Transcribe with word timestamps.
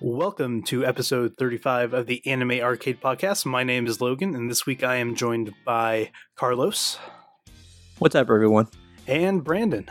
Welcome 0.00 0.62
to 0.64 0.84
episode 0.84 1.36
35 1.38 1.94
of 1.94 2.06
the 2.06 2.24
Anime 2.26 2.60
Arcade 2.60 3.00
Podcast. 3.00 3.46
My 3.46 3.64
name 3.64 3.86
is 3.86 4.00
Logan, 4.00 4.34
and 4.34 4.50
this 4.50 4.66
week 4.66 4.84
I 4.84 4.96
am 4.96 5.14
joined 5.14 5.54
by 5.64 6.10
Carlos 6.34 6.98
What's 7.98 8.14
up, 8.14 8.28
everyone? 8.28 8.68
and 9.06 9.42
Brandon. 9.42 9.88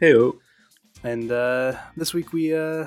Hey, 0.00 0.14
And 1.04 1.30
uh, 1.30 1.76
this 1.96 2.14
week 2.14 2.32
we 2.32 2.54
uh, 2.56 2.86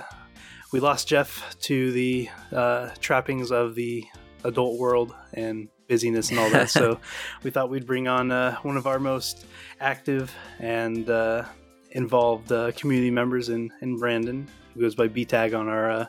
we 0.72 0.80
lost 0.80 1.08
Jeff 1.08 1.56
to 1.62 1.92
the 1.92 2.30
uh, 2.52 2.90
trappings 3.00 3.52
of 3.52 3.76
the 3.76 4.06
adult 4.44 4.80
world 4.80 5.14
and 5.34 5.70
busyness 5.88 6.32
and 6.32 6.40
all 6.40 6.50
that. 6.50 6.70
so 6.72 7.00
we 7.44 7.52
thought 7.52 7.70
we'd 7.70 7.86
bring 7.86 8.08
on 8.08 8.32
uh, 8.32 8.56
one 8.64 8.78
of 8.78 8.88
our 8.88 9.00
most 9.00 9.46
active 9.80 10.34
and 10.60 11.10
uh, 11.10 11.44
involved 11.92 12.52
uh, 12.52 12.72
community 12.72 13.12
members 13.12 13.50
in, 13.50 13.72
in 13.82 13.98
Brandon, 13.98 14.48
who 14.80 14.86
goes 14.86 14.96
by 14.96 15.08
BTAG 15.10 15.58
on 15.58 15.68
our 15.68 15.92
uh, 15.92 16.06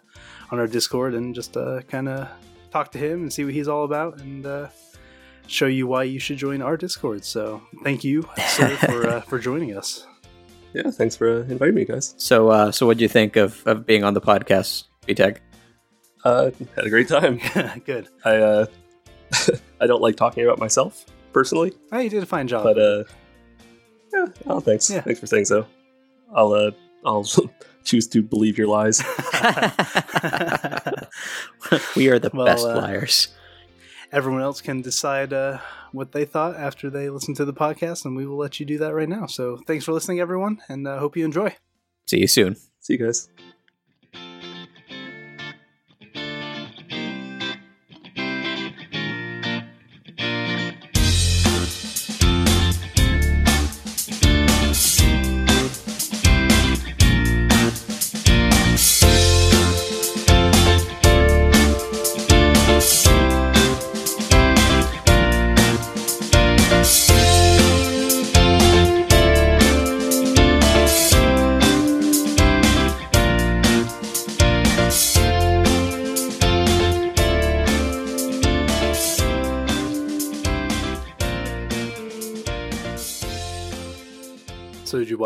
on 0.53 0.59
our 0.61 0.67
Discord, 0.69 1.15
and 1.15 1.35
just 1.35 1.57
uh, 1.57 1.81
kind 1.89 2.09
of 2.09 2.29
talk 2.71 2.93
to 2.93 2.99
him 2.99 3.23
and 3.23 3.33
see 3.33 3.45
what 3.45 3.53
he's 3.55 3.69
all 3.69 3.85
about 3.85 4.21
and. 4.21 4.47
Uh, 4.47 4.69
Show 5.47 5.67
you 5.67 5.89
why 5.89 6.05
you 6.05 6.21
should 6.21 6.37
join 6.37 6.63
our 6.63 6.77
Discord. 6.77 7.25
So, 7.25 7.61
thank 7.83 8.05
you, 8.05 8.23
sir, 8.47 8.69
for 8.77 9.09
uh, 9.09 9.21
for 9.23 9.41
joining 9.41 9.77
us. 9.77 10.07
yeah, 10.73 10.93
thanks 10.93 11.17
for 11.17 11.29
uh, 11.29 11.41
inviting 11.49 11.75
me, 11.75 11.85
guys. 11.85 12.15
So, 12.19 12.51
uh, 12.51 12.71
so 12.71 12.87
what 12.87 12.99
do 12.99 13.03
you 13.03 13.09
think 13.09 13.35
of, 13.35 13.61
of 13.67 13.85
being 13.85 14.05
on 14.05 14.15
the 14.15 14.21
podcast, 14.21 14.85
BTEC? 15.09 15.39
Uh, 16.25 16.53
had 16.77 16.85
a 16.87 16.89
great 16.89 17.09
time. 17.09 17.41
Good. 17.85 18.07
I 18.25 18.37
uh, 18.37 18.67
I 19.81 19.89
don't 19.89 20.01
like 20.01 20.15
talking 20.15 20.45
about 20.45 20.61
myself 20.61 21.05
personally, 21.33 21.73
Oh, 21.91 21.99
you 21.99 22.11
did 22.11 22.23
a 22.23 22.27
fine 22.27 22.47
job. 22.47 22.63
but 22.63 22.79
uh, 22.79 23.03
yeah. 24.15 24.27
Oh, 24.47 24.61
thanks. 24.61 24.89
Yeah. 24.89 25.01
Thanks 25.01 25.19
for 25.19 25.27
saying 25.27 25.47
so. 25.47 25.67
I'll 26.33 26.53
uh, 26.53 26.71
I'll 27.05 27.25
choose 27.85 28.07
to 28.09 28.23
believe 28.23 28.59
your 28.59 28.69
lies. 28.69 28.99
we 31.97 32.09
are 32.09 32.19
the 32.19 32.31
Well, 32.33 32.47
best 32.47 32.67
uh, 32.67 32.77
liars. 32.77 33.29
Everyone 34.13 34.43
else 34.43 34.61
can 34.61 34.83
decide 34.83 35.33
uh, 35.33 35.59
what 35.93 36.13
they 36.13 36.25
thought 36.25 36.57
after 36.57 36.91
they 36.91 37.09
listen 37.09 37.35
to 37.35 37.45
the 37.45 37.53
podcast, 37.53 38.05
and 38.05 38.17
we 38.17 38.27
will 38.27 38.37
let 38.37 38.59
you 38.59 38.67
do 38.67 38.79
that 38.79 38.93
right 38.93 39.09
now. 39.09 39.27
So, 39.27 39.59
thanks 39.67 39.85
for 39.85 39.93
listening, 39.93 40.21
everyone, 40.21 40.61
and 40.69 40.87
uh, 40.87 40.99
hope 40.99 41.17
you 41.17 41.25
enjoy. 41.25 41.55
See 42.07 42.19
you 42.19 42.27
soon. 42.27 42.57
See 42.81 42.95
you 42.95 42.99
guys. 42.99 43.29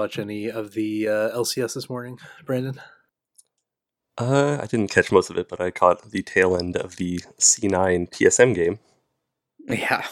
Watch 0.04 0.18
any 0.18 0.50
of 0.50 0.74
the 0.74 1.08
uh, 1.08 1.30
LCS 1.30 1.72
this 1.72 1.88
morning, 1.88 2.18
Brandon? 2.44 2.78
Uh, 4.18 4.58
I 4.60 4.66
didn't 4.66 4.90
catch 4.90 5.10
most 5.10 5.30
of 5.30 5.38
it, 5.38 5.48
but 5.48 5.62
I 5.62 5.70
caught 5.70 6.10
the 6.10 6.22
tail 6.22 6.58
end 6.58 6.76
of 6.76 6.96
the 6.96 7.20
C9 7.40 8.10
TSM 8.10 8.54
game. 8.54 8.80
Yeah, 9.66 10.06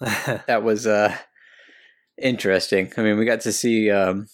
that 0.00 0.64
was 0.64 0.88
uh, 0.88 1.16
interesting. 2.20 2.92
I 2.96 3.02
mean, 3.02 3.16
we 3.16 3.24
got 3.24 3.42
to 3.42 3.52
see 3.52 3.92
um, 3.92 4.26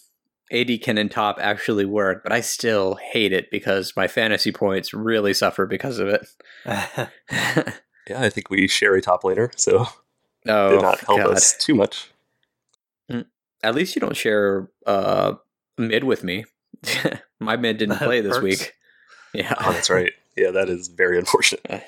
AD 0.51 0.81
Cannon 0.81 1.11
top 1.11 1.37
actually 1.39 1.85
work, 1.85 2.23
but 2.23 2.33
I 2.33 2.41
still 2.41 2.95
hate 2.95 3.35
it 3.35 3.51
because 3.51 3.93
my 3.95 4.09
fantasy 4.09 4.53
points 4.53 4.95
really 4.95 5.35
suffer 5.35 5.67
because 5.67 5.99
of 5.99 6.09
it. 6.09 6.27
Yeah, 8.09 8.23
I 8.23 8.31
think 8.31 8.49
we 8.49 8.67
share 8.69 8.95
a 8.95 9.03
top 9.03 9.23
laner, 9.23 9.53
so 9.55 9.87
oh, 10.49 10.71
did 10.71 10.81
not 10.81 10.99
help 11.01 11.19
God. 11.19 11.31
us 11.31 11.57
too 11.59 11.75
much. 11.75 12.12
At 13.63 13.75
least 13.75 13.95
you 13.95 14.01
don't 14.01 14.17
share 14.17 14.69
uh, 14.87 15.35
mid 15.79 16.05
with 16.05 16.25
me. 16.25 16.45
my 17.41 17.57
mid 17.57 17.79
didn't 17.79 17.99
play 17.99 18.21
this 18.21 18.39
Perks. 18.39 18.43
week. 18.43 18.73
Yeah. 19.35 19.55
Oh, 19.59 19.73
that's 19.73 19.89
right. 19.89 20.13
Yeah, 20.37 20.51
that 20.51 20.69
is 20.69 20.89
very 20.89 21.19
unfortunate. 21.19 21.65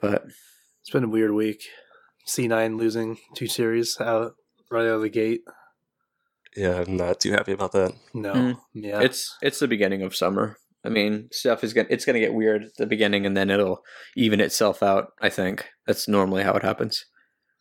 But 0.00 0.24
it's 0.80 0.90
been 0.90 1.04
a 1.04 1.08
weird 1.08 1.32
week. 1.32 1.62
C9 2.26 2.78
losing 2.78 3.18
two 3.34 3.46
series 3.46 3.98
out 4.00 4.32
right 4.70 4.82
out 4.86 4.94
of 4.96 5.00
the 5.02 5.08
gate. 5.08 5.42
Yeah, 6.56 6.80
I'm 6.86 6.96
not 6.96 7.20
too 7.20 7.32
happy 7.32 7.52
about 7.52 7.72
that. 7.72 7.92
No, 8.14 8.32
Mm. 8.32 8.56
yeah, 8.74 9.00
it's 9.00 9.36
it's 9.42 9.58
the 9.60 9.68
beginning 9.68 10.02
of 10.02 10.16
summer. 10.16 10.56
I 10.84 10.88
mean, 10.88 11.28
stuff 11.32 11.62
is 11.62 11.72
gonna 11.72 11.88
it's 11.90 12.04
gonna 12.04 12.18
get 12.18 12.34
weird 12.34 12.64
at 12.64 12.74
the 12.76 12.86
beginning, 12.86 13.24
and 13.26 13.36
then 13.36 13.50
it'll 13.50 13.82
even 14.16 14.40
itself 14.40 14.82
out. 14.82 15.12
I 15.20 15.28
think 15.28 15.66
that's 15.86 16.08
normally 16.08 16.42
how 16.42 16.54
it 16.54 16.62
happens. 16.62 17.04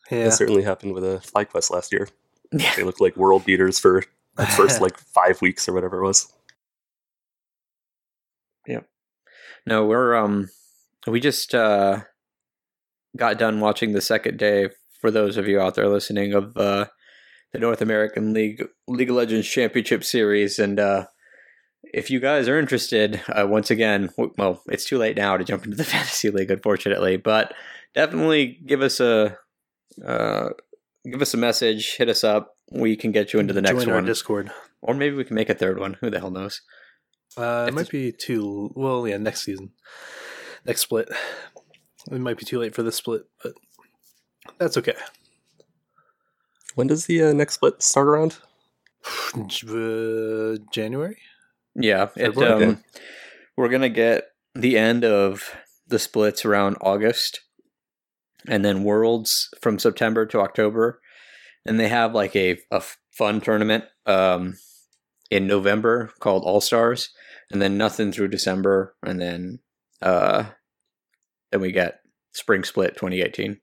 Yeah. 0.09 0.25
That 0.25 0.33
certainly 0.33 0.63
happened 0.63 0.93
with 0.93 1.03
a 1.03 1.17
FlyQuest 1.17 1.71
last 1.71 1.91
year. 1.91 2.07
Yeah, 2.51 2.73
They 2.75 2.83
looked 2.83 3.01
like 3.01 3.15
world 3.15 3.45
beaters 3.45 3.79
for 3.79 4.03
the 4.35 4.45
first 4.45 4.81
like 4.81 4.97
five 4.97 5.41
weeks 5.41 5.67
or 5.67 5.73
whatever 5.73 5.99
it 5.99 6.05
was. 6.05 6.31
Yeah. 8.67 8.81
No, 9.65 9.85
we're 9.85 10.15
um, 10.15 10.49
we 11.07 11.19
just 11.19 11.53
uh, 11.53 12.01
got 13.15 13.37
done 13.37 13.59
watching 13.59 13.93
the 13.93 14.01
second 14.01 14.37
day. 14.37 14.69
For 14.99 15.11
those 15.11 15.37
of 15.37 15.47
you 15.47 15.61
out 15.61 15.75
there 15.75 15.87
listening, 15.87 16.33
of 16.33 16.57
uh, 16.57 16.87
the 17.53 17.59
North 17.59 17.81
American 17.81 18.33
League 18.33 18.63
League 18.87 19.09
of 19.09 19.15
Legends 19.15 19.47
Championship 19.47 20.03
Series, 20.03 20.59
and 20.59 20.79
uh, 20.79 21.05
if 21.93 22.09
you 22.09 22.19
guys 22.19 22.47
are 22.47 22.59
interested, 22.59 23.21
uh, 23.29 23.47
once 23.47 23.71
again, 23.71 24.09
well, 24.37 24.61
it's 24.67 24.85
too 24.85 24.97
late 24.97 25.15
now 25.15 25.37
to 25.37 25.43
jump 25.43 25.63
into 25.63 25.77
the 25.77 25.83
fantasy 25.85 26.29
league, 26.31 26.51
unfortunately, 26.51 27.17
but 27.17 27.53
definitely 27.95 28.59
give 28.65 28.81
us 28.81 28.99
a 28.99 29.37
uh, 30.05 30.49
give 31.05 31.21
us 31.21 31.33
a 31.33 31.37
message, 31.37 31.95
hit 31.97 32.09
us 32.09 32.23
up. 32.23 32.55
We 32.71 32.95
can 32.95 33.11
get 33.11 33.33
you 33.33 33.39
into 33.39 33.53
the 33.53 33.61
next 33.61 33.83
Join 33.83 33.89
our 33.89 33.95
one, 33.95 34.05
Discord. 34.05 34.51
or 34.81 34.93
maybe 34.93 35.15
we 35.15 35.23
can 35.23 35.35
make 35.35 35.49
a 35.49 35.55
third 35.55 35.79
one. 35.79 35.97
Who 36.01 36.09
the 36.09 36.19
hell 36.19 36.31
knows? 36.31 36.61
Uh, 37.37 37.65
it 37.67 37.73
might 37.73 37.89
be 37.89 38.11
too 38.11 38.71
well. 38.75 39.07
Yeah, 39.07 39.17
next 39.17 39.43
season, 39.43 39.71
next 40.65 40.81
split. 40.81 41.09
It 42.11 42.19
might 42.19 42.37
be 42.37 42.45
too 42.45 42.59
late 42.59 42.75
for 42.75 42.83
this 42.83 42.95
split, 42.95 43.23
but 43.43 43.53
that's 44.57 44.77
okay. 44.77 44.95
When 46.75 46.87
does 46.87 47.05
the 47.05 47.23
uh, 47.23 47.33
next 47.33 47.55
split 47.55 47.81
start 47.81 48.07
around? 48.07 48.37
Uh, 49.35 50.57
January. 50.71 51.17
Yeah, 51.75 52.09
it, 52.15 52.37
um, 52.37 52.83
we're 53.55 53.69
gonna 53.69 53.89
get 53.89 54.25
the 54.55 54.77
end 54.77 55.05
of 55.05 55.55
the 55.87 55.99
splits 55.99 56.45
around 56.45 56.77
August, 56.81 57.41
and 58.47 58.63
then 58.63 58.83
Worlds 58.83 59.49
from 59.61 59.79
September 59.79 60.25
to 60.27 60.39
October, 60.39 61.01
and 61.65 61.79
they 61.79 61.87
have 61.87 62.13
like 62.13 62.35
a 62.35 62.57
a 62.71 62.81
fun 63.11 63.41
tournament 63.41 63.85
um, 64.05 64.57
in 65.29 65.47
November 65.47 66.11
called 66.19 66.43
All 66.43 66.61
Stars, 66.61 67.09
and 67.51 67.61
then 67.61 67.77
nothing 67.77 68.11
through 68.11 68.29
December, 68.29 68.95
and 69.03 69.21
then 69.21 69.59
uh, 70.01 70.45
then 71.51 71.61
we 71.61 71.71
get 71.71 72.01
Spring 72.33 72.63
Split 72.63 72.95
2018. 72.95 73.59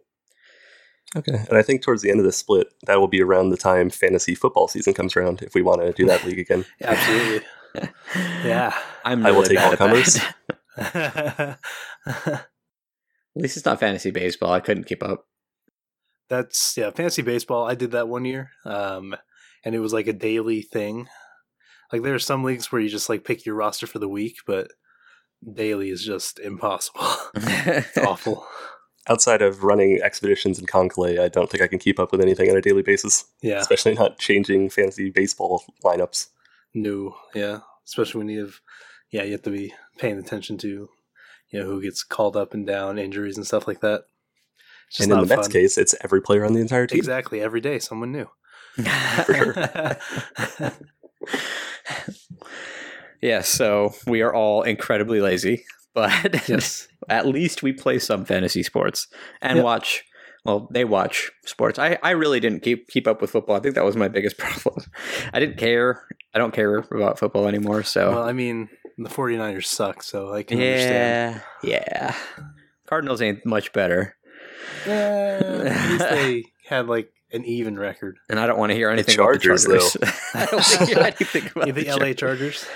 Okay, 1.16 1.32
and 1.48 1.56
I 1.56 1.62
think 1.62 1.82
towards 1.82 2.02
the 2.02 2.10
end 2.10 2.18
of 2.18 2.26
the 2.26 2.32
split, 2.32 2.66
that 2.86 2.98
will 2.98 3.08
be 3.08 3.22
around 3.22 3.50
the 3.50 3.56
time 3.56 3.90
fantasy 3.90 4.34
football 4.34 4.66
season 4.68 4.92
comes 4.92 5.16
around. 5.16 5.40
If 5.42 5.54
we 5.54 5.62
want 5.62 5.80
to 5.80 5.92
do 5.92 6.04
that 6.06 6.24
league 6.24 6.38
again, 6.38 6.64
Absolutely. 6.82 7.46
yeah. 8.44 8.76
I'm 9.04 9.24
I 9.24 9.30
will 9.30 9.42
take 9.42 9.56
bad 9.56 9.66
all 9.66 9.72
at 9.72 9.78
comers. 9.78 11.56
that. 13.36 13.40
At 13.40 13.42
least 13.42 13.56
it's 13.56 13.66
not 13.66 13.80
fantasy 13.80 14.10
baseball. 14.10 14.52
I 14.52 14.60
couldn't 14.60 14.84
keep 14.84 15.02
up. 15.02 15.26
That's 16.28 16.76
yeah, 16.76 16.90
fantasy 16.90 17.22
baseball. 17.22 17.66
I 17.68 17.74
did 17.74 17.92
that 17.92 18.08
one 18.08 18.24
year, 18.24 18.50
um, 18.64 19.14
and 19.64 19.74
it 19.74 19.80
was 19.80 19.92
like 19.92 20.08
a 20.08 20.12
daily 20.12 20.62
thing. 20.62 21.08
Like 21.92 22.02
there 22.02 22.14
are 22.14 22.18
some 22.18 22.42
leagues 22.42 22.72
where 22.72 22.80
you 22.80 22.88
just 22.88 23.08
like 23.08 23.24
pick 23.24 23.46
your 23.46 23.54
roster 23.54 23.86
for 23.86 24.00
the 24.00 24.08
week, 24.08 24.38
but 24.46 24.72
daily 25.52 25.90
is 25.90 26.04
just 26.04 26.40
impossible. 26.40 27.06
it's 27.36 27.96
awful. 27.98 28.44
outside 29.08 29.40
of 29.40 29.62
running 29.62 30.00
expeditions 30.02 30.58
in 30.58 30.66
KanColle, 30.66 31.20
I 31.20 31.28
don't 31.28 31.48
think 31.48 31.62
I 31.62 31.68
can 31.68 31.78
keep 31.78 32.00
up 32.00 32.10
with 32.10 32.20
anything 32.20 32.50
on 32.50 32.56
a 32.56 32.60
daily 32.60 32.82
basis. 32.82 33.24
Yeah, 33.40 33.58
Especially 33.60 33.94
not 33.94 34.18
changing 34.18 34.68
fantasy 34.70 35.10
baseball 35.10 35.62
lineups. 35.84 36.28
no, 36.74 37.14
yeah, 37.36 37.60
especially 37.86 38.18
when 38.18 38.28
you 38.30 38.40
have, 38.40 38.60
yeah, 39.12 39.22
you 39.22 39.30
have 39.32 39.42
to 39.42 39.50
be 39.50 39.72
paying 39.98 40.18
attention 40.18 40.58
to, 40.58 40.88
you 41.50 41.60
know, 41.60 41.66
who 41.66 41.80
gets 41.82 42.02
called 42.02 42.36
up 42.36 42.54
and 42.54 42.66
down, 42.66 42.98
injuries 42.98 43.36
and 43.36 43.46
stuff 43.46 43.66
like 43.68 43.80
that. 43.80 44.04
Just 44.90 45.02
and 45.02 45.12
in 45.12 45.20
the 45.20 45.26
Mets 45.34 45.46
fun. 45.48 45.50
case, 45.52 45.78
it's 45.78 45.94
every 46.02 46.20
player 46.22 46.44
on 46.44 46.52
the 46.52 46.60
entire 46.60 46.86
team. 46.86 46.98
exactly 46.98 47.40
every 47.40 47.60
day 47.60 47.78
someone 47.78 48.12
new. 48.12 48.28
For 48.76 49.34
sure. 49.34 49.54
yeah, 49.56 50.70
Yeah, 53.22 53.40
so 53.40 53.94
we 54.06 54.20
are 54.22 54.32
all 54.32 54.62
incredibly 54.62 55.20
lazy, 55.20 55.64
but 55.94 56.48
Yes. 56.48 56.86
at 57.08 57.26
least 57.26 57.62
we 57.62 57.72
play 57.72 57.98
some 57.98 58.24
fantasy 58.24 58.62
sports 58.62 59.08
and 59.40 59.56
Yep. 59.56 59.64
watch. 59.64 60.04
Well, 60.44 60.68
they 60.70 60.84
watch 60.84 61.32
sports. 61.44 61.78
I, 61.78 61.98
I 62.04 62.10
really 62.10 62.38
didn't 62.38 62.60
keep 62.62 62.86
keep 62.88 63.08
up 63.08 63.20
with 63.20 63.30
football. 63.30 63.56
I 63.56 63.60
think 63.60 63.74
that 63.74 63.84
was 63.84 63.96
my 63.96 64.06
biggest 64.08 64.36
problem. 64.38 64.84
I 65.32 65.40
didn't 65.40 65.56
care. 65.58 66.04
I 66.34 66.38
don't 66.38 66.52
care 66.54 66.76
about 66.92 67.18
football 67.18 67.48
anymore. 67.48 67.82
So 67.82 68.10
Well, 68.12 68.22
I 68.22 68.32
mean, 68.32 68.68
the 68.98 69.08
49ers 69.08 69.66
suck, 69.66 70.02
so 70.02 70.32
I 70.32 70.42
can 70.42 70.58
understand. 70.58 71.42
yeah, 71.62 71.84
yeah. 71.88 72.14
Cardinals 72.86 73.20
ain't 73.20 73.44
much 73.44 73.72
better, 73.72 74.16
Yeah, 74.86 75.40
at 75.42 75.90
least 75.90 76.08
they 76.10 76.44
had 76.68 76.86
like 76.86 77.10
an 77.32 77.44
even 77.44 77.78
record. 77.78 78.18
and 78.30 78.38
I 78.38 78.46
don't 78.46 78.58
want 78.58 78.70
to 78.70 78.76
hear 78.76 78.88
anything 78.90 79.14
Chargers, 79.16 79.64
about 79.66 79.82
the 79.92 79.98
Chargers. 79.98 80.30
I 80.34 80.44
don't 80.46 80.52
want 80.52 80.64
to 80.66 80.86
hear 80.86 80.98
anything 81.00 81.46
about 81.54 81.64
the, 81.66 81.72
the, 81.72 81.84
LA 81.90 81.96
Chargers. 82.12 82.16
Chargers. 82.16 82.66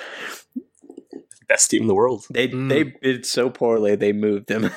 Best 1.48 1.70
team 1.70 1.82
in 1.82 1.88
the 1.88 1.94
world. 1.94 2.26
They 2.30 2.48
Mm. 2.48 2.68
they 2.68 2.84
did 3.02 3.26
so 3.26 3.50
poorly 3.50 3.96
they 3.96 4.12
moved 4.12 4.46
them. 4.48 4.70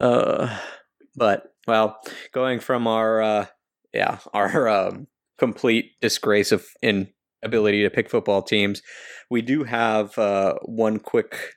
uh, 0.00 0.58
but 1.16 1.52
well, 1.66 1.98
going 2.32 2.60
from 2.60 2.86
our 2.86 3.20
uh, 3.22 3.46
yeah 3.92 4.18
our 4.32 4.68
um, 4.68 5.06
complete 5.38 5.92
disgrace 6.00 6.52
of 6.52 6.64
inability 7.42 7.82
to 7.82 7.90
pick 7.90 8.10
football 8.10 8.42
teams, 8.42 8.82
we 9.30 9.42
do 9.42 9.64
have 9.64 10.16
uh, 10.18 10.54
one 10.64 10.98
quick 10.98 11.54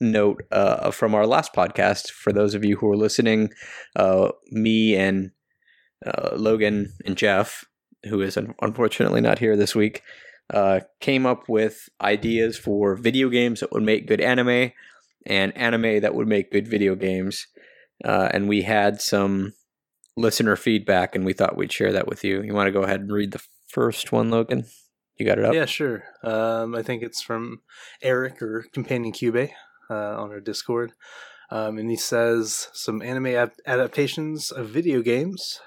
note 0.00 0.42
uh, 0.50 0.90
from 0.90 1.14
our 1.14 1.26
last 1.26 1.52
podcast. 1.54 2.10
For 2.10 2.32
those 2.32 2.54
of 2.54 2.64
you 2.64 2.76
who 2.76 2.90
are 2.90 2.96
listening, 2.96 3.50
uh, 3.96 4.30
me 4.50 4.96
and 4.96 5.30
uh, 6.06 6.30
Logan 6.36 6.92
and 7.04 7.16
Jeff, 7.16 7.64
who 8.04 8.20
is 8.20 8.36
un- 8.36 8.54
unfortunately 8.60 9.20
not 9.20 9.38
here 9.38 9.56
this 9.56 9.74
week, 9.74 10.02
uh, 10.52 10.80
came 11.00 11.24
up 11.24 11.48
with 11.48 11.88
ideas 12.00 12.58
for 12.58 12.96
video 12.96 13.28
games 13.28 13.60
that 13.60 13.72
would 13.72 13.82
make 13.82 14.06
good 14.06 14.20
anime 14.20 14.72
and 15.26 15.56
anime 15.56 16.00
that 16.00 16.14
would 16.14 16.28
make 16.28 16.52
good 16.52 16.68
video 16.68 16.94
games. 16.94 17.46
Uh, 18.04 18.28
and 18.32 18.48
we 18.48 18.62
had 18.62 19.00
some 19.00 19.54
listener 20.16 20.56
feedback, 20.56 21.14
and 21.14 21.24
we 21.24 21.32
thought 21.32 21.56
we'd 21.56 21.72
share 21.72 21.92
that 21.92 22.06
with 22.06 22.24
you. 22.24 22.42
You 22.42 22.52
want 22.52 22.66
to 22.66 22.72
go 22.72 22.82
ahead 22.82 23.00
and 23.00 23.12
read 23.12 23.32
the 23.32 23.42
first 23.68 24.12
one, 24.12 24.30
Logan? 24.30 24.66
You 25.16 25.24
got 25.26 25.38
it 25.38 25.44
up? 25.44 25.54
Yeah, 25.54 25.64
sure. 25.66 26.04
Um, 26.22 26.74
I 26.74 26.82
think 26.82 27.02
it's 27.02 27.22
from 27.22 27.60
Eric 28.02 28.42
or 28.42 28.66
Companion 28.72 29.12
Cube 29.12 29.36
uh, 29.90 29.94
on 29.94 30.30
our 30.30 30.40
Discord. 30.40 30.92
Um, 31.50 31.78
and 31.78 31.88
he 31.90 31.96
says 31.96 32.68
some 32.72 33.00
anime 33.02 33.26
ap- 33.28 33.54
adaptations 33.66 34.50
of 34.50 34.68
video 34.70 35.02
games 35.02 35.60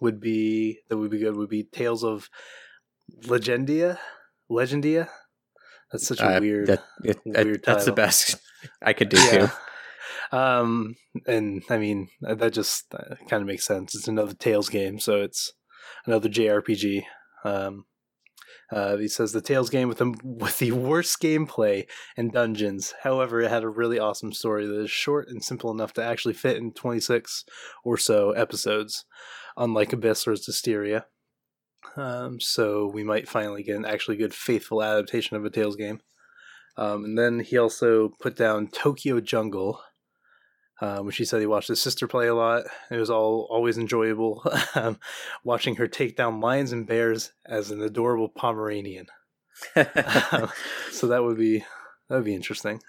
would 0.00 0.20
be 0.20 0.78
that 0.88 0.96
would 0.96 1.10
be 1.10 1.18
good 1.18 1.36
would 1.36 1.48
be 1.50 1.64
Tales 1.64 2.02
of 2.02 2.28
Legendia, 3.24 3.98
Legendia. 4.50 5.08
That's 5.92 6.06
such 6.06 6.20
a 6.20 6.36
Uh, 6.36 6.40
weird. 6.40 6.66
that- 6.68 6.84
it- 7.04 7.20
weird 7.24 7.62
that's 7.64 7.84
the 7.84 7.92
best 7.92 8.36
I 8.82 8.92
could 8.92 9.08
do 9.10 9.16
too. 9.18 9.48
Um, 10.32 10.96
and 11.26 11.62
I 11.70 11.78
mean 11.78 12.08
uh, 12.26 12.34
that 12.34 12.52
just 12.52 12.92
uh, 12.94 13.14
kind 13.28 13.40
of 13.42 13.46
makes 13.46 13.64
sense. 13.64 13.94
It's 13.94 14.08
another 14.08 14.34
Tales 14.34 14.68
game, 14.68 14.98
so 14.98 15.16
it's 15.22 15.52
another 16.06 16.28
JRPG. 16.28 17.04
Um, 17.44 17.84
uh, 18.70 18.96
he 18.96 19.08
says 19.08 19.32
the 19.32 19.40
Tales 19.40 19.70
game 19.70 19.88
with 19.88 19.98
the 19.98 20.14
with 20.24 20.58
the 20.58 20.72
worst 20.72 21.20
gameplay 21.20 21.86
and 22.16 22.32
dungeons. 22.32 22.94
However, 23.02 23.40
it 23.40 23.50
had 23.50 23.64
a 23.64 23.68
really 23.68 23.98
awesome 23.98 24.32
story 24.32 24.66
that 24.66 24.80
is 24.80 24.90
short 24.90 25.28
and 25.28 25.42
simple 25.42 25.70
enough 25.70 25.92
to 25.94 26.04
actually 26.04 26.34
fit 26.34 26.56
in 26.56 26.72
26 26.72 27.44
or 27.84 27.96
so 27.96 28.32
episodes, 28.32 29.04
unlike 29.56 29.92
Abyss 29.92 30.26
or 30.26 30.32
Zestiria. 30.32 31.04
Um, 31.96 32.40
so 32.40 32.90
we 32.92 33.02
might 33.02 33.28
finally 33.28 33.62
get 33.62 33.76
an 33.76 33.84
actually 33.84 34.16
good, 34.16 34.34
faithful 34.34 34.82
adaptation 34.82 35.36
of 35.36 35.44
a 35.44 35.50
Tales 35.50 35.76
game. 35.76 36.00
Um, 36.76 37.04
and 37.04 37.18
then 37.18 37.40
he 37.40 37.58
also 37.58 38.10
put 38.20 38.36
down 38.36 38.68
Tokyo 38.68 39.20
Jungle, 39.20 39.80
um, 40.80 41.06
which 41.06 41.16
he 41.16 41.24
said 41.24 41.40
he 41.40 41.46
watched 41.46 41.68
his 41.68 41.82
sister 41.82 42.06
play 42.06 42.26
a 42.26 42.34
lot. 42.34 42.64
It 42.90 42.96
was 42.96 43.10
all 43.10 43.46
always 43.50 43.78
enjoyable 43.78 44.42
um, 44.74 44.98
watching 45.44 45.76
her 45.76 45.88
take 45.88 46.16
down 46.16 46.40
lions 46.40 46.72
and 46.72 46.86
bears 46.86 47.32
as 47.46 47.70
an 47.70 47.82
adorable 47.82 48.28
Pomeranian. 48.28 49.06
Um, 49.76 50.50
so 50.90 51.06
that 51.08 51.22
would 51.24 51.38
be 51.38 51.58
that 52.08 52.16
would 52.16 52.24
be 52.24 52.34
interesting. 52.34 52.80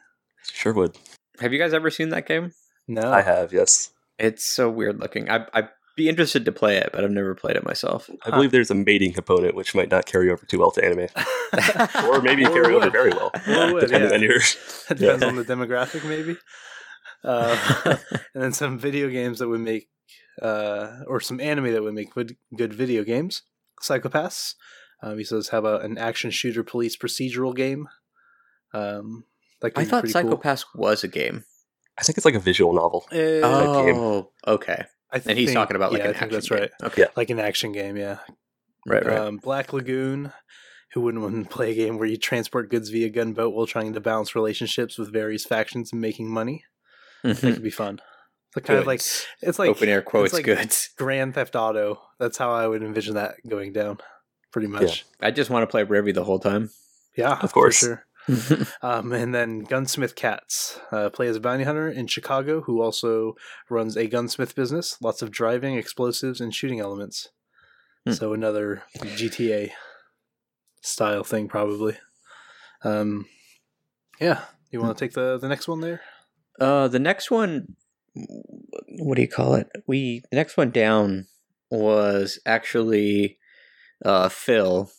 Sure 0.44 0.74
would. 0.74 0.98
Have 1.40 1.54
you 1.54 1.60
guys 1.60 1.74
ever 1.74 1.90
seen 1.90 2.10
that 2.10 2.28
game? 2.28 2.54
No, 2.88 3.12
I 3.12 3.22
have, 3.22 3.54
yes. 3.54 3.92
It's 4.18 4.44
so 4.44 4.70
weird 4.70 5.00
looking. 5.00 5.30
I, 5.30 5.46
I'd 5.54 5.70
be 5.96 6.10
interested 6.10 6.46
to 6.46 6.52
play 6.52 6.78
it, 6.78 6.90
but 6.92 7.04
I've 7.04 7.12
never 7.12 7.36
played 7.36 7.56
it 7.56 7.66
myself. 7.66 8.10
I 8.26 8.32
believe 8.32 8.52
there's 8.52 8.72
a 8.72 8.76
mating 8.76 9.14
component 9.14 9.54
which 9.54 9.76
might 9.76 9.92
not 9.92 10.06
carry 10.06 10.32
over 10.32 10.46
too 10.46 10.60
well 10.60 10.72
to 10.72 10.84
anime. 10.84 11.08
Or 12.10 12.22
maybe 12.22 12.46
Or 12.46 12.50
carry 12.50 12.76
over 12.76 12.90
very 12.90 13.10
well. 13.10 13.32
Or 13.48 13.74
would, 13.74 13.82
depending 13.82 14.10
yeah. 14.10 14.16
on 14.16 14.22
your 14.22 14.36
It 14.36 14.98
depends 14.98 15.24
on 15.24 15.36
the 15.36 15.44
demographic, 15.44 16.08
maybe. 16.08 16.38
Uh, 17.24 17.58
and 18.34 18.44
then 18.44 18.54
some 18.54 18.78
video 18.80 19.10
games 19.10 19.40
that 19.40 19.48
would 19.50 19.60
make, 19.62 19.90
uh, 20.42 21.02
or 21.08 21.20
some 21.20 21.40
anime 21.40 21.72
that 21.74 21.84
would 21.84 21.94
make 21.94 22.14
good, 22.14 22.36
good 22.56 22.74
video 22.74 23.04
games. 23.04 23.42
Psycho-Pass. 23.82 24.56
Um, 25.02 25.18
he 25.18 25.24
says, 25.24 25.50
"Have 25.50 25.66
a, 25.66 25.78
an 25.78 25.98
action 25.98 26.32
shooter 26.32 26.64
police 26.64 26.98
procedural 26.98 27.56
game." 27.56 27.88
Um, 28.74 29.24
that 29.62 29.72
could 29.72 29.82
I 29.82 29.84
be 29.86 29.90
thought 29.90 30.00
pretty 30.02 30.14
cool. 30.14 30.22
Psycho-Pass 30.24 30.66
was 30.76 31.04
a 31.04 31.08
game. 31.08 31.44
I 31.98 32.04
think 32.04 32.18
it's 32.18 32.26
like 32.26 32.36
a 32.36 32.40
visual 32.40 32.74
novel. 32.74 33.06
Uh, 33.12 33.16
game. 33.16 33.96
Oh, 33.98 34.32
okay. 34.48 34.86
I 35.12 35.22
And 35.26 35.38
he's 35.38 35.50
think- 35.50 35.56
talking 35.56 35.76
about 35.76 35.92
like 35.92 36.00
yeah, 36.00 36.10
an 36.10 36.16
I 36.16 36.20
think 36.20 36.24
action 36.34 36.34
that's 36.36 36.50
game. 36.50 36.60
right, 36.60 36.72
Okay, 36.84 37.02
Yeah. 37.04 37.08
like 37.18 37.30
an 37.30 37.40
action 37.40 37.72
game. 37.72 37.98
Yeah, 37.98 38.20
right, 38.88 39.06
right. 39.06 39.18
Um, 39.18 39.38
Black 39.38 39.74
Lagoon. 39.74 40.32
Who 40.94 41.02
wouldn't 41.02 41.22
want 41.22 41.44
to 41.48 41.56
play 41.56 41.72
a 41.72 41.76
game 41.76 42.00
where 42.00 42.08
you 42.08 42.18
transport 42.18 42.72
goods 42.72 42.90
via 42.90 43.10
gunboat 43.10 43.54
while 43.54 43.68
trying 43.68 43.94
to 43.94 44.00
balance 44.00 44.34
relationships 44.34 44.98
with 44.98 45.14
various 45.14 45.46
factions 45.46 45.92
and 45.92 46.02
making 46.02 46.28
money? 46.32 46.64
That 47.24 47.38
Mhm. 47.38 47.54
could 47.56 47.64
be 47.70 47.70
fun. 47.70 48.00
It's 48.56 48.66
kind 48.66 48.80
of 48.80 48.88
like 48.88 49.02
it's 49.42 49.60
like 49.60 49.70
open 49.70 49.90
air 49.90 50.02
quotes 50.02 50.34
like- 50.34 50.46
goods. 50.46 50.90
Grand 50.98 51.36
Theft 51.36 51.56
Auto. 51.56 52.02
That's 52.20 52.38
how 52.38 52.52
I 52.52 52.68
would 52.68 52.82
envision 52.84 53.16
that 53.16 53.36
going 53.48 53.74
down. 53.74 54.00
Pretty 54.52 54.68
much. 54.68 55.06
I 55.22 55.30
just 55.32 55.50
want 55.52 55.62
to 55.64 55.68
play 55.68 55.84
Revy 55.86 56.14
the 56.14 56.24
whole 56.24 56.40
time. 56.40 56.72
Yeah, 57.16 57.38
Of 57.42 57.54
course. 57.54 57.80
For 57.80 57.86
sure. 57.86 58.06
Um, 58.84 59.12
and 59.12 59.34
then 59.34 59.60
Gunsmith 59.62 60.14
Cats 60.16 60.80
uh, 60.92 61.10
play 61.10 61.28
as 61.28 61.36
a 61.36 61.40
bounty 61.40 61.64
hunter 61.64 61.90
in 61.90 62.06
Chicago 62.08 62.62
who 62.62 62.80
also 62.82 63.36
runs 63.70 63.98
a 63.98 64.06
gunsmith 64.08 64.54
business. 64.56 64.98
Lots 65.02 65.22
of 65.24 65.32
driving, 65.32 65.78
explosives, 65.78 66.40
and 66.40 66.54
shooting 66.54 66.80
elements. 66.80 67.30
Hmm. 68.06 68.12
So 68.14 68.34
another 68.34 68.84
GTA 69.00 69.72
style 70.82 71.24
thing, 71.24 71.48
probably. 71.48 71.98
Um, 72.84 73.26
yeah. 74.22 74.42
You 74.72 74.80
want 74.82 74.96
to 74.98 75.04
take 75.06 75.14
the 75.14 75.38
the 75.40 75.50
next 75.50 75.68
one 75.68 75.82
there? 75.82 76.02
Uh, 76.60 76.88
the 76.88 77.00
next 77.00 77.32
one, 77.32 77.76
what 79.00 79.16
do 79.16 79.22
you 79.22 79.28
call 79.28 79.56
it? 79.56 79.68
We 79.88 80.24
the 80.30 80.38
next 80.38 80.58
one 80.58 80.72
down 80.72 81.28
was 81.72 82.40
actually 82.46 83.38
uh, 84.04 84.30
Phil. 84.30 84.92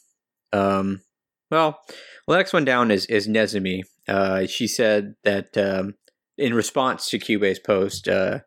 Um, 0.53 1.03
well, 1.51 1.81
well, 2.27 2.35
the 2.35 2.39
next 2.39 2.53
one 2.53 2.65
down 2.65 2.91
is 2.91 3.07
is 3.07 3.29
Nezumi. 3.29 3.83
Uh, 4.09 4.47
she 4.47 4.67
said 4.67 5.15
that 5.25 5.57
um, 5.57 5.95
in 6.39 6.55
response 6.55 7.09
to 7.09 7.19
Cube's 7.19 7.59
post 7.59 8.09
uh, 8.09 8.41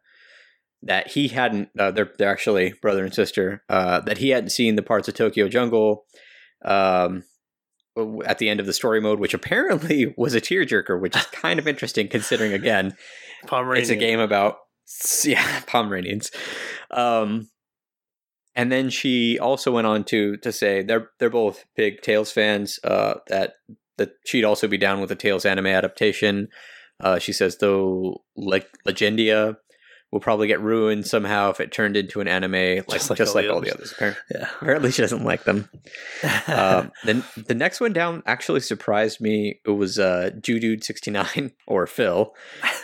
that 0.82 1.10
he 1.10 1.30
hadn't. 1.30 1.70
Uh, 1.78 1.92
they're 1.92 2.12
they're 2.18 2.32
actually 2.32 2.74
brother 2.82 3.04
and 3.04 3.14
sister. 3.14 3.64
Uh, 3.70 4.00
that 4.02 4.18
he 4.18 4.30
hadn't 4.30 4.50
seen 4.50 4.76
the 4.76 4.82
parts 4.82 5.08
of 5.08 5.14
Tokyo 5.14 5.48
Jungle. 5.48 6.06
Um, 6.66 7.24
at 8.26 8.40
the 8.40 8.50
end 8.50 8.60
of 8.60 8.66
the 8.66 8.74
story 8.74 9.02
mode, 9.02 9.20
which 9.20 9.34
apparently 9.34 10.14
was 10.18 10.34
a 10.34 10.42
tearjerker, 10.42 11.00
which 11.00 11.16
is 11.16 11.26
kind 11.28 11.60
of 11.60 11.68
interesting 11.68 12.08
considering 12.08 12.54
again 12.54 12.96
Pomeranian. 13.48 13.82
it's 13.82 13.92
a 13.92 13.96
game 13.96 14.20
about 14.20 14.58
yeah 15.24 15.62
Pomeranians. 15.68 16.32
Um, 16.92 17.50
and 18.56 18.72
then 18.72 18.90
she 18.90 19.40
also 19.40 19.72
went 19.72 19.88
on 19.88 20.04
to 20.06 20.38
to 20.38 20.52
say 20.52 20.84
they're 20.84 21.10
they're 21.20 21.30
both 21.30 21.66
big 21.76 22.02
Tales 22.02 22.32
fans. 22.32 22.80
Uh, 22.84 23.16
that 23.28 23.54
that 23.98 24.12
she'd 24.26 24.46
also 24.46 24.68
be 24.68 24.78
down 24.78 25.00
with 25.00 25.10
the 25.10 25.16
Tales 25.16 25.46
anime 25.46 25.68
adaptation. 25.68 26.48
Uh, 27.00 27.20
she 27.20 27.34
says 27.34 27.58
though, 27.58 28.24
like 28.36 28.70
Legendia 28.88 29.56
will 30.14 30.20
probably 30.20 30.46
get 30.46 30.62
ruined 30.62 31.08
somehow 31.08 31.50
if 31.50 31.60
it 31.60 31.72
turned 31.72 31.98
into 31.98 32.22
an 32.22 32.28
anime, 32.28 32.52
like 32.88 32.88
just 32.88 33.10
like, 33.10 33.50
all 33.50 33.60
the 33.60 33.74
others. 33.74 33.92
Apparently, 33.94 34.22
Yeah. 34.32 34.48
apparently 34.62 34.92
she 34.92 35.02
doesn't 35.02 35.24
like 35.24 35.44
them. 35.44 35.68
um, 36.48 36.92
then 37.04 37.24
the 37.48 37.56
next 37.56 37.82
one 37.82 37.94
down 37.94 38.22
actually 38.28 38.60
surprised 38.60 39.20
me. 39.20 39.60
It 39.66 39.72
was 39.72 39.98
uh, 39.98 40.30
Judude 40.40 40.84
sixty 40.84 41.10
nine 41.10 41.54
or 41.68 41.88
Phil 41.88 42.32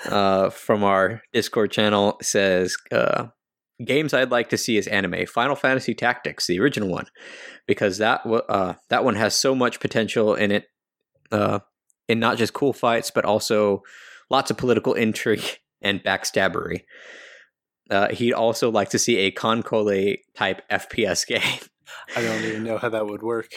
uh, 0.07 0.49
from 0.49 0.83
our 0.83 1.21
Discord 1.31 1.71
channel 1.71 2.17
says 2.19 2.75
uh, 2.91 3.27
games 3.85 4.11
I'd 4.11 4.31
like 4.31 4.49
to 4.49 4.57
see 4.57 4.77
is 4.77 4.87
anime. 4.87 5.27
Final 5.27 5.55
Fantasy 5.55 5.93
Tactics, 5.93 6.47
the 6.47 6.59
original 6.59 6.89
one, 6.89 7.05
because 7.67 7.99
that 7.99 8.21
uh, 8.25 8.73
that 8.89 9.03
one 9.05 9.15
has 9.15 9.35
so 9.35 9.53
much 9.53 9.79
potential 9.79 10.33
in 10.33 10.51
it, 10.51 10.65
uh, 11.31 11.59
in 12.07 12.19
not 12.19 12.39
just 12.39 12.53
cool 12.53 12.73
fights 12.73 13.11
but 13.11 13.23
also 13.23 13.83
lots 14.31 14.49
of 14.49 14.57
political 14.57 14.93
intrigue 14.95 15.59
and 15.81 16.03
backstabbery. 16.03 16.83
Uh, 17.89 18.09
he'd 18.09 18.33
also 18.33 18.69
like 18.69 18.89
to 18.89 18.99
see 18.99 19.17
a 19.17 19.31
KanColle 19.31 20.17
type 20.35 20.61
FPS 20.69 21.25
game. 21.27 21.59
I 22.15 22.21
don't 22.21 22.43
even 22.43 22.63
know 22.63 22.77
how 22.77 22.89
that 22.89 23.07
would 23.07 23.23
work. 23.23 23.49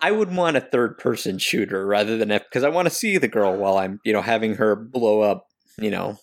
I 0.00 0.12
would 0.12 0.34
want 0.34 0.56
a 0.56 0.60
third 0.60 0.98
person 0.98 1.38
shooter 1.38 1.86
rather 1.86 2.16
than 2.16 2.28
because 2.28 2.62
I 2.62 2.68
want 2.68 2.86
to 2.86 2.94
see 2.94 3.18
the 3.18 3.28
girl 3.28 3.56
while 3.56 3.78
I'm 3.78 3.98
you 4.04 4.12
know 4.12 4.22
having 4.22 4.54
her 4.54 4.76
blow 4.76 5.22
up 5.22 5.46
you 5.76 5.90
know 5.90 6.18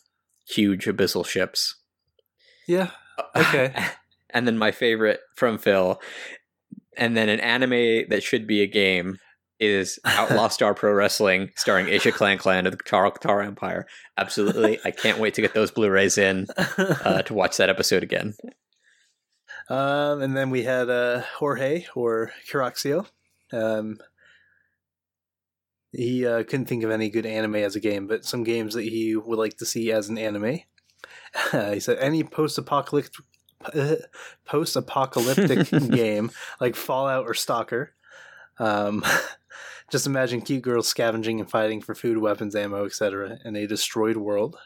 huge 0.48 0.86
abyssal 0.86 1.26
ships. 1.26 1.76
Yeah. 2.68 2.92
Okay. 3.34 3.74
and 4.32 4.46
then 4.46 4.58
my 4.58 4.72
favorite 4.72 5.22
from 5.38 5.58
Phil, 5.58 6.02
and 6.98 7.16
then 7.16 7.30
an 7.30 7.40
anime 7.40 8.10
that 8.10 8.24
should 8.24 8.46
be 8.46 8.62
a 8.62 8.68
game 8.68 9.20
is 9.60 10.00
Outlaw 10.06 10.50
Star 10.50 10.74
Pro 10.74 10.92
Wrestling, 10.94 11.52
starring 11.56 11.88
Aisha 11.88 12.12
Clanclan 12.12 12.66
of 12.66 12.72
the 12.72 12.84
Taro 12.84 13.12
Katara 13.12 13.46
Empire. 13.46 13.88
Absolutely, 14.18 14.80
I 14.84 14.92
can't 14.92 15.20
wait 15.20 15.34
to 15.36 15.42
get 15.42 15.54
those 15.54 15.72
Blu-rays 15.72 16.18
in 16.18 16.48
uh, 16.58 17.22
to 17.24 17.34
watch 17.36 17.58
that 17.58 17.70
episode 17.70 18.04
again. 18.04 18.36
Um, 19.70 20.22
and 20.22 20.36
then 20.36 20.50
we 20.50 20.64
had 20.64 20.90
uh, 20.90 21.22
Jorge 21.38 21.86
or 21.96 22.32
Curaxio. 22.52 23.08
Um, 23.52 23.98
he 25.92 26.26
uh, 26.26 26.44
couldn't 26.44 26.66
think 26.66 26.84
of 26.84 26.92
any 26.92 27.10
good 27.10 27.26
anime 27.26 27.56
as 27.56 27.76
a 27.76 27.80
game, 27.80 28.08
but 28.08 28.26
some 28.26 28.44
games 28.44 28.74
that 28.74 28.84
he 28.84 29.16
would 29.16 29.40
like 29.40 29.58
to 29.58 29.66
see 29.66 29.92
as 29.92 30.10
an 30.10 30.18
anime. 30.18 30.60
he 31.52 31.80
said 31.80 31.98
any 32.00 32.24
post-apocalyptic 32.24 33.24
post-apocalyptic 34.46 35.70
game 35.90 36.30
like 36.60 36.76
Fallout 36.76 37.26
or 37.26 37.34
Stalker. 37.34 37.94
Um, 38.60 39.04
just 39.92 40.08
imagine 40.08 40.42
cute 40.42 40.64
girls 40.64 40.88
scavenging 40.88 41.40
and 41.40 41.50
fighting 41.50 41.82
for 41.82 41.94
food, 41.96 42.18
weapons, 42.18 42.56
ammo, 42.56 42.86
etc. 42.86 43.38
in 43.46 43.56
a 43.56 43.68
destroyed 43.68 44.18
world. 44.18 44.58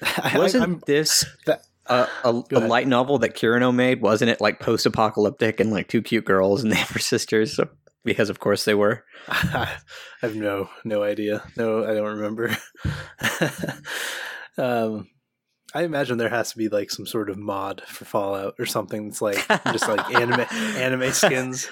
Wasn't 0.34 0.62
I'm- 0.62 0.82
this 0.86 1.24
that- 1.46 1.62
a, 1.86 2.06
a 2.24 2.30
light 2.60 2.86
novel 2.86 3.18
that 3.18 3.34
Kirino 3.34 3.74
made? 3.74 4.00
Wasn't 4.00 4.30
it 4.30 4.40
like 4.40 4.60
post-apocalyptic 4.60 5.58
and 5.58 5.72
like 5.72 5.88
two 5.88 6.02
cute 6.02 6.24
girls 6.24 6.62
and 6.62 6.70
they 6.72 6.84
were 6.94 6.98
sisters? 7.00 7.56
So, 7.56 7.68
because 8.04 8.30
of 8.30 8.38
course 8.38 8.64
they 8.64 8.74
were. 8.74 9.04
I 9.28 9.68
have 10.20 10.36
no 10.36 10.70
no 10.84 11.02
idea. 11.02 11.42
No, 11.56 11.82
I 11.84 11.94
don't 11.94 12.16
remember. 12.18 12.56
um, 14.58 15.08
I 15.74 15.82
imagine 15.82 16.18
there 16.18 16.28
has 16.28 16.50
to 16.52 16.58
be 16.58 16.68
like 16.68 16.90
some 16.90 17.06
sort 17.06 17.30
of 17.30 17.36
mod 17.38 17.82
for 17.86 18.04
Fallout 18.04 18.54
or 18.58 18.66
something 18.66 19.08
that's 19.08 19.22
like 19.22 19.44
just 19.72 19.88
like 19.88 20.14
anime 20.14 20.46
anime 20.76 21.10
skins. 21.12 21.68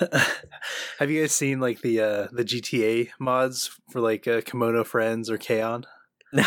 have 0.98 1.10
you 1.10 1.22
guys 1.22 1.32
seen 1.32 1.60
like 1.60 1.80
the 1.80 2.00
uh, 2.00 2.28
the 2.32 2.44
GTA 2.44 3.10
mods 3.18 3.70
for 3.90 4.00
like 4.00 4.26
uh, 4.26 4.40
Kemono 4.40 4.84
Friends 4.84 5.30
or 5.30 5.38
Kaon? 5.38 5.84
No, 6.32 6.44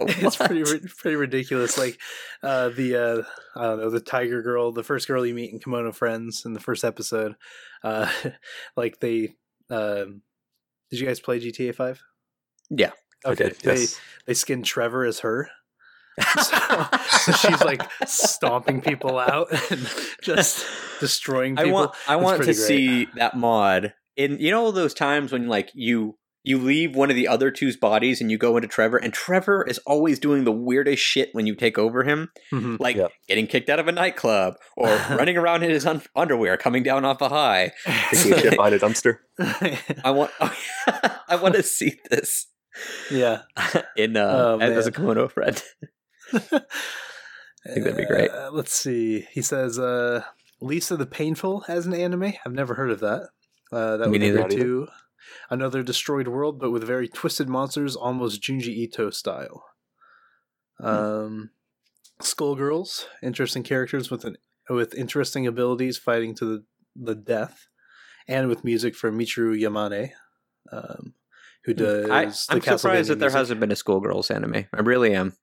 it's 0.00 0.36
pretty 0.36 0.64
pretty 0.98 1.16
ridiculous. 1.16 1.76
Like 1.78 2.00
uh, 2.42 2.70
the 2.70 2.96
uh, 2.96 3.22
I 3.54 3.62
don't 3.62 3.78
know 3.78 3.90
the 3.90 4.00
tiger 4.00 4.42
girl, 4.42 4.72
the 4.72 4.82
first 4.82 5.06
girl 5.06 5.24
you 5.24 5.34
meet 5.34 5.52
in 5.52 5.60
Kemono 5.60 5.94
Friends 5.94 6.44
in 6.44 6.54
the 6.54 6.60
first 6.60 6.84
episode. 6.84 7.36
Uh, 7.84 8.10
like 8.76 8.98
they, 9.00 9.34
um, 9.70 10.22
did 10.90 11.00
you 11.00 11.06
guys 11.06 11.20
play 11.20 11.38
GTA 11.38 11.74
Five? 11.74 12.02
Yeah. 12.70 12.92
Okay. 13.26 13.44
Okay, 13.44 13.56
yes. 13.62 13.94
They 13.94 14.00
they 14.26 14.34
skinned 14.34 14.64
Trevor 14.64 15.04
as 15.04 15.20
her. 15.20 15.48
so, 16.40 16.86
so 17.18 17.32
she's 17.32 17.62
like 17.62 17.82
stomping 18.06 18.80
people 18.80 19.18
out 19.18 19.48
and 19.70 19.86
just 20.22 20.64
destroying 21.00 21.56
people. 21.56 21.70
I 21.70 21.72
want 21.72 21.92
I 22.08 22.16
want 22.16 22.38
to 22.38 22.44
great. 22.44 22.56
see 22.56 23.04
that 23.16 23.36
mod 23.36 23.94
in 24.16 24.38
you 24.38 24.50
know 24.50 24.70
those 24.70 24.94
times 24.94 25.32
when 25.32 25.48
like 25.48 25.70
you 25.74 26.16
you 26.46 26.58
leave 26.58 26.94
one 26.94 27.08
of 27.08 27.16
the 27.16 27.26
other 27.26 27.50
two's 27.50 27.74
bodies 27.76 28.20
and 28.20 28.30
you 28.30 28.36
go 28.36 28.56
into 28.56 28.68
Trevor 28.68 28.98
and 28.98 29.14
Trevor 29.14 29.64
is 29.66 29.78
always 29.86 30.18
doing 30.18 30.44
the 30.44 30.52
weirdest 30.52 31.02
shit 31.02 31.30
when 31.32 31.46
you 31.46 31.54
take 31.54 31.78
over 31.78 32.04
him 32.04 32.28
Mhm. 32.52 32.78
like 32.78 32.96
Yep. 32.96 33.12
getting 33.28 33.46
kicked 33.46 33.70
out 33.70 33.78
of 33.78 33.88
a 33.88 33.92
nightclub 33.92 34.56
or 34.76 34.88
running 35.10 35.38
around 35.38 35.62
in 35.62 35.70
his 35.70 35.86
un- 35.86 36.02
underwear 36.14 36.58
coming 36.58 36.82
down 36.82 37.04
off 37.06 37.22
a 37.22 37.30
high 37.30 37.72
Taking 38.12 38.32
a 38.34 38.38
shit 38.40 38.56
behind 38.56 38.74
a 38.74 38.78
dumpster. 38.78 39.18
I 40.04 40.10
want 40.10 40.30
I 40.40 41.36
want 41.40 41.54
to 41.54 41.62
see 41.62 41.98
this 42.10 42.48
yeah. 43.10 43.42
in 43.96 44.16
uh 44.18 44.56
Oh, 44.60 44.60
as, 44.60 44.86
a 44.86 44.92
Kemono 44.92 45.30
friend 45.30 45.62
I 47.66 47.70
think 47.72 47.84
that'd 47.84 47.96
be 47.96 48.04
great. 48.04 48.30
Uh, 48.30 48.50
let's 48.52 48.74
see. 48.74 49.26
He 49.32 49.40
says 49.40 49.78
uh, 49.78 50.22
Lisa 50.64 50.96
the 50.96 51.06
Painful 51.06 51.64
as 51.68 51.86
an 51.86 51.94
anime. 51.94 52.32
I've 52.44 52.52
never 52.52 52.74
heard 52.74 52.90
of 52.90 53.00
that. 53.00 53.28
Uh, 53.70 53.96
that 53.98 54.08
Me 54.08 54.12
would 54.12 54.20
be 54.20 54.32
neither. 54.32 54.48
too. 54.48 54.88
Another 55.50 55.82
destroyed 55.82 56.28
world, 56.28 56.58
but 56.58 56.70
with 56.70 56.84
very 56.84 57.08
twisted 57.08 57.48
monsters, 57.48 57.96
almost 57.96 58.42
Junji 58.42 58.68
Ito 58.68 59.10
style. 59.10 59.64
Hmm. 60.78 60.86
Um, 60.86 61.50
Skullgirls, 62.20 63.06
interesting 63.22 63.62
characters 63.62 64.10
with 64.10 64.24
an 64.24 64.36
with 64.68 64.94
interesting 64.94 65.46
abilities, 65.46 65.98
fighting 65.98 66.34
to 66.36 66.44
the, 66.46 66.64
the 66.96 67.14
death, 67.14 67.68
and 68.26 68.48
with 68.48 68.64
music 68.64 68.94
from 68.94 69.18
Michiru 69.18 69.60
Yamane, 69.60 70.10
um, 70.72 71.14
who 71.64 71.74
does 71.74 72.06
Hmm. 72.06 72.12
I, 72.12 72.24
the 72.26 72.46
I'm 72.50 72.78
surprised 72.78 73.10
that 73.10 73.18
there 73.18 73.28
music. 73.28 73.38
hasn't 73.38 73.60
been 73.60 73.72
a 73.72 73.74
Skullgirls 73.74 74.30
anime 74.34 74.66
I 74.72 74.80
really 74.80 75.14
am 75.14 75.34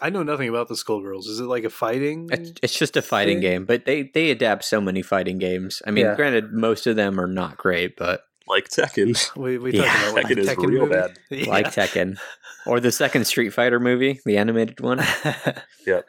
I 0.00 0.10
know 0.10 0.22
nothing 0.22 0.48
about 0.48 0.68
the 0.68 0.74
Skullgirls. 0.74 1.26
Is 1.26 1.40
it 1.40 1.44
like 1.44 1.64
a 1.64 1.70
fighting? 1.70 2.28
It's, 2.32 2.52
it's 2.62 2.78
just 2.78 2.96
a 2.96 3.02
fighting 3.02 3.36
thing? 3.36 3.42
game, 3.42 3.64
but 3.66 3.84
they 3.84 4.04
they 4.14 4.30
adapt 4.30 4.64
so 4.64 4.80
many 4.80 5.02
fighting 5.02 5.38
games. 5.38 5.82
I 5.86 5.90
mean, 5.90 6.06
Yeah. 6.06 6.14
granted, 6.16 6.52
most 6.52 6.86
of 6.86 6.96
them 6.96 7.20
are 7.20 7.26
not 7.26 7.56
great, 7.56 7.96
but 7.96 8.22
Like 8.46 8.68
Tekken. 8.68 9.14
We 9.36 9.58
we 9.58 9.72
Yeah, 9.72 9.82
talked 9.82 9.94
about 9.96 10.14
like, 10.14 10.26
Tekken 10.26 10.38
is 10.38 10.48
Tekken 10.48 10.68
real 10.68 10.86
movie? 10.86 10.94
bad. 10.94 11.18
Yeah. 11.30 11.46
like 11.48 11.66
Tekken 11.68 12.18
or 12.66 12.80
the 12.80 12.92
second 12.92 13.26
Street 13.26 13.50
Fighter 13.50 13.80
movie, 13.80 14.20
the 14.24 14.36
animated 14.38 14.80
one. 14.80 15.00
Yep. 15.86 16.08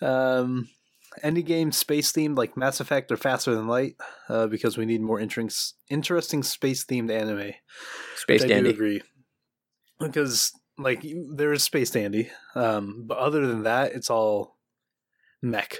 Um, 0.00 0.68
any 1.22 1.42
game 1.42 1.72
space 1.72 2.12
themed 2.12 2.36
like 2.36 2.56
Mass 2.56 2.80
Effect 2.80 3.10
or 3.12 3.16
Faster 3.16 3.54
Than 3.54 3.68
Light, 3.68 3.94
uh, 4.28 4.46
because 4.46 4.76
we 4.76 4.84
need 4.86 5.00
more 5.00 5.20
interest, 5.20 5.76
interesting 5.88 6.42
space 6.42 6.84
themed 6.84 7.10
anime. 7.10 7.52
Space 8.16 8.42
Which 8.42 8.50
I 8.50 8.54
do 8.54 8.54
Dandy. 8.54 8.70
agree. 8.70 9.02
Because 10.00 10.52
like 10.78 11.04
there 11.32 11.52
is 11.52 11.62
Space 11.62 11.90
Dandy, 11.90 12.30
um, 12.54 13.04
but 13.06 13.18
other 13.18 13.46
than 13.46 13.62
that, 13.64 13.92
it's 13.92 14.10
all 14.10 14.56
mech. 15.42 15.78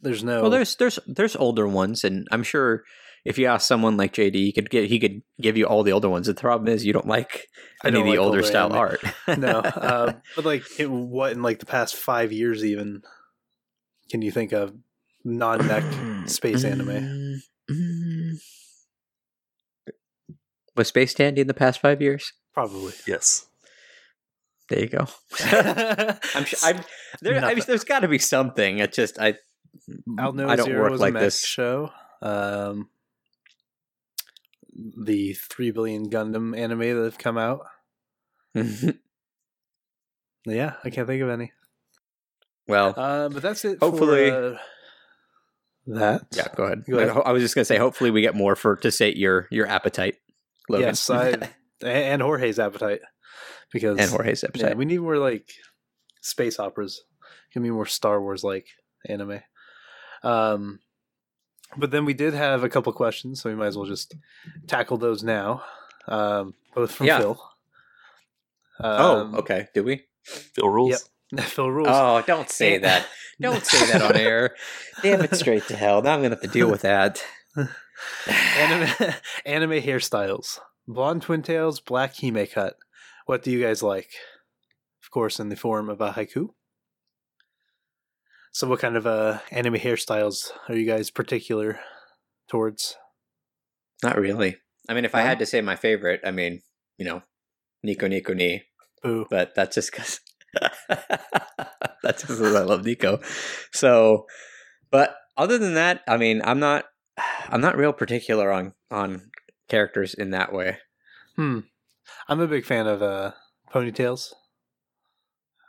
There's 0.00 0.24
no. 0.24 0.42
Well, 0.42 0.50
there's 0.50 0.76
there's 0.76 0.98
there's 1.06 1.36
older 1.36 1.66
ones, 1.66 2.04
and 2.04 2.26
I'm 2.30 2.42
sure 2.42 2.84
if 3.24 3.38
you 3.38 3.46
ask 3.46 3.66
someone 3.66 3.96
like 3.96 4.12
JD, 4.12 4.34
he 4.34 4.52
could 4.52 4.70
get 4.70 4.88
he 4.88 4.98
could 4.98 5.22
give 5.40 5.56
you 5.56 5.66
all 5.66 5.82
the 5.82 5.92
older 5.92 6.08
ones. 6.08 6.26
The 6.26 6.34
problem 6.34 6.72
is 6.72 6.86
you 6.86 6.92
don't 6.92 7.08
like 7.08 7.48
any 7.84 7.88
of 7.88 7.94
don't 7.94 8.04
the 8.04 8.10
like 8.10 8.18
older 8.20 8.38
older 8.38 8.46
style 8.46 8.66
anime. 8.66 8.78
art. 8.78 9.00
no, 9.38 9.58
uh, 9.58 10.12
but 10.36 10.44
like 10.44 10.62
in, 10.78 11.10
what 11.10 11.32
in 11.32 11.42
like 11.42 11.58
the 11.58 11.66
past 11.66 11.96
five 11.96 12.32
years 12.32 12.64
even 12.64 13.02
can 14.10 14.22
you 14.22 14.30
think 14.30 14.52
of 14.52 14.74
non 15.24 15.66
mech 15.66 15.84
space 16.28 16.64
anime? 16.64 16.88
Mm, 16.88 17.36
mm. 17.70 18.38
Was 20.76 20.88
Space 20.88 21.14
Dandy 21.14 21.40
in 21.40 21.46
the 21.46 21.54
past 21.54 21.80
five 21.80 22.02
years? 22.02 22.32
Probably. 22.52 22.92
Yes. 23.06 23.46
There 24.68 24.80
you 24.80 24.88
go. 24.88 25.06
I'm 25.40 26.44
sure. 26.44 26.58
I'm, 26.64 26.80
there, 27.22 27.44
I 27.44 27.54
mean, 27.54 27.64
there's 27.66 27.84
got 27.84 28.00
to 28.00 28.08
be 28.08 28.18
something. 28.18 28.78
It 28.78 28.92
just 28.92 29.18
I. 29.20 29.34
I'll 30.18 30.32
know 30.32 30.48
I 30.48 30.56
don't 30.56 30.66
Zero 30.66 30.82
work 30.82 30.90
was 30.92 31.00
like 31.00 31.14
a 31.14 31.18
this. 31.18 31.44
show. 31.44 31.90
Um, 32.22 32.88
the 34.74 35.34
three 35.34 35.70
billion 35.70 36.10
Gundam 36.10 36.56
anime 36.56 36.80
that 36.80 37.04
have 37.04 37.18
come 37.18 37.38
out. 37.38 37.60
Yeah, 40.48 40.74
I 40.84 40.90
can't 40.90 41.08
think 41.08 41.22
of 41.22 41.28
any. 41.28 41.50
well, 42.68 42.94
Uh, 42.96 43.28
but 43.28 43.42
that's 43.42 43.64
it. 43.64 43.78
Hopefully- 43.80 44.30
for, 44.30 44.54
uh, 44.54 44.58
that. 45.88 46.22
yeah. 46.32 46.46
Go 46.54 46.64
ahead. 46.64 46.84
Go 46.88 46.98
ahead. 46.98 47.22
I 47.24 47.32
was 47.32 47.42
just 47.42 47.54
gonna 47.54 47.64
say. 47.64 47.78
Hopefully, 47.78 48.10
we 48.10 48.20
get 48.20 48.34
more 48.34 48.54
for 48.56 48.76
to 48.76 48.90
sate 48.90 49.16
your 49.16 49.46
your 49.50 49.66
appetite. 49.66 50.16
Logan. 50.68 50.86
Yes, 50.88 51.10
I, 51.10 51.48
and 51.82 52.22
Jorge's 52.22 52.58
appetite 52.58 53.00
because 53.72 53.98
and 53.98 54.10
Jorge's 54.10 54.44
Yeah, 54.54 54.74
we 54.74 54.84
need 54.84 55.00
more 55.00 55.18
like 55.18 55.50
space 56.20 56.58
operas. 56.58 57.02
Give 57.52 57.62
me 57.62 57.70
more 57.70 57.86
Star 57.86 58.20
Wars 58.20 58.42
like 58.44 58.66
anime. 59.08 59.40
Um, 60.22 60.80
but 61.76 61.90
then 61.90 62.04
we 62.04 62.14
did 62.14 62.34
have 62.34 62.64
a 62.64 62.68
couple 62.68 62.92
questions, 62.92 63.40
so 63.40 63.48
we 63.50 63.56
might 63.56 63.66
as 63.66 63.76
well 63.76 63.86
just 63.86 64.14
tackle 64.66 64.96
those 64.98 65.22
now. 65.22 65.62
Um, 66.08 66.54
both 66.74 66.92
from 66.92 67.06
Yeah. 67.06 67.18
Phil. 67.18 67.40
oh, 68.80 69.20
Um, 69.20 69.34
okay. 69.36 69.68
Did 69.74 69.84
we? 69.84 70.04
Phil 70.24 70.68
rules. 70.68 71.08
Yep. 71.32 71.44
Phil 71.46 71.70
rules. 71.70 71.88
Oh, 71.90 72.22
don't 72.26 72.50
say 72.50 72.76
And- 72.76 72.84
that. 72.84 73.06
Don't 73.40 73.64
say 73.66 73.92
that 73.92 74.00
on 74.02 74.16
air. 74.16 74.54
Damn 75.02 75.20
it 75.20 75.34
straight 75.34 75.66
to 75.68 75.76
hell. 75.76 76.00
Now 76.00 76.14
I'm 76.14 76.22
gonna 76.22 76.36
have 76.36 76.40
to 76.40 76.48
deal 76.48 76.70
with 76.70 76.80
that. 76.82 77.22
anime, 78.26 79.12
anime 79.44 79.70
hairstyles: 79.82 80.58
blonde 80.88 81.20
twin 81.22 81.42
tails, 81.42 81.80
black 81.80 82.14
hime 82.18 82.46
cut. 82.46 82.76
What 83.26 83.42
do 83.42 83.50
you 83.50 83.60
guys 83.60 83.82
like? 83.82 84.10
Of 85.02 85.10
course, 85.10 85.38
in 85.38 85.48
the 85.48 85.56
form 85.56 85.90
of 85.90 86.00
a 86.00 86.12
haiku. 86.12 86.50
So, 88.52 88.68
what 88.68 88.78
kind 88.78 88.96
of 88.96 89.06
uh, 89.06 89.40
anime 89.50 89.74
hairstyles 89.74 90.50
are 90.68 90.76
you 90.76 90.86
guys 90.86 91.10
particular 91.10 91.80
towards? 92.48 92.96
Not 94.02 94.16
really. 94.16 94.56
I 94.88 94.94
mean, 94.94 95.04
if 95.04 95.14
I 95.14 95.22
had 95.22 95.40
to 95.40 95.46
say 95.46 95.60
my 95.60 95.74
favorite, 95.74 96.20
I 96.24 96.30
mean, 96.30 96.62
you 96.98 97.04
know, 97.04 97.22
Nico 97.82 98.06
Nico 98.06 98.32
Ni, 98.32 98.62
Boo. 99.02 99.26
but 99.28 99.54
that's 99.56 99.74
just 99.74 99.90
because 99.90 100.20
that's 100.88 102.22
just 102.22 102.28
because 102.28 102.54
I 102.54 102.62
love 102.62 102.84
Nico. 102.84 103.20
So, 103.72 104.26
but 104.92 105.16
other 105.36 105.58
than 105.58 105.74
that, 105.74 106.02
I 106.08 106.16
mean, 106.16 106.40
I'm 106.44 106.60
not. 106.60 106.84
I'm 107.48 107.60
not 107.60 107.76
real 107.76 107.92
particular 107.92 108.52
on 108.52 108.72
on 108.90 109.30
characters 109.68 110.14
in 110.14 110.30
that 110.30 110.52
way. 110.52 110.78
Hmm. 111.34 111.60
I'm 112.28 112.40
a 112.40 112.46
big 112.46 112.64
fan 112.64 112.86
of 112.86 113.02
uh, 113.02 113.32
ponytails. 113.72 114.32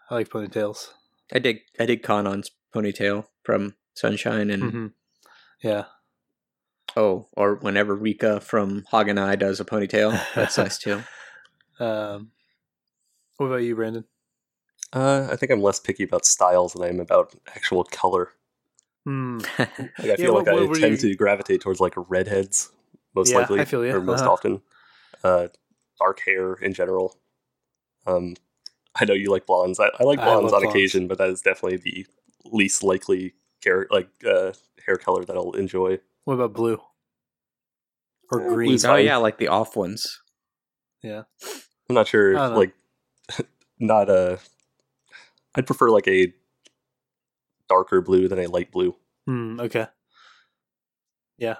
I 0.09 0.15
like 0.15 0.29
ponytails. 0.29 0.89
I 1.33 1.39
dig 1.39 1.59
I 1.79 1.85
dig 1.85 2.03
Kanan's 2.03 2.51
ponytail 2.73 3.25
from 3.43 3.75
Sunshine 3.93 4.49
and 4.49 4.71
hmm 4.71 4.87
Yeah. 5.61 5.85
oh, 6.95 7.27
or 7.35 7.55
whenever 7.55 7.95
Rika 7.95 8.39
from 8.39 8.83
Haganai 8.93 9.37
does 9.39 9.59
a 9.59 9.65
ponytail, 9.65 10.19
that's 10.35 10.57
nice 10.63 10.77
too. 10.77 11.03
Um, 11.79 12.31
what 13.37 13.47
about 13.47 13.57
you, 13.57 13.75
Brandon? 13.75 14.05
Uh, 14.93 15.27
I 15.29 15.35
think 15.35 15.51
I'm 15.51 15.61
less 15.61 15.79
picky 15.79 16.03
about 16.03 16.25
styles 16.25 16.73
than 16.73 16.83
I 16.83 16.87
am 16.87 16.99
about 17.01 17.35
actual 17.55 17.83
color. 17.83 18.29
Hmm. 19.05 19.39
Like, 19.59 20.11
I 20.11 20.15
feel 20.15 20.33
what- 20.33 20.45
like 20.45 20.53
what 20.55 20.63
I 20.63 20.65
were 20.67 20.75
tend 20.79 20.91
you- 21.03 21.09
to 21.09 21.15
gravitate 21.15 21.61
towards 21.61 21.79
like 21.81 21.93
redheads 22.09 22.71
most 23.15 23.31
Yeah, 23.31 23.39
likely, 23.39 23.59
I 23.61 23.65
feel 23.65 23.85
ya. 23.85 23.93
or 23.95 24.01
most 24.01 24.21
Uh-huh. 24.21 24.31
often. 24.31 24.61
Uh, 25.23 25.47
dark 25.99 26.19
hair 26.21 26.53
in 26.53 26.73
general. 26.73 27.17
Um, 28.05 28.35
I 28.99 29.05
know 29.05 29.13
you 29.13 29.29
like 29.31 29.45
blondes. 29.45 29.79
I, 29.79 29.89
I 29.99 30.03
like 30.03 30.19
blondes 30.19 30.51
love 30.51 30.53
on 30.53 30.61
blondes. 30.61 30.69
occasion, 30.75 31.07
but 31.07 31.17
that 31.17 31.29
is 31.29 31.41
definitely 31.41 31.77
the 31.77 32.07
least 32.45 32.83
likely 32.83 33.33
char- 33.63 33.87
like 33.91 34.09
uh, 34.25 34.53
hair 34.85 34.97
color 34.97 35.25
that 35.25 35.35
I'll 35.35 35.51
enjoy. 35.51 35.99
What 36.23 36.35
about 36.35 36.53
blue? 36.53 36.79
Or 38.31 38.41
Eh, 38.41 38.47
green? 38.53 38.77
oh 38.85 38.95
yeah, 38.95 39.17
like 39.17 39.37
the 39.37 39.47
off 39.49 39.75
ones. 39.75 40.21
Yeah. 41.03 41.23
I'm 41.89 41.95
not 41.95 42.07
sure. 42.07 42.35
I 42.37 42.39
don't 42.47 42.51
know. 42.53 42.59
Like, 42.59 42.73
not 43.79 44.09
a. 44.09 44.39
I'd 45.55 45.65
prefer 45.67 45.89
like 45.89 46.07
a 46.07 46.33
darker 47.69 48.01
blue 48.01 48.27
than 48.27 48.39
a 48.39 48.47
light 48.47 48.71
blue. 48.71 48.95
Hmm. 49.25 49.59
Okay. 49.59 49.87
Yeah. 51.37 51.57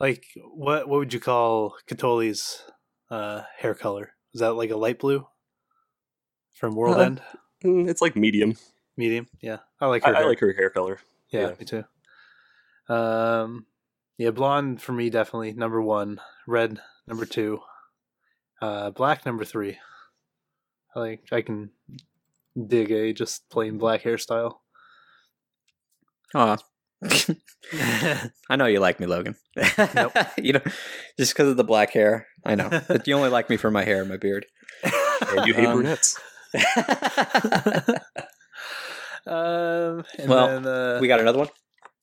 Like 0.00 0.24
what? 0.36 0.88
What 0.88 0.98
would 1.00 1.12
you 1.12 1.20
call 1.20 1.76
Chtholly's 1.88 2.62
uh, 3.10 3.42
hair 3.58 3.74
color? 3.74 4.12
Is 4.32 4.40
that 4.40 4.52
like 4.54 4.70
a 4.70 4.76
light 4.76 4.98
blue 4.98 5.26
from 6.54 6.74
World 6.74 6.96
Uh, 6.96 7.00
End? 7.00 7.22
Mm, 7.64 7.88
It's 7.88 8.02
like 8.02 8.16
medium. 8.16 8.56
Medium. 8.96 9.26
Yeah, 9.40 9.58
I 9.80 9.86
like 9.86 10.04
her. 10.04 10.14
I 10.14 10.18
hair. 10.20 10.28
like 10.28 10.40
her 10.40 10.52
hair 10.52 10.70
color. 10.70 10.98
Yeah, 11.30 11.48
yeah. 11.48 11.54
me 11.58 11.64
too. 11.64 11.84
Um, 12.94 13.66
yeah, 14.18 14.30
blonde 14.30 14.80
for 14.82 14.92
me 14.92 15.10
definitely 15.10 15.52
number 15.52 15.80
one. 15.82 16.20
Red 16.46 16.80
number 17.06 17.24
two. 17.26 17.60
Uh, 18.62 18.90
black 18.90 19.26
number 19.26 19.44
three. 19.44 19.78
I 20.94 21.00
like. 21.00 21.24
I 21.32 21.42
can 21.42 21.70
dig 22.68 22.92
a 22.92 23.12
just 23.12 23.48
plain 23.50 23.78
black 23.78 24.02
hairstyle. 24.02 24.58
Aw. 26.34 26.56
I 28.50 28.56
know 28.56 28.66
you 28.66 28.80
like 28.80 29.00
me, 29.00 29.06
Logan. 29.06 29.36
Nope. 29.94 30.12
you 30.38 30.52
know, 30.54 30.60
just 31.18 31.32
because 31.34 31.48
of 31.48 31.56
the 31.56 31.64
black 31.64 31.90
hair. 31.90 32.26
I 32.44 32.54
know. 32.54 32.68
But 32.88 33.06
you 33.06 33.14
only 33.14 33.30
like 33.30 33.48
me 33.50 33.56
for 33.56 33.70
my 33.70 33.84
hair 33.84 34.00
and 34.00 34.08
my 34.10 34.16
beard. 34.16 34.46
And 34.82 35.46
you 35.46 35.54
hate 35.54 35.66
Um, 35.66 35.74
brunettes. 35.82 36.18
um, 39.26 40.04
and 40.18 40.28
Well, 40.28 40.46
then, 40.48 40.66
uh, 40.66 40.98
we 41.00 41.08
got 41.08 41.20
another 41.20 41.38
one. 41.38 41.48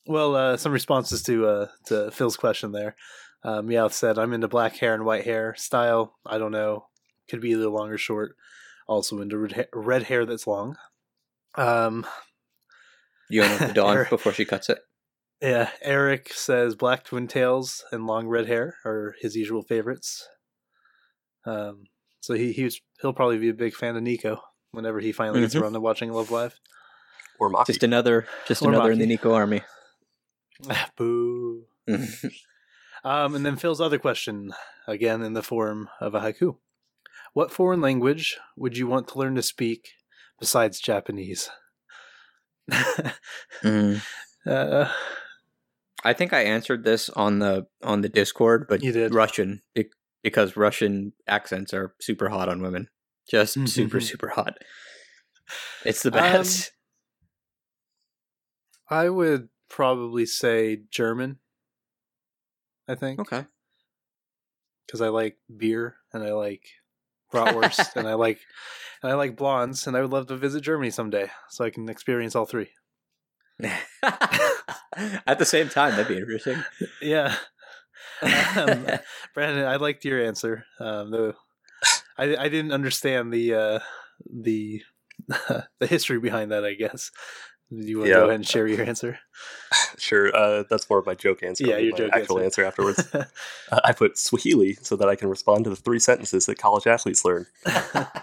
Well, 0.06 0.34
uh, 0.34 0.56
some 0.56 0.72
responses 0.72 1.22
to 1.24 1.46
uh, 1.46 1.66
to 1.86 2.10
Phil's 2.10 2.36
question 2.36 2.72
there. 2.72 2.96
Um, 3.44 3.68
Meowth 3.68 3.92
said, 3.92 4.18
"I'm 4.18 4.32
into 4.32 4.48
black 4.48 4.76
hair 4.76 4.94
and 4.94 5.04
white 5.04 5.24
hair 5.24 5.54
style. 5.56 6.16
I 6.26 6.38
don't 6.38 6.50
know, 6.52 6.86
could 7.30 7.40
be 7.40 7.50
either 7.50 7.68
long 7.68 7.90
or 7.90 7.98
short. 7.98 8.34
Also 8.88 9.20
into 9.20 9.38
red, 9.38 9.52
ha- 9.52 9.64
red 9.72 10.02
hair 10.04 10.26
that's 10.26 10.46
long. 10.46 10.76
Um, 11.54 12.04
You 13.30 13.44
own 13.44 13.58
the 13.58 13.72
dawn 13.72 14.06
before 14.10 14.32
she 14.32 14.44
cuts 14.44 14.68
it. 14.68 14.78
Yeah. 15.42 15.68
Eric 15.82 16.32
says 16.32 16.74
black 16.74 17.04
twin 17.04 17.26
tails 17.28 17.84
and 17.92 18.06
long 18.06 18.26
red 18.28 18.46
hair 18.46 18.76
are 18.84 19.14
his 19.20 19.36
usual 19.36 19.62
favorites. 19.62 20.26
Um, 21.44 21.84
so 22.20 22.34
he 22.34 22.52
he's 22.52 22.80
he'll 23.00 23.12
probably 23.12 23.38
be 23.38 23.48
a 23.50 23.54
big 23.54 23.74
fan 23.74 23.96
of 23.96 24.02
Nico 24.02 24.40
whenever 24.70 25.00
he 25.00 25.12
finally 25.12 25.40
gets 25.40 25.54
Mhm. 25.54 25.62
around 25.62 25.72
to 25.74 25.80
watching 25.80 26.12
Love 26.12 26.30
Live. 26.30 26.58
Or 27.40 27.50
Maki. 27.52 27.66
Just 27.66 27.82
another, 27.82 28.26
just 28.46 28.62
Or 28.62 28.68
another 28.68 28.92
in 28.92 28.98
the 29.00 29.06
Nico 29.06 29.34
army. 29.34 29.62
Boo. 30.96 31.64
Um, 33.04 33.34
and 33.34 33.44
then 33.44 33.56
Phil's 33.56 33.80
other 33.80 33.98
question, 33.98 34.52
again 34.86 35.22
in 35.22 35.32
the 35.32 35.42
form 35.42 35.88
of 36.00 36.14
a 36.14 36.20
haiku. 36.20 36.58
What 37.32 37.50
foreign 37.50 37.80
language 37.80 38.38
would 38.56 38.76
you 38.78 38.86
want 38.86 39.08
to 39.08 39.18
learn 39.18 39.34
to 39.34 39.42
speak 39.42 39.88
besides 40.38 40.78
Japanese? 40.80 41.50
Mm. 43.64 44.00
uh, 44.46 44.92
I 46.04 46.12
think 46.12 46.32
I 46.32 46.42
answered 46.42 46.84
this 46.84 47.08
on 47.10 47.38
the 47.38 47.66
on 47.82 48.00
the 48.00 48.08
Discord, 48.08 48.66
but 48.68 48.82
You 48.82 48.92
did. 48.92 49.14
Russian 49.14 49.62
because 50.22 50.56
Russian 50.56 51.12
accents 51.26 51.72
are 51.74 51.94
super 52.00 52.28
hot 52.28 52.48
on 52.48 52.62
women, 52.62 52.88
just 53.28 53.56
Mhm. 53.56 53.68
super 53.68 54.00
super 54.00 54.28
hot. 54.28 54.58
It's 55.84 56.02
the 56.02 56.10
Um, 56.10 56.18
best. 56.20 56.72
I 58.88 59.08
would 59.08 59.48
probably 59.68 60.26
say 60.26 60.82
German. 60.90 61.38
I 62.88 62.94
think 62.94 63.20
okay. 63.20 63.46
because 64.86 65.00
I 65.00 65.08
like 65.08 65.38
beer 65.56 65.96
and 66.12 66.22
I 66.22 66.32
like 66.32 66.66
bratwurst 67.32 67.96
and 67.96 68.06
I 68.08 68.14
like 68.14 68.40
and 69.02 69.10
I 69.10 69.14
like 69.14 69.36
blondes 69.36 69.86
and 69.86 69.96
I 69.96 70.00
would 70.02 70.10
love 70.10 70.26
to 70.28 70.36
visit 70.36 70.62
Germany 70.62 70.90
someday 70.90 71.30
so 71.48 71.64
I 71.64 71.70
can 71.70 71.88
experience 71.88 72.34
all 72.34 72.44
three. 72.44 72.70
At 75.26 75.38
the 75.38 75.44
same 75.44 75.68
time, 75.68 75.92
that'd 75.92 76.08
be 76.08 76.18
interesting. 76.18 76.62
Yeah. 77.00 77.34
um, 78.22 78.86
Brandon, 79.34 79.66
I 79.66 79.76
liked 79.76 80.04
your 80.04 80.22
answer. 80.24 80.64
Um, 80.78 81.10
though 81.10 81.34
I 82.18 82.36
I 82.36 82.48
didn't 82.48 82.72
understand 82.72 83.32
the 83.32 83.54
uh, 83.54 83.78
the 84.32 84.82
the 85.80 85.86
history 85.86 86.18
behind 86.18 86.50
that. 86.52 86.64
I 86.64 86.74
guess. 86.74 87.10
You 87.74 88.00
want 88.00 88.08
to 88.08 88.10
Yeah. 88.10 88.16
go 88.20 88.24
ahead 88.24 88.34
and 88.34 88.46
share 88.46 88.66
your 88.66 88.82
answer? 88.82 89.18
Sure, 89.96 90.34
uh, 90.36 90.64
that's 90.68 90.90
more 90.90 90.98
of 90.98 91.06
my 91.06 91.14
joke 91.14 91.42
answer. 91.42 91.64
Yeah, 91.66 91.78
your 91.78 91.96
joke 91.96 92.10
actual 92.12 92.38
answer. 92.38 92.62
answer, 92.62 92.64
afterwards. 92.66 93.08
uh, 93.14 93.80
I 93.82 93.94
put 93.94 94.18
Swahili 94.18 94.74
so 94.82 94.94
that 94.96 95.08
I 95.08 95.16
can 95.16 95.30
respond 95.30 95.64
to 95.64 95.70
the 95.70 95.76
three 95.76 95.98
sentences 95.98 96.44
that 96.46 96.58
college 96.58 96.86
athletes 96.86 97.24
learn. 97.24 97.46
that 97.64 98.22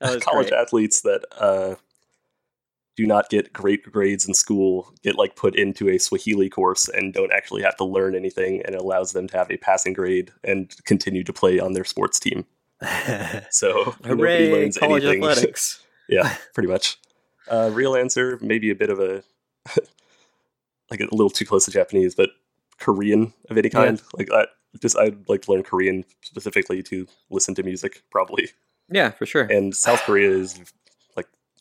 was 0.00 0.22
college 0.22 0.50
great. 0.50 0.60
athletes 0.60 1.00
that 1.02 1.24
uh, 1.38 1.74
do 2.96 3.06
not 3.06 3.28
get 3.28 3.52
great 3.52 3.82
grades 3.90 4.26
in 4.26 4.34
school 4.34 4.92
get 5.02 5.16
like 5.16 5.36
put 5.36 5.56
into 5.56 5.88
a 5.88 5.98
Swahili 5.98 6.48
course 6.48 6.88
and 6.88 7.12
don't 7.12 7.32
actually 7.32 7.62
have 7.62 7.76
to 7.76 7.84
learn 7.84 8.14
anything, 8.14 8.62
and 8.64 8.74
it 8.74 8.80
allows 8.80 9.12
them 9.12 9.26
to 9.28 9.36
have 9.36 9.50
a 9.50 9.56
passing 9.56 9.92
grade 9.92 10.32
and 10.44 10.72
continue 10.84 11.24
to 11.24 11.32
play 11.32 11.58
on 11.58 11.72
their 11.72 11.84
sports 11.84 12.18
team. 12.20 12.44
So 13.50 13.94
nobody 14.04 14.52
learns 14.52 14.76
College 14.76 15.04
anything. 15.04 15.22
athletics. 15.22 15.82
yeah, 16.08 16.36
pretty 16.54 16.68
much. 16.68 16.98
Uh, 17.48 17.70
real 17.72 17.94
answer, 17.94 18.38
maybe 18.42 18.70
a 18.70 18.74
bit 18.74 18.90
of 18.90 19.00
a 19.00 19.22
like 20.90 21.00
a 21.00 21.08
little 21.12 21.30
too 21.30 21.44
close 21.44 21.64
to 21.64 21.70
Japanese, 21.70 22.14
but 22.14 22.30
Korean 22.78 23.32
of 23.50 23.56
any 23.56 23.70
kind. 23.70 24.02
Like 24.16 24.30
I 24.32 24.46
just 24.80 24.98
I'd 24.98 25.28
like 25.28 25.42
to 25.42 25.52
learn 25.52 25.62
Korean 25.62 26.04
specifically 26.22 26.82
to 26.84 27.06
listen 27.30 27.54
to 27.54 27.62
music, 27.62 28.02
probably. 28.10 28.50
Yeah, 28.90 29.10
for 29.10 29.26
sure. 29.26 29.44
And 29.44 29.74
South 29.74 30.00
Korea 30.02 30.30
is 30.30 30.60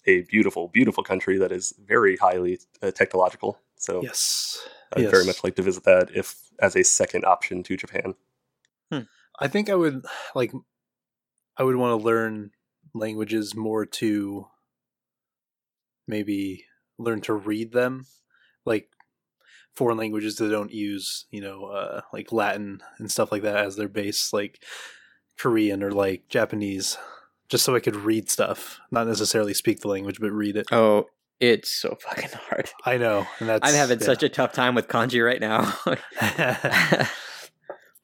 a 0.05 0.21
beautiful, 0.21 0.67
beautiful 0.67 1.03
country 1.03 1.37
that 1.37 1.51
is 1.51 1.73
very 1.85 2.17
highly 2.17 2.59
uh, 2.81 2.91
technological. 2.91 3.59
So 3.77 4.01
yes. 4.01 4.59
I'd 4.93 5.03
yes. 5.03 5.11
very 5.11 5.25
much 5.25 5.43
like 5.43 5.55
to 5.55 5.61
visit 5.61 5.83
that 5.85 6.09
if 6.15 6.35
as 6.59 6.75
a 6.75 6.83
second 6.83 7.25
option 7.25 7.63
to 7.63 7.77
Japan. 7.77 8.15
I 9.39 9.47
think 9.47 9.69
I 9.69 9.75
would 9.75 10.05
like. 10.35 10.51
I 11.57 11.63
would 11.63 11.75
want 11.75 11.99
to 11.99 12.05
learn 12.05 12.51
languages 12.93 13.55
more 13.55 13.85
to 13.85 14.47
maybe 16.07 16.65
learn 16.97 17.21
to 17.21 17.33
read 17.33 17.71
them, 17.71 18.05
like 18.65 18.89
foreign 19.75 19.97
languages 19.97 20.35
that 20.35 20.49
don't 20.49 20.71
use 20.71 21.25
you 21.31 21.41
know 21.41 21.65
uh, 21.65 22.01
like 22.11 22.31
Latin 22.31 22.81
and 22.99 23.11
stuff 23.11 23.31
like 23.31 23.41
that 23.41 23.57
as 23.57 23.75
their 23.75 23.87
base, 23.87 24.31
like 24.33 24.63
Korean 25.37 25.83
or 25.83 25.91
like 25.91 26.29
Japanese, 26.29 26.97
just 27.53 27.65
so 27.65 27.75
I 27.75 27.79
could 27.79 27.95
read 27.95 28.31
stuff, 28.31 28.79
not 28.89 29.05
necessarily 29.05 29.53
speak 29.53 29.81
the 29.81 29.87
language, 29.87 30.19
but 30.19 30.31
read 30.31 30.57
it. 30.57 30.65
Oh, 30.71 31.05
it's 31.39 31.69
so 31.69 31.95
fucking 32.01 32.31
hard. 32.33 32.71
I 32.83 32.97
know, 32.97 33.27
and 33.39 33.47
that's 33.47 33.69
I'm 33.69 33.75
having 33.75 33.99
such 33.99 34.23
a 34.23 34.29
tough 34.29 34.53
time 34.53 34.73
with 34.73 34.87
kanji 34.87 35.23
right 35.23 35.39
now. 35.39 35.71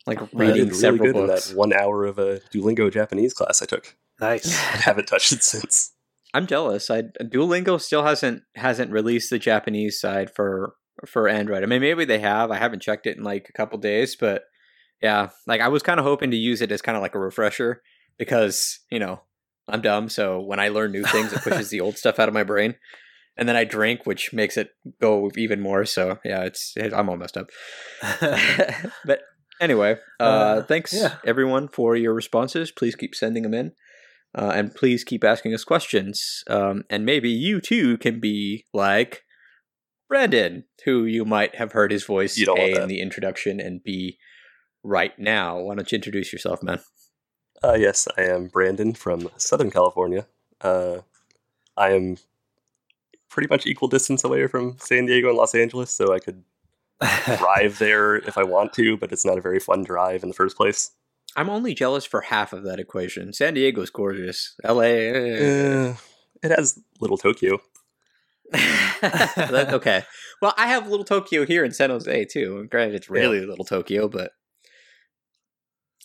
like 0.05 0.19
reading 0.31 0.67
really 0.67 0.73
several 0.75 1.11
good 1.11 1.15
in 1.15 1.25
books. 1.25 1.47
that 1.47 1.57
one 1.57 1.73
hour 1.73 2.05
of 2.05 2.19
a 2.19 2.41
Duolingo 2.53 2.93
Japanese 2.93 3.33
class 3.33 3.63
I 3.63 3.65
took. 3.65 3.95
nice. 4.21 4.55
I 4.73 4.77
haven't 4.77 5.07
touched 5.07 5.31
it 5.31 5.41
since. 5.41 5.93
I'm 6.35 6.45
jealous. 6.45 6.91
I 6.91 7.01
Duolingo 7.01 7.81
still 7.81 8.03
hasn't 8.03 8.43
hasn't 8.53 8.91
released 8.91 9.31
the 9.31 9.39
Japanese 9.39 9.99
side 9.99 10.29
for 10.29 10.75
for 11.07 11.27
Android. 11.27 11.63
I 11.63 11.65
mean, 11.65 11.81
maybe 11.81 12.05
they 12.05 12.19
have. 12.19 12.51
I 12.51 12.57
haven't 12.57 12.83
checked 12.83 13.07
it 13.07 13.17
in 13.17 13.23
like 13.23 13.47
a 13.49 13.53
couple 13.53 13.79
days, 13.79 14.15
but 14.15 14.43
yeah, 15.01 15.29
like 15.47 15.59
I 15.59 15.69
was 15.69 15.81
kind 15.81 15.99
of 15.99 16.05
hoping 16.05 16.29
to 16.29 16.37
use 16.37 16.61
it 16.61 16.71
as 16.71 16.83
kind 16.83 16.95
of 16.95 17.01
like 17.01 17.15
a 17.15 17.19
refresher 17.19 17.81
because 18.19 18.81
you 18.91 18.99
know 18.99 19.21
I'm 19.69 19.81
dumb. 19.81 20.09
So 20.09 20.39
when 20.39 20.59
I 20.59 20.69
learn 20.69 20.91
new 20.91 21.03
things, 21.03 21.31
it 21.33 21.41
pushes 21.41 21.69
the 21.69 21.81
old 21.81 21.97
stuff 21.97 22.19
out 22.19 22.27
of 22.27 22.33
my 22.33 22.43
brain. 22.43 22.75
and 23.37 23.47
then 23.47 23.55
I 23.55 23.63
drink, 23.63 24.05
which 24.05 24.33
makes 24.33 24.57
it 24.57 24.71
go 25.01 25.31
even 25.37 25.61
more. 25.61 25.85
So 25.85 26.19
yeah, 26.25 26.41
it's 26.43 26.73
it, 26.75 26.93
I'm 26.93 27.09
all 27.09 27.17
messed 27.17 27.37
up. 27.37 27.47
but 29.05 29.21
anyway, 29.61 29.95
uh, 30.19 30.23
Uh, 30.23 30.63
thanks 30.63 30.93
yeah. 30.93 31.15
everyone 31.25 31.67
for 31.69 31.95
your 31.95 32.13
responses. 32.13 32.71
Please 32.71 32.95
keep 32.95 33.15
sending 33.15 33.43
them 33.43 33.53
in. 33.53 33.71
Uh, 34.35 34.51
and 34.53 34.75
please 34.75 35.03
keep 35.03 35.23
asking 35.23 35.53
us 35.55 35.63
questions. 35.63 36.43
Um, 36.47 36.83
and 36.89 37.03
maybe 37.05 37.29
you 37.31 37.59
too 37.61 37.97
can 37.97 38.19
be 38.19 38.65
like 38.73 39.23
Brandon, 40.07 40.65
who 40.85 41.05
you 41.05 41.25
might 41.25 41.55
have 41.55 41.71
heard 41.71 41.91
his 41.91 42.03
voice 42.03 42.37
A 42.37 42.81
in 42.81 42.87
the 42.87 43.01
introduction 43.01 43.59
and 43.59 43.81
B 43.83 44.17
right 44.83 45.17
now. 45.17 45.59
Why 45.59 45.75
don't 45.75 45.91
you 45.91 45.95
introduce 45.95 46.31
yourself, 46.33 46.61
man? 46.61 46.79
Uh, 47.63 47.75
yes, 47.77 48.07
I 48.17 48.23
am 48.23 48.47
Brandon 48.47 48.93
from 48.93 49.29
Southern 49.37 49.69
California. 49.71 50.25
Uh, 50.61 50.99
I 51.75 51.91
am 51.91 52.17
pretty 53.29 53.47
much 53.49 53.65
equal 53.67 53.87
distance 53.87 54.23
away 54.23 54.47
from 54.47 54.77
San 54.79 55.05
Diego 55.05 55.29
and 55.29 55.37
Los 55.37 55.53
Angeles, 55.55 55.91
so 55.91 56.13
I 56.13 56.19
could 56.19 56.43
drive 57.37 57.79
there 57.79 58.15
if 58.15 58.37
I 58.37 58.43
want 58.43 58.73
to, 58.73 58.97
but 58.97 59.11
it's 59.11 59.25
not 59.25 59.37
a 59.37 59.41
very 59.41 59.59
fun 59.59 59.83
drive 59.83 60.23
in 60.23 60.29
the 60.29 60.35
first 60.35 60.57
place. 60.57 60.91
I'm 61.35 61.49
only 61.49 61.73
jealous 61.73 62.05
for 62.05 62.21
half 62.21 62.53
of 62.53 62.63
that 62.63 62.79
equation. 62.79 63.33
San 63.33 63.53
Diego's 63.53 63.89
gorgeous. 63.91 64.55
LA. 64.63 64.81
eh. 64.81 65.89
Uh, 65.89 65.95
it 66.41 66.51
has 66.51 66.79
little 66.99 67.17
Tokyo. 67.17 67.59
Okay. 69.01 70.03
Well, 70.41 70.53
I 70.57 70.67
have 70.67 70.89
Little 70.89 71.05
Tokyo 71.05 71.45
here 71.45 71.63
in 71.63 71.71
San 71.71 71.89
Jose 71.89 72.25
too. 72.25 72.67
Granted, 72.69 72.95
it's 72.95 73.09
really 73.09 73.45
Little 73.45 73.63
Tokyo, 73.63 74.07
but 74.09 74.31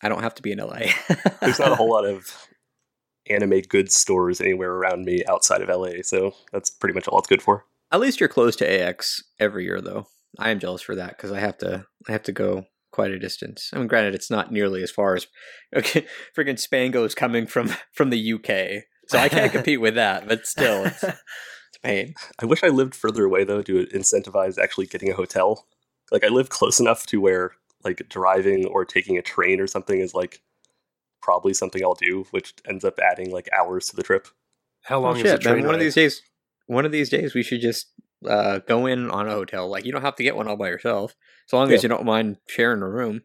I 0.04 0.10
don't 0.10 0.22
have 0.22 0.34
to 0.34 0.42
be 0.42 0.52
in 0.52 0.58
LA. 0.58 0.90
There's 1.40 1.58
not 1.58 1.72
a 1.72 1.76
whole 1.76 1.90
lot 1.92 2.04
of 2.04 2.46
anime 3.28 3.62
goods 3.62 3.94
stores 3.94 4.38
anywhere 4.40 4.72
around 4.72 5.06
me 5.06 5.24
outside 5.26 5.62
of 5.62 5.70
LA, 5.70 6.02
so 6.02 6.34
that's 6.52 6.68
pretty 6.68 6.92
much 6.92 7.08
all 7.08 7.18
it's 7.18 7.26
good 7.26 7.40
for. 7.40 7.64
At 7.90 8.00
least 8.00 8.20
you're 8.20 8.28
close 8.28 8.54
to 8.56 8.66
AX 8.70 9.22
every 9.40 9.64
year, 9.64 9.80
though. 9.80 10.06
I 10.38 10.50
am 10.50 10.58
jealous 10.58 10.82
for 10.82 10.94
that 10.96 11.16
because 11.16 11.32
I 11.32 11.40
have 11.40 11.56
to. 11.58 11.86
I 12.06 12.12
have 12.12 12.22
to 12.24 12.32
go 12.32 12.66
quite 12.92 13.12
a 13.12 13.18
distance. 13.18 13.70
I 13.72 13.78
mean, 13.78 13.86
granted, 13.86 14.14
it's 14.14 14.30
not 14.30 14.52
nearly 14.52 14.82
as 14.82 14.90
far 14.90 15.14
as 15.14 15.26
okay, 15.76 16.06
friggin' 16.36 16.60
Spango's 16.60 17.14
coming 17.14 17.46
from 17.46 17.74
from 17.92 18.10
the 18.10 18.32
UK, 18.34 18.84
so 19.08 19.18
I 19.18 19.28
can't 19.28 19.52
compete 19.52 19.80
with 19.80 19.94
that. 19.94 20.28
But 20.28 20.46
still, 20.46 20.84
it's, 20.84 21.02
it's 21.02 21.14
a 21.76 21.80
pain. 21.82 22.14
I 22.40 22.46
wish 22.46 22.62
I 22.62 22.68
lived 22.68 22.94
further 22.94 23.24
away 23.24 23.44
though 23.44 23.62
to 23.62 23.86
incentivize 23.86 24.58
actually 24.58 24.86
getting 24.86 25.10
a 25.10 25.16
hotel. 25.16 25.66
Like 26.12 26.24
I 26.24 26.28
live 26.28 26.50
close 26.50 26.78
enough 26.78 27.06
to 27.06 27.20
where 27.20 27.52
like 27.84 28.08
driving 28.08 28.66
or 28.66 28.84
taking 28.84 29.18
a 29.18 29.22
train 29.22 29.60
or 29.60 29.66
something 29.66 30.00
is 30.00 30.14
like 30.14 30.40
probably 31.22 31.54
something 31.54 31.82
I'll 31.82 31.94
do, 31.94 32.26
which 32.30 32.54
ends 32.68 32.84
up 32.84 32.98
adding 32.98 33.30
like 33.30 33.48
hours 33.56 33.88
to 33.88 33.96
the 33.96 34.02
trip. 34.02 34.28
How 34.82 34.98
Oh, 34.98 35.02
long 35.02 35.16
is 35.16 35.22
shit, 35.22 35.32
the 35.32 35.38
train 35.38 35.56
man, 35.58 35.66
one 35.66 35.74
of 35.74 35.80
these 35.80 35.94
days, 35.94 36.22
one 36.66 36.84
of 36.84 36.92
these 36.92 37.08
days, 37.08 37.34
we 37.34 37.42
should 37.42 37.60
just 37.60 37.88
uh, 38.28 38.58
go 38.60 38.86
in 38.86 39.10
on 39.10 39.28
a 39.28 39.32
hotel. 39.32 39.68
Like 39.68 39.84
you 39.84 39.92
don't 39.92 40.02
have 40.02 40.16
to 40.16 40.22
get 40.22 40.36
one 40.36 40.48
all 40.48 40.56
by 40.56 40.68
yourself, 40.68 41.14
as 41.48 41.52
long 41.52 41.72
as 41.72 41.82
you 41.82 41.88
don't 41.88 42.04
mind 42.04 42.38
sharing 42.46 42.82
a 42.82 42.88
room. 42.88 43.22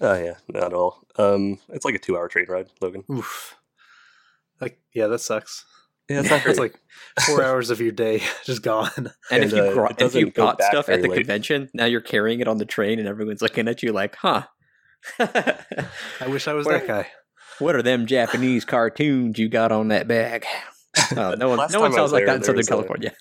Oh 0.00 0.14
yeah, 0.14 0.34
not 0.48 0.64
at 0.64 0.72
all. 0.72 1.06
Um, 1.16 1.58
it's 1.68 1.84
like 1.84 1.94
a 1.94 1.98
two-hour 1.98 2.28
train 2.28 2.46
ride, 2.48 2.68
Logan. 2.80 3.04
Oof. 3.10 3.56
Like, 4.60 4.78
yeah, 4.92 5.08
that 5.08 5.18
sucks. 5.20 5.64
Yeah, 6.12 6.20
it's 6.20 6.30
not 6.30 6.46
It's 6.46 6.58
like 6.58 6.78
four 7.26 7.42
hours 7.42 7.70
of 7.70 7.80
your 7.80 7.92
day 7.92 8.22
just 8.44 8.62
gone. 8.62 8.90
And, 8.96 9.10
And, 9.30 9.44
if 9.44 9.52
you 9.52 9.62
uh, 9.62 9.74
brought, 9.74 9.92
if 9.92 10.14
you 10.14 10.26
doesn't 10.26 10.34
go 10.34 10.42
got 10.46 10.62
stuff 10.62 10.88
at 10.88 11.02
the 11.02 11.08
late. 11.08 11.18
convention, 11.18 11.68
now 11.74 11.84
you're 11.86 12.00
carrying 12.00 12.40
it 12.40 12.48
on 12.48 12.58
the 12.58 12.64
train, 12.66 12.98
and 12.98 13.08
everyone's 13.08 13.42
looking 13.42 13.68
at 13.68 13.82
you 13.82 13.92
like, 13.92 14.16
"Huh." 14.16 14.44
I 15.18 16.26
wish 16.28 16.46
I 16.48 16.52
was 16.52 16.66
Where- 16.66 16.78
that 16.78 16.86
guy. 16.86 17.08
what 17.58 17.74
are 17.74 17.82
them 17.82 18.06
Japanese 18.06 18.64
cartoons 18.64 19.38
you 19.38 19.48
got 19.48 19.72
on 19.72 19.88
that 19.88 20.06
bag? 20.08 20.44
Oh, 21.16 21.34
no 21.34 21.48
one, 21.48 21.56
Last 21.56 21.72
no 21.72 21.80
one 21.80 21.90
time 21.90 21.96
sounds 22.00 22.12
like 22.12 22.26
there, 22.26 22.26
that 22.26 22.36
in 22.36 22.42
Southern 22.42 22.56
was 22.58 22.68
a- 22.68 22.70
California. 22.70 23.12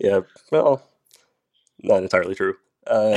yeah, 0.00 0.20
well, 0.50 0.82
not 1.80 2.02
entirely 2.02 2.34
true. 2.34 2.56
Uh, 2.88 3.16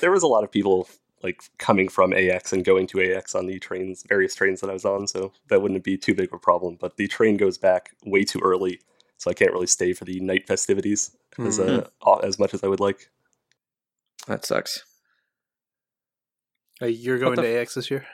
there 0.00 0.10
was 0.10 0.22
a 0.22 0.26
lot 0.26 0.42
of 0.42 0.50
people 0.50 0.88
like 1.22 1.42
coming 1.58 1.88
from 1.88 2.12
AX 2.12 2.52
and 2.52 2.64
going 2.64 2.86
to 2.88 3.00
AX 3.16 3.34
on 3.34 3.46
the 3.46 3.58
trains, 3.58 4.04
various 4.08 4.34
trains 4.34 4.60
that 4.60 4.70
I 4.70 4.74
was 4.74 4.84
on, 4.84 5.06
so 5.06 5.32
that 5.48 5.62
wouldn't 5.62 5.82
be 5.84 5.96
too 5.96 6.14
big 6.14 6.28
of 6.28 6.34
a 6.34 6.38
problem. 6.38 6.76
But 6.80 6.96
the 6.96 7.08
train 7.08 7.36
goes 7.36 7.56
back 7.58 7.90
way 8.04 8.24
too 8.24 8.40
early, 8.44 8.80
so 9.16 9.30
I 9.30 9.34
can't 9.34 9.52
really 9.52 9.66
stay 9.66 9.92
for 9.92 10.04
the 10.04 10.20
night 10.20 10.46
festivities 10.46 11.16
as 11.38 11.58
Mm-hmm. 11.58 11.86
uh, 12.08 12.16
as 12.18 12.38
much 12.38 12.54
as 12.54 12.62
I 12.64 12.68
would 12.68 12.80
like. 12.80 13.10
that 14.26 14.44
sucks. 14.44 14.84
Uh, 16.80 16.86
you're 16.86 17.18
going 17.18 17.36
the 17.36 17.42
to 17.42 17.60
AX 17.60 17.74
this 17.74 17.90
year? 17.90 18.06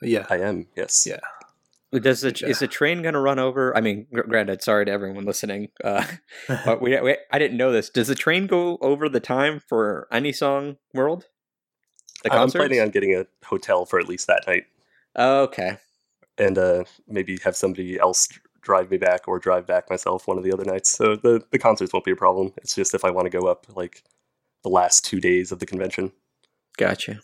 Yeah. 0.00 0.26
I 0.30 0.38
am, 0.38 0.66
yes. 0.76 1.06
Yeah. 1.06 1.20
Does 2.00 2.22
the, 2.22 2.34
Yeah. 2.40 2.48
is 2.48 2.58
the 2.60 2.66
train 2.66 3.02
going 3.02 3.12
to 3.14 3.20
run 3.20 3.38
over? 3.38 3.76
I 3.76 3.82
mean, 3.82 4.06
granted, 4.10 4.62
sorry 4.62 4.86
to 4.86 4.90
everyone 4.90 5.26
listening, 5.26 5.68
uh, 5.84 6.04
but 6.64 6.80
we, 6.80 6.98
we 7.00 7.18
I 7.30 7.38
didn't 7.38 7.58
know 7.58 7.70
this. 7.70 7.90
Does 7.90 8.08
the 8.08 8.14
train 8.14 8.46
go 8.46 8.78
over 8.80 9.08
the 9.10 9.20
time 9.20 9.60
for 9.60 10.08
any 10.10 10.32
song 10.32 10.76
world? 10.94 11.26
The 12.22 12.32
I'm 12.32 12.50
planning 12.50 12.80
on 12.80 12.90
getting 12.90 13.14
a 13.14 13.26
hotel 13.44 13.84
for 13.84 13.98
at 13.98 14.08
least 14.08 14.26
that 14.28 14.44
night, 14.46 14.64
okay. 15.16 15.78
and 16.38 16.56
uh, 16.58 16.84
maybe 17.08 17.38
have 17.44 17.56
somebody 17.56 17.98
else 17.98 18.28
drive 18.60 18.90
me 18.90 18.96
back 18.96 19.26
or 19.26 19.38
drive 19.38 19.66
back 19.66 19.90
myself 19.90 20.28
one 20.28 20.38
of 20.38 20.44
the 20.44 20.52
other 20.52 20.64
nights. 20.64 20.90
So 20.90 21.16
the 21.16 21.44
the 21.50 21.58
concerts 21.58 21.92
won't 21.92 22.04
be 22.04 22.12
a 22.12 22.16
problem. 22.16 22.52
It's 22.58 22.74
just 22.74 22.94
if 22.94 23.04
I 23.04 23.10
want 23.10 23.26
to 23.26 23.38
go 23.38 23.46
up 23.46 23.66
like 23.74 24.04
the 24.62 24.68
last 24.68 25.04
two 25.04 25.20
days 25.20 25.52
of 25.52 25.58
the 25.58 25.66
convention. 25.66 26.12
Gotcha. 26.78 27.20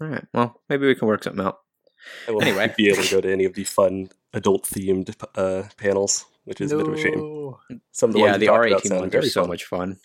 All 0.00 0.08
right. 0.08 0.24
Well, 0.34 0.60
maybe 0.68 0.86
we 0.86 0.94
can 0.94 1.08
work 1.08 1.24
something 1.24 1.44
out. 1.44 1.60
I 2.26 2.32
will 2.32 2.42
Anyway. 2.42 2.72
be 2.76 2.88
able 2.88 3.02
to 3.02 3.10
go 3.10 3.20
to 3.20 3.32
any 3.32 3.44
of 3.44 3.54
the 3.54 3.64
fun 3.64 4.10
adult 4.32 4.64
themed 4.64 5.14
uh, 5.36 5.68
panels, 5.76 6.26
which 6.44 6.60
is 6.60 6.72
a 6.72 6.76
bit 6.78 6.88
of 6.88 6.94
a 6.94 6.98
shame. 6.98 7.54
Some 7.92 8.10
of 8.10 8.14
the 8.14 8.20
yeah, 8.20 8.24
ones 8.26 8.38
the 8.38 8.44
you 8.44 8.50
talked 8.50 8.58
R 8.58 8.66
about 8.66 8.84
eighteen 8.84 8.98
ones 8.98 9.14
are 9.14 9.22
so 9.22 9.42
fun. 9.42 9.48
much 9.50 9.64
fun. 9.64 9.98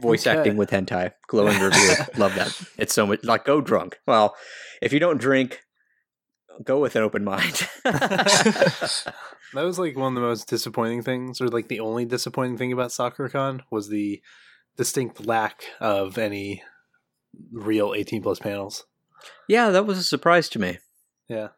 Voice 0.00 0.26
Okay. 0.26 0.36
acting 0.36 0.56
with 0.56 0.70
hentai, 0.70 1.12
glowing 1.28 1.60
review. 1.60 1.90
Love 2.16 2.34
that. 2.34 2.52
It's 2.78 2.94
so 2.94 3.06
much 3.06 3.22
like 3.24 3.44
go 3.44 3.60
drunk. 3.60 3.98
Well, 4.06 4.34
if 4.82 4.92
you 4.92 4.98
don't 4.98 5.18
drink, 5.20 5.60
go 6.64 6.80
with 6.80 6.96
an 6.96 7.02
open 7.02 7.24
mind. 7.24 7.68
that 7.84 9.12
was 9.54 9.78
like 9.78 9.96
one 9.96 10.08
of 10.12 10.14
the 10.14 10.20
most 10.26 10.48
disappointing 10.48 11.02
things, 11.02 11.40
or 11.40 11.48
like 11.48 11.68
the 11.68 11.80
only 11.80 12.04
disappointing 12.04 12.58
thing 12.58 12.72
about 12.72 12.92
Sakura-Con 12.92 13.62
was 13.70 13.88
the 13.88 14.20
distinct 14.76 15.24
lack 15.26 15.64
of 15.80 16.18
any 16.18 16.62
real 17.52 17.94
18 17.96 18.22
plus 18.22 18.38
panels. 18.38 18.84
yeah, 19.48 19.70
that 19.70 19.86
was 19.86 19.98
a 19.98 20.02
surprise 20.02 20.48
to 20.50 20.58
me. 20.58 20.78
Yeah. 21.28 21.48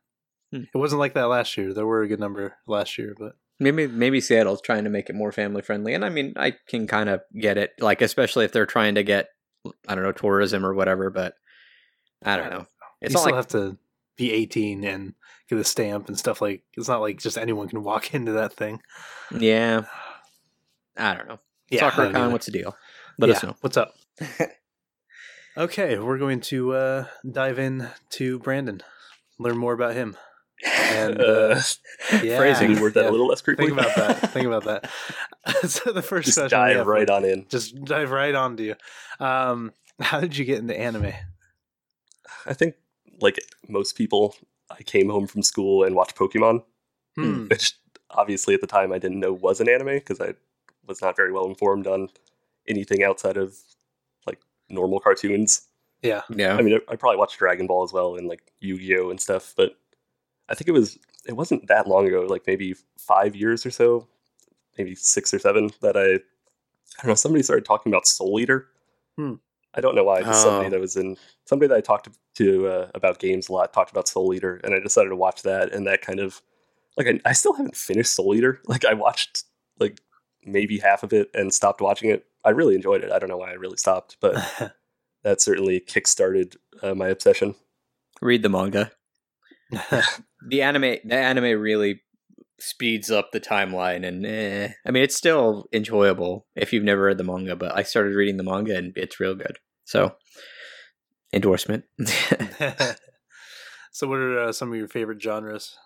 Hmm. 0.53 0.65
It 0.73 0.79
wasn't 0.79 1.01
like 1.01 1.15
that 1.15 1.25
last 1.29 1.57
year. 1.57 1.73
There 1.75 1.87
were 1.87 2.03
a 2.03 2.09
good 2.09 2.21
number 2.21 2.57
last 2.67 2.99
year, 2.99 3.15
but 3.19 3.33
Maybe 3.59 3.87
maybe 3.87 4.21
Seattle's 4.21 4.61
trying 4.61 4.85
to 4.85 4.91
make 4.91 5.09
it 5.09 5.15
more 5.15 5.33
family 5.33 5.63
friendly, 5.63 5.95
and 5.95 6.05
I 6.05 6.11
mean 6.11 6.35
I 6.37 6.55
can 6.69 6.87
kind 6.87 7.09
of 7.09 7.23
get 7.39 7.57
it, 7.57 7.73
like 7.81 8.03
especially 8.03 8.45
if 8.45 8.53
they're 8.53 8.67
trying 8.67 8.97
to 8.97 9.03
get 9.03 9.29
I 9.89 9.95
don't 9.95 10.05
know 10.05 10.13
tourism 10.13 10.65
or 10.65 10.75
whatever. 10.75 11.11
But 11.11 11.35
I 12.23 12.37
don't 12.37 12.51
know. 12.51 12.67
It's 13.01 13.13
you 13.13 13.15
not 13.15 13.21
still 13.21 13.33
like 13.33 13.35
have 13.35 13.49
to 13.49 13.79
be 14.17 14.33
18 14.33 14.85
and 14.85 15.15
get 15.49 15.59
a 15.59 15.65
stamp 15.65 16.09
and 16.09 16.19
stuff 16.19 16.41
like 16.41 16.63
it's 16.77 16.89
not 16.89 17.01
like 17.01 17.19
just 17.19 17.39
anyone 17.39 17.69
can 17.69 17.83
walk 17.83 18.15
into 18.15 18.33
that 18.33 18.53
thing. 18.53 18.81
yeah. 19.37 19.85
I 20.97 21.15
don't 21.15 21.29
know. 21.29 21.39
I 21.73 21.77
Sakura-Con, 21.77 22.33
what's 22.33 22.47
the 22.47 22.53
deal? 22.53 22.75
Let 23.19 23.31
us 23.31 23.43
know. 23.43 23.57
What's 23.61 23.77
up? 23.77 23.95
okay, 25.57 25.99
we're 25.99 26.17
going 26.17 26.41
to 26.43 26.73
uh, 26.73 27.05
dive 27.31 27.59
in 27.59 27.89
to 28.11 28.39
Brandon, 28.39 28.83
learn 29.39 29.59
more 29.59 29.75
about 29.75 29.95
him. 29.95 30.17
And 30.65 31.21
uh, 31.21 31.61
yeah, 32.23 32.39
Phrasing. 32.39 32.75
Can 32.75 32.83
you 32.83 32.91
that 32.91 33.05
yeah. 33.05 33.11
a 33.11 33.13
little 33.13 33.27
less 33.27 33.43
creepily? 33.43 33.57
Think 33.57 33.73
about 33.73 33.97
that. 33.97 34.17
Think 34.33 34.47
about 34.47 34.65
that. 34.65 34.91
so 35.69 35.93
the 35.93 36.03
first 36.03 36.27
Just 36.27 36.39
question 36.39 36.59
dive 36.59 36.77
have 36.77 36.87
right 36.87 37.09
on 37.09 37.25
in. 37.25 37.47
Just 37.49 37.85
dive 37.85 38.11
right 38.11 38.35
on 38.35 38.57
to 38.57 38.63
you. 38.63 38.75
Um, 39.21 39.73
how 40.01 40.21
did 40.21 40.37
you 40.37 40.45
get 40.45 40.59
into 40.59 40.79
anime? 40.79 41.13
I 42.47 42.55
think, 42.55 42.75
like 43.21 43.39
most 43.69 43.97
people, 43.97 44.37
I 44.71 44.83
came 44.83 45.11
home 45.11 45.27
from 45.27 45.43
school 45.43 45.85
and 45.85 45.95
watched 45.95 46.17
Pokemon, 46.17 46.63
Hmm. 47.17 47.47
which 47.49 47.75
obviously 48.11 48.55
at 48.55 48.61
the 48.61 48.67
time 48.67 48.93
I 48.93 48.99
didn't 48.99 49.21
know 49.21 49.33
was 49.33 49.61
an 49.61 49.69
anime 49.69 49.97
because 49.97 50.21
I 50.21 50.35
was 50.87 51.03
not 51.03 51.17
very 51.17 51.33
well 51.33 51.47
informed 51.47 51.87
on 51.87 52.09
anything 52.69 53.03
outside 53.03 53.37
of 53.37 53.57
like 54.27 54.41
normal 54.69 55.01
cartoons. 55.01 55.63
Yeah. 56.03 56.23
Yeah. 56.35 56.57
I 56.57 56.63
mean, 56.63 56.79
I 56.89 56.97
probably 56.97 57.17
watched 57.19 57.39
Dragon 57.39 57.67
Ball 57.67 57.83
as 57.85 57.93
well 57.93 58.17
and 58.17 58.29
like 58.29 58.53
Yu 58.61 58.79
Gi 58.79 58.99
Oh 58.99 59.11
and 59.11 59.21
stuff, 59.21 59.55
but 59.57 59.77
I 60.49 60.55
think 60.55 60.69
it 60.69 60.73
was 60.73 60.99
it 61.27 61.33
wasn't 61.37 61.67
that 61.69 61.87
long 61.89 62.07
ago, 62.07 62.23
like 62.29 62.47
maybe 62.47 62.75
five 62.99 63.35
years 63.35 63.67
or 63.67 63.71
so, 63.71 64.07
maybe 64.79 64.95
six 64.95 65.33
or 65.35 65.39
seven, 65.39 65.71
that 65.83 65.97
I 65.97 66.05
I 66.05 67.03
don't 67.03 67.09
know. 67.09 67.15
Somebody 67.15 67.43
started 67.43 67.65
talking 67.65 67.93
about 67.93 68.07
Soul 68.07 68.39
Eater. 68.41 68.69
Hmm. 69.17 69.35
I 69.75 69.81
don't 69.83 69.95
know 69.95 70.05
why. 70.05 70.23
Just 70.23 70.43
somebody 70.43 70.69
Oh. 70.69 70.71
that 70.71 70.81
was 70.81 70.97
in 70.97 71.17
somebody 71.45 71.69
that 71.69 71.77
I 71.77 71.81
talked 71.83 72.09
to 72.37 72.67
uh, 72.69 72.91
about 72.95 73.19
games 73.19 73.49
a 73.49 73.53
lot 73.53 73.73
talked 73.75 73.91
about 73.91 74.09
Soul 74.09 74.33
Eater, 74.35 74.61
and 74.65 74.75
I 74.75 74.81
decided 74.81 75.11
to 75.11 75.17
watch 75.17 75.43
that, 75.43 75.73
and 75.73 75.87
that 75.87 76.01
kind 76.03 76.21
of 76.21 76.41
like 76.97 77.07
I, 77.09 77.21
I 77.29 77.33
still 77.33 77.53
haven't 77.53 77.77
finished 77.77 78.15
Soul 78.15 78.35
Eater. 78.35 78.61
Like 78.69 78.85
I 78.85 78.95
watched 78.95 79.45
like 79.79 80.01
maybe 80.45 80.79
half 80.79 81.03
of 81.03 81.13
it 81.13 81.29
and 81.35 81.53
stopped 81.53 81.81
watching 81.81 82.09
it. 82.11 82.25
I 82.45 82.51
really 82.51 82.75
enjoyed 82.77 83.03
it. 83.05 83.11
I 83.13 83.19
don't 83.19 83.29
know 83.29 83.37
why 83.37 83.51
I 83.51 83.55
really 83.55 83.77
stopped, 83.77 84.17
but 84.21 84.35
that 85.25 85.41
certainly 85.41 85.81
kickstarted 85.81 86.57
uh, 86.83 86.95
my 86.95 87.09
obsession. 87.09 87.57
Read 88.23 88.43
the 88.43 88.49
manga. 88.49 88.93
The 90.49 90.63
anime, 90.63 90.97
the 91.05 91.15
anime 91.15 91.61
really 91.61 92.03
speeds 92.59 93.11
up 93.11 93.33
the 93.33 93.41
timeline 93.41 94.07
and 94.07 94.25
eh. 94.25 94.73
I 94.87 94.91
mean 94.91 95.03
it's 95.03 95.15
still 95.15 95.67
enjoyable 95.75 96.47
if 96.57 96.73
you've 96.73 96.85
never 96.85 97.03
read 97.03 97.19
the 97.19 97.25
manga, 97.25 97.55
but 97.57 97.77
I 97.77 97.83
started 97.83 98.15
reading 98.15 98.39
the 98.39 98.43
manga 98.45 98.77
and 98.77 98.93
it's 98.97 99.21
real 99.21 99.35
good. 99.35 99.59
So 99.85 100.15
endorsement. 101.33 101.85
so, 103.93 104.09
what 104.09 104.19
are 104.19 104.39
uh, 104.41 104.53
some 104.53 104.73
of 104.73 104.79
your 104.79 104.89
favorite 104.89 105.23
genres? 105.23 105.77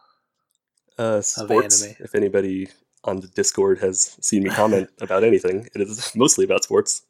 Uh, 0.99 1.21
sports. 1.21 1.83
anime. 1.83 1.97
If 2.01 2.15
anybody 2.15 2.69
on 3.05 3.21
the 3.21 3.29
Discord 3.29 3.79
has 3.81 4.17
seen 4.21 4.43
me 4.45 4.51
comment 4.51 4.89
about 5.01 5.25
anything, 5.25 5.69
it 5.75 5.81
is 5.81 6.15
mostly 6.15 6.45
about 6.45 6.65
sports. 6.65 7.03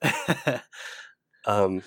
Um, 1.47 1.83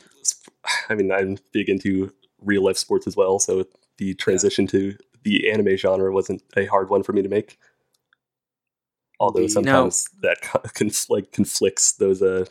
I 0.89 0.95
mean, 0.95 1.11
I'm 1.11 1.37
big 1.51 1.69
into 1.69 2.11
real 2.41 2.63
life 2.63 2.77
sports 2.77 3.07
as 3.07 3.15
well, 3.15 3.39
so 3.39 3.65
the 3.97 4.13
transition 4.15 4.67
to 4.67 4.95
the 5.23 5.49
anime 5.51 5.75
genre 5.77 6.11
wasn't 6.11 6.43
a 6.55 6.65
hard 6.65 6.89
one 6.89 7.03
for 7.03 7.13
me 7.13 7.21
to 7.21 7.29
make. 7.29 7.57
Although 9.19 9.41
Indeed. 9.41 9.53
sometimes 9.53 10.09
that 10.21 10.41
co- 10.41 10.59
conf- 10.73 11.09
like 11.09 11.31
conflicts 11.31 11.93
those 11.93 12.21
uh 12.21 12.45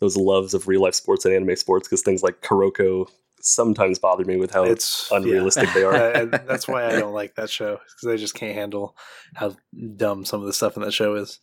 those 0.00 0.16
loves 0.16 0.54
of 0.54 0.66
real 0.66 0.80
life 0.80 0.94
sports 0.94 1.24
and 1.24 1.34
anime 1.34 1.56
sports 1.56 1.86
because 1.86 2.02
things 2.02 2.22
like 2.22 2.40
Kuroko 2.40 3.08
sometimes 3.42 3.98
bother 3.98 4.24
me 4.24 4.36
with 4.36 4.50
how 4.50 4.64
it's 4.64 5.10
unrealistic 5.10 5.68
they 5.74 5.82
are. 5.82 5.94
Uh, 5.94 6.10
and 6.14 6.32
that's 6.46 6.68
why 6.68 6.86
I 6.86 6.98
don't 6.98 7.14
like 7.14 7.34
that 7.36 7.50
show 7.50 7.78
because 7.78 8.12
I 8.12 8.16
just 8.16 8.34
can't 8.34 8.54
handle 8.54 8.96
how 9.34 9.56
dumb 9.96 10.24
some 10.24 10.40
of 10.40 10.46
the 10.46 10.52
stuff 10.52 10.76
in 10.76 10.82
that 10.82 10.92
show 10.92 11.14
is. 11.14 11.40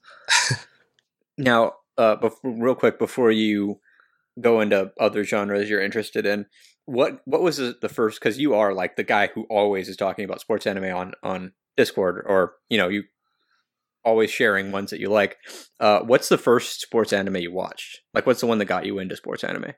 now, 1.38 1.74
uh, 1.98 2.16
bef- 2.18 2.38
real 2.44 2.76
quick 2.76 3.00
before 3.00 3.32
you 3.32 3.80
go 4.40 4.62
into 4.62 4.92
other 5.00 5.24
genres 5.24 5.70
you're 5.70 5.82
interested 5.82 6.26
in, 6.26 6.46
what 6.88 7.21
what 7.26 7.41
was 7.41 7.58
the, 7.58 7.89
first? 7.89 8.19
Because 8.19 8.39
you 8.39 8.56
are 8.56 8.73
like 8.73 8.95
the 8.95 9.04
guy 9.04 9.28
who 9.28 9.43
always 9.50 9.89
is 9.89 9.97
talking 9.97 10.26
about 10.26 10.41
sports 10.41 10.65
anime 10.65 10.95
on 10.95 11.13
on 11.21 11.52
Discord, 11.76 12.23
or 12.26 12.54
you 12.69 12.78
know 12.78 12.88
you 12.88 13.04
always 14.06 14.32
sharing 14.32 14.71
ones 14.71 14.89
that 14.89 15.00
you 15.00 15.10
like. 15.10 15.38
Uh, 15.80 16.00
what's 16.00 16.30
the 16.30 16.38
first 16.38 16.82
sports 16.82 17.12
anime 17.12 17.36
you 17.36 17.52
watched? 17.52 18.00
Like, 18.13 18.26
what's 18.26 18.39
the 18.39 18.47
one 18.47 18.58
that 18.60 18.65
got 18.65 18.86
you 18.86 19.00
into 19.00 19.17
sports 19.17 19.43
anime? 19.43 19.73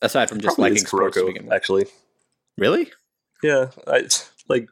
Aside 0.00 0.28
from 0.28 0.40
just 0.40 0.54
Probably 0.54 0.70
liking 0.70 0.86
sports 0.86 1.18
Kuroko, 1.18 1.50
actually. 1.52 1.86
Really? 2.56 2.92
Yeah, 3.42 3.70
I 3.88 4.08
like 4.48 4.68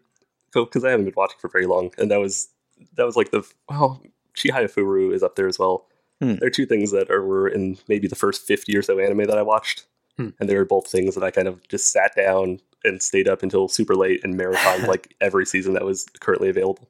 because 0.54 0.84
I 0.84 0.90
haven't 0.90 1.06
been 1.06 1.14
watching 1.16 1.38
for 1.40 1.48
very 1.48 1.66
long, 1.66 1.90
and 1.98 2.08
that 2.12 2.20
was 2.20 2.48
that 2.96 3.04
was 3.04 3.16
like 3.16 3.32
the 3.32 3.42
well, 3.68 4.00
Chihaya 4.36 4.72
Furu 4.72 5.12
is 5.12 5.24
up 5.24 5.34
there 5.34 5.48
as 5.48 5.58
well. 5.58 5.86
Hmm. 6.20 6.36
They're 6.36 6.50
two 6.50 6.66
things 6.66 6.92
that 6.92 7.10
are 7.10 7.24
were 7.26 7.48
in 7.48 7.78
maybe 7.88 8.06
the 8.06 8.14
first 8.14 8.46
fifty 8.46 8.76
or 8.76 8.82
so 8.82 9.00
anime 9.00 9.24
that 9.24 9.38
I 9.38 9.42
watched, 9.42 9.86
Hmm. 10.18 10.28
and 10.40 10.48
they 10.48 10.56
were 10.56 10.64
both 10.64 10.86
things 10.88 11.14
that 11.14 11.22
I 11.24 11.30
kind 11.30 11.46
of 11.48 11.66
just 11.68 11.92
sat 11.92 12.16
down 12.16 12.58
and 12.84 13.02
stayed 13.02 13.28
up 13.28 13.42
until 13.42 13.68
super 13.68 13.94
late 13.94 14.20
and 14.24 14.34
marathon 14.36 14.82
like 14.88 15.14
every 15.20 15.44
season 15.44 15.74
that 15.74 15.84
was 15.84 16.06
currently 16.20 16.48
available. 16.48 16.88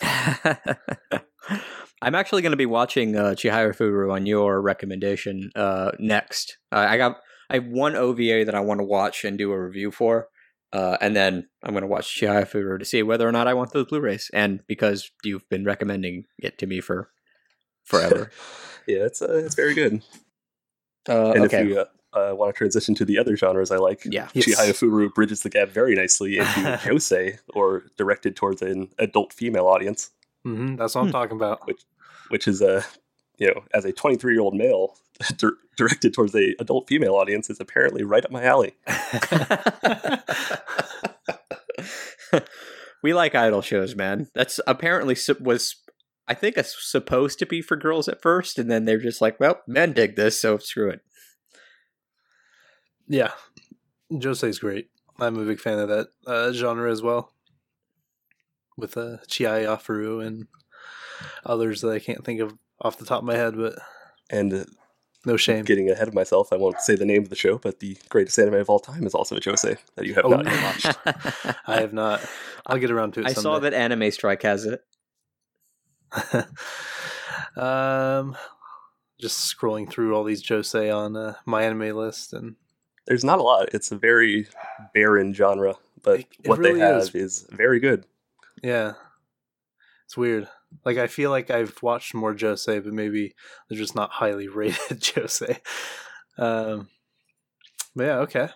I'm 2.00 2.14
actually 2.14 2.42
going 2.42 2.52
to 2.52 2.56
be 2.56 2.66
watching 2.66 3.16
uh, 3.16 3.30
Chihaya 3.30 3.74
Furu 3.76 4.12
on 4.12 4.26
your 4.26 4.60
recommendation 4.62 5.50
uh, 5.56 5.90
next. 5.98 6.58
Uh, 6.70 6.86
I 6.88 6.96
got 6.96 7.16
I 7.50 7.54
have 7.54 7.66
one 7.66 7.96
OVA 7.96 8.44
that 8.44 8.54
I 8.54 8.60
want 8.60 8.78
to 8.80 8.84
watch 8.84 9.24
and 9.24 9.36
do 9.36 9.50
a 9.50 9.60
review 9.60 9.90
for, 9.90 10.28
uh, 10.72 10.98
and 11.00 11.16
then 11.16 11.48
I'm 11.64 11.72
going 11.72 11.82
to 11.82 11.88
watch 11.88 12.20
Chihaya 12.20 12.48
Furu 12.48 12.78
to 12.78 12.84
see 12.84 13.02
whether 13.02 13.26
or 13.26 13.32
not 13.32 13.48
I 13.48 13.54
want 13.54 13.72
those 13.72 13.86
Blu-rays. 13.86 14.30
And 14.32 14.60
because 14.68 15.10
you've 15.24 15.48
been 15.48 15.64
recommending 15.64 16.24
it 16.38 16.58
to 16.58 16.66
me 16.66 16.80
for 16.80 17.10
forever, 17.84 18.30
Yeah, 18.86 19.04
it's 19.04 19.20
uh, 19.20 19.42
it's 19.44 19.54
very 19.56 19.74
good. 19.74 20.02
uh, 21.08 21.32
And 21.32 21.44
okay, 21.46 21.62
if 21.62 21.68
you 21.68 21.84
uh, 22.12 22.32
want 22.34 22.54
to 22.54 22.58
transition 22.58 22.94
to 22.96 23.04
the 23.04 23.18
other 23.18 23.36
genres 23.36 23.70
I 23.70 23.76
like, 23.76 24.04
yeah, 24.04 24.28
Yes. 24.32 24.46
Chihaya 24.46 24.70
Furu 24.72 25.12
bridges 25.14 25.42
the 25.42 25.50
gap 25.50 25.68
very 25.68 25.94
nicely 25.94 26.38
into 26.38 26.48
josei, 26.82 27.38
or 27.54 27.84
directed 27.96 28.34
towards 28.36 28.62
an 28.62 28.88
adult 28.98 29.32
female 29.32 29.66
audience. 29.66 30.10
hmm 30.44 30.76
that's 30.76 30.94
what 30.94 31.02
I'm 31.02 31.06
Hmm. 31.08 31.12
talking 31.12 31.36
about. 31.36 31.66
which 31.66 31.82
which 32.30 32.48
is 32.48 32.60
a 32.62 32.84
you 33.38 33.48
know 33.48 33.62
as 33.74 33.84
a 33.84 33.92
23 33.92 34.32
year 34.32 34.40
old 34.42 34.54
male 34.54 34.96
dir- 35.36 35.56
directed 35.76 36.14
towards 36.14 36.34
a 36.34 36.54
adult 36.60 36.86
female 36.88 37.14
audience 37.14 37.50
is 37.50 37.60
apparently 37.60 38.02
right 38.04 38.24
up 38.24 38.30
my 38.30 38.44
alley 38.44 38.74
we 43.02 43.14
like 43.14 43.34
idol 43.34 43.62
shows, 43.62 43.94
man. 43.94 44.28
That's 44.34 44.60
apparently 44.66 45.16
was 45.40 45.76
I 46.26 46.34
think 46.34 46.56
it's 46.58 46.76
supposed 46.90 47.38
to 47.38 47.46
be 47.46 47.62
for 47.62 47.76
girls 47.76 48.08
at 48.08 48.20
first, 48.20 48.58
and 48.58 48.70
then 48.70 48.84
they're 48.84 48.98
just 48.98 49.20
like, 49.22 49.38
well, 49.40 49.60
men 49.66 49.92
dig 49.92 50.16
this, 50.16 50.38
so 50.40 50.58
screw 50.58 50.90
it. 50.90 51.00
Yeah, 53.08 53.32
Josei's 54.12 54.58
great. 54.58 54.90
I'm 55.18 55.36
a 55.38 55.44
big 55.44 55.60
fan 55.60 55.78
of 55.78 55.88
that 55.88 56.08
uh, 56.26 56.52
genre 56.52 56.90
as 56.90 57.02
well, 57.02 57.32
with 58.76 58.96
uh, 58.96 59.16
Chihaya 59.26 59.80
Furu 59.80 60.24
and 60.24 60.46
others 61.44 61.80
that 61.80 61.90
I 61.90 61.98
can't 61.98 62.24
think 62.24 62.40
of 62.40 62.54
off 62.80 62.98
the 62.98 63.04
top 63.04 63.20
of 63.20 63.24
my 63.24 63.34
head, 63.34 63.56
but 63.56 63.74
and 64.30 64.52
uh, 64.52 64.64
no 65.24 65.36
shame. 65.36 65.64
getting 65.64 65.90
ahead 65.90 66.06
of 66.06 66.14
myself 66.14 66.52
i 66.52 66.56
won't 66.56 66.80
say 66.80 66.94
the 66.94 67.04
name 67.04 67.22
of 67.24 67.28
the 67.28 67.34
show 67.34 67.58
but 67.58 67.80
the 67.80 67.96
greatest 68.08 68.38
anime 68.38 68.54
of 68.54 68.70
all 68.70 68.78
time 68.78 69.04
is 69.04 69.14
also 69.14 69.36
josei 69.36 69.76
that 69.96 70.06
you 70.06 70.14
have 70.14 70.24
Oh, 70.24 70.28
not 70.28 70.44
no. 70.44 70.52
watched 70.62 70.96
I 71.66 71.80
have 71.80 71.92
not. 71.92 72.24
I'll 72.66 72.78
get 72.78 72.90
around 72.92 73.14
to 73.14 73.20
it. 73.22 73.26
I 73.26 73.32
saw 73.32 73.58
that 73.58 73.74
Anime 73.74 74.10
Strike 74.12 74.42
has 74.42 74.64
it. 74.64 74.80
um, 77.56 78.36
just 79.20 79.54
scrolling 79.58 79.90
through 79.90 80.14
all 80.14 80.24
these 80.24 80.42
josei 80.46 80.94
on 80.94 81.16
uh, 81.16 81.34
MyAnimeList, 81.46 82.32
and 82.32 82.56
there's 83.08 83.24
not 83.24 83.38
a 83.40 83.42
lot 83.42 83.68
it's 83.74 83.90
a 83.90 83.96
very 83.98 84.46
barren 84.94 85.34
genre 85.34 85.74
but 86.02 86.20
It- 86.20 86.26
it 86.44 86.48
what 86.48 86.58
really 86.60 86.74
they 86.74 86.86
have 86.86 87.02
is. 87.02 87.14
is. 87.14 87.46
very 87.50 87.80
good 87.80 88.06
yeah, 88.62 88.94
it's 90.04 90.16
weird. 90.16 90.48
Like 90.84 90.96
I 90.98 91.06
feel 91.06 91.30
like 91.30 91.48
I've 91.48 91.80
watched 91.82 92.12
more 92.12 92.34
josei, 92.34 92.82
but 92.82 92.92
maybe 92.92 93.34
they're 93.68 93.78
just 93.78 93.94
not 93.94 94.10
highly 94.10 94.48
rated 94.60 95.00
josei. 95.00 95.58
Um, 96.36 96.88
but 97.94 98.04
yeah, 98.04 98.16
okay. 98.18 98.48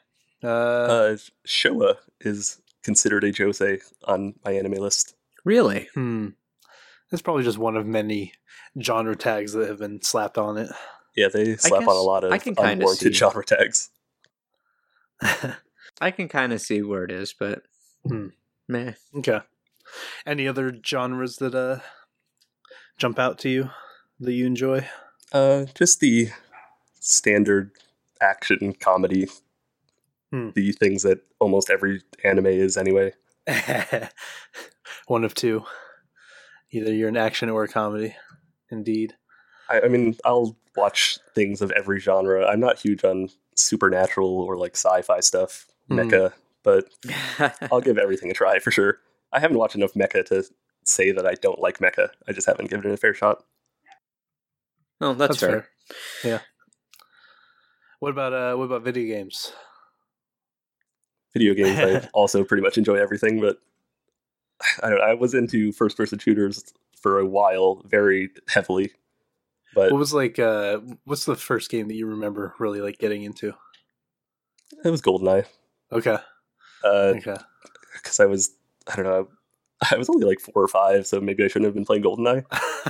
Uh, 0.42 0.46
uh, 0.48 1.16
showa 1.46 1.96
is 2.20 2.60
considered 2.82 3.22
a 3.22 3.32
josei 3.32 3.80
on 4.04 4.34
MyAnimeList 4.44 5.14
Really? 5.44 5.88
hmm, 5.94 6.30
it's 7.12 7.22
probably 7.22 7.44
just 7.44 7.58
one 7.58 7.76
of 7.76 7.86
many 7.86 8.32
genre 8.80 9.14
tags 9.14 9.52
that 9.52 9.68
have 9.68 9.78
been 9.78 10.02
slapped 10.02 10.36
on 10.36 10.58
it. 10.58 10.68
yeah 11.14 11.28
they 11.28 11.54
slap 11.56 11.82
on 11.86 11.94
a 11.96 12.00
lot 12.00 12.24
of 12.24 12.32
I 12.32 12.38
can 12.38 12.56
kinda 12.56 12.72
unwarranted 12.72 13.12
see- 13.14 13.18
genre 13.20 13.44
tags 13.44 13.90
I 16.00 16.10
can 16.10 16.28
kind 16.28 16.52
of 16.52 16.60
see 16.60 16.82
where 16.82 17.04
it 17.04 17.10
is, 17.12 17.34
but 17.38 17.62
Hmm. 18.06 18.28
meh. 18.68 18.92
Okay. 19.16 19.40
Any 20.26 20.48
other 20.48 20.74
genres 20.84 21.36
that 21.36 21.54
uh 21.54 21.78
jump 22.98 23.18
out 23.18 23.38
to 23.40 23.48
you 23.48 23.70
that 24.20 24.32
you 24.32 24.46
enjoy? 24.46 24.86
Uh, 25.32 25.66
just 25.74 26.00
the 26.00 26.28
standard 27.00 27.70
action 28.20 28.74
comedy, 28.74 29.28
Hmm. 30.30 30.50
the 30.54 30.72
things 30.72 31.02
that 31.02 31.20
almost 31.40 31.70
every 31.70 32.02
anime 32.24 32.46
is 32.46 32.76
anyway. 32.76 33.12
One 35.06 35.24
of 35.24 35.34
two. 35.34 35.64
Either 36.70 36.92
you're 36.92 37.08
an 37.08 37.16
action 37.16 37.50
or 37.50 37.64
a 37.64 37.68
comedy. 37.68 38.14
Indeed. 38.70 39.14
I, 39.68 39.82
I 39.82 39.88
mean, 39.88 40.16
I'll 40.24 40.56
watch 40.76 41.18
things 41.34 41.60
of 41.60 41.70
every 41.72 41.98
genre. 42.00 42.46
I'm 42.46 42.60
not 42.60 42.78
huge 42.78 43.04
on 43.04 43.28
supernatural 43.54 44.40
or 44.40 44.56
like 44.56 44.76
sci-fi 44.76 45.20
stuff, 45.20 45.66
mecha, 45.90 46.32
but 46.62 46.88
I'll 47.70 47.80
give 47.82 47.98
everything 47.98 48.30
a 48.30 48.34
try 48.34 48.58
for 48.58 48.70
sure. 48.70 48.98
I 49.32 49.40
haven't 49.40 49.58
watched 49.58 49.76
enough 49.76 49.94
mecha 49.94 50.24
to 50.26 50.44
say 50.84 51.12
that 51.12 51.26
I 51.26 51.34
don't 51.34 51.60
like 51.60 51.78
mecha. 51.78 52.10
I 52.28 52.32
just 52.32 52.46
haven't 52.46 52.70
given 52.70 52.90
it 52.90 52.94
a 52.94 52.96
fair 52.96 53.14
shot. 53.14 53.44
oh, 55.00 55.14
that's, 55.14 55.38
fair. 55.38 55.68
Yeah. 56.24 56.40
What 58.00 58.10
about 58.10 58.32
uh 58.32 58.56
what 58.56 58.64
about 58.64 58.82
video 58.82 59.14
games? 59.14 59.52
Video 61.32 61.54
games, 61.54 61.78
I 61.78 62.08
also 62.14 62.44
pretty 62.44 62.62
much 62.62 62.76
enjoy 62.76 62.96
everything, 62.96 63.40
but 63.40 63.58
I 64.82 64.90
don't. 64.90 65.00
I 65.00 65.14
was 65.14 65.34
into 65.34 65.72
first-person 65.72 66.18
shooters 66.18 66.74
for 67.00 67.18
a 67.18 67.26
while, 67.26 67.82
very 67.86 68.30
heavily. 68.48 68.92
But 69.74 69.90
What 69.92 69.98
was 69.98 70.12
like 70.14 70.38
uh 70.38 70.78
what's 71.04 71.24
the 71.24 71.36
first 71.36 71.70
game 71.70 71.88
that 71.88 71.94
you 71.94 72.06
remember 72.06 72.54
really 72.58 72.80
like 72.80 72.98
getting 72.98 73.22
into? 73.24 73.54
it 74.84 74.90
was 74.90 75.02
GoldenEye. 75.02 75.46
Okay. 75.92 76.16
Uh, 76.84 77.14
Okay. 77.16 77.36
because 77.94 78.20
I 78.20 78.26
was 78.26 78.50
I 78.88 78.96
don't 78.96 79.04
know 79.04 79.28
I 79.90 79.96
was 79.96 80.08
only 80.08 80.26
like 80.26 80.40
four 80.40 80.62
or 80.62 80.68
five, 80.68 81.06
so 81.06 81.20
maybe 81.20 81.44
I 81.44 81.48
shouldn't 81.48 81.66
have 81.66 81.74
been 81.74 81.84
playing 81.84 82.02
GoldenEye. 82.04 82.44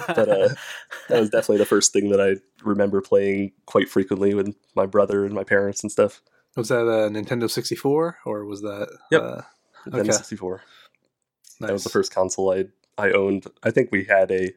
But 0.09 0.29
uh, 0.29 0.49
that 1.09 1.21
was 1.21 1.31
definitely 1.31 1.59
the 1.59 1.67
first 1.67 1.93
thing 1.93 2.11
that 2.11 2.21
I 2.21 2.37
remember 2.65 3.01
playing 3.01 3.53
quite 3.67 3.89
frequently 3.89 4.35
with 4.35 4.55
my 4.75 4.87
brother 4.87 5.25
and 5.25 5.35
my 5.35 5.45
parents 5.45 5.83
and 5.83 5.91
stuff. 5.93 6.21
was 6.57 6.69
that 6.69 6.83
a 6.87 7.09
Nintendo 7.11 7.51
64 7.51 8.19
or 8.27 8.45
was 8.45 8.61
that 8.63 8.89
Yep. 9.11 9.23
uh 9.23 9.41
Nintendo 9.87 10.01
Okay. 10.01 10.13
64. 10.13 10.63
That 11.61 11.73
was 11.73 11.85
the 11.85 11.91
first 11.91 12.13
console 12.15 12.53
I 12.53 12.67
I 12.99 13.13
owned. 13.13 13.47
I 13.63 13.71
think 13.71 13.91
we 13.91 14.05
had 14.05 14.31
a 14.31 14.53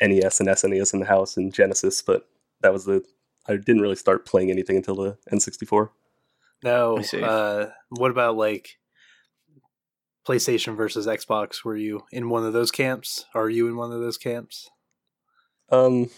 NES 0.00 0.40
and 0.40 0.48
SNES 0.48 0.92
in 0.94 1.00
the 1.00 1.06
house 1.06 1.36
and 1.36 1.52
Genesis, 1.52 2.02
but 2.02 2.28
that 2.60 2.72
was 2.72 2.84
the 2.84 3.04
I 3.46 3.56
didn't 3.56 3.82
really 3.82 3.96
start 3.96 4.24
playing 4.26 4.50
anything 4.50 4.76
until 4.76 4.94
the 4.96 5.18
N64. 5.32 5.90
No. 6.62 6.98
Uh, 7.22 7.66
what 7.90 8.10
about 8.10 8.36
like 8.36 8.78
PlayStation 10.26 10.76
versus 10.76 11.06
Xbox. 11.06 11.64
Were 11.64 11.76
you 11.76 12.02
in 12.10 12.30
one 12.30 12.44
of 12.46 12.52
those 12.52 12.70
camps? 12.70 13.26
Are 13.34 13.50
you 13.50 13.68
in 13.68 13.76
one 13.76 13.92
of 13.92 14.00
those 14.00 14.16
camps? 14.16 14.70
Um, 15.70 16.10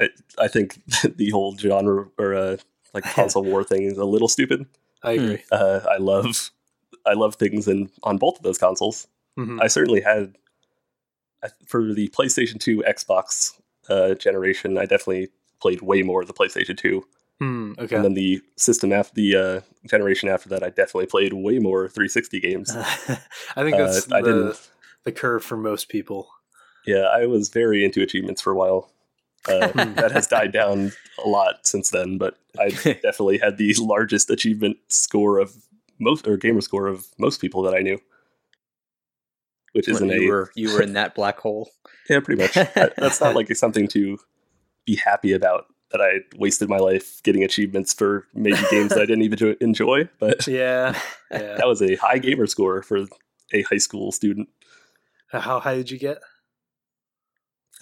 I 0.00 0.08
I 0.38 0.48
think 0.48 0.80
the 1.16 1.30
whole 1.30 1.56
genre 1.56 2.08
or 2.18 2.34
uh, 2.34 2.56
like 2.94 3.04
console 3.14 3.44
war 3.44 3.62
thing 3.64 3.82
is 3.84 3.98
a 3.98 4.04
little 4.04 4.28
stupid. 4.28 4.66
I 5.02 5.16
Hmm. 5.16 5.24
agree. 5.24 5.42
Uh, 5.50 5.80
I 5.90 5.98
love 5.98 6.50
I 7.04 7.12
love 7.14 7.34
things 7.34 7.68
in 7.68 7.90
on 8.02 8.16
both 8.16 8.36
of 8.38 8.42
those 8.42 8.58
consoles. 8.58 9.08
Mhm. 9.38 9.60
I 9.60 9.66
certainly 9.66 10.00
had 10.00 10.22
I- 10.22 10.32
for 11.66 11.92
the 11.92 12.08
PlayStation 12.08 12.58
2 12.60 12.84
Xbox 12.88 13.52
uh, 13.88 14.14
generation. 14.14 14.78
I 14.78 14.82
definitely 14.82 15.28
played 15.60 15.82
way 15.82 16.02
more 16.02 16.22
of 16.22 16.28
the 16.28 16.34
PlayStation 16.34 16.76
2, 16.76 17.04
Hmm, 17.38 17.72
okay. 17.78 17.96
and 17.96 18.04
then 18.04 18.14
the 18.14 18.40
system 18.56 18.92
after 18.92 19.14
the 19.14 19.36
uh, 19.36 19.60
generation 19.88 20.28
after 20.28 20.48
that, 20.50 20.62
I 20.62 20.68
definitely 20.68 21.06
played 21.06 21.32
way 21.32 21.58
more 21.58 21.88
360 21.88 22.40
games. 22.40 22.70
I 22.76 23.62
think 23.62 23.74
Uh, 23.74 23.86
that's 23.86 24.10
I 24.12 24.20
the, 24.20 24.26
didn't. 24.26 24.68
the 25.04 25.12
curve 25.12 25.42
for 25.44 25.56
most 25.56 25.88
people. 25.88 26.28
Yeah, 26.86 27.02
I 27.12 27.26
was 27.26 27.48
very 27.48 27.84
into 27.84 28.02
achievements 28.02 28.40
for 28.42 28.52
a 28.52 28.56
while. 28.56 28.90
Uh, 29.48 29.68
Hmm. 29.72 29.94
that 29.94 30.12
has 30.12 30.28
died 30.28 30.52
down 30.52 30.92
a 31.24 31.28
lot 31.28 31.66
since 31.66 31.90
then, 31.90 32.16
but 32.18 32.38
I 32.60 32.68
definitely 32.84 33.38
had 33.38 33.56
the 33.56 33.74
largest 33.80 34.30
achievement 34.30 34.76
score 34.88 35.38
of 35.40 35.52
most 35.98 36.28
or 36.28 36.36
gamer 36.36 36.60
score 36.60 36.86
of 36.86 37.06
most 37.18 37.40
people 37.40 37.62
that 37.62 37.74
I 37.74 37.80
knew, 37.80 37.98
which 39.72 39.88
isn't 39.88 40.08
you 40.08 40.22
a 40.22 40.26
were 40.28 40.52
you 40.54 40.72
were 40.72 40.82
in 40.82 40.92
that 40.94 41.14
black 41.14 41.38
hole. 41.38 41.70
yeah, 42.10 42.20
pretty 42.20 42.42
much. 42.42 42.54
That's 42.74 43.20
not 43.20 43.34
like 43.34 43.54
something 43.56 43.88
to 43.88 44.18
be 44.84 44.96
happy 44.96 45.32
about. 45.32 45.66
That 45.90 46.00
I 46.00 46.20
wasted 46.38 46.70
my 46.70 46.78
life 46.78 47.22
getting 47.22 47.44
achievements 47.44 47.92
for 47.92 48.26
maybe 48.32 48.56
games 48.70 48.90
that 48.90 49.02
I 49.02 49.04
didn't 49.04 49.24
even 49.24 49.56
enjoy, 49.60 50.08
but 50.18 50.46
Yeah. 50.46 50.98
yeah. 51.30 51.56
that 51.56 51.66
was 51.66 51.82
a 51.82 51.96
high 51.96 52.16
gamer 52.16 52.46
score 52.46 52.82
for 52.82 53.04
a 53.52 53.62
high 53.62 53.76
school 53.76 54.10
student. 54.10 54.48
How 55.28 55.60
high 55.60 55.74
did 55.76 55.90
you 55.90 55.98
get? 55.98 56.18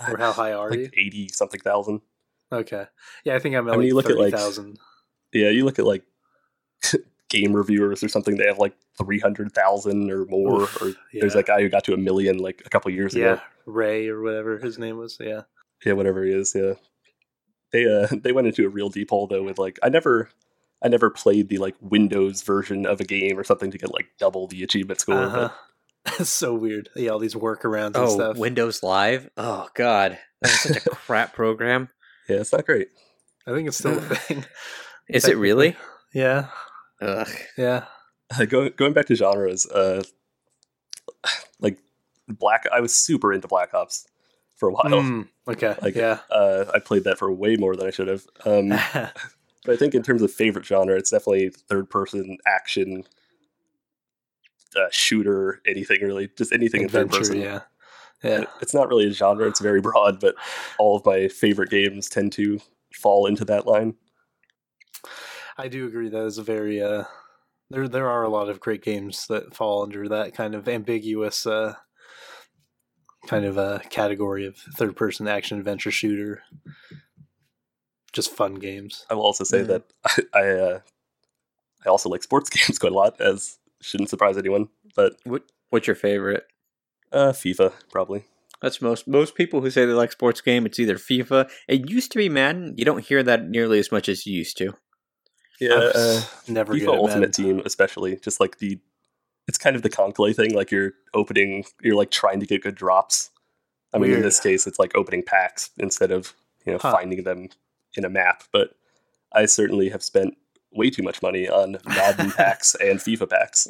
Or 0.08 0.18
how 0.18 0.32
high 0.32 0.52
are 0.52 0.74
you? 0.74 0.90
Eighty 0.96 1.28
something 1.28 1.60
thousand. 1.60 2.00
Okay. 2.50 2.86
Yeah, 3.24 3.36
I 3.36 3.38
think 3.38 3.54
I'm 3.54 3.68
at 3.68 3.74
I 3.74 3.76
mean, 3.76 3.82
like 3.82 3.86
you 3.88 3.94
look 3.94 4.10
at, 4.10 4.18
like, 4.18 4.32
30,000. 4.32 4.78
Yeah, 5.32 5.50
you 5.50 5.64
look 5.64 5.78
at 5.78 5.84
like 5.84 6.02
game 7.30 7.54
reviewers 7.54 8.02
or 8.02 8.08
something, 8.08 8.36
they 8.36 8.46
have 8.46 8.58
like 8.58 8.74
300,000 8.98 10.10
or 10.10 10.26
more. 10.26 10.62
Oof, 10.62 10.82
or 10.82 10.88
yeah. 11.12 11.20
there's 11.20 11.34
that 11.34 11.46
guy 11.46 11.60
who 11.62 11.68
got 11.68 11.84
to 11.84 11.94
a 11.94 11.96
million 11.96 12.38
like 12.38 12.62
a 12.66 12.68
couple 12.68 12.90
years 12.90 13.14
ago. 13.14 13.24
yeah, 13.24 13.32
ago. 13.34 13.42
Ray 13.66 14.08
or 14.08 14.20
whatever 14.22 14.58
his 14.58 14.78
name 14.78 14.98
was. 14.98 15.16
Yeah. 15.20 15.42
Yeah, 15.84 15.94
whatever 15.94 16.24
he 16.24 16.32
is. 16.32 16.52
Yeah. 16.54 16.74
They, 17.72 17.86
uh, 17.86 18.08
they 18.22 18.32
went 18.32 18.48
into 18.48 18.66
a 18.66 18.68
real 18.68 18.90
deep 18.90 19.10
hole 19.10 19.26
though 19.26 19.42
with 19.42 19.58
like, 19.58 19.78
I 19.82 19.88
never, 19.88 20.28
I 20.82 20.88
never 20.88 21.08
played 21.10 21.48
the 21.48 21.58
like 21.58 21.76
Windows 21.80 22.42
version 22.42 22.84
of 22.86 23.00
a 23.00 23.04
game 23.04 23.38
or 23.38 23.44
something 23.44 23.70
to 23.70 23.78
get 23.78 23.92
like 23.94 24.06
double 24.18 24.46
the 24.46 24.62
achievement 24.62 25.00
score. 25.00 25.14
Uh-huh. 25.14 25.48
That's 26.04 26.30
so 26.30 26.54
weird. 26.54 26.88
Yeah, 26.96 27.10
all 27.10 27.18
these 27.18 27.34
workarounds 27.34 27.88
and 27.88 27.96
Oh, 27.96 28.14
stuff. 28.14 28.36
Windows 28.38 28.82
Live. 28.82 29.28
Oh 29.36 29.68
God, 29.74 30.18
that's 30.40 30.62
such 30.62 30.86
a 30.86 30.90
crap 30.90 31.34
program. 31.34 31.90
Yeah, 32.26 32.36
it's 32.36 32.54
not 32.54 32.64
great. 32.64 32.88
I 33.46 33.52
think 33.52 33.68
it's 33.68 33.76
still 33.76 33.98
a 33.98 34.00
thing. 34.00 34.46
Is 35.10 35.28
it 35.28 35.36
really? 35.36 35.76
Yeah. 36.14 36.46
Ugh. 37.00 37.28
Yeah. 37.56 37.84
Uh, 38.38 38.44
going, 38.44 38.70
going 38.76 38.92
back 38.92 39.06
to 39.06 39.16
genres, 39.16 39.66
uh, 39.66 40.04
like 41.58 41.78
Black, 42.28 42.64
I 42.72 42.78
was 42.78 42.94
super 42.94 43.32
into 43.32 43.48
Black 43.48 43.74
Ops 43.74 44.06
for 44.54 44.68
a 44.68 44.72
while. 44.72 44.84
Mm, 44.84 45.26
okay. 45.48 45.74
Like, 45.82 45.96
yeah. 45.96 46.20
Uh, 46.30 46.66
I 46.72 46.78
played 46.78 47.02
that 47.02 47.18
for 47.18 47.32
way 47.32 47.56
more 47.56 47.74
than 47.74 47.88
I 47.88 47.90
should 47.90 48.06
have. 48.06 48.24
Um, 48.44 48.68
But 49.64 49.72
I 49.72 49.76
think 49.76 49.94
in 49.94 50.02
terms 50.02 50.22
of 50.22 50.32
favorite 50.32 50.64
genre, 50.64 50.96
it's 50.96 51.10
definitely 51.10 51.50
third 51.50 51.90
person 51.90 52.38
action, 52.46 53.04
uh, 54.76 54.86
shooter, 54.90 55.60
anything 55.66 55.98
really, 56.00 56.30
just 56.36 56.52
anything 56.52 56.82
in 56.82 56.88
third 56.88 57.06
Adventure. 57.06 57.18
person. 57.18 57.40
Yeah. 57.40 57.60
Yeah. 58.22 58.44
It's 58.60 58.74
not 58.74 58.88
really 58.88 59.06
a 59.08 59.12
genre; 59.12 59.46
it's 59.48 59.60
very 59.60 59.80
broad. 59.80 60.20
But 60.20 60.34
all 60.78 60.96
of 60.96 61.04
my 61.04 61.28
favorite 61.28 61.70
games 61.70 62.08
tend 62.08 62.32
to 62.34 62.58
fall 62.94 63.26
into 63.26 63.44
that 63.46 63.66
line. 63.66 63.94
I 65.60 65.68
do 65.68 65.86
agree 65.86 66.08
that 66.08 66.24
is 66.24 66.38
a 66.38 66.42
very 66.42 66.80
uh 66.80 67.04
there 67.68 67.86
there 67.86 68.08
are 68.08 68.22
a 68.22 68.30
lot 68.30 68.48
of 68.48 68.60
great 68.60 68.82
games 68.82 69.26
that 69.26 69.54
fall 69.54 69.82
under 69.82 70.08
that 70.08 70.32
kind 70.34 70.54
of 70.54 70.66
ambiguous 70.66 71.46
uh 71.46 71.74
kind 73.26 73.44
of 73.44 73.58
uh 73.58 73.80
category 73.90 74.46
of 74.46 74.56
third 74.56 74.96
person 74.96 75.28
action 75.28 75.58
adventure 75.58 75.90
shooter. 75.90 76.42
Just 78.14 78.32
fun 78.34 78.54
games. 78.54 79.04
I 79.10 79.14
will 79.14 79.22
also 79.22 79.44
say 79.44 79.62
that 79.64 79.82
I 80.06 80.38
I, 80.38 80.48
uh, 80.48 80.80
I 81.84 81.88
also 81.90 82.08
like 82.08 82.22
sports 82.22 82.48
games 82.56 82.78
quite 82.78 82.92
a 82.92 82.96
lot, 82.96 83.20
as 83.20 83.58
shouldn't 83.82 84.08
surprise 84.08 84.38
anyone. 84.38 84.68
But 84.96 85.16
What 85.24 85.42
What's 85.68 85.86
your 85.86 85.96
favorite? 85.96 86.46
uh, 87.12 87.32
FIFA 87.32 87.74
probably. 87.92 88.24
That's 88.62 88.80
most 88.80 89.06
most 89.06 89.34
people 89.34 89.60
who 89.60 89.70
say 89.70 89.84
they 89.84 89.92
like 89.92 90.12
sports 90.12 90.40
game. 90.40 90.64
It's 90.64 90.78
either 90.78 90.96
FIFA. 90.96 91.50
It 91.68 91.90
used 91.90 92.12
to 92.12 92.18
be 92.18 92.30
Madden. 92.30 92.76
You 92.78 92.86
don't 92.86 93.04
hear 93.04 93.22
that 93.22 93.46
nearly 93.46 93.78
as 93.78 93.92
much 93.92 94.08
as 94.08 94.26
you 94.26 94.34
used 94.38 94.56
to. 94.56 94.72
Yeah, 95.60 95.90
uh, 95.94 96.22
never 96.48 96.72
good 96.72 96.82
FIFA 96.88 96.92
at 96.94 96.98
Ultimate 96.98 97.20
Madden. 97.20 97.32
Team, 97.44 97.62
especially, 97.64 98.16
just 98.16 98.40
like 98.40 98.58
the, 98.58 98.78
it's 99.46 99.58
kind 99.58 99.76
of 99.76 99.82
the 99.82 99.90
KanColle 99.90 100.34
thing. 100.34 100.54
Like 100.54 100.70
you're 100.70 100.92
opening, 101.14 101.64
you're 101.82 101.96
like 101.96 102.10
trying 102.10 102.40
to 102.40 102.46
get 102.46 102.62
good 102.62 102.74
drops. 102.74 103.30
I 103.92 103.98
mean, 103.98 104.12
in 104.12 104.22
this 104.22 104.38
case, 104.40 104.66
it's 104.66 104.78
like 104.78 104.92
opening 104.94 105.22
packs 105.24 105.70
instead 105.78 106.10
of 106.12 106.32
you 106.64 106.72
know 106.72 106.78
Huh. 106.80 106.92
finding 106.92 107.24
them 107.24 107.48
in 107.96 108.04
a 108.04 108.08
map. 108.08 108.44
But 108.52 108.70
I 109.32 109.46
certainly 109.46 109.88
have 109.90 110.02
spent 110.02 110.36
way 110.72 110.88
too 110.90 111.02
much 111.02 111.20
money 111.22 111.48
on 111.48 111.78
Madden 111.86 112.30
packs 112.36 112.74
and 112.76 113.00
FIFA 113.00 113.28
packs. 113.28 113.66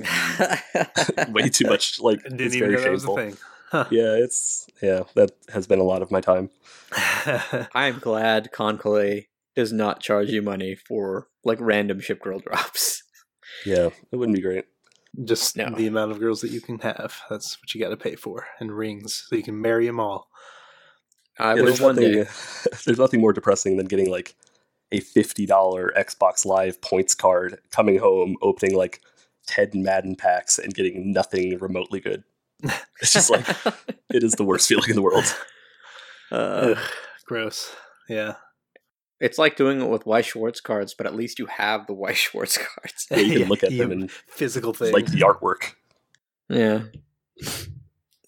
way 1.33 1.48
too 1.48 1.66
much. 1.66 2.00
Like 2.00 2.22
didn't 2.22 2.40
it's 2.40 2.55
even 2.55 2.70
very 2.70 2.83
know 2.83 2.85
that 2.85 2.90
was 2.92 3.05
a 3.05 3.07
shameful. 3.07 3.16
thing. 3.16 3.37
Huh. 3.70 3.85
Yeah, 3.90 4.12
it's 4.14 4.66
yeah. 4.83 5.05
That 5.14 5.31
has 5.53 5.66
been 5.66 5.79
a 5.79 5.85
lot 5.85 6.03
of 6.03 6.11
my 6.11 6.20
time. 6.20 6.50
I'm 7.74 7.98
glad 7.98 8.50
KanColle 8.53 9.26
does 9.57 9.72
not 9.72 10.00
charge 10.00 10.29
you 10.31 10.42
money 10.42 10.74
for 10.74 11.29
like 11.44 11.59
random 11.61 12.00
ship 12.00 12.20
girl 12.22 12.38
drops. 12.46 13.03
Yeah, 13.66 13.90
it 14.12 14.16
wouldn't 14.16 14.37
be 14.37 14.42
great. 14.42 14.64
Just 15.24 15.57
No. 15.57 15.70
the 15.70 15.87
amount 15.88 16.12
of 16.12 16.20
girls 16.20 16.40
that 16.42 16.50
you 16.53 16.61
can 16.61 16.79
have. 16.81 17.20
That's 17.29 17.61
what 17.61 17.74
you 17.74 17.81
got 17.81 17.90
to 17.90 17.96
pay 17.96 18.14
for, 18.14 18.46
and 18.61 18.70
rings 18.70 19.26
so 19.29 19.37
you 19.37 19.42
can 19.42 19.61
marry 19.61 19.87
them 19.87 19.98
all. 20.00 20.29
I 21.38 21.55
Yeah, 21.55 21.62
wish 21.62 21.64
there's 21.64 21.81
one 21.81 21.96
nothing. 21.96 22.12
day. 22.12 22.29
there's 22.87 22.98
nothing 22.98 23.20
more 23.20 23.33
depressing 23.33 23.76
than 23.76 23.87
getting 23.87 24.11
like 24.11 24.37
a 24.92 25.00
fifty 25.00 25.46
dollar 25.46 25.92
Xbox 25.96 26.44
Live 26.44 26.81
points 26.81 27.14
card, 27.14 27.59
coming 27.72 27.98
home, 27.98 28.37
opening 28.42 28.76
like 28.76 29.00
ten 29.46 29.70
Madden 29.74 30.16
packs, 30.16 30.59
and 30.59 30.74
getting 30.74 31.12
nothing 31.12 31.59
remotely 31.59 32.00
good. 32.00 32.22
It's 33.03 33.14
just 33.14 33.31
like 33.31 33.46
it 34.12 34.22
is 34.22 34.35
the 34.35 34.44
worst 34.44 34.68
feeling 34.68 34.90
in 34.90 34.96
the 34.96 35.00
world. 35.03 35.24
Uh, 36.31 36.74
Ugh, 36.76 36.79
gross. 37.24 37.74
Yeah. 38.11 38.35
It's 39.20 39.37
like 39.38 39.56
doing 39.56 39.80
it 39.83 39.88
with 39.88 40.06
Weiss 40.06 40.26
Schwarz 40.26 40.61
cards, 40.62 40.94
but 40.94 41.06
at 41.06 41.14
least 41.14 41.38
you 41.38 41.46
have 41.46 41.87
the 41.87 41.92
Weiss 41.92 42.16
Schwarz 42.33 42.56
cards. 42.59 43.06
Yeah, 43.11 43.18
you 43.18 43.40
can 43.40 43.48
look 43.50 43.62
at 43.62 43.70
you- 43.72 43.78
them 43.78 43.92
and 43.92 44.11
Physical 44.11 44.72
things, 44.72 44.92
like 44.92 45.06
the 45.06 45.20
artwork. 45.20 45.74
Yeah. 46.48 46.85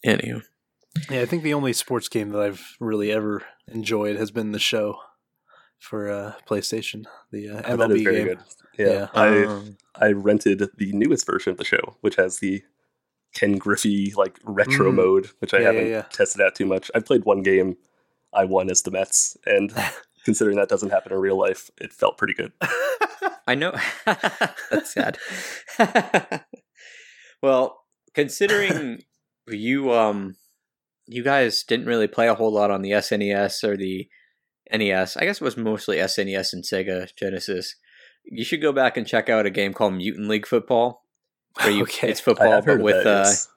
Anywho, 0.07 0.43
Yeah, 1.11 1.21
I 1.21 1.27
think 1.27 1.43
the 1.43 1.55
only 1.55 1.73
sports 1.73 2.09
game 2.09 2.31
that 2.31 2.43
I've 2.43 2.77
really 2.81 3.11
ever 3.13 3.43
enjoyed 3.69 4.17
has 4.17 4.31
been 4.31 4.53
the 4.53 4.59
show 4.59 4.99
for 5.79 6.11
uh, 6.11 6.33
PlayStation, 6.49 7.05
the 7.31 7.49
uh, 7.51 7.63
Oh, 7.65 7.77
that 7.77 7.91
is 7.91 8.01
MLB 8.01 8.05
very 8.05 8.17
game. 8.17 8.27
good. 8.27 8.39
Yeah, 8.79 8.87
Yeah. 8.87 9.09
I 9.15 9.45
Um, 9.45 9.77
I 9.95 10.13
rented 10.13 10.59
the 10.77 10.93
newest 10.93 11.27
version 11.27 11.51
of 11.53 11.59
the 11.59 11.65
show, 11.65 11.97
which 12.01 12.17
has 12.17 12.39
the 12.39 12.63
Ken 13.35 13.59
Griffey 13.59 14.13
like 14.17 14.39
retro 14.45 14.91
Mm. 14.91 14.95
mode, 14.97 15.31
which 15.39 15.55
I 15.55 15.59
Yeah, 15.61 15.67
haven't 15.67 15.87
yeah, 15.87 15.91
yeah. 15.93 16.03
tested 16.13 16.41
out 16.41 16.55
too 16.55 16.67
much. 16.67 16.91
I've 16.95 17.05
played 17.07 17.25
one 17.25 17.43
game. 17.43 17.77
I 18.33 18.45
won 18.45 18.71
as 18.71 18.83
the 18.83 18.91
Mets, 18.91 19.37
and 19.47 19.73
considering 20.25 20.57
that 20.57 20.69
doesn't 20.69 20.91
happen 20.91 21.13
in 21.13 21.19
real 21.19 21.39
life, 21.39 21.71
it 21.81 21.93
felt 21.93 22.19
pretty 22.19 22.35
good. 22.35 22.53
I 23.47 23.55
know. 23.55 23.75
That's 24.07 24.93
sad. 24.93 25.19
well, 27.43 27.81
considering 28.15 29.03
you 29.49 29.93
um 29.93 30.37
you 31.07 31.23
guys 31.23 31.65
didn't 31.65 31.87
really 31.87 32.07
play 32.07 32.29
a 32.29 32.35
whole 32.35 32.53
lot 32.53 32.71
on 32.71 32.83
the 32.83 32.93
SNES 32.93 33.65
or 33.65 33.77
the 33.77 34.09
NES. 34.73 35.17
I 35.17 35.25
guess 35.25 35.41
it 35.41 35.45
was 35.45 35.57
mostly 35.57 35.97
SNES 35.97 36.53
and 36.53 36.65
Sega 36.65 37.09
Genesis. 37.17 37.75
You 38.25 38.45
should 38.45 38.63
go 38.63 38.73
back 38.73 38.97
and 38.97 39.07
check 39.07 39.29
out 39.29 39.47
a 39.47 39.51
game 39.51 39.75
called 39.75 39.95
Mutant 39.95 40.29
League 40.29 40.47
Football. 40.47 41.03
Where 41.61 41.71
you 41.71 41.83
Okay. 41.83 42.09
it's 42.09 42.21
football 42.21 42.63
but 42.63 42.81
with 42.81 43.05
that, 43.05 43.07
uh 43.07 43.25
yes. 43.29 43.49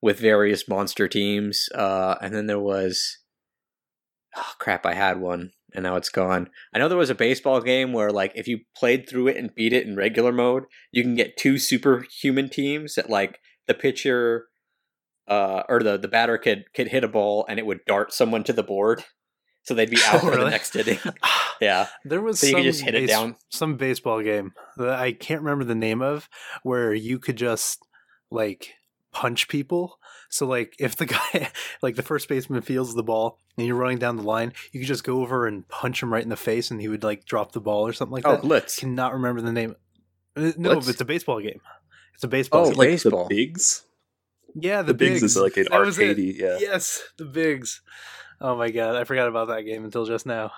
with 0.00 0.18
various 0.18 0.66
monster 0.66 1.06
teams. 1.06 1.68
Uh 1.74 2.16
and 2.20 2.34
then 2.34 2.46
there 2.46 2.58
was 2.58 3.18
oh 4.36 4.52
crap, 4.58 4.84
I 4.86 4.94
had 4.94 5.20
one 5.20 5.50
and 5.74 5.82
now 5.82 5.96
it's 5.96 6.08
gone. 6.08 6.48
I 6.72 6.78
know 6.78 6.88
there 6.88 6.98
was 6.98 7.10
a 7.10 7.14
baseball 7.14 7.60
game 7.60 7.92
where 7.92 8.10
like 8.10 8.32
if 8.34 8.46
you 8.46 8.60
played 8.76 9.08
through 9.08 9.28
it 9.28 9.36
and 9.36 9.54
beat 9.54 9.72
it 9.72 9.86
in 9.86 9.96
regular 9.96 10.32
mode, 10.32 10.64
you 10.92 11.02
can 11.02 11.14
get 11.14 11.36
two 11.36 11.58
superhuman 11.58 12.48
teams 12.48 12.94
that 12.94 13.10
like 13.10 13.38
the 13.66 13.74
pitcher 13.74 14.46
uh 15.26 15.62
or 15.68 15.82
the 15.82 15.96
the 15.96 16.08
batter 16.08 16.36
could 16.38 16.64
could 16.74 16.88
hit 16.88 17.02
a 17.02 17.08
ball 17.08 17.46
and 17.48 17.58
it 17.58 17.66
would 17.66 17.80
dart 17.86 18.12
someone 18.12 18.44
to 18.44 18.52
the 18.52 18.62
board. 18.62 19.02
So 19.62 19.72
they'd 19.74 19.90
be 19.90 19.96
out 20.06 20.16
Oh, 20.22 20.30
for 20.30 20.36
the 20.36 20.50
next 20.50 20.76
inning. 20.76 20.98
Yeah. 21.60 21.86
There 22.04 22.20
was 22.20 22.40
So 22.40 22.48
you 22.48 22.54
could 22.56 22.62
just 22.64 22.82
hit 22.82 22.94
it 22.96 23.06
down. 23.06 23.36
some 23.50 23.76
baseball 23.76 24.20
game 24.22 24.52
that 24.76 24.98
I 24.98 25.12
can't 25.12 25.40
remember 25.40 25.64
the 25.64 25.74
name 25.76 26.02
of 26.02 26.28
where 26.64 26.92
you 26.92 27.18
could 27.20 27.36
just 27.36 27.78
like 28.30 28.74
punch 29.12 29.46
people. 29.48 29.98
So 30.34 30.46
like 30.46 30.74
if 30.80 30.96
the 30.96 31.06
guy 31.16 31.48
like 31.80 31.94
the 31.94 32.02
first 32.02 32.28
baseman 32.28 32.60
fields 32.62 32.92
the 32.94 33.04
ball 33.04 33.38
and 33.56 33.66
you're 33.68 33.76
running 33.76 33.98
down 33.98 34.16
the 34.16 34.24
line, 34.24 34.52
you 34.72 34.80
could 34.80 34.88
just 34.88 35.04
go 35.04 35.20
over 35.22 35.46
and 35.46 35.66
punch 35.68 36.02
him 36.02 36.12
right 36.12 36.22
in 36.24 36.28
the 36.28 36.36
face 36.36 36.72
and 36.72 36.80
he 36.80 36.88
would 36.88 37.04
like 37.04 37.24
drop 37.24 37.52
the 37.52 37.60
ball 37.60 37.86
or 37.86 37.92
something 37.92 38.12
like 38.14 38.24
that. 38.24 38.28
Oh, 38.28 38.32
that. 38.36 38.42
Blitz. 38.42 38.78
Cannot 38.80 39.12
remember 39.12 39.40
the 39.42 39.52
name. 39.52 39.76
Uh, 40.36 40.50
No, 40.56 40.70
Blitz? 40.72 40.86
but 40.86 40.92
it's 40.94 41.00
a 41.00 41.04
baseball 41.04 41.40
game. 41.40 41.60
It's 42.14 42.24
a 42.24 42.28
baseball 42.28 42.62
Oh, 42.66 42.70
game. 42.70 42.78
like 42.78 42.88
baseball. 42.88 43.28
the 43.28 43.34
bigs. 43.46 43.84
Yeah, 44.56 44.82
the, 44.82 44.88
The, 44.92 44.94
bigs, 44.94 45.22
is 45.22 45.36
like 45.36 45.56
an 45.56 45.66
That 45.70 45.80
was 45.80 45.98
arcadey. 45.98 46.36
Yeah. 46.36 46.58
Yes, 46.60 47.02
the 47.16 47.24
bigs. 47.26 47.80
Oh 48.40 48.56
my 48.56 48.70
god, 48.70 48.96
I 48.96 49.04
forgot 49.04 49.28
about 49.28 49.48
that 49.48 49.62
game 49.62 49.84
until 49.84 50.04
just 50.04 50.26
now. 50.26 50.50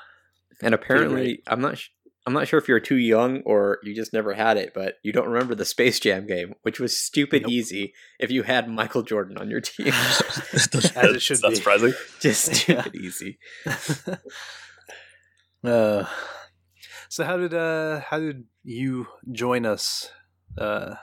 And 0.63 0.75
apparently, 0.75 1.43
I'm 1.47 1.61
not. 1.61 1.77
Sh- 1.79 1.89
I'm 2.27 2.33
not 2.33 2.49
sure 2.49 2.59
if 2.59 2.67
you're 2.67 2.81
too 2.81 2.97
young 2.97 3.43
or 3.43 3.79
you 3.85 3.95
just 3.95 4.13
never 4.13 4.35
had 4.35 4.57
it, 4.57 4.73
but 4.75 4.97
you 5.05 5.13
don't 5.13 5.29
remember 5.29 5.55
the 5.55 5.65
Space 5.65 6.01
Jam 6.01 6.27
game, 6.27 6.55
which 6.63 6.81
was 6.81 6.99
stupid 6.99 7.43
Nope. 7.43 7.53
easy 7.53 7.95
if 8.19 8.33
you 8.33 8.43
had 8.43 8.69
Michael 8.69 9.03
Jordan 9.03 9.39
on 9.39 9.49
your 9.49 9.61
team. 9.63 9.89
As 9.89 10.21
it 10.53 10.83
should 11.23 11.35
It's 11.35 11.43
not 11.43 11.51
be. 11.51 11.55
surprising. 11.57 11.93
just 12.21 12.49
Yeah. 12.69 12.83
stupid 12.83 12.97
easy. 12.97 13.39
uh, 15.65 16.05
so 17.09 17.25
how 17.25 17.37
did 17.37 17.55
uh 17.55 18.01
how 18.01 18.19
did 18.19 18.45
you 18.65 19.07
join 19.33 19.65
us 19.65 20.11
uh 20.59 20.95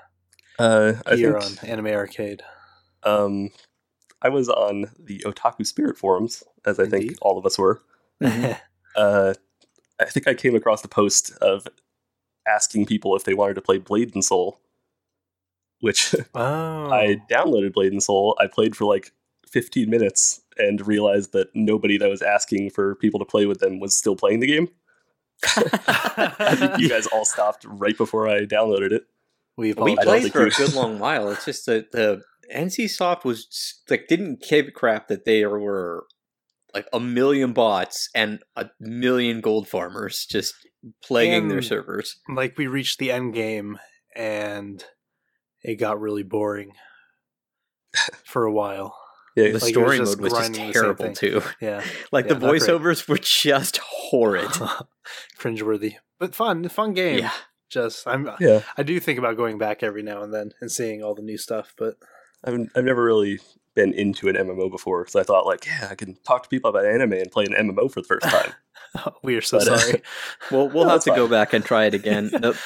Uh, 0.59 0.93
I 1.05 1.15
here 1.15 1.39
think 1.39 1.61
on 1.63 1.69
Anime 1.69 1.87
Arcade? 1.87 2.43
um, 3.03 3.49
I 4.21 4.29
was 4.29 4.47
on 4.49 4.91
the 4.99 5.19
Otaku 5.25 5.65
Spirit 5.65 5.97
forums, 5.97 6.43
as 6.65 6.79
I 6.79 6.85
think 6.87 7.15
all 7.21 7.37
of 7.37 7.45
us 7.45 7.57
were. 7.57 7.81
Uh, 8.95 9.33
I 9.99 10.05
think 10.05 10.27
I 10.27 10.33
came 10.33 10.55
across 10.55 10.81
the 10.81 10.87
post 10.87 11.31
of 11.41 11.67
asking 12.47 12.85
people 12.85 13.15
if 13.15 13.23
they 13.23 13.33
wanted 13.33 13.53
to 13.55 13.61
play 13.61 13.77
Blade 13.77 14.13
and 14.13 14.23
Soul, 14.23 14.59
which 15.79 16.15
oh, 16.35 16.91
I 16.91 17.17
downloaded 17.29 17.73
Blade 17.73 17.91
and 17.91 18.03
Soul. 18.03 18.37
I 18.39 18.47
played 18.47 18.75
for 18.75 18.85
like 18.85 19.11
15 19.47 19.89
minutes 19.89 20.41
and 20.57 20.85
realized 20.85 21.33
that 21.33 21.49
nobody 21.55 21.97
that 21.97 22.09
was 22.09 22.21
asking 22.21 22.69
for 22.71 22.95
people 22.95 23.19
to 23.19 23.25
play 23.25 23.45
with 23.45 23.59
them 23.59 23.79
was 23.79 23.95
still 23.95 24.15
playing 24.15 24.39
the 24.39 24.47
game. 24.47 24.69
I 25.45 26.55
think 26.55 26.79
you 26.79 26.89
guys 26.89 27.07
all 27.07 27.25
stopped 27.25 27.65
right 27.67 27.97
before 27.97 28.27
I 28.27 28.45
downloaded 28.45 28.91
it. 28.91 29.07
we've 29.57 29.77
we 29.77 29.93
all 29.93 29.99
I 29.99 30.03
don't 30.03 30.19
played 30.21 30.31
for 30.31 30.45
a 30.45 30.49
good 30.49 30.73
long 30.75 30.99
while. 30.99 31.29
It's 31.31 31.45
just 31.45 31.65
that 31.65 31.91
the 31.91 32.23
NC 32.53 32.89
Soft 32.89 33.25
was 33.25 33.81
like 33.89 34.07
didn't 34.07 34.41
give 34.41 34.67
a 34.67 34.71
crap 34.71 35.07
that 35.07 35.25
they 35.25 35.45
were 35.45 36.05
like 36.73 36.87
a 36.93 36.99
million 36.99 37.53
bots 37.53 38.09
and 38.15 38.39
a 38.55 38.69
million 38.79 39.41
gold 39.41 39.67
farmers 39.67 40.25
just 40.25 40.53
plaguing 41.03 41.47
their 41.47 41.61
servers. 41.61 42.17
like 42.27 42.57
we 42.57 42.67
reached 42.67 42.99
the 42.99 43.11
end 43.11 43.33
game 43.33 43.79
and 44.15 44.83
it 45.63 45.75
got 45.75 45.99
really 45.99 46.23
boring 46.23 46.71
for 48.25 48.45
a 48.45 48.51
while. 48.51 48.95
Yeah, 49.35 49.49
The 49.51 49.53
Like, 49.53 49.53
it 49.53 49.53
was 49.53 49.69
story 49.69 49.97
mode 49.97 49.99
was 49.99 50.09
just 50.09 50.19
grinding 50.19 50.51
the 50.67 50.73
same 50.73 50.73
terrible 50.73 51.13
too. 51.13 51.41
Yeah, 51.59 51.83
Like 52.11 52.25
Yeah, 52.27 52.33
the 52.35 52.45
voiceovers 52.45 53.07
were 53.07 53.17
just 53.17 53.77
horrid. 53.77 54.49
cringeworthy, 55.39 55.95
but 56.19 56.35
fun, 56.35 56.67
fun 56.69 56.93
game. 56.93 57.19
yeah. 57.19 57.31
Just 57.69 58.07
I'm 58.07 58.29
yeah. 58.39 58.61
I 58.77 58.83
do 58.83 58.99
think 58.99 59.17
about 59.17 59.35
going 59.35 59.57
back 59.57 59.81
every 59.81 60.03
now 60.03 60.21
and 60.21 60.31
then 60.31 60.51
and 60.61 60.71
seeing 60.71 61.01
all 61.01 61.15
the 61.15 61.23
new 61.23 61.39
stuff, 61.39 61.73
but 61.75 61.95
I've, 62.43 62.53
I've 62.75 62.83
never 62.83 63.03
really 63.03 63.39
been 63.75 63.93
into 63.93 64.27
an 64.29 64.35
MMO 64.35 64.69
before, 64.69 65.07
so 65.07 65.19
I 65.19 65.23
thought 65.23 65.45
like, 65.45 65.65
yeah, 65.65 65.87
I 65.91 65.95
can 65.95 66.15
talk 66.23 66.43
to 66.43 66.49
people 66.49 66.69
about 66.69 66.85
anime 66.85 67.13
and 67.13 67.31
play 67.31 67.45
an 67.45 67.53
MMO 67.53 67.91
for 67.91 68.01
the 68.01 68.07
first 68.07 68.25
time. 68.27 68.53
we 69.23 69.35
are 69.35 69.41
so 69.41 69.59
But, 69.59 69.67
uh, 69.67 69.77
sorry. 69.79 70.01
Well, 70.51 70.69
we'll 70.69 70.83
No, 70.83 70.89
have 70.89 70.95
it's 70.97 71.05
to 71.05 71.11
go 71.15 71.27
back 71.27 71.53
and 71.53 71.63
try 71.65 71.85
it 71.85 71.93
again. 71.93 72.29
The- 72.31 72.57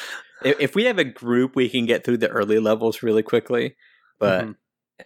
if 0.44 0.60
if 0.60 0.76
we 0.76 0.84
have 0.86 1.00
a 1.00 1.04
group, 1.04 1.56
we 1.56 1.68
can 1.68 1.86
get 1.88 2.04
through 2.04 2.18
the 2.18 2.30
early 2.30 2.60
levels 2.60 3.02
really 3.02 3.24
quickly. 3.24 3.76
But 4.20 4.46
Mhm. 4.46 4.56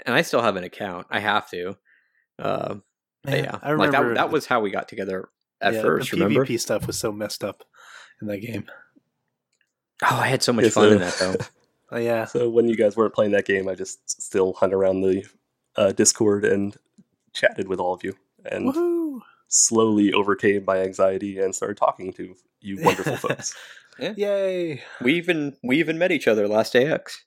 and 0.06 0.16
I 0.16 0.24
still 0.24 0.41
have 0.41 0.58
an 0.58 0.66
account. 0.66 1.08
I 1.10 1.20
have 1.22 1.49
to. 1.52 1.78
Uh, 2.38 2.76
but 3.24 3.32
Man, 3.32 3.43
yeah, 3.45 3.60
I 3.62 3.70
like 3.74 3.88
remember 3.88 4.10
that. 4.10 4.16
That 4.16 4.30
was 4.32 4.45
how 4.47 4.60
we 4.60 4.72
got 4.72 4.89
together 4.89 5.30
at 5.62 5.74
yeah, 5.76 5.82
first. 5.84 6.12
The 6.12 6.18
Remember? 6.18 6.45
PvP 6.45 6.60
stuff 6.60 6.86
was 6.86 6.99
so 6.99 7.12
messed 7.14 7.43
up 7.45 7.64
in 8.22 8.28
that 8.28 8.39
game. 8.39 8.66
Oh, 10.04 10.18
I 10.20 10.28
had 10.28 10.41
so 10.43 10.52
much 10.52 10.66
Yeah, 10.66 10.72
fun 10.72 10.84
so- 10.89 10.91
in 10.93 10.99
that 10.99 11.14
though. 11.20 11.36
Oh, 11.93 11.97
yeah, 11.99 12.24
so 12.26 12.49
when 12.49 12.68
you 12.70 12.76
guys 12.78 12.95
weren't 12.95 13.14
playing 13.14 13.34
that 13.34 13.45
game, 13.45 13.68
I 13.68 13.76
just 13.76 14.10
still 14.10 14.54
hunt 14.54 14.74
around 14.74 15.02
the 15.02 15.26
uh, 15.76 15.91
Discord 15.91 16.45
and 16.45 16.76
chatted 17.34 17.67
with 17.67 17.80
all 17.80 17.93
of 17.93 18.03
you, 18.03 18.15
and 18.45 18.74
woohoo! 18.74 19.22
slowly 19.47 20.11
overcame 20.13 20.63
my 20.65 20.78
anxiety 20.82 21.39
and 21.39 21.53
started 21.55 21.78
talking 21.78 22.13
to 22.13 22.36
you 22.61 22.82
wonderful 22.84 23.15
folks. 23.28 23.55
Yay! 23.99 24.82
We 25.01 25.13
even 25.15 25.55
we 25.63 25.80
even 25.80 25.97
met 25.97 26.11
each 26.11 26.28
other 26.28 26.47
last 26.47 26.76
AX 26.76 27.24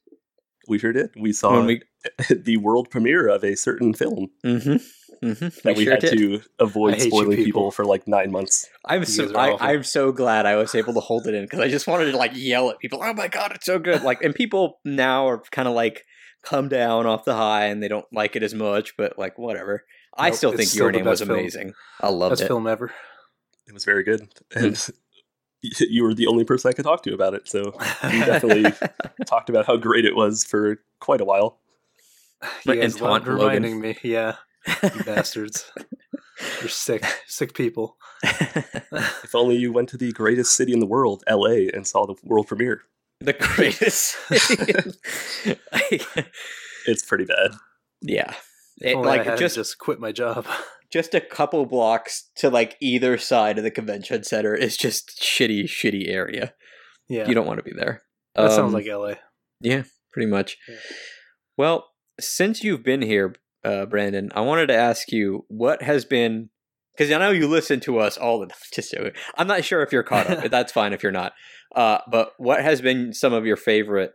We 0.68 0.78
sure 0.78 0.92
did. 0.92 1.10
We 1.16 1.32
saw 1.32 1.52
when 1.58 1.66
we. 1.66 1.82
the 2.30 2.56
world 2.58 2.90
premiere 2.90 3.28
of 3.28 3.42
a 3.44 3.54
certain 3.56 3.94
film 3.94 4.28
Mm-hmm, 4.44 5.26
mm-hmm, 5.26 5.48
that 5.66 5.74
we, 5.76 5.84
sure 5.84 5.92
had 5.94 6.00
did. 6.00 6.18
to 6.18 6.42
avoid 6.58 6.94
I 6.94 6.96
hate 6.96 7.04
you 7.04 7.10
spoiling 7.10 7.36
people. 7.36 7.44
people. 7.46 7.70
for 7.70 7.84
like 7.86 8.06
nine 8.06 8.30
months. 8.30 8.68
I'm 8.84 9.00
You 9.00 9.06
so 9.06 9.34
I. 9.36 9.72
I'm 9.72 9.84
so 9.84 10.12
glad 10.12 10.44
I 10.46 10.56
was 10.56 10.74
able 10.74 10.92
to 10.94 11.00
hold 11.00 11.26
it 11.26 11.34
in 11.34 11.44
because 11.44 11.60
I 11.60 11.68
just 11.68 11.86
wanted 11.86 12.10
to 12.10 12.16
like 12.18 12.32
yell 12.34 12.68
at 12.70 12.78
people. 12.78 13.00
Oh 13.02 13.12
my 13.14 13.28
god, 13.28 13.52
it's 13.54 13.64
so 13.66 13.78
good! 13.78 14.02
Like, 14.02 14.22
and 14.22 14.34
people 14.34 14.80
now 14.84 15.26
are 15.28 15.42
kind 15.50 15.66
of 15.68 15.74
like 15.74 16.04
come 16.44 16.68
down 16.68 17.06
off 17.06 17.24
the 17.24 17.34
high 17.34 17.66
and 17.66 17.82
they 17.82 17.88
don't 17.88 18.06
like 18.12 18.36
it 18.36 18.42
as 18.42 18.54
much, 18.54 18.96
but 18.96 19.18
like 19.18 19.38
whatever. 19.38 19.84
I 20.16 20.28
Nope, 20.28 20.36
still 20.36 20.52
think 20.52 20.68
still 20.68 20.84
Your 20.84 20.92
Name 20.92 21.04
was 21.06 21.20
best 21.20 21.28
film. 21.28 21.38
amazing. 21.38 21.74
I 22.00 22.08
loved 22.10 22.32
Best 22.32 22.42
it. 22.42 22.46
film 22.48 22.66
ever. 22.66 22.92
It 23.66 23.72
was 23.74 23.84
very 23.84 24.04
good, 24.04 24.28
Hmm. 24.52 24.64
and 24.66 24.90
you 25.62 26.04
were 26.04 26.14
the 26.14 26.26
only 26.26 26.44
person 26.44 26.68
I 26.68 26.72
could 26.72 26.84
talk 26.84 27.02
to 27.04 27.14
about 27.14 27.34
it. 27.34 27.48
So 27.48 27.72
we 28.04 28.20
definitely 28.20 28.72
talked 29.26 29.48
about 29.48 29.66
how 29.66 29.76
great 29.76 30.04
it 30.04 30.14
was 30.14 30.44
for 30.44 30.78
quite 31.00 31.20
a 31.20 31.24
while. 31.24 31.58
You 32.64 32.72
And 32.72 32.80
guys 32.82 32.96
taunt 32.96 33.10
loved 33.10 33.26
Logan. 33.26 33.38
reminding 33.62 33.80
me. 33.80 33.96
Yeah, 34.02 34.36
you 34.82 35.04
bastards. 35.06 35.64
You're 36.60 36.68
sick, 36.68 37.04
sick 37.26 37.54
people. 37.54 37.96
If 38.22 39.34
only 39.34 39.56
you 39.56 39.72
went 39.72 39.88
to 39.90 39.96
the 39.96 40.12
greatest 40.12 40.54
city 40.54 40.72
in 40.72 40.80
the 40.80 40.86
world, 40.86 41.22
LA, 41.30 41.68
and 41.72 41.86
saw 41.86 42.06
the 42.06 42.14
world 42.22 42.48
premiere. 42.48 42.82
The 43.20 43.32
greatest. 43.32 44.16
It's 46.86 47.04
pretty 47.04 47.24
bad. 47.24 47.52
yeah, 48.02 48.34
It, 48.78 48.96
like 48.98 49.22
I 49.22 49.30
had 49.30 49.38
just 49.38 49.54
just 49.54 49.78
quit 49.78 49.98
my 49.98 50.12
job. 50.12 50.46
just 50.92 51.14
a 51.14 51.20
couple 51.20 51.64
blocks 51.64 52.30
to 52.36 52.50
like 52.50 52.76
either 52.80 53.16
side 53.16 53.56
of 53.56 53.64
the 53.64 53.70
convention 53.70 54.22
center 54.22 54.54
is 54.54 54.76
just 54.76 55.18
shitty, 55.22 55.64
shitty 55.64 56.08
area. 56.08 56.52
Yeah, 57.08 57.26
You 57.26 57.34
don't 57.34 57.46
want 57.46 57.58
to 57.58 57.62
be 57.64 57.72
there. 57.74 58.02
that 58.34 58.50
sounds 58.50 58.68
Um, 58.68 58.72
like 58.74 58.86
LA. 58.86 59.14
Yeah, 59.60 59.84
pretty 60.12 60.28
much. 60.30 60.58
Yeah. 60.68 60.76
Well, 61.56 61.88
since 62.20 62.62
you've 62.62 62.82
been 62.84 63.00
here, 63.02 63.34
uh, 63.64 63.86
Brandon, 63.86 64.30
I 64.34 64.42
wanted 64.42 64.66
to 64.66 64.76
ask 64.76 65.10
you 65.10 65.46
what 65.48 65.82
has 65.82 66.04
been 66.04 66.50
because 66.96 67.10
I 67.12 67.18
know 67.18 67.30
you 67.30 67.48
listen 67.48 67.80
to 67.80 67.98
us 67.98 68.16
all 68.16 68.40
the 68.40 68.50
just 68.72 68.92
joking. 68.92 69.12
I'm 69.36 69.46
not 69.46 69.64
sure 69.64 69.82
if 69.82 69.92
you're 69.92 70.02
caught 70.02 70.28
up. 70.30 70.42
but 70.42 70.50
That's 70.50 70.72
fine 70.72 70.92
if 70.92 71.02
you're 71.02 71.12
not. 71.12 71.32
Uh, 71.74 71.98
but 72.10 72.32
what 72.38 72.62
has 72.62 72.80
been 72.80 73.12
some 73.12 73.32
of 73.32 73.46
your 73.46 73.56
favorite 73.56 74.12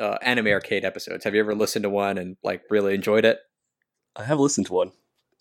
uh, 0.00 0.16
anime 0.22 0.48
arcade 0.48 0.84
episodes? 0.84 1.24
Have 1.24 1.34
you 1.34 1.40
ever 1.40 1.54
listened 1.54 1.82
to 1.82 1.90
one 1.90 2.18
and 2.18 2.36
like 2.42 2.62
really 2.70 2.94
enjoyed 2.94 3.24
it? 3.24 3.38
I 4.16 4.24
have 4.24 4.38
listened 4.40 4.66
to 4.68 4.72
one. 4.72 4.92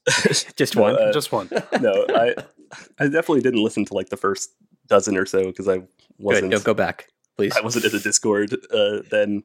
Just 0.57 0.75
one. 0.75 0.97
uh, 0.97 1.13
just 1.13 1.31
one. 1.31 1.49
no, 1.79 2.05
I 2.09 2.35
I 2.99 3.05
definitely 3.05 3.39
didn't 3.39 3.63
listen 3.63 3.85
to 3.85 3.93
like 3.93 4.09
the 4.09 4.17
first 4.17 4.49
dozen 4.87 5.15
or 5.17 5.25
so 5.25 5.45
because 5.45 5.69
I 5.69 5.77
Good. 5.77 5.87
wasn't 6.19 6.49
No, 6.49 6.59
go 6.59 6.73
back, 6.73 7.07
please. 7.37 7.55
I 7.55 7.61
wasn't 7.61 7.85
in 7.85 7.91
the 7.93 7.99
Discord 8.01 8.53
uh, 8.69 9.03
then, 9.09 9.43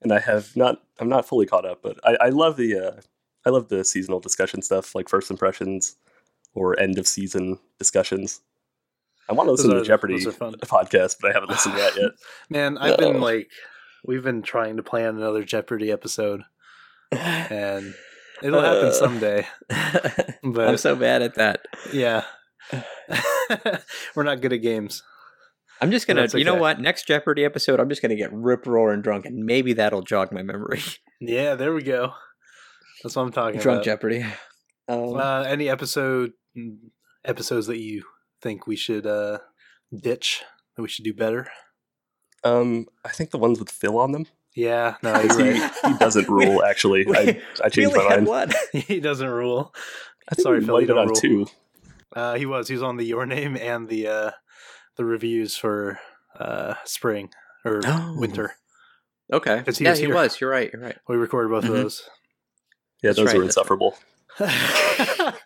and 0.00 0.10
I 0.10 0.20
have 0.20 0.56
not. 0.56 0.80
I'm 1.00 1.10
not 1.10 1.28
fully 1.28 1.44
caught 1.44 1.66
up, 1.66 1.82
but 1.82 2.00
I, 2.02 2.16
I 2.18 2.28
love 2.30 2.56
the 2.56 2.78
uh, 2.78 3.00
I 3.44 3.50
love 3.50 3.68
the 3.68 3.84
seasonal 3.84 4.20
discussion 4.20 4.62
stuff, 4.62 4.94
like 4.94 5.10
first 5.10 5.30
impressions 5.30 5.96
or 6.54 6.78
end 6.78 6.98
of 6.98 7.06
season 7.06 7.58
discussions. 7.78 8.40
I 9.28 9.32
want 9.32 9.46
to 9.46 9.52
listen 9.52 9.70
Those 9.70 9.76
to 9.76 9.80
the 9.82 9.86
Jeopardy 9.86 10.14
those 10.14 10.26
are 10.26 10.32
fun. 10.32 10.54
podcast, 10.62 11.16
but 11.20 11.30
I 11.30 11.34
haven't 11.34 11.50
listened 11.50 11.74
to 11.76 11.80
that 11.80 11.96
yet. 11.96 12.10
Man, 12.50 12.76
I've 12.78 12.98
been 12.98 13.20
like, 13.20 13.48
we've 14.04 14.24
been 14.24 14.42
trying 14.42 14.76
to 14.78 14.82
plan 14.82 15.16
another 15.16 15.44
Jeopardy 15.44 15.92
episode, 15.92 16.42
and 17.12 17.94
it'll 18.42 18.60
happen 18.60 18.88
Uh. 18.88 18.92
someday. 18.92 19.46
I'm 20.42 20.76
so 20.76 20.96
bad 20.96 21.22
at 21.22 21.36
that. 21.36 21.60
yeah, 21.92 22.24
we're 24.14 24.22
not 24.24 24.40
good 24.40 24.52
at 24.52 24.58
games. 24.62 25.02
I'm 25.82 25.90
just 25.90 26.06
gonna, 26.06 26.26
you 26.34 26.44
know 26.44 26.56
what? 26.56 26.78
Next 26.80 27.06
Jeopardy 27.06 27.44
episode, 27.44 27.80
I'm 27.80 27.88
just 27.88 28.02
gonna 28.02 28.16
get 28.16 28.32
rip 28.32 28.66
roaring 28.66 29.00
drunk, 29.00 29.24
and 29.26 29.44
maybe 29.44 29.72
that'll 29.74 30.02
jog 30.02 30.32
my 30.32 30.42
memory. 30.42 30.82
Yeah, 31.20 31.54
there 31.54 31.72
we 31.74 31.82
go. 31.82 32.14
That's 33.02 33.14
what 33.16 33.22
I'm 33.22 33.32
talking 33.32 33.60
drunk 33.60 33.76
about. 33.78 33.84
Jeopardy. 33.84 34.24
Um, 34.90 35.16
Uh, 35.16 35.42
any 35.42 35.68
episode 35.68 36.32
episodes 37.24 37.66
that 37.66 37.78
you 37.78 38.04
think 38.42 38.66
we 38.66 38.76
should 38.76 39.06
uh, 39.06 39.38
ditch? 39.94 40.42
That 40.76 40.82
we 40.82 40.88
should 40.88 41.04
do 41.04 41.14
better? 41.14 41.48
Um, 42.44 42.86
I 43.04 43.10
think 43.10 43.30
the 43.30 43.38
ones 43.38 43.58
with 43.58 43.70
Phil 43.70 43.98
on 43.98 44.12
them. 44.12 44.26
Yeah, 44.56 44.96
no, 45.02 45.12
'Cause 45.12 45.38
you're 45.38 45.52
he, 45.52 45.60
right. 45.60 45.72
he 45.86 45.94
doesn't 45.98 46.28
rule. 46.38 46.62
Actually, 46.64 47.04
we, 47.06 47.16
I 47.16 47.40
I 47.64 47.68
changed 47.70 47.92
only 47.96 48.04
my 48.08 48.16
mind. 48.16 48.26
one. 48.26 48.50
he 48.72 49.00
doesn't 49.00 49.28
rule. 49.28 49.74
I 50.28 50.40
Sorry, 50.40 50.60
Phil, 50.60 50.74
might 50.74 50.80
you 50.82 50.86
don't 50.88 51.06
rule. 51.06 51.14
two. 51.14 51.46
Uh, 52.14 52.34
he 52.34 52.46
was. 52.46 52.66
He 52.68 52.74
was 52.74 52.82
on 52.82 52.96
the 52.96 53.04
Your 53.04 53.26
Name 53.26 53.56
and 53.56 53.88
the 53.88 54.08
uh, 54.08 54.30
the 54.96 55.04
reviews 55.04 55.56
for 55.56 55.98
uh, 56.38 56.74
spring 56.84 57.30
or 57.64 57.80
Oh. 57.84 58.16
winter. 58.18 58.54
Okay. 59.32 59.62
he 59.76 59.84
yeah, 59.84 59.90
was 59.90 59.98
he 60.00 60.06
here. 60.06 60.14
was. 60.14 60.40
You're 60.40 60.50
right. 60.50 60.70
You're 60.72 60.82
right. 60.82 60.98
We 61.08 61.16
recorded 61.16 61.50
both 61.50 61.64
Mhm. 61.64 61.68
of 61.68 61.74
those. 61.74 62.02
Yeah, 63.02 63.10
That's 63.10 63.18
those 63.18 63.26
right, 63.28 63.36
were 63.36 63.44
that's 63.44 63.56
insufferable. 63.56 63.96
Not 64.38 65.38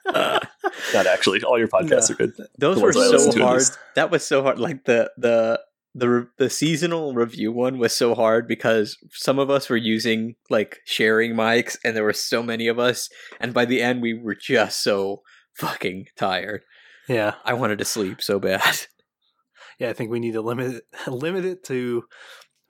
actually. 1.07 1.43
All 1.43 1.59
your 1.59 1.69
podcasts 1.69 2.11
No. 2.11 2.15
are 2.15 2.17
good. 2.17 2.33
Those 2.59 2.81
were 2.81 2.93
so 2.93 3.01
listened 3.11 3.33
to 3.35 3.41
at 3.41 3.47
hard. 3.47 3.63
That 3.95 4.11
was 4.11 4.27
so 4.27 4.43
hard. 4.43 4.59
Like 4.59 4.85
the 4.85 5.11
the 5.17 5.61
the 5.95 6.29
the 6.39 6.51
seasonal 6.51 7.15
review 7.15 7.53
one 7.53 7.79
was 7.79 7.97
so 7.97 8.15
hard 8.15 8.47
because 8.49 8.99
some 9.13 9.39
of 9.39 9.49
us 9.51 9.69
were 9.71 9.77
using 9.77 10.35
like 10.51 10.81
sharing 10.85 11.35
mics, 11.35 11.77
and 11.85 11.97
there 11.97 12.05
were 12.05 12.13
so 12.13 12.43
many 12.43 12.67
of 12.69 12.79
us, 12.79 13.09
and 13.41 13.55
by 13.55 13.65
the 13.65 13.81
end 13.83 14.03
we 14.03 14.15
were 14.15 14.35
just 14.35 14.83
so 14.83 15.23
fucking 15.57 16.07
tired. 16.17 16.65
yeah, 17.09 17.35
I 17.45 17.55
wanted 17.55 17.79
to 17.79 17.85
sleep 17.85 18.21
so 18.23 18.39
bad. 18.41 18.87
yeah. 19.79 19.91
I 19.91 19.93
think 19.93 20.11
we 20.11 20.19
need 20.21 20.33
to 20.33 20.43
limit 20.43 20.77
it, 20.77 20.85
limit 21.11 21.45
it 21.45 21.65
to 21.65 22.05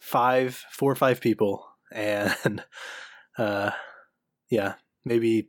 five, 0.01 0.63
four 0.71 0.93
or 0.93 0.97
five 0.97 1.21
people, 1.21 1.67
and 1.91 2.63
uh, 3.39 3.71
yeah, 4.51 4.75
maybe 5.05 5.49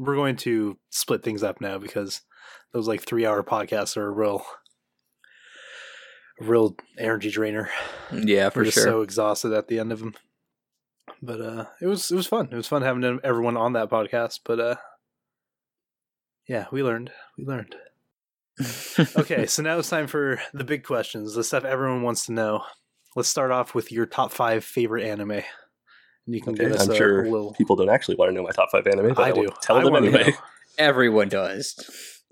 we're 0.00 0.16
going 0.16 0.36
to 0.36 0.78
split 0.88 1.22
things 1.22 1.42
up 1.42 1.60
now 1.60 1.76
because 1.76 2.22
those 2.72 2.88
like 2.88 3.02
three 3.02 3.26
hour 3.26 3.42
podcasts 3.42 3.96
are 3.98 4.06
a 4.06 4.10
real, 4.10 4.42
a 6.40 6.44
real 6.44 6.74
energy 6.98 7.30
drainer. 7.30 7.68
yeah, 8.10 8.46
We're 8.46 8.50
for 8.50 8.64
just 8.64 8.76
sure. 8.76 8.84
so 8.84 9.02
exhausted 9.02 9.52
at 9.52 9.68
the 9.68 9.78
end 9.78 9.92
of 9.92 9.98
them. 10.00 10.14
But 11.20 11.40
uh, 11.42 11.64
it 11.82 11.86
was 11.86 12.10
it 12.10 12.14
was 12.16 12.26
fun. 12.26 12.48
It 12.50 12.56
was 12.56 12.66
fun 12.66 12.80
having 12.80 13.20
everyone 13.22 13.58
on 13.58 13.74
that 13.74 13.90
podcast. 13.90 14.40
But 14.42 14.58
uh, 14.58 14.76
yeah, 16.48 16.64
we 16.72 16.82
learned. 16.82 17.12
We 17.36 17.44
learned. 17.44 17.76
Okay, 19.16 19.46
so 19.46 19.62
now 19.62 19.78
it's 19.78 19.90
time 19.90 20.06
for 20.06 20.40
the 20.52 20.64
big 20.64 20.84
questions, 20.84 21.34
the 21.34 21.44
stuff 21.44 21.64
everyone 21.64 22.02
wants 22.02 22.26
to 22.26 22.32
know. 22.32 22.62
Let's 23.16 23.28
start 23.28 23.50
off 23.50 23.74
with 23.74 23.90
your 23.92 24.06
top 24.06 24.32
five 24.32 24.64
favorite 24.64 25.04
anime. 25.04 25.42
And 26.26 26.34
you 26.34 26.40
can 26.40 26.52
Okay, 26.54 26.64
give 26.64 26.72
us 26.72 26.84
I'm 26.84 26.90
a, 26.92 26.96
sure 26.96 27.24
a 27.24 27.30
little. 27.30 27.52
people 27.54 27.76
don't 27.76 27.88
actually 27.90 28.16
want 28.16 28.30
to 28.30 28.34
know 28.34 28.42
my 28.42 28.50
top 28.50 28.70
five 28.70 28.86
anime, 28.86 29.14
but 29.14 29.18
I, 29.22 29.28
I 29.28 29.32
do. 29.32 29.48
tell 29.62 29.76
I 29.78 29.84
them 29.84 29.96
anyway. 29.96 30.34
Everyone 30.78 31.28
does. 31.28 31.74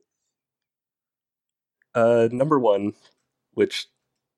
Uh, 1.94 2.28
number 2.30 2.58
one, 2.60 2.92
which 3.54 3.86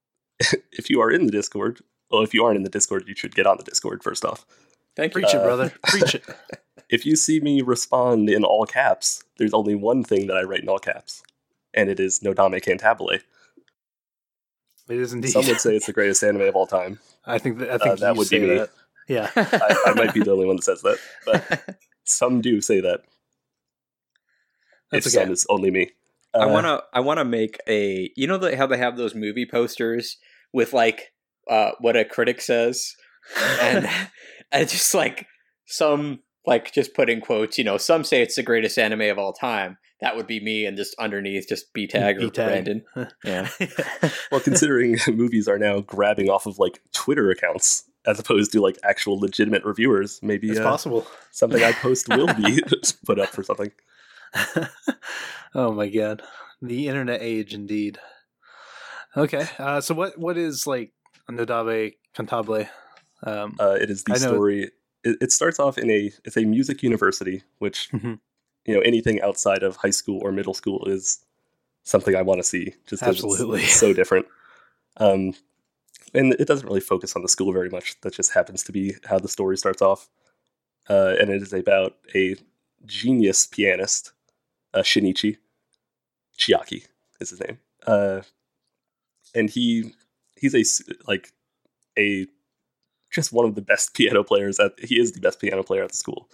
if 0.73 0.89
you 0.89 1.01
are 1.01 1.11
in 1.11 1.27
the 1.27 1.33
Discord, 1.33 1.81
well, 2.11 2.23
if 2.23 2.33
you 2.33 2.45
aren't 2.45 2.57
in 2.57 2.63
the 2.63 2.71
Discord, 2.71 3.05
you 3.07 3.15
should 3.15 3.35
get 3.35 3.47
on 3.47 3.59
the 3.59 3.65
Discord 3.65 4.03
first 4.03 4.25
off. 4.25 4.47
Thank 4.97 5.11
you. 5.15 5.21
Preach 5.21 5.35
it, 5.35 5.39
Uh, 5.41 5.45
brother. 5.45 5.73
Preach 5.85 6.15
it. 6.15 6.25
If 6.89 7.07
you 7.07 7.15
see 7.15 7.39
me 7.39 7.61
respond 7.63 8.29
in 8.29 8.43
all 8.45 8.67
caps, 8.67 9.23
there's 9.39 9.53
only 9.55 9.77
one 9.77 10.03
thing 10.03 10.27
that 10.27 10.37
I 10.37 10.43
write 10.43 10.63
in 10.63 10.69
all 10.69 10.81
caps, 10.81 11.23
and 11.73 11.89
it 11.89 12.01
is 12.01 12.19
Nodame 12.19 12.61
Cantabile. 12.61 13.21
It 14.89 14.99
is 14.99 15.13
indeed. 15.13 15.29
Some 15.31 15.47
would 15.47 15.61
say 15.61 15.77
it's 15.77 15.87
the 15.87 15.93
greatest 15.93 16.25
anime 16.25 16.41
of 16.49 16.57
all 16.57 16.67
time. 16.67 16.99
I 17.25 17.39
think 17.39 17.59
that, 17.59 17.71
I 17.71 17.79
think 17.79 17.91
Uh, 17.93 17.95
that 17.97 18.15
you 18.15 18.19
would 18.19 18.29
be 18.31 18.39
say 18.39 18.47
me. 18.47 18.59
that. 18.59 18.71
Yeah. 19.11 19.31
I, 19.37 19.77
I 19.87 19.95
might 19.95 20.15
be 20.15 20.21
the 20.21 20.31
only 20.31 20.47
one 20.47 20.57
that 20.57 20.63
says 20.63 20.83
that, 20.83 20.99
but 21.27 21.77
some 22.05 22.41
do 22.41 22.61
say 22.61 22.81
that. 22.81 23.01
That's 24.93 25.07
if 25.07 25.15
okay. 25.15 25.25
some 25.25 25.33
is 25.33 25.47
only 25.51 25.71
me. 25.71 25.91
I 26.33 26.45
Uh, 26.45 26.53
want 26.53 26.67
to 26.67 26.83
I 26.93 27.01
want 27.01 27.19
to 27.19 27.25
make 27.25 27.59
a 27.69 28.11
you 28.17 28.27
know 28.29 28.39
the, 28.39 28.57
how 28.57 28.67
they 28.67 28.79
have 28.79 28.97
those 28.97 29.15
movie 29.15 29.47
posters 29.51 30.17
with 30.53 30.73
like 30.73 31.13
uh 31.49 31.73
what 31.81 31.97
a 31.97 32.05
critic 32.05 32.41
says 32.41 32.95
and 33.61 33.89
and 34.53 34.69
just 34.69 34.95
like 34.95 35.27
some 35.67 36.21
like 36.47 36.73
just 36.73 36.95
put 36.95 37.11
in 37.11 37.21
quotes 37.21 37.59
you 37.59 37.65
know 37.65 37.77
some 37.79 38.05
say 38.05 38.23
it's 38.23 38.37
the 38.37 38.45
greatest 38.45 38.79
anime 38.79 39.03
of 39.03 39.19
all 39.19 39.33
time 39.33 39.77
that 40.01 40.17
would 40.17 40.27
be 40.29 40.39
me 40.41 40.65
and 40.67 40.77
just 40.77 40.95
underneath 41.01 41.49
just 41.49 41.73
B 41.75 41.87
tag 41.89 42.17
or 42.19 42.21
B-tag. 42.31 42.65
Brandon 42.65 42.85
yeah 43.25 43.49
Well, 44.31 44.41
considering 44.41 44.99
movies 45.09 45.49
are 45.49 45.59
now 45.59 45.81
grabbing 45.81 46.31
off 46.31 46.47
of 46.47 46.59
like 46.61 46.81
Twitter 46.93 47.31
accounts 47.31 47.90
as 48.07 48.19
opposed 48.19 48.53
to 48.53 48.61
like 48.61 48.79
actual 48.85 49.19
legitimate 49.19 49.65
reviewers, 49.65 50.21
maybe 50.23 50.51
it's 50.51 50.61
uh, 50.61 50.65
possible. 50.65 51.07
something 51.31 51.63
I 51.63 51.73
post 51.73 52.09
will 52.09 52.33
be 52.35 52.63
put 53.05 53.19
up 53.19 53.29
for 53.31 53.43
something. 53.43 53.71
oh 55.55 55.73
my 55.73 55.89
god, 55.89 56.23
the 56.63 56.89
internet 56.89 57.23
age 57.23 57.55
indeed. 57.55 57.99
Okay, 59.17 59.47
uh, 59.59 59.81
so 59.81 59.95
what 59.95 60.17
what 60.19 60.39
is 60.39 60.67
like 60.67 60.93
Nodame 61.31 61.95
Cantabile? 62.15 62.69
Um, 63.25 63.57
Uh, 63.59 63.77
it 63.81 63.91
is 63.91 64.05
the 64.05 64.15
story. 64.19 64.71
It, 65.03 65.17
it 65.21 65.33
starts 65.33 65.59
off 65.59 65.79
in 65.79 65.91
a 65.91 66.11
it's 66.25 66.37
a 66.37 66.45
music 66.45 66.83
university, 66.83 67.43
which 67.59 67.91
Mhm. 67.93 68.21
you 68.67 68.75
know 68.75 68.81
anything 68.81 69.21
outside 69.23 69.63
of 69.63 69.77
high 69.77 69.91
school 69.91 70.21
or 70.23 70.31
middle 70.33 70.55
school 70.55 70.85
is 70.87 71.19
something 71.83 72.15
I 72.15 72.23
want 72.23 72.39
to 72.39 72.45
see. 72.45 72.75
Just 72.87 73.03
'cause 73.03 73.17
it's 73.17 73.25
Absolutely. 73.25 73.67
so 73.67 73.93
different. 73.93 74.27
Um, 74.99 75.35
and 76.15 76.35
it 76.35 76.47
doesn't 76.47 76.67
really 76.67 76.81
focus 76.81 77.15
on 77.17 77.23
the 77.23 77.29
school 77.29 77.53
very 77.53 77.71
much. 77.71 78.01
That 78.01 78.15
just 78.15 78.33
happens 78.33 78.63
to 78.65 78.73
be 78.73 78.95
how 79.05 79.19
the 79.19 79.29
story 79.29 79.57
starts 79.57 79.83
off. 79.83 80.09
Uh, 80.89 81.15
and 81.21 81.31
it 81.31 81.43
is 81.43 81.53
about 81.53 81.97
a 82.15 82.37
genius 82.87 83.47
pianist, 83.47 84.13
uh, 84.75 84.81
Shinichi 84.81 85.37
Chiaki 86.39 86.87
is 87.21 87.31
his 87.31 87.41
name. 87.41 87.59
Uh, 87.87 88.23
and 89.35 89.51
he 89.51 89.93
he's 90.37 90.55
a 90.55 90.65
like 91.07 91.33
a 91.99 92.27
just 93.11 93.33
one 93.33 93.45
of 93.45 93.55
the 93.55 93.63
best 93.63 93.95
piano 93.95 94.25
players 94.25 94.59
at 94.59 94.73
he 94.83 94.99
is 94.99 95.13
the 95.13 95.21
best 95.21 95.41
piano 95.41 95.63
player 95.63 95.85
at 95.85 95.91
the 95.91 95.97
school. 95.97 96.29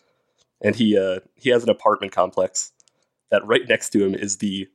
And 0.63 0.75
he 0.75 0.97
uh 0.97 1.21
he 1.35 1.51
has 1.51 1.63
an 1.63 1.71
apartment 1.71 2.13
complex 2.13 2.73
that 3.31 3.47
right 3.47 3.69
next 3.69 3.91
to 3.91 4.05
him 4.05 4.15
is 4.15 4.39
the 4.39 4.69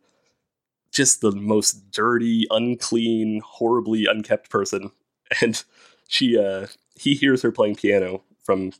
just 0.92 1.22
the 1.22 1.32
most 1.32 1.92
dirty, 1.92 2.46
unclean, 2.50 3.42
horribly 3.46 4.06
unkept 4.06 4.50
person. 4.50 4.92
And 5.42 5.64
she 6.10 6.38
uh 6.38 6.68
he 7.00 7.16
hears 7.16 7.42
her 7.42 7.54
playing 7.54 7.76
piano 7.76 8.22
from 8.44 8.74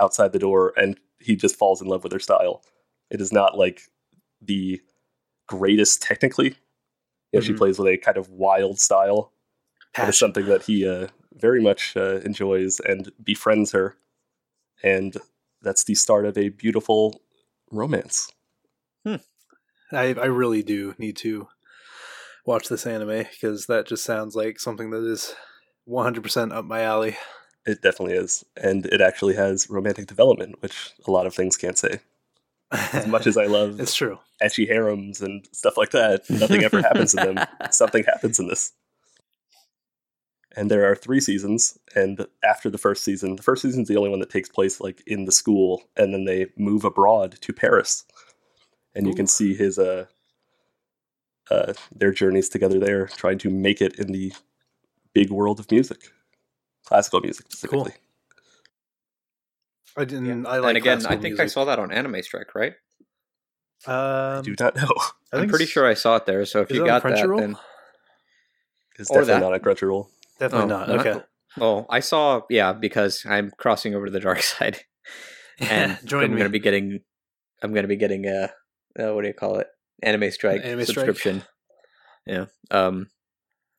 outside 0.00 0.32
the 0.32 0.38
door 0.38 0.72
and 0.74 0.98
he 1.18 1.36
just 1.36 1.56
falls 1.56 1.82
in 1.82 1.88
love 1.88 2.02
with 2.02 2.12
her 2.12 2.18
style. 2.18 2.62
It 3.10 3.20
is 3.20 3.32
not 3.32 3.58
like 3.58 3.82
the 4.40 4.80
greatest 5.46 6.00
technically. 6.00 6.56
You 7.32 7.38
know, 7.38 7.40
she 7.42 7.52
plays 7.52 7.78
with 7.78 7.88
a 7.88 7.98
kind 7.98 8.16
of 8.16 8.30
wild 8.30 8.80
style. 8.80 9.32
But 9.94 10.08
it's 10.08 10.18
something 10.18 10.46
that 10.46 10.62
he 10.62 10.88
uh, 10.88 11.08
very 11.34 11.60
much 11.60 11.96
uh, 11.96 12.20
enjoys 12.20 12.80
and 12.80 13.12
befriends 13.22 13.72
her. 13.72 13.96
And 14.82 15.16
that's 15.60 15.84
the 15.84 15.94
start 15.94 16.24
of 16.24 16.38
a 16.38 16.48
beautiful 16.48 17.20
romance. 17.70 18.32
I 19.92 20.14
I 20.14 20.26
really 20.26 20.62
do 20.62 20.94
need 20.98 21.16
to 21.18 21.48
watch 22.46 22.68
this 22.68 22.86
anime 22.86 23.26
because 23.30 23.66
that 23.66 23.86
just 23.86 24.04
sounds 24.04 24.34
like 24.34 24.58
something 24.58 24.90
that 24.90 25.04
is 25.04 25.34
100% 25.88 26.52
up 26.52 26.64
my 26.64 26.82
alley. 26.82 27.16
It 27.66 27.82
definitely 27.82 28.16
is. 28.16 28.44
And 28.56 28.86
it 28.86 29.00
actually 29.00 29.34
has 29.34 29.68
romantic 29.68 30.06
development, 30.06 30.56
which 30.60 30.92
a 31.06 31.10
lot 31.10 31.26
of 31.26 31.34
things 31.34 31.56
can't 31.56 31.78
say. 31.78 32.00
As 32.72 33.06
much 33.06 33.26
as 33.26 33.36
I 33.36 33.44
love 33.46 33.80
it's 33.80 33.94
true. 33.94 34.18
ecchi 34.42 34.66
harems 34.66 35.20
and 35.20 35.46
stuff 35.52 35.76
like 35.76 35.90
that, 35.90 36.28
nothing 36.30 36.62
ever 36.64 36.80
happens 36.80 37.14
in 37.14 37.34
them. 37.34 37.46
Something 37.70 38.04
happens 38.04 38.38
in 38.38 38.48
this. 38.48 38.72
And 40.56 40.70
there 40.70 40.90
are 40.90 40.96
three 40.96 41.20
seasons, 41.20 41.78
and 41.94 42.26
after 42.42 42.70
the 42.70 42.78
first 42.78 43.04
season, 43.04 43.36
the 43.36 43.42
first 43.42 43.62
season 43.62 43.82
is 43.82 43.88
the 43.88 43.96
only 43.96 44.10
one 44.10 44.18
that 44.18 44.30
takes 44.30 44.48
place 44.48 44.80
like 44.80 45.00
in 45.06 45.24
the 45.24 45.30
school, 45.30 45.84
and 45.96 46.12
then 46.12 46.24
they 46.24 46.46
move 46.56 46.82
abroad 46.84 47.38
to 47.42 47.52
Paris, 47.52 48.04
and 48.94 49.06
you 49.06 49.12
Ooh. 49.12 49.16
can 49.16 49.26
see 49.26 49.54
his 49.54 49.78
uh, 49.78 50.06
uh, 51.50 51.72
their 51.94 52.12
journeys 52.12 52.48
together 52.48 52.78
there, 52.78 53.06
trying 53.06 53.38
to 53.38 53.50
make 53.50 53.80
it 53.80 53.98
in 53.98 54.12
the 54.12 54.32
big 55.12 55.30
world 55.30 55.58
of 55.60 55.70
music, 55.70 56.12
classical 56.84 57.20
music 57.20 57.46
specifically. 57.50 57.92
I 59.96 60.04
didn't. 60.04 60.46
I 60.46 60.58
like. 60.58 60.68
and 60.68 60.76
again 60.76 60.98
I 60.98 61.00
classical 61.00 61.22
think 61.22 61.40
I 61.40 61.46
saw 61.46 61.64
that 61.64 61.78
on 61.78 61.90
Anime 61.90 62.22
Strike 62.22 62.54
right 62.54 62.74
I 63.86 64.36
Um, 64.36 64.44
do 64.44 64.54
not 64.58 64.76
know. 64.76 64.88
I 65.32 65.38
I'm 65.38 65.48
pretty 65.48 65.66
sure 65.66 65.86
I 65.86 65.94
saw 65.94 66.16
it 66.16 66.26
there 66.26 66.44
so 66.44 66.60
if 66.60 66.70
you 66.70 66.84
got 66.84 67.02
that 67.02 67.12
Crunchyroll? 67.18 67.38
then 67.40 67.56
It's 68.98 69.10
Or 69.10 69.20
definitely 69.22 69.40
that. 69.40 69.40
not 69.40 69.54
a 69.54 69.58
Crunchyroll. 69.60 70.08
Definitely 70.38 70.72
Oh, 70.72 70.78
not. 70.78 70.88
not- 70.88 71.06
Okay. 71.06 71.20
Oh, 71.60 71.84
I 71.90 71.98
saw. 71.98 72.42
Yeah, 72.48 72.72
because 72.72 73.26
I'm 73.26 73.50
crossing 73.58 73.94
over 73.96 74.06
to 74.06 74.12
the 74.12 74.20
dark 74.20 74.40
side, 74.54 74.78
and 75.58 75.98
Join 76.04 76.22
I'm 76.24 76.30
going 76.30 76.44
to 76.44 76.48
be 76.48 76.60
getting. 76.60 77.00
I'm 77.62 77.72
going 77.72 77.82
to 77.82 77.88
be 77.88 77.96
getting 77.96 78.24
a. 78.26 78.52
Uh, 78.98 79.14
what 79.14 79.22
do 79.22 79.28
you 79.28 79.34
call 79.34 79.58
it? 79.58 79.68
Anime 80.02 80.30
Strike 80.30 80.62
Anime 80.64 80.84
Strike? 80.84 81.06
subscription. 81.06 81.42
Yeah. 82.26 82.46
Um. 82.70 83.08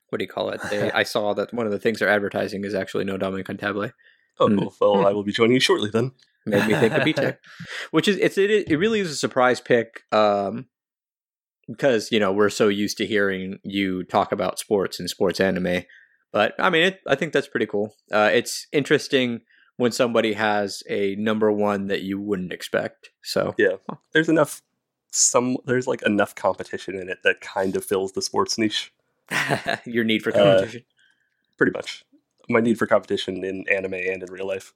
What 0.09 0.17
do 0.19 0.23
you 0.25 0.29
call 0.29 0.49
it? 0.49 0.61
They, 0.69 0.91
I 0.93 1.03
saw 1.03 1.33
that 1.33 1.53
one 1.53 1.65
of 1.65 1.71
the 1.71 1.79
things 1.79 1.99
they're 1.99 2.09
advertising 2.09 2.63
is 2.65 2.73
actually 2.75 3.05
Nodame 3.05 3.43
Cantabile. 3.45 3.93
Oh, 4.39 4.47
Hmm. 4.47 4.59
cool. 4.59 4.73
Well, 4.81 5.05
I 5.07 5.11
will 5.13 5.23
be 5.23 5.31
joining 5.31 5.53
you 5.53 5.59
shortly 5.59 5.89
then. 5.89 6.11
Made 6.45 6.67
me 6.67 6.73
think 6.73 6.93
of 6.93 7.01
BTEC, 7.03 7.37
which 7.91 8.07
is 8.07 8.17
it's 8.17 8.37
it, 8.37 8.49
it 8.71 8.77
really 8.77 8.99
is 8.99 9.11
a 9.11 9.15
surprise 9.15 9.59
pick. 9.61 10.01
Um. 10.11 10.65
Because 11.67 12.11
you 12.11 12.19
know 12.19 12.33
we're 12.33 12.49
so 12.49 12.67
used 12.67 12.97
to 12.97 13.05
hearing 13.05 13.59
you 13.63 14.03
talk 14.03 14.31
about 14.31 14.59
sports 14.59 14.99
and 14.99 15.09
sports 15.09 15.39
anime, 15.39 15.83
but 16.33 16.53
I 16.59 16.69
mean, 16.69 16.83
it, 16.83 16.99
I 17.07 17.15
think 17.15 17.31
that's 17.31 17.47
pretty 17.47 17.67
cool. 17.67 17.93
Uh, 18.11 18.29
it's 18.33 18.67
interesting 18.73 19.41
when 19.77 19.91
somebody 19.91 20.33
has 20.33 20.83
a 20.89 21.15
number 21.15 21.51
one 21.51 21.87
that 21.87 22.01
you 22.01 22.19
wouldn't 22.19 22.51
expect. 22.51 23.11
So 23.23 23.55
Yeah. 23.57 23.75
There's 24.11 24.27
enough 24.27 24.61
some 25.11 25.57
there's 25.65 25.87
like 25.87 26.01
enough 26.03 26.33
competition 26.35 26.97
in 26.97 27.09
it 27.09 27.19
that 27.23 27.41
kind 27.41 27.75
of 27.75 27.83
fills 27.85 28.13
the 28.13 28.21
sports 28.21 28.57
niche 28.57 28.91
your 29.85 30.03
need 30.03 30.23
for 30.23 30.31
Uh, 30.31 30.33
competition. 30.59 30.83
pretty 31.57 31.71
much 31.73 32.03
my 32.49 32.59
need 32.59 32.77
for 32.77 32.87
competition 32.87 33.43
in 33.43 33.65
anime 33.69 33.93
and 33.93 34.23
in 34.23 34.31
real 34.31 34.47
life. 34.47 34.73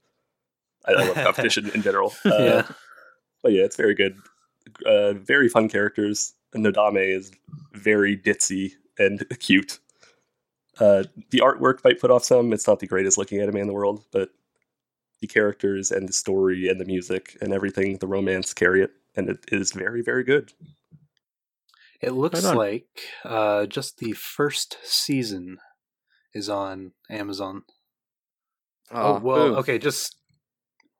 I, 0.85 0.93
I 0.93 1.03
love 1.07 1.15
competition 1.25 1.69
in 1.73 1.81
general. 1.81 2.13
Uh, 2.25 2.37
yeah. 2.39 2.67
But 3.41 3.51
yeah, 3.53 3.63
it's 3.63 3.75
very 3.75 3.95
good. 3.95 4.17
Uh, 4.85 5.13
very 5.13 5.49
fun 5.49 5.67
characters. 5.69 6.33
Nodame 6.55 7.03
is 7.15 7.31
very 7.73 8.15
ditzy 8.17 8.73
and 8.97 9.25
cute. 9.39 9.79
Uh, 10.79 11.03
the 11.31 11.39
artwork 11.39 11.83
might 11.83 11.99
put 11.99 12.11
off 12.11 12.23
some. 12.23 12.53
It's 12.53 12.67
not 12.67 12.79
the 12.79 12.87
greatest 12.87 13.17
looking 13.17 13.39
anime 13.41 13.57
in 13.57 13.67
the 13.67 13.73
world, 13.73 14.03
but 14.11 14.29
the 15.21 15.27
characters 15.27 15.91
and 15.91 16.07
the 16.07 16.13
story 16.13 16.67
and 16.69 16.79
the 16.79 16.85
music 16.85 17.37
and 17.41 17.51
everything, 17.53 17.97
the 17.97 18.07
romance 18.07 18.53
carry 18.53 18.81
it, 18.83 18.91
and 19.15 19.29
it 19.29 19.39
is 19.49 19.71
very, 19.71 20.01
very 20.01 20.23
good. 20.23 20.53
It 22.01 22.11
looks 22.11 22.43
Right 22.43 22.55
like 22.55 22.87
uh, 23.23 23.65
just 23.65 23.97
the 23.97 24.13
first 24.13 24.77
season 24.83 25.57
is 26.33 26.49
on 26.49 26.91
Amazon. 27.09 27.63
Oh, 28.91 29.19
well, 29.19 29.49
boo. 29.49 29.55
okay, 29.57 29.77
just 29.77 30.17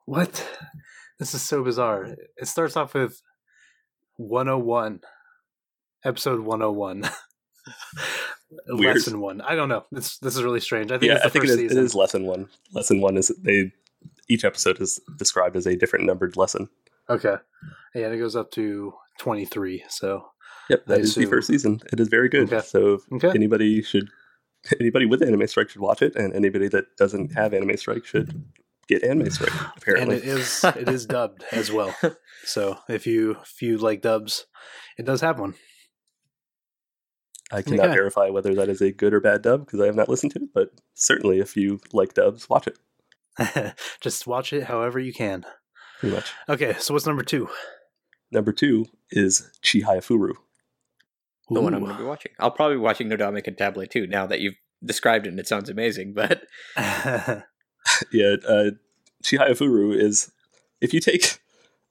what? 0.05 0.47
This 1.18 1.34
is 1.34 1.41
so 1.41 1.63
bizarre. 1.63 2.13
It 2.36 2.45
starts 2.45 2.76
off 2.76 2.93
with 2.93 3.22
101, 4.18 4.99
episode 6.03 6.41
101. 6.41 7.03
Weird. 8.68 8.97
Lesson 8.97 9.22
one. 9.22 9.39
I 9.39 9.55
don't 9.55 9.70
know. 9.70 9.86
This 9.91 10.18
this 10.20 10.36
is 10.36 10.43
really 10.43 10.59
strange. 10.59 10.91
I 10.91 10.97
think 10.97 11.09
yeah, 11.09 11.16
it's 11.16 11.24
the 11.24 11.28
I 11.28 11.30
think 11.32 11.45
it 11.45 11.47
first 11.47 11.59
is, 11.59 11.72
it 11.72 11.78
is 11.78 11.95
lesson 11.95 12.26
one. 12.26 12.47
Lesson 12.74 13.01
one 13.01 13.18
is 13.18 13.32
they 13.41 13.72
each 14.28 14.45
episode 14.45 14.80
is 14.82 14.99
described 15.18 15.55
as 15.55 15.66
a 15.66 15.76
different 15.76 16.05
numbered 16.05 16.38
lesson. 16.38 16.70
Okay. 17.09 17.35
Yeah, 17.93 18.05
and 18.05 18.15
it 18.15 18.17
goes 18.17 18.35
up 18.35 18.51
to 18.51 18.93
23. 19.19 19.83
So, 19.89 20.25
Yep, 20.69 20.83
I 20.87 20.91
that 20.91 21.01
is 21.01 21.15
the 21.15 21.25
first 21.25 21.47
season. 21.47 21.79
It 21.91 21.99
is 21.99 22.07
very 22.07 22.29
good. 22.29 22.51
Okay. 22.51 22.65
So 22.65 22.99
okay. 23.13 23.29
anybody 23.29 23.81
should 23.81 24.09
anybody 24.79 25.05
with 25.05 25.21
Anime 25.21 25.47
Strike 25.47 25.69
should 25.69 25.81
watch 25.81 26.01
it, 26.01 26.15
and 26.15 26.33
anybody 26.33 26.67
that 26.69 26.97
doesn't 26.97 27.33
have 27.33 27.53
Anime 27.53 27.77
Strike 27.77 28.05
should 28.05 28.43
get 28.87 29.03
Anime 29.03 29.29
Strike. 29.29 29.51
And 29.51 29.71
Apparently, 29.77 30.15
it 30.17 30.23
is 30.23 30.63
it 30.63 30.89
is 30.89 31.05
dubbed 31.07 31.43
as 31.51 31.71
well. 31.71 31.95
So, 32.45 32.77
if 32.89 33.05
you 33.05 33.37
if 33.41 33.61
you 33.61 33.77
like 33.77 34.01
dubs, 34.01 34.47
it 34.97 35.05
does 35.05 35.21
have 35.21 35.39
one. 35.39 35.55
I 37.51 37.61
cannot 37.61 37.87
okay. 37.87 37.95
verify 37.95 38.29
whether 38.29 38.55
that 38.55 38.69
is 38.69 38.81
a 38.81 38.91
good 38.91 39.13
or 39.13 39.19
bad 39.19 39.43
dub 39.43 39.65
because 39.65 39.79
I 39.79 39.85
have 39.85 39.95
not 39.95 40.09
listened 40.09 40.31
to 40.33 40.39
it. 40.39 40.49
But 40.53 40.71
certainly, 40.95 41.39
if 41.39 41.55
you 41.55 41.79
like 41.93 42.15
dubs, 42.15 42.49
watch 42.49 42.67
it. 42.67 43.75
Just 44.01 44.25
watch 44.25 44.51
it 44.51 44.63
however 44.63 44.99
you 44.99 45.13
can. 45.13 45.45
Pretty 45.99 46.15
much. 46.15 46.31
Okay, 46.49 46.75
so 46.79 46.93
what's 46.93 47.05
number 47.05 47.23
2? 47.23 47.47
Number 48.31 48.51
two 48.51 48.85
is 49.11 49.49
Chihaya 49.63 49.99
Furu. 50.03 50.33
the 51.49 51.61
one 51.61 51.73
I'm 51.73 51.81
going 51.83 51.95
to 51.95 52.01
be 52.01 52.07
watching. 52.07 52.31
I'll 52.39 52.51
probably 52.51 52.75
be 52.75 52.81
watching 52.81 53.07
Nodame 53.07 53.41
Cantabile 53.45 53.89
too. 53.89 54.07
Now 54.07 54.25
that 54.25 54.41
you've 54.41 54.55
described 54.83 55.25
it, 55.25 55.29
and 55.29 55.39
it 55.39 55.47
sounds 55.47 55.69
amazing. 55.69 56.13
But 56.13 56.43
yeah, 56.75 58.35
uh, 58.47 58.71
Chihaya 59.23 59.51
Furu 59.51 59.95
is 59.95 60.31
if 60.81 60.93
you 60.93 60.99
take 60.99 61.39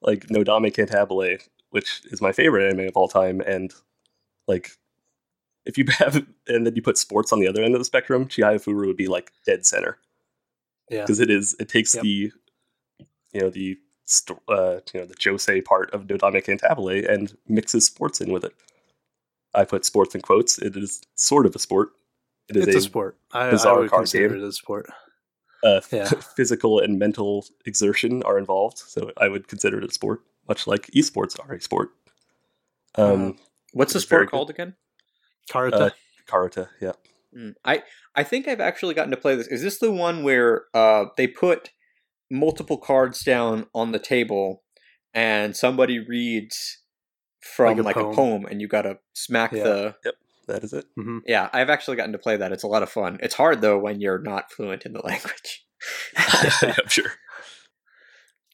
like 0.01 0.27
Nodame 0.27 0.71
Cantabile, 0.75 1.39
which 1.71 2.01
is 2.11 2.21
my 2.21 2.31
favorite 2.31 2.67
anime 2.69 2.87
of 2.87 2.97
all 2.97 3.07
time, 3.07 3.41
and 3.41 3.73
like 4.47 4.71
if 5.65 5.77
you 5.77 5.85
have 5.97 6.25
and 6.47 6.67
then 6.67 6.75
you 6.75 6.81
put 6.81 6.97
sports 6.97 7.31
on 7.31 7.39
the 7.39 7.47
other 7.47 7.63
end 7.63 7.73
of 7.73 7.79
the 7.79 7.85
spectrum, 7.85 8.27
Chihaya 8.27 8.63
Furu 8.63 8.87
would 8.87 8.97
be 8.97 9.07
like 9.07 9.31
dead 9.45 9.65
center 9.65 9.97
yeah. 10.89 11.01
because 11.01 11.19
it 11.21 11.29
is 11.31 11.55
it 11.59 11.69
takes 11.69 11.95
Yep. 11.95 12.03
the 12.03 12.31
you 13.31 13.41
know 13.41 13.49
the 13.49 13.77
sto- 14.05 14.41
uh, 14.47 14.79
you 14.93 14.99
know 15.01 15.05
the 15.05 15.15
josei 15.15 15.63
part 15.63 15.93
of 15.93 16.03
Nodame 16.07 16.43
Cantabile 16.43 17.07
and 17.09 17.35
mixes 17.47 17.85
sports 17.85 18.21
in 18.21 18.31
with 18.31 18.43
it. 18.45 18.53
I 19.53 19.65
put 19.65 19.85
sports 19.85 20.15
in 20.15 20.21
quotes. 20.21 20.57
It 20.59 20.75
is 20.75 21.01
sort 21.15 21.45
of 21.45 21.55
a 21.55 21.59
sport. 21.59 21.89
It 22.49 22.57
is 22.57 22.67
It's 22.67 22.75
a, 22.75 22.79
a, 22.79 22.81
sport. 22.81 23.17
I, 23.31 23.47
I 23.47 23.51
bizarre 23.51 23.79
would 23.79 23.89
card 23.89 24.01
consider 24.01 24.29
game. 24.29 24.43
it 24.43 24.47
a 24.47 24.51
sport. 24.51 24.87
uh, 25.63 25.81
Yeah. 25.91 26.05
physical 26.35 26.79
and 26.79 26.99
mental 26.99 27.45
exertion 27.65 28.21
are 28.23 28.37
involved. 28.37 28.77
So 28.79 29.11
I 29.17 29.27
would 29.29 29.47
consider 29.47 29.77
it 29.79 29.83
a 29.89 29.91
sport, 29.93 30.21
much 30.47 30.67
like 30.67 30.87
esports 30.87 31.39
are 31.39 31.53
a 31.53 31.61
sport. 31.61 31.89
Um, 32.95 33.37
what's 33.73 33.93
the 33.93 33.99
very 33.99 34.25
sport 34.25 34.31
called 34.31 34.49
again? 34.49 34.75
Karuta. 35.49 35.73
Uh, 35.73 35.89
karuta, 36.27 36.69
yeah. 36.81 36.93
Mm, 37.35 37.55
I 37.65 37.83
I 38.15 38.23
think 38.23 38.47
I've 38.47 38.61
actually 38.61 38.93
gotten 38.93 39.11
to 39.11 39.17
play 39.17 39.35
this. 39.35 39.47
Is 39.47 39.61
this 39.61 39.79
the 39.79 39.91
one 39.91 40.23
where 40.23 40.65
uh, 40.73 41.05
they 41.17 41.27
put 41.27 41.71
multiple 42.31 42.77
cards 42.77 43.23
down 43.23 43.67
on 43.73 43.91
the 43.91 43.99
table 43.99 44.63
and 45.13 45.55
somebody 45.55 45.99
reads 45.99 46.79
from 47.55 47.77
Like 47.77 47.85
like 47.85 47.95
a 47.95 47.99
a, 47.99 48.03
poem. 48.03 48.15
poem. 48.15 48.45
and 48.45 48.61
you 48.61 48.67
got 48.67 48.83
to 48.83 48.97
smack 49.13 49.51
Yeah. 49.51 49.63
the 49.63 49.95
That 50.47 50.63
is 50.63 50.73
it. 50.73 50.85
Mhm. 50.97 51.21
Yeah, 51.25 51.49
I've 51.53 51.69
actually 51.69 51.97
gotten 51.97 52.11
to 52.11 52.17
play 52.19 52.37
that. 52.37 52.51
It's 52.51 52.63
a 52.63 52.67
lot 52.67 52.83
of 52.83 52.89
fun. 52.89 53.19
It's 53.21 53.35
hard 53.35 53.61
though 53.61 53.77
when 53.79 53.99
you're 54.01 54.19
not 54.21 54.51
fluent 54.51 54.85
in 54.85 54.93
the 54.93 54.99
language. 55.03 55.65
yeah, 56.61 56.75
I'm 56.81 56.87
sure. 56.87 57.11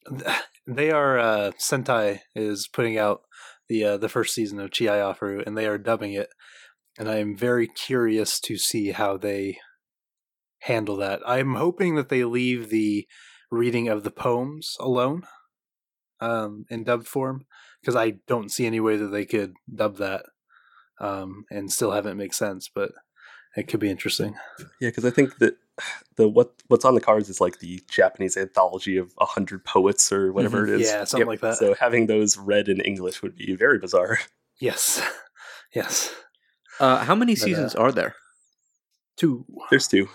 they 0.68 0.92
are 0.92 1.18
uh 1.20 1.52
sentai 1.60 2.20
is 2.36 2.68
putting 2.72 2.98
out 2.98 3.22
the 3.70 3.84
uh, 3.86 3.98
the 3.98 4.10
first 4.10 4.34
season 4.36 4.60
of 4.60 4.70
Chihaya 4.72 5.18
Furu, 5.18 5.46
and 5.46 5.58
they 5.58 5.68
are 5.68 5.78
dubbing 5.78 6.14
it 6.14 6.30
and 7.00 7.10
i 7.10 7.18
am 7.18 7.38
very 7.38 7.68
curious 7.68 8.40
to 8.42 8.58
see 8.58 8.92
how 8.92 9.16
they 9.18 9.58
handle 10.64 10.98
that 10.98 11.22
i'm 11.26 11.56
hoping 11.56 11.96
that 11.96 12.10
they 12.10 12.24
leave 12.26 12.70
the 12.70 13.08
reading 13.52 13.88
of 13.90 14.04
the 14.04 14.12
poems 14.12 14.78
alone 14.80 15.24
um 16.20 16.66
in 16.70 16.84
dubbed 16.84 17.08
form 17.08 17.46
because 17.82 17.96
i 17.96 18.12
don't 18.28 18.52
see 18.52 18.66
any 18.66 18.80
way 18.80 18.96
that 18.98 19.08
they 19.08 19.26
could 19.26 19.54
dub 19.74 19.98
that 19.98 20.24
um 21.00 21.44
and 21.52 21.72
still 21.72 21.92
have 21.92 22.06
it 22.06 22.16
make 22.16 22.34
sense 22.34 22.70
but 22.74 22.92
it 23.58 23.68
could 23.68 23.80
be 23.82 23.90
interesting 23.90 24.34
Yeah, 24.80 24.88
because 24.90 25.04
I 25.04 25.10
think 25.10 25.38
that 25.40 25.58
the 26.16 26.30
what 26.30 26.54
what's 26.70 26.86
on 26.86 26.96
the 26.96 27.02
cards 27.02 27.28
is 27.28 27.42
like 27.42 27.60
the 27.60 27.82
Japanese 27.90 28.38
anthology 28.38 28.96
of 28.96 29.12
a 29.20 29.26
hundred 29.26 29.66
poets 29.66 30.10
or 30.14 30.32
whatever 30.32 30.64
it 30.64 30.70
is. 30.70 30.88
Mm-hmm. 30.88 30.98
yeah 31.00 31.04
something 31.04 31.28
Yep. 31.28 31.28
like 31.28 31.42
that 31.42 31.58
So 31.58 31.74
having 31.74 32.08
those 32.08 32.38
read 32.38 32.70
in 32.70 32.80
English 32.80 33.22
would 33.22 33.36
be 33.36 33.54
very 33.56 33.78
bizarre. 33.78 34.20
yes 34.62 35.02
yes 35.76 36.14
Uh, 36.80 37.04
how 37.04 37.14
many 37.16 37.34
But, 37.36 37.42
uh, 37.42 37.46
seasons 37.46 37.76
are 37.76 37.92
there? 37.92 38.16
two 39.18 39.46
There's 39.70 39.88
two. 39.90 40.08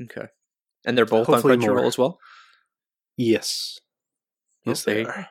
Okay, 0.00 0.28
and 0.86 0.96
they're 0.96 1.04
both 1.04 1.26
Hopefully 1.26 1.52
on 1.54 1.60
Crunchyroll 1.60 1.76
more. 1.84 1.86
as 1.86 1.98
well. 1.98 2.18
Yes. 3.16 3.78
Yes, 4.64 4.86
Okay. 4.86 5.02
they 5.04 5.08
are. 5.08 5.28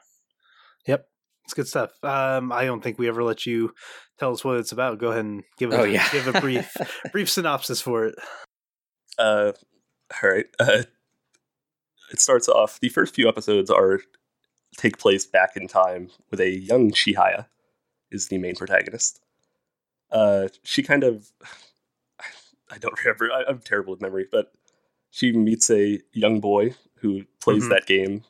Yep. 0.88 1.07
It's 1.45 1.53
good 1.53 1.67
stuff. 1.67 1.91
Um, 2.03 2.51
I 2.51 2.65
don't 2.65 2.82
think 2.82 2.97
we 2.99 3.07
ever 3.07 3.23
let 3.23 3.45
you 3.45 3.73
tell 4.19 4.32
us 4.32 4.43
what 4.43 4.57
it's 4.57 4.71
about. 4.71 4.99
Go 4.99 5.09
ahead 5.09 5.25
and 5.25 5.43
give 5.57 5.71
a, 5.73 5.82
Oh 5.82 5.84
yeah, 5.84 6.07
give 6.11 6.27
a 6.34 6.39
brief 6.39 6.71
brief 7.11 7.29
synopsis 7.29 7.82
for 7.82 8.05
it. 8.05 8.15
Uh, 9.17 9.51
all 10.23 10.29
right. 10.29 10.45
Uh, 10.59 10.84
it 12.11 12.19
starts 12.19 12.47
off. 12.47 12.79
The 12.79 12.89
first 12.89 13.15
few 13.15 13.27
episodes 13.27 13.69
are 13.69 14.01
take 14.77 14.97
place 14.97 15.25
back 15.25 15.55
in 15.55 15.67
time 15.67 16.09
with 16.29 16.39
a 16.39 16.49
young 16.49 16.91
Chihaya 16.91 17.47
is 18.11 18.27
the 18.27 18.38
main 18.38 18.55
protagonist. 18.55 19.19
Uh, 20.11 20.49
she 20.63 20.84
kind 20.84 21.03
of, 21.03 21.32
I 22.69 22.77
don't 22.77 22.97
remember. 23.03 23.32
I, 23.32 23.43
I'm 23.49 23.59
terrible 23.59 23.91
with 23.91 24.01
memory, 24.01 24.27
but 24.32 24.51
she 25.09 25.32
meets 25.32 25.69
a 25.69 25.99
young 26.13 26.39
boy 26.39 26.75
who 27.01 27.25
plays 27.39 27.65
Mhm. 27.65 27.69
that 27.69 27.85
game, 27.87 28.23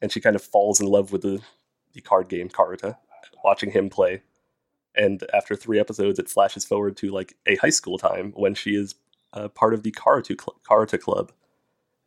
and 0.00 0.12
she 0.12 0.20
kind 0.20 0.36
of 0.36 0.42
falls 0.42 0.80
in 0.80 0.86
love 0.86 1.12
with 1.12 1.22
the 1.22 1.42
the 1.94 2.00
card 2.00 2.28
game 2.28 2.48
Karuta, 2.48 2.96
watching 3.44 3.70
him 3.70 3.90
play. 3.90 4.22
And 4.94 5.22
after 5.34 5.54
three 5.56 5.78
episodes, 5.78 6.18
it 6.18 6.28
flashes 6.28 6.64
forward 6.64 6.96
to 6.98 7.10
like 7.10 7.36
a 7.46 7.56
high 7.56 7.70
school 7.70 7.98
time 7.98 8.32
when 8.32 8.54
she 8.54 8.74
is 8.76 8.94
uh, 9.34 9.48
part 9.48 9.74
of 9.74 9.82
the 9.82 9.90
Karuta, 9.92 10.40
cl- 10.40 10.58
Karuta 10.68 10.98
club, 11.00 11.32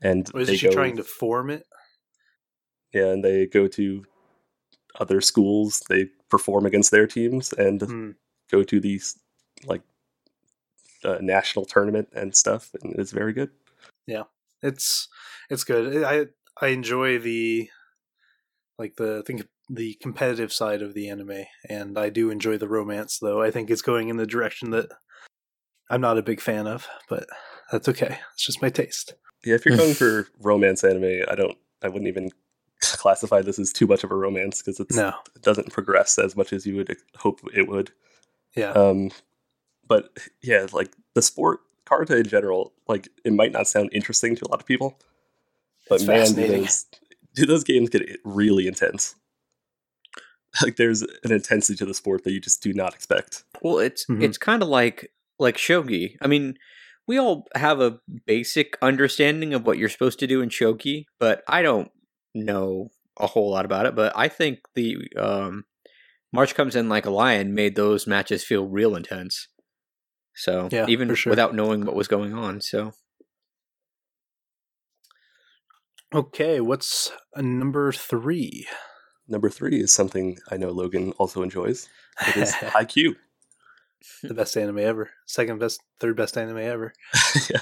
and 0.01 0.29
Or 0.33 0.41
is 0.41 0.49
she 0.59 0.67
go, 0.67 0.73
trying 0.73 0.95
to 0.97 1.03
form 1.03 1.49
it? 1.51 1.67
yeah, 2.93 3.07
and 3.11 3.23
they 3.23 3.45
go 3.47 3.67
to 3.67 4.05
other 4.99 5.21
schools. 5.21 5.81
They 5.89 6.05
perform 6.29 6.65
against 6.65 6.91
their 6.91 7.05
teams 7.07 7.53
and 7.53 7.81
Hmm. 7.81 8.11
go 8.49 8.63
to 8.63 8.79
these 8.79 9.19
like 9.65 9.81
uh, 11.03 11.19
national 11.21 11.65
tournament 11.65 12.09
and 12.13 12.35
stuff, 12.35 12.71
and 12.81 12.95
it's 12.95 13.11
very 13.11 13.33
good. 13.33 13.51
It's 14.65 15.07
it's 15.49 15.63
good. 15.63 16.03
I 16.03 16.27
I 16.61 16.69
enjoy 16.69 17.19
the 17.19 17.69
like 18.77 18.95
the 18.97 19.23
think 19.23 19.43
the 19.69 19.95
competitive 20.01 20.53
side 20.53 20.81
of 20.81 20.93
the 20.93 21.09
anime, 21.09 21.45
and 21.69 21.97
I 21.97 22.09
do 22.09 22.29
enjoy 22.29 22.57
the 22.57 22.67
romance. 22.67 23.19
Though 23.19 23.41
I 23.41 23.51
think 23.51 23.69
it's 23.69 23.81
going 23.81 24.09
in 24.09 24.17
the 24.17 24.27
direction 24.27 24.71
that 24.71 24.89
I'm 25.89 26.01
not 26.01 26.17
a 26.17 26.23
big 26.23 26.41
fan 26.41 26.67
of, 26.67 26.87
but 27.09 27.27
that's 27.71 27.87
okay. 27.89 28.19
It's 28.33 28.45
just 28.45 28.61
my 28.61 28.69
taste. 28.69 29.13
Yeah, 29.43 29.55
if 29.55 29.65
you're 29.65 29.77
going 29.83 29.93
for 29.93 30.27
romance 30.41 30.83
anime, 30.83 31.21
I 31.29 31.35
don't, 31.35 31.57
I 31.81 31.87
wouldn't 31.87 32.07
even 32.07 32.31
classify 32.81 33.41
this 33.41 33.59
as 33.59 33.71
too 33.71 33.87
much 33.87 34.03
of 34.03 34.11
a 34.11 34.15
romance 34.15 34.61
because 34.61 34.79
it's 34.79 34.95
No, 34.95 35.13
it 35.35 35.41
doesn't 35.41 35.71
progress 35.71 36.17
as 36.19 36.35
much 36.35 36.53
as 36.53 36.65
you 36.65 36.75
would 36.77 36.95
hope 37.15 37.41
it 37.53 37.67
would. 37.67 37.91
yeah, 38.55 38.71
Um, 38.71 39.11
but 39.87 40.09
yeah, 40.41 40.67
like 40.73 40.91
the 41.13 41.21
sport 41.21 41.61
Karuta 41.85 42.17
in 42.19 42.27
general, 42.27 42.73
like 42.87 43.09
it 43.23 43.33
might 43.33 43.51
not 43.51 43.67
sound 43.67 43.89
interesting 43.93 44.35
to 44.35 44.45
a 44.45 44.49
lot 44.49 44.59
of 44.59 44.65
people, 44.65 44.97
but 45.89 45.95
It's 46.01 46.07
man, 46.07 46.33
do 46.33 46.47
those, 46.47 46.85
do 47.33 47.45
those 47.45 47.63
games 47.63 47.89
get 47.89 48.19
really 48.23 48.67
intense? 48.67 49.15
Like 50.61 50.77
there's 50.77 51.01
an 51.01 51.31
intensity 51.31 51.75
to 51.77 51.85
the 51.85 51.93
sport 51.93 52.23
that 52.23 52.31
you 52.31 52.39
just 52.39 52.63
do 52.63 52.73
not 52.73 52.93
expect. 52.95 53.43
Well, 53.61 53.79
it's 53.79 54.05
Mhm. 54.05 54.23
it's 54.23 54.37
kind 54.37 54.63
of 54.63 54.69
like 54.69 55.11
like 55.37 55.57
shogi. 55.57 56.15
I 56.21 56.27
mean, 56.27 56.57
we 57.07 57.17
all 57.19 57.45
have 57.55 57.81
a 57.81 57.99
basic 58.25 58.77
understanding 58.81 59.53
of 59.53 59.67
what 59.67 59.77
you're 59.77 59.89
supposed 59.89 60.17
to 60.19 60.27
do 60.27 60.41
in 60.41 60.49
Shogi, 60.49 61.05
but 61.19 61.43
I 61.47 61.61
don't 61.61 61.91
know 62.33 62.89
a 63.17 63.27
whole 63.27 63.51
lot 63.51 63.65
about 63.65 63.85
it. 63.85 63.95
But 63.95 64.13
I 64.15 64.27
think 64.29 64.59
the 64.75 64.97
um, 65.17 65.65
March 66.31 66.55
comes 66.55 66.75
in 66.75 66.87
like 66.89 67.05
a 67.05 67.09
lion 67.11 67.53
made 67.53 67.75
those 67.75 68.07
matches 68.07 68.43
feel 68.45 68.65
real 68.65 68.95
intense. 68.95 69.49
So 70.35 70.69
Yeah, 70.71 70.85
even 70.87 71.13
sure. 71.15 71.29
without 71.31 71.55
knowing 71.55 71.85
what 71.85 71.95
was 71.95 72.07
going 72.07 72.33
on, 72.33 72.61
so 72.61 72.91
Okay, 76.13 76.59
what's 76.61 77.11
uh, 77.35 77.41
number 77.41 77.91
three? 77.91 78.67
Number 79.27 79.49
three 79.49 79.79
is 79.81 79.91
something 79.93 80.37
I 80.51 80.57
know 80.57 80.69
Logan 80.69 81.11
also 81.17 81.41
enjoys. 81.41 81.89
It 82.27 82.37
is 82.37 82.51
Haikyuu. 82.53 83.15
the 84.23 84.33
best 84.33 84.55
anime 84.55 84.77
ever. 84.79 85.09
Second 85.25 85.59
best, 85.59 85.81
third 85.99 86.15
best 86.15 86.37
anime 86.37 86.59
ever. 86.59 86.93
yeah. 87.49 87.59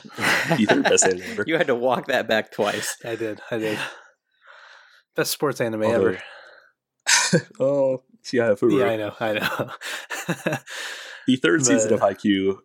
The 0.57 0.65
third 0.69 0.83
best 0.83 1.05
anime 1.05 1.23
ever. 1.31 1.43
you 1.47 1.57
had 1.57 1.67
to 1.67 1.75
walk 1.75 2.07
that 2.07 2.27
back 2.27 2.51
twice. 2.51 2.97
I 3.05 3.15
did. 3.15 3.39
I 3.49 3.57
did. 3.57 3.79
Best 5.15 5.31
sports 5.31 5.61
anime 5.61 5.83
Although- 5.83 6.07
ever. 6.07 6.21
oh, 7.59 8.03
yeah, 8.31 8.49
Furu. 8.51 8.79
Yeah, 8.79 8.85
I 8.85 8.95
know. 8.97 9.13
I 9.19 9.33
know. 9.33 10.57
The 11.27 11.35
third 11.37 11.65
season 11.65 11.89
But- 11.97 12.01
of 12.11 12.17
Haikyuu 12.17 12.59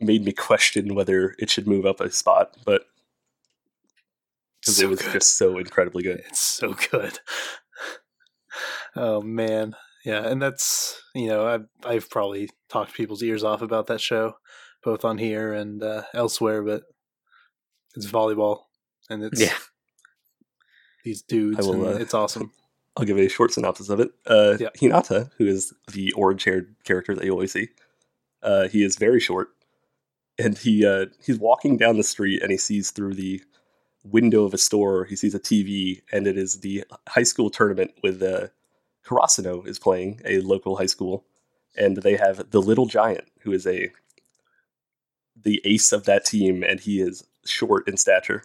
made 0.00 0.24
me 0.24 0.32
question 0.32 0.94
whether 0.94 1.34
it 1.38 1.50
should 1.50 1.66
move 1.66 1.86
up 1.86 2.00
a 2.00 2.10
spot, 2.10 2.56
but 2.64 2.82
because 4.60 4.76
so 4.78 4.84
it 4.86 4.90
was 4.90 5.02
good. 5.02 5.12
just 5.12 5.36
so 5.36 5.58
incredibly 5.58 6.02
good. 6.02 6.20
It's 6.28 6.40
so 6.40 6.74
good. 6.90 7.18
Oh 8.96 9.20
man, 9.20 9.74
yeah, 10.04 10.26
and 10.26 10.40
that's 10.40 11.02
you 11.14 11.26
know 11.28 11.46
I've 11.46 11.66
I've 11.84 12.08
probably 12.10 12.48
talked 12.68 12.94
people's 12.94 13.22
ears 13.22 13.42
off 13.44 13.62
about 13.62 13.86
that 13.88 14.00
show, 14.00 14.36
both 14.82 15.04
on 15.04 15.18
here 15.18 15.52
and 15.52 15.82
uh, 15.82 16.02
elsewhere. 16.14 16.62
But 16.62 16.82
it's 17.96 18.06
volleyball, 18.06 18.62
and 19.10 19.24
it's 19.24 19.40
Yeah. 19.40 19.54
these 21.04 21.22
dudes, 21.22 21.58
I 21.58 21.62
will, 21.62 21.86
and 21.86 21.96
uh, 21.96 21.98
it's 22.00 22.14
awesome. 22.14 22.52
I'll 22.96 23.04
give 23.04 23.18
a 23.18 23.28
short 23.28 23.52
synopsis 23.52 23.88
of 23.88 24.00
it. 24.00 24.10
Uh, 24.26 24.56
Yeah. 24.60 24.68
Hinata, 24.76 25.30
who 25.38 25.46
is 25.46 25.72
the 25.92 26.12
orange-haired 26.12 26.74
character 26.84 27.14
that 27.14 27.24
you 27.24 27.32
always 27.32 27.52
see, 27.52 27.68
uh, 28.42 28.68
he 28.68 28.84
is 28.84 28.96
very 28.96 29.20
short, 29.20 29.48
and 30.38 30.58
he 30.58 30.84
uh, 30.86 31.06
he's 31.24 31.38
walking 31.38 31.76
down 31.76 31.96
the 31.96 32.04
street 32.04 32.42
and 32.42 32.50
he 32.50 32.58
sees 32.58 32.90
through 32.90 33.14
the 33.14 33.42
window 34.04 34.44
of 34.44 34.54
a 34.54 34.58
store. 34.58 35.04
He 35.04 35.16
sees 35.16 35.34
a 35.34 35.40
TV, 35.40 36.02
and 36.12 36.26
it 36.26 36.36
is 36.36 36.60
the 36.60 36.84
high 37.08 37.22
school 37.22 37.50
tournament 37.50 37.92
with 38.02 38.22
uh, 38.22 38.48
Karasuno 39.06 39.66
is 39.66 39.78
playing 39.78 40.20
a 40.24 40.40
local 40.40 40.76
high 40.76 40.86
school, 40.86 41.24
and 41.76 41.96
they 41.98 42.16
have 42.16 42.50
the 42.50 42.60
Little 42.62 42.86
Giant, 42.86 43.24
who 43.40 43.52
is 43.52 43.66
a 43.66 43.90
the 45.36 45.60
ace 45.64 45.92
of 45.92 46.04
that 46.04 46.24
team, 46.24 46.62
and 46.62 46.80
he 46.80 47.00
is 47.00 47.24
short 47.44 47.88
in 47.88 47.96
stature, 47.96 48.44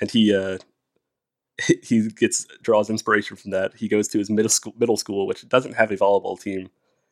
and 0.00 0.10
he 0.10 0.34
uh, 0.34 0.58
he 1.82 2.08
gets 2.08 2.46
draws 2.62 2.90
inspiration 2.90 3.36
from 3.36 3.50
that. 3.50 3.74
He 3.74 3.88
goes 3.88 4.08
to 4.08 4.18
his 4.18 4.30
middle 4.30 4.50
school, 4.50 4.74
middle 4.78 4.96
school, 4.96 5.26
which 5.26 5.48
doesn't 5.48 5.74
have 5.74 5.90
a 5.90 5.96
volleyball 5.96 6.40
team, 6.40 6.70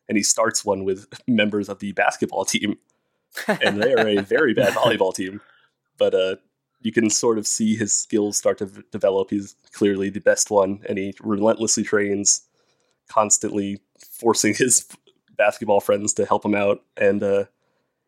and 0.09 0.17
he 0.17 0.23
starts 0.23 0.65
one 0.65 0.85
with 0.85 1.07
members 1.27 1.69
of 1.69 1.79
the 1.81 1.93
basketball 1.93 2.45
team, 2.45 2.79
and 3.49 3.83
they 3.83 3.95
are 3.95 4.09
a 4.09 4.23
very 4.23 4.55
bad 4.55 4.73
volleyball 4.75 5.15
team. 5.15 5.41
But 5.99 6.15
uh, 6.15 6.37
you 6.81 6.93
can 6.93 7.11
sort 7.11 7.39
of 7.39 7.47
see 7.47 7.77
his 7.77 7.97
skills 7.97 8.37
start 8.37 8.59
to 8.59 8.67
v- 8.67 8.83
develop. 8.93 9.31
He's 9.31 9.57
clearly 9.73 10.11
the 10.11 10.21
best 10.21 10.51
one, 10.51 10.81
and 10.89 10.99
he 10.99 11.15
relentlessly 11.21 11.83
trains, 11.83 12.43
constantly 13.09 13.81
forcing 13.99 14.55
his 14.55 14.87
basketball 15.37 15.81
friends 15.81 16.13
to 16.15 16.25
help 16.25 16.45
him 16.45 16.55
out, 16.55 16.83
and 16.97 17.23
uh, 17.23 17.45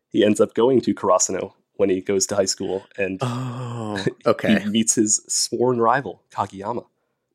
he 0.09 0.23
ends 0.23 0.39
up 0.39 0.53
going 0.53 0.81
to 0.81 0.93
Karasuno 0.93 1.53
when 1.79 1.89
he 1.89 2.01
goes 2.01 2.25
to 2.27 2.35
high 2.35 2.45
school, 2.45 2.85
and 2.97 3.19
Oh, 3.21 4.03
okay. 4.25 4.59
he 4.59 4.69
meets 4.69 4.95
his 4.95 5.21
sworn 5.27 5.79
rival 5.79 6.23
Kageyama. 6.31 6.85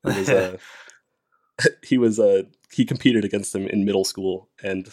Who 0.03 0.15
was, 0.15 0.29
uh, 0.29 0.57
he 1.83 1.99
was 1.99 2.19
uh, 2.21 2.43
he 2.73 2.85
competed 2.85 3.25
against 3.25 3.55
him 3.55 3.67
in 3.67 3.85
middle 3.85 4.05
school, 4.05 4.49
and 4.63 4.89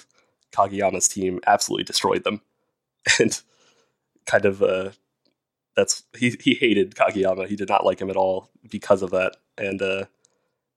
Kageyama's 0.51 1.07
team 1.07 1.39
absolutely 1.45 1.83
destroyed 1.83 2.23
them, 2.23 2.41
and 3.19 3.41
kind 4.25 4.45
of 4.45 4.61
uh, 4.61 4.91
that's 5.75 6.03
he 6.17 6.35
he 6.41 6.53
hated 6.53 6.95
Kageyama. 6.95 7.47
He 7.47 7.55
did 7.55 7.69
not 7.69 7.85
like 7.85 7.99
him 7.99 8.09
at 8.09 8.15
all 8.17 8.49
because 8.69 9.01
of 9.01 9.11
that, 9.11 9.37
and 9.57 9.81
uh, 9.81 10.05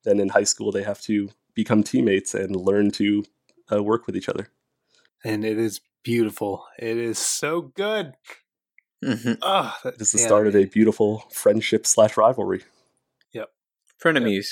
then 0.05 0.21
in 0.21 0.31
high 0.31 0.45
school 0.45 0.73
they 0.73 0.83
have 0.83 1.01
to 1.03 1.31
become 1.55 1.83
teammates 1.85 2.35
and 2.35 2.57
learn 2.57 2.91
to 2.93 3.25
uh, 3.71 3.83
work 3.83 4.07
with 4.07 4.17
each 4.17 4.29
other. 4.29 4.49
and 5.25 5.45
it 5.45 5.59
is 5.59 5.81
beautiful. 6.03 6.67
It 6.79 6.97
is 6.99 7.19
so 7.19 7.61
good. 7.63 8.15
Mm-hmm. 9.05 9.33
Ah, 9.43 9.79
it 9.85 10.01
is 10.01 10.13
the 10.13 10.19
start 10.19 10.47
of 10.47 10.57
a 10.57 10.65
beautiful 10.65 11.25
friendship 11.31 11.87
slash 11.87 12.17
rivalry. 12.17 12.63
Yep, 13.33 13.51
frenemies. 14.03 14.47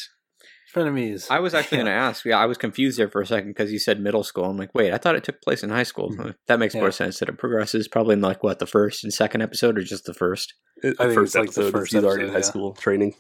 frenemies. 0.75 1.31
I 1.31 1.39
was 1.41 1.55
actually 1.55 1.79
Yeah. 1.79 1.85
going 1.85 1.95
to 1.95 2.01
ask. 2.01 2.25
Yeah, 2.25 2.39
I 2.39 2.47
was 2.47 2.59
confused 2.59 2.99
there 2.99 3.09
for 3.09 3.21
a 3.23 3.27
second 3.27 3.51
because 3.51 3.73
you 3.73 3.79
said 3.79 4.01
middle 4.01 4.23
school. 4.25 4.45
I'm 4.45 4.57
like, 4.57 4.75
wait, 4.75 4.93
I 4.93 4.99
thought 4.99 5.17
it 5.17 5.25
took 5.25 5.41
place 5.43 5.63
in 5.63 5.71
high 5.71 5.83
school. 5.85 6.11
Mhm. 6.11 6.35
That 6.49 6.59
makes 6.59 6.75
Yeah. 6.75 6.81
more 6.83 6.91
sense. 6.93 7.19
That 7.19 7.29
it 7.29 7.39
progresses 7.39 7.89
probably 7.89 8.15
in 8.15 8.21
like 8.21 8.43
what 8.43 8.59
the 8.59 8.67
first 8.67 9.05
and 9.05 9.13
second 9.13 9.41
episode, 9.43 9.79
or 9.79 9.83
just 9.83 10.05
the 10.05 10.15
first. 10.15 10.55
It- 10.83 10.97
I 10.99 11.05
the 11.07 11.11
think 11.11 11.15
first 11.15 11.35
it's 11.35 11.35
like 11.37 11.53
the 11.55 11.61
episode, 11.63 11.73
first 11.79 11.93
he's 11.93 12.05
already 12.05 12.25
in 12.25 12.29
high 12.31 12.37
yeah. 12.39 12.41
school 12.43 12.75
training. 12.75 13.15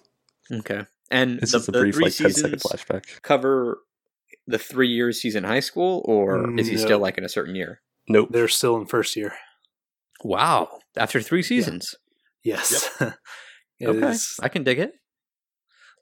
Okay, 0.50 0.84
and 1.10 1.40
This 1.40 1.52
the, 1.52 1.58
is 1.58 1.68
a 1.68 1.72
the 1.72 1.78
brief, 1.80 1.94
three 1.94 2.04
like 2.04 2.14
10 2.16 2.30
second 2.32 2.60
flashback. 2.60 3.22
cover 3.22 3.78
the 4.46 4.58
three 4.58 4.88
years 4.88 5.20
he's 5.22 5.36
in 5.36 5.44
high 5.44 5.60
school, 5.60 6.02
or 6.06 6.58
is 6.58 6.66
he 6.66 6.74
mm, 6.74 6.78
No. 6.78 6.84
still 6.84 6.98
like 6.98 7.16
in 7.16 7.24
a 7.24 7.28
certain 7.28 7.54
year? 7.54 7.80
Nope. 8.08 8.28
They're 8.32 8.48
still 8.48 8.76
in 8.76 8.86
first 8.86 9.14
year. 9.16 9.34
Wow, 10.24 10.80
after 10.96 11.20
three 11.20 11.42
seasons. 11.42 11.94
Yes. 12.44 12.90
It 13.80 13.88
okay, 13.88 14.10
is- 14.10 14.36
I 14.40 14.48
can 14.48 14.62
dig 14.62 14.78
it. 14.78 14.92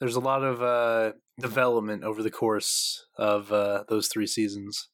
there's 0.00 0.16
a 0.16 0.20
lot 0.20 0.42
of 0.44 0.60
uh, 0.62 1.12
development 1.40 2.04
over 2.04 2.22
the 2.22 2.30
course 2.30 3.06
of 3.16 3.50
uh, 3.52 3.84
those 3.88 4.08
three 4.08 4.26
seasons 4.26 4.88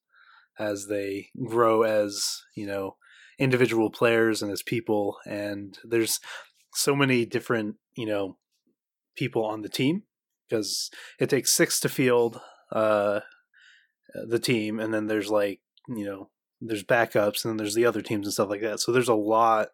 as 0.59 0.87
they 0.87 1.31
grow 1.45 1.83
as 1.83 2.25
you 2.57 2.65
know 2.67 2.97
individual 3.41 3.91
players 3.91 4.41
and 4.41 4.53
as 4.53 4.63
people 4.63 5.17
and 5.27 5.79
there's 5.83 6.21
so 6.75 6.95
many 6.95 7.27
different 7.27 7.75
you 7.97 8.07
know 8.07 8.37
people 9.17 9.45
on 9.45 9.63
the 9.63 9.69
team 9.69 10.03
because 10.49 10.89
it 11.19 11.29
takes 11.29 11.53
six 11.53 11.81
to 11.81 11.89
field 11.89 12.41
uh, 12.71 13.19
the 14.29 14.39
team 14.39 14.79
and 14.79 14.95
then 14.95 15.07
there's 15.09 15.29
like 15.31 15.61
you 15.89 16.05
know 16.05 16.31
there's 16.61 16.85
backups 16.85 17.45
and 17.45 17.51
then 17.53 17.57
there's 17.57 17.75
the 17.75 17.85
other 17.87 18.03
teams 18.03 18.27
and 18.27 18.33
stuff 18.33 18.49
like 18.49 18.63
that 18.63 18.81
so 18.81 18.93
there's 18.93 19.09
a 19.09 19.15
lot 19.15 19.69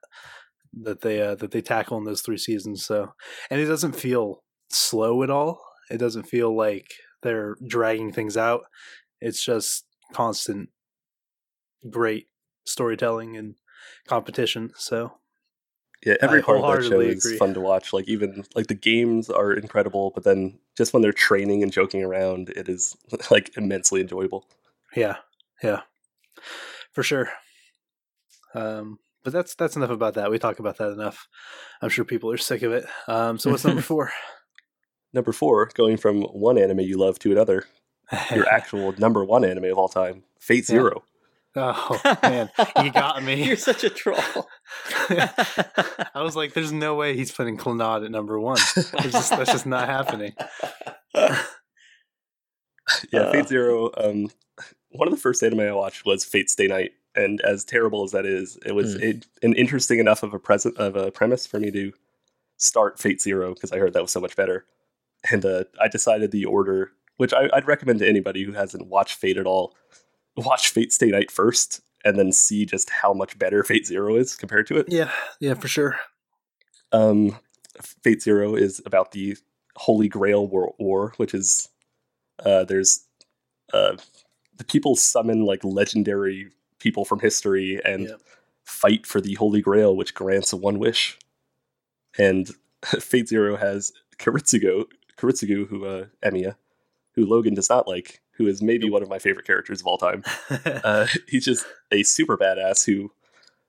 that 0.72 1.03
they 1.03 1.20
uh, 1.20 1.35
that 1.35 1.51
they 1.51 1.61
tackle 1.61 1.99
in 1.99 2.05
those 2.05 2.22
three 2.22 2.39
seasons 2.39 2.85
so 2.85 3.12
and 3.51 3.61
it 3.61 3.66
doesn't 3.66 3.93
feel 3.93 4.43
slow 4.70 5.22
at 5.22 5.30
all. 5.30 5.61
It 5.91 5.99
doesn't 5.99 6.24
feel 6.24 6.57
like 6.57 6.87
they're 7.22 7.57
dragging 7.66 8.11
things 8.12 8.37
out. 8.37 8.62
It's 9.20 9.45
just 9.45 9.85
constant 10.12 10.70
great 11.91 12.28
storytelling 12.64 13.37
and 13.37 13.55
competition. 14.09 14.70
So 14.76 15.18
Yeah, 16.07 16.14
every 16.22 16.41
I 16.41 16.43
part 16.43 16.59
of 16.61 16.62
that 16.83 16.89
show 16.89 17.01
is 17.01 17.24
agree. 17.24 17.37
fun 17.37 17.55
to 17.55 17.61
watch. 17.61 17.93
Like 17.93 18.09
even 18.09 18.45
like 18.55 18.68
the 18.68 18.74
games 18.74 19.28
are 19.28 19.53
incredible, 19.53 20.11
but 20.14 20.24
then 20.24 20.59
just 20.76 20.93
when 20.93 21.03
they're 21.03 21.12
training 21.12 21.62
and 21.62 21.72
joking 21.72 22.03
around, 22.03 22.49
it 22.51 22.68
is 22.68 22.97
like 23.30 23.57
immensely 23.57 24.01
enjoyable. 24.01 24.47
yeah, 24.97 25.16
yeah, 25.62 25.83
for 26.93 27.03
sure. 27.03 27.28
Um, 28.55 28.99
but 29.24 29.32
that's 29.32 29.55
that's 29.55 29.76
enough 29.76 29.90
about 29.90 30.14
that. 30.14 30.30
We 30.30 30.38
talk 30.38 30.59
about 30.59 30.78
that 30.78 30.90
enough. 30.93 31.26
I'm 31.80 31.88
sure 31.88 32.05
people 32.05 32.30
are 32.30 32.36
sick 32.36 32.62
of 32.62 32.72
it. 32.72 32.84
Um, 33.09 33.38
so 33.38 33.51
what's 33.51 33.64
number 33.64 33.82
four? 33.93 34.11
Number 35.14 35.32
four, 35.32 35.70
going 35.74 35.97
from 35.99 36.22
one 36.22 36.57
anime 36.59 36.80
you 36.80 36.97
love 36.99 37.18
to 37.20 37.32
another, 37.32 37.66
your 38.34 38.49
actual 38.53 38.95
number 38.99 39.24
one 39.24 39.45
anime 39.45 39.64
of 39.66 39.78
all 39.78 39.88
time, 39.88 40.24
Fate 40.40 40.64
Yeah. 40.68 40.74
Zero. 40.74 41.05
oh 41.55 42.16
man, 42.22 42.51
you 42.82 42.90
got 42.93 43.22
me. 43.22 43.45
You're 43.45 43.57
such 43.57 43.84
a 43.84 43.90
troll. 43.90 44.49
I 45.11 46.22
was 46.22 46.34
like, 46.34 46.55
"There's 46.55 46.72
no 46.72 46.95
way 46.95 47.14
he's 47.14 47.30
putting 47.30 47.59
Clannad 47.59 48.05
at 48.07 48.11
number 48.11 48.40
one. 48.40 48.57
It's 48.76 48.90
just, 49.12 49.30
that's 49.30 49.53
just 49.53 49.66
not 49.66 49.86
happening." 49.88 50.32
Yeah, 53.12 53.20
Uh. 53.20 53.32
Fate 53.32 53.49
Zero. 53.49 53.90
Um, 53.97 54.28
one 54.93 55.09
of 55.09 55.14
the 55.14 55.20
first 55.20 55.43
anime 55.43 55.61
I 55.61 55.72
watched 55.72 56.05
was 56.07 56.24
Fate 56.24 56.51
Stay 56.51 56.66
Night, 56.66 56.93
and 57.14 57.40
as 57.43 57.64
terrible 57.64 58.05
as 58.05 58.12
that 58.12 58.24
is, 58.26 58.59
it 58.64 58.72
was 58.72 58.97
Mm. 58.97 59.03
it, 59.03 59.26
an 59.43 59.55
interesting 59.55 59.99
enough 59.99 60.22
of 60.22 60.32
a 60.34 60.38
present 60.38 60.76
of 60.78 60.97
a 60.97 61.11
premise 61.11 61.47
for 61.47 61.59
me 61.61 61.70
to 61.70 61.93
start 62.57 62.99
Fate 62.99 63.20
Zero 63.20 63.55
because 63.55 63.72
I 63.72 63.78
heard 63.78 63.93
that 63.95 64.03
was 64.03 64.11
so 64.12 64.20
much 64.20 64.36
better, 64.36 64.64
and 65.30 65.45
uh, 65.45 65.64
I 65.80 65.88
decided 65.88 66.30
the 66.30 66.45
order, 66.45 66.93
which 67.16 67.32
I, 67.32 67.49
I'd 67.53 67.66
recommend 67.66 67.99
to 68.01 68.09
anybody 68.09 68.45
who 68.45 68.53
hasn't 68.53 68.86
watched 68.86 69.18
Fate 69.18 69.36
at 69.36 69.47
all, 69.47 69.74
watch 70.36 70.68
Fate 70.70 70.93
Stay 70.93 71.09
Night 71.09 71.30
first, 71.30 71.80
and 72.05 72.18
then 72.18 72.32
see 72.32 72.64
just 72.64 72.90
how 72.90 73.12
much 73.12 73.38
better 73.38 73.62
Fate 73.64 73.86
Zero 73.86 74.16
is 74.16 74.36
compared 74.36 74.66
to 74.68 74.76
it. 74.78 74.86
Yeah, 74.88 75.11
yeah, 75.40 75.55
for 75.55 75.68
sure. 75.68 75.99
Um, 76.93 77.38
Fate 78.03 78.22
Zero 78.22 78.55
is 78.55 78.80
about 78.84 79.12
the 79.12 79.36
Holy 79.76 80.09
Grail 80.09 80.47
War, 80.47 80.74
war 80.78 81.14
which 81.16 81.32
is 81.34 81.68
uh, 82.45 82.64
there's 82.64 83.05
uh, 83.72 83.97
the 84.62 84.72
people 84.72 84.94
summon 84.94 85.44
like 85.44 85.64
legendary 85.64 86.48
people 86.78 87.04
from 87.04 87.18
history 87.18 87.80
and 87.84 88.04
Yeah. 88.08 88.16
fight 88.64 89.06
for 89.06 89.20
the 89.20 89.34
Holy 89.34 89.60
Grail, 89.60 89.96
which 89.96 90.14
grants 90.14 90.52
a 90.52 90.56
one 90.56 90.78
wish. 90.78 91.18
And 92.16 92.48
Fate 92.84 93.28
Zero 93.28 93.56
has 93.56 93.92
Kiritsugo, 94.18 94.84
Kiritsugu, 95.18 95.66
who 95.68 95.84
uh, 95.84 96.06
Emiya, 96.24 96.54
who 97.14 97.26
Logan 97.26 97.54
does 97.54 97.68
not 97.68 97.88
like, 97.88 98.20
who 98.36 98.46
is 98.46 98.62
maybe 98.62 98.88
one 98.88 99.02
of 99.02 99.08
my 99.08 99.18
favorite 99.18 99.46
characters 99.46 99.80
of 99.80 99.86
all 99.88 99.98
time. 99.98 100.22
Uh, 100.84 101.06
he's 101.26 101.44
just 101.44 101.66
a 101.90 102.02
super 102.04 102.36
badass 102.38 102.84
who, 102.86 103.10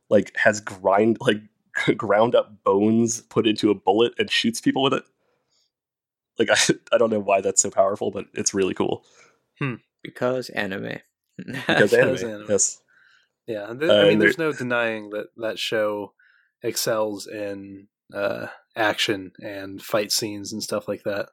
like, 0.09 0.31
has 0.35 0.59
grind 0.61 1.17
like 1.21 1.41
ground 1.97 2.35
up 2.35 2.63
bones 2.63 3.21
put 3.21 3.47
into 3.47 3.71
a 3.71 3.75
bullet 3.75 4.13
and 4.19 4.29
shoots 4.29 4.61
people 4.61 4.83
with 4.83 4.93
it. 4.93 5.03
Like, 6.37 6.49
I 6.51 6.57
I 6.93 6.97
don't 6.99 7.09
know 7.09 7.19
why 7.19 7.41
that's 7.41 7.61
so 7.61 7.71
powerful, 7.71 8.11
but 8.11 8.25
it's 8.35 8.53
really 8.53 8.73
cool. 8.75 9.03
Because 10.03 10.49
anime. 10.49 10.97
Because 11.37 11.93
anime, 11.93 12.09
Because 12.11 12.23
anime. 12.23 12.45
yes. 12.49 12.81
yeah, 13.47 13.67
th- 13.77 13.89
Uh, 13.89 13.93
I 13.93 14.03
mean, 14.03 14.13
and 14.13 14.21
there's 14.21 14.37
no 14.37 14.51
denying 14.51 15.09
that 15.11 15.27
that 15.37 15.57
show 15.59 16.13
excels 16.61 17.27
in 17.27 17.87
uh, 18.13 18.47
action 18.75 19.31
and 19.41 19.81
fight 19.81 20.11
scenes 20.11 20.53
and 20.53 20.61
stuff 20.61 20.87
like 20.87 21.03
that. 21.03 21.29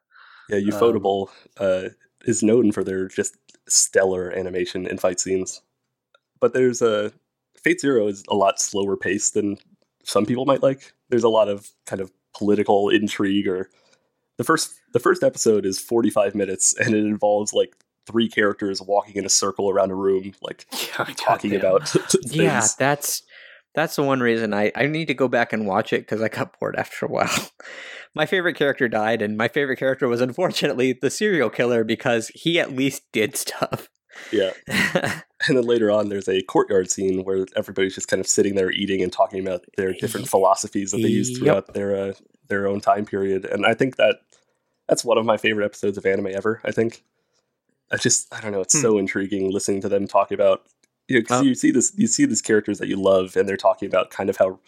Yeah, 0.49 0.57
Um, 0.57 0.63
Ufotable 0.65 1.29
uh, 1.57 1.89
is 2.25 2.43
known 2.43 2.71
for 2.71 2.83
their 2.83 3.07
just 3.07 3.37
stellar 3.67 4.31
animation 4.31 4.87
and 4.87 4.99
fight 4.99 5.19
scenes. 5.19 5.61
But 6.39 6.53
there's 6.53 6.81
a 6.81 7.11
Fate 7.63 7.79
Zero 7.79 8.07
is 8.07 8.23
a 8.29 8.35
lot 8.35 8.59
slower 8.59 8.97
paced 8.97 9.35
than 9.35 9.57
some 10.03 10.25
people 10.25 10.45
might 10.45 10.63
like. 10.63 10.93
There's 11.09 11.23
a 11.23 11.29
lot 11.29 11.47
of 11.47 11.69
kind 11.85 12.01
of 12.01 12.11
political 12.35 12.89
intrigue 12.89 13.47
or 13.47 13.69
the 14.37 14.43
first 14.43 14.73
the 14.93 14.99
first 14.99 15.21
episode 15.23 15.65
is 15.65 15.77
45 15.79 16.33
minutes 16.33 16.73
and 16.79 16.95
it 16.95 17.03
involves 17.05 17.53
like 17.53 17.75
three 18.11 18.27
characters 18.29 18.81
walking 18.81 19.15
in 19.15 19.25
a 19.25 19.29
circle 19.29 19.69
around 19.69 19.91
a 19.91 19.95
room 19.95 20.33
like 20.41 20.65
Yeah, 20.97 21.05
talking 21.15 21.51
goddamn. 21.51 21.71
about 21.75 21.95
yeah, 22.31 22.67
that's 22.77 23.23
that's 23.73 23.95
the 23.95 24.03
one 24.03 24.19
reason 24.19 24.53
I 24.53 24.71
I 24.75 24.87
need 24.87 25.05
to 25.07 25.13
go 25.13 25.27
back 25.27 25.53
and 25.53 25.65
watch 25.65 25.93
it 25.93 26.01
because 26.01 26.21
I 26.21 26.27
got 26.27 26.59
bored 26.59 26.75
after 26.75 27.05
a 27.05 27.09
while. 27.09 27.29
My 28.13 28.25
favorite 28.25 28.57
character 28.57 28.89
died, 28.89 29.21
and 29.21 29.37
my 29.37 29.47
favorite 29.47 29.77
character 29.77 30.05
was 30.09 30.19
unfortunately 30.19 30.91
the 30.91 31.09
serial 31.09 31.49
killer 31.49 31.85
because 31.85 32.27
he 32.35 32.59
at 32.59 32.75
least 32.75 33.03
did 33.13 33.37
stuff. 33.37 33.87
yeah. 34.33 34.51
And 35.47 35.57
then 35.57 35.63
later 35.65 35.89
on, 35.89 36.09
there's 36.09 36.27
a 36.27 36.41
courtyard 36.41 36.91
scene 36.91 37.23
where 37.23 37.45
everybody's 37.55 37.95
just 37.95 38.09
kind 38.09 38.19
of 38.19 38.27
sitting 38.27 38.55
there 38.55 38.69
eating 38.69 39.01
and 39.01 39.13
talking 39.13 39.39
about 39.39 39.63
their 39.77 39.93
different 39.93 40.27
philosophies 40.27 40.91
that 40.91 40.97
they 40.97 41.07
use 41.07 41.29
Yep. 41.29 41.39
throughout 41.39 41.73
their 41.73 41.95
uh, 41.95 42.13
their 42.49 42.67
own 42.67 42.81
time 42.81 43.05
period. 43.05 43.45
And 43.45 43.65
I 43.65 43.73
think 43.75 43.95
that 43.95 44.17
that's 44.89 45.05
one 45.05 45.17
of 45.17 45.25
my 45.25 45.37
favorite 45.37 45.63
episodes 45.63 45.97
of 45.97 46.05
anime 46.05 46.27
ever. 46.33 46.59
I 46.65 46.71
think 46.71 47.05
I 47.91 47.97
just 47.97 48.33
I 48.33 48.41
don't 48.41 48.51
know, 48.51 48.61
it's 48.61 48.79
so 48.79 48.97
intriguing 48.97 49.51
listening 49.51 49.81
to 49.81 49.89
them 49.89 50.07
talk 50.07 50.31
about 50.31 50.63
you 51.07 51.19
know, 51.19 51.25
'cause 51.25 51.41
Oh. 51.41 51.43
you 51.43 51.55
see 51.55 51.71
this 51.71 51.91
you 51.97 52.07
see 52.07 52.25
these 52.25 52.41
characters 52.41 52.79
that 52.79 52.87
you 52.87 52.95
love, 52.95 53.35
and 53.35 53.47
they're 53.49 53.57
talking 53.57 53.87
about 53.87 54.11
kind 54.11 54.29
of 54.29 54.37
how 54.37 54.59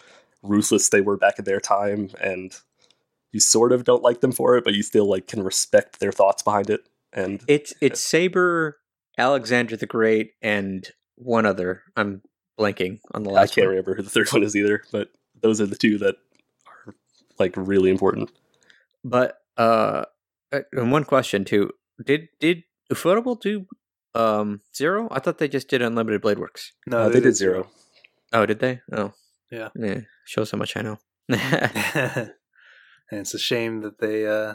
ruthless 0.41 0.89
they 0.89 0.99
were 1.01 1.15
back 1.17 1.39
in 1.39 1.45
their 1.45 1.59
time, 1.61 2.09
and 2.19 2.55
you 3.31 3.39
sort 3.39 3.71
of 3.71 3.83
don't 3.85 4.03
like 4.03 4.19
them 4.21 4.31
for 4.33 4.57
it, 4.57 4.63
but 4.63 4.73
you 4.73 4.83
still 4.83 5.05
like 5.09 5.27
can 5.27 5.41
respect 5.41 5.99
their 5.99 6.11
thoughts 6.11 6.43
behind 6.43 6.69
it. 6.69 6.81
And 7.13 7.41
it's 7.47 7.73
it's 7.81 8.01
Saber, 8.01 8.77
Alexander 9.17 9.77
the 9.77 9.85
Great, 9.85 10.33
and 10.41 10.89
one 11.15 11.45
other. 11.45 11.83
I'm 11.95 12.21
blanking 12.59 12.99
on 13.13 13.23
the 13.23 13.29
last. 13.29 13.51
I 13.51 13.55
can't 13.55 13.65
one. 13.67 13.69
remember 13.69 13.95
who 13.95 14.01
the 14.03 14.09
third 14.09 14.29
one 14.33 14.43
is 14.43 14.55
either, 14.55 14.83
but 14.91 15.09
those 15.41 15.61
are 15.61 15.65
the 15.65 15.75
two 15.77 15.97
that 15.99 16.15
are 16.67 16.93
like 17.39 17.53
really 17.55 17.89
important. 17.89 18.31
But 19.05 19.39
uh, 19.57 20.05
uh, 20.51 20.61
and 20.73 20.91
one 20.91 21.05
question 21.05 21.45
too: 21.45 21.71
Did 22.03 22.27
did 22.39 22.63
Ufotable 22.91 23.39
do 23.39 23.65
um 24.15 24.61
zero? 24.75 25.07
I 25.11 25.19
thought 25.19 25.37
they 25.37 25.47
just 25.47 25.67
did 25.69 25.81
Unlimited 25.81 26.21
Blade 26.21 26.39
Works. 26.39 26.71
No, 26.87 26.97
Uh, 27.03 27.09
they 27.09 27.19
did 27.19 27.35
zero. 27.35 27.69
Oh, 28.31 28.45
did 28.45 28.59
they? 28.59 28.81
Oh, 28.91 29.13
Yeah. 29.51 29.69
Yeah, 29.75 30.01
shows 30.25 30.51
how 30.51 30.57
much 30.57 30.75
I 30.75 30.81
know. 30.81 30.97
and 31.29 32.31
it's 33.11 33.33
a 33.33 33.39
shame 33.39 33.81
that 33.81 33.99
they. 33.99 34.25
uh 34.27 34.53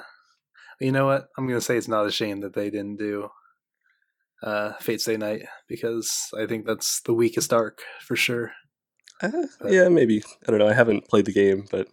You 0.81 0.93
know 0.93 1.07
what? 1.07 1.29
I'm 1.37 1.47
gonna 1.49 1.61
say 1.61 1.77
it's 1.77 1.89
not 1.89 2.07
a 2.07 2.11
shame 2.13 2.41
that 2.41 2.55
they 2.55 2.71
didn't 2.71 2.97
do 2.99 3.31
uh 4.43 4.73
Fate 4.81 5.01
Stay 5.01 5.17
Night 5.17 5.43
because 5.69 6.29
I 6.39 6.47
think 6.47 6.67
that's 6.67 7.01
the 7.03 7.15
weakest 7.15 7.53
arc 7.53 7.81
for 8.07 8.17
sure. 8.17 8.53
Uh, 9.21 9.47
But- 9.61 9.73
yeah, 9.73 9.89
maybe. 9.89 10.23
I 10.47 10.51
don't 10.51 10.61
know. 10.61 10.69
I 10.69 10.75
haven't 10.75 11.09
played 11.09 11.25
the 11.25 11.33
game, 11.33 11.67
but 11.71 11.89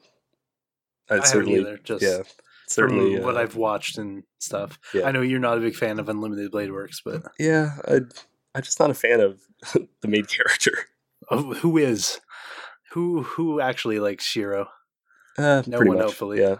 I, 1.09 1.13
I 1.13 1.15
haven't 1.15 1.27
certainly, 1.31 1.59
either. 1.61 1.77
Just 1.83 2.03
yeah, 2.03 2.19
certainly. 2.67 3.15
from 3.15 3.23
what 3.25 3.37
uh, 3.37 3.41
I've 3.41 3.55
watched 3.55 3.97
and 3.97 4.23
stuff. 4.39 4.79
Yeah. 4.93 5.07
I 5.07 5.11
know 5.11 5.21
you're 5.21 5.39
not 5.39 5.57
a 5.57 5.61
big 5.61 5.75
fan 5.75 5.99
of 5.99 6.09
Unlimited 6.09 6.51
Blade 6.51 6.71
Works, 6.71 7.01
but 7.03 7.23
yeah, 7.39 7.77
I, 7.87 8.01
I'm 8.53 8.61
just 8.61 8.79
not 8.79 8.89
a 8.91 8.93
fan 8.95 9.19
of 9.19 9.39
the 10.01 10.07
main 10.07 10.25
character. 10.25 10.71
oh, 11.31 11.53
who 11.55 11.77
is? 11.77 12.19
Who 12.91 13.23
who 13.23 13.59
actually 13.59 13.99
likes 13.99 14.23
Shiro? 14.23 14.69
Uh, 15.37 15.63
No 15.67 15.77
pretty 15.77 15.89
one, 15.89 15.97
much, 15.97 16.05
hopefully. 16.07 16.39
Yeah, 16.39 16.57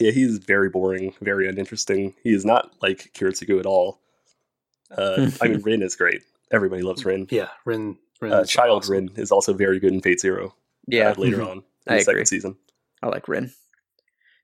yeah. 0.00 0.10
He's 0.10 0.38
very 0.38 0.68
boring, 0.68 1.14
very 1.20 1.48
uninteresting. 1.48 2.14
He 2.24 2.32
is 2.34 2.44
not 2.44 2.72
like 2.82 3.12
Kiritsugu 3.14 3.60
at 3.60 3.66
all. 3.66 4.00
Uh, 4.90 5.30
I 5.40 5.48
mean, 5.48 5.62
Rin 5.62 5.82
is 5.82 5.94
great. 5.96 6.22
Everybody 6.50 6.82
loves 6.82 7.04
Rin. 7.04 7.26
Yeah, 7.30 7.48
Rin. 7.64 7.98
Rin 8.20 8.32
Uh, 8.32 8.44
Child 8.44 8.82
awesome. 8.84 8.92
Rin 8.92 9.10
is 9.16 9.30
also 9.30 9.52
very 9.52 9.78
good 9.80 9.92
in 9.92 10.00
Fate 10.00 10.20
Zero. 10.20 10.54
yeah, 10.86 11.10
uh, 11.10 11.14
later 11.16 11.42
on 11.42 11.58
in 11.86 11.92
I 11.94 11.98
the 11.98 12.02
second 12.04 12.26
season. 12.26 12.56
I 13.02 13.06
like 13.08 13.28
Rin. 13.28 13.52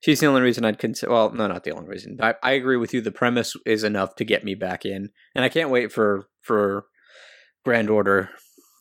She's 0.00 0.20
the 0.20 0.26
only 0.26 0.42
reason 0.42 0.64
I'd 0.64 0.78
consider. 0.78 1.10
Well, 1.12 1.30
no, 1.32 1.46
not 1.48 1.64
the 1.64 1.72
only 1.72 1.88
reason. 1.88 2.18
I, 2.22 2.34
I 2.42 2.52
agree 2.52 2.76
with 2.76 2.94
you. 2.94 3.00
The 3.00 3.10
premise 3.10 3.56
is 3.66 3.82
enough 3.82 4.14
to 4.16 4.24
get 4.24 4.44
me 4.44 4.54
back 4.54 4.84
in, 4.84 5.10
and 5.34 5.44
I 5.44 5.48
can't 5.48 5.70
wait 5.70 5.90
for 5.92 6.28
for 6.42 6.86
Grand 7.64 7.90
Order 7.90 8.30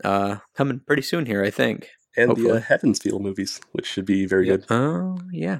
uh 0.03 0.37
coming 0.55 0.79
pretty 0.85 1.01
soon 1.01 1.25
here. 1.25 1.43
I 1.43 1.49
think. 1.49 1.89
And 2.15 2.29
the 2.31 2.35
Hopefully. 2.35 2.57
uh, 2.57 2.61
Heaven's 2.61 2.99
Feel 2.99 3.19
movies, 3.19 3.59
which 3.73 3.85
should 3.87 4.05
be 4.05 4.25
very 4.25 4.47
Yeah. 4.47 4.57
good. 4.57 4.65
Oh 4.71 5.17
yeah. 5.31 5.59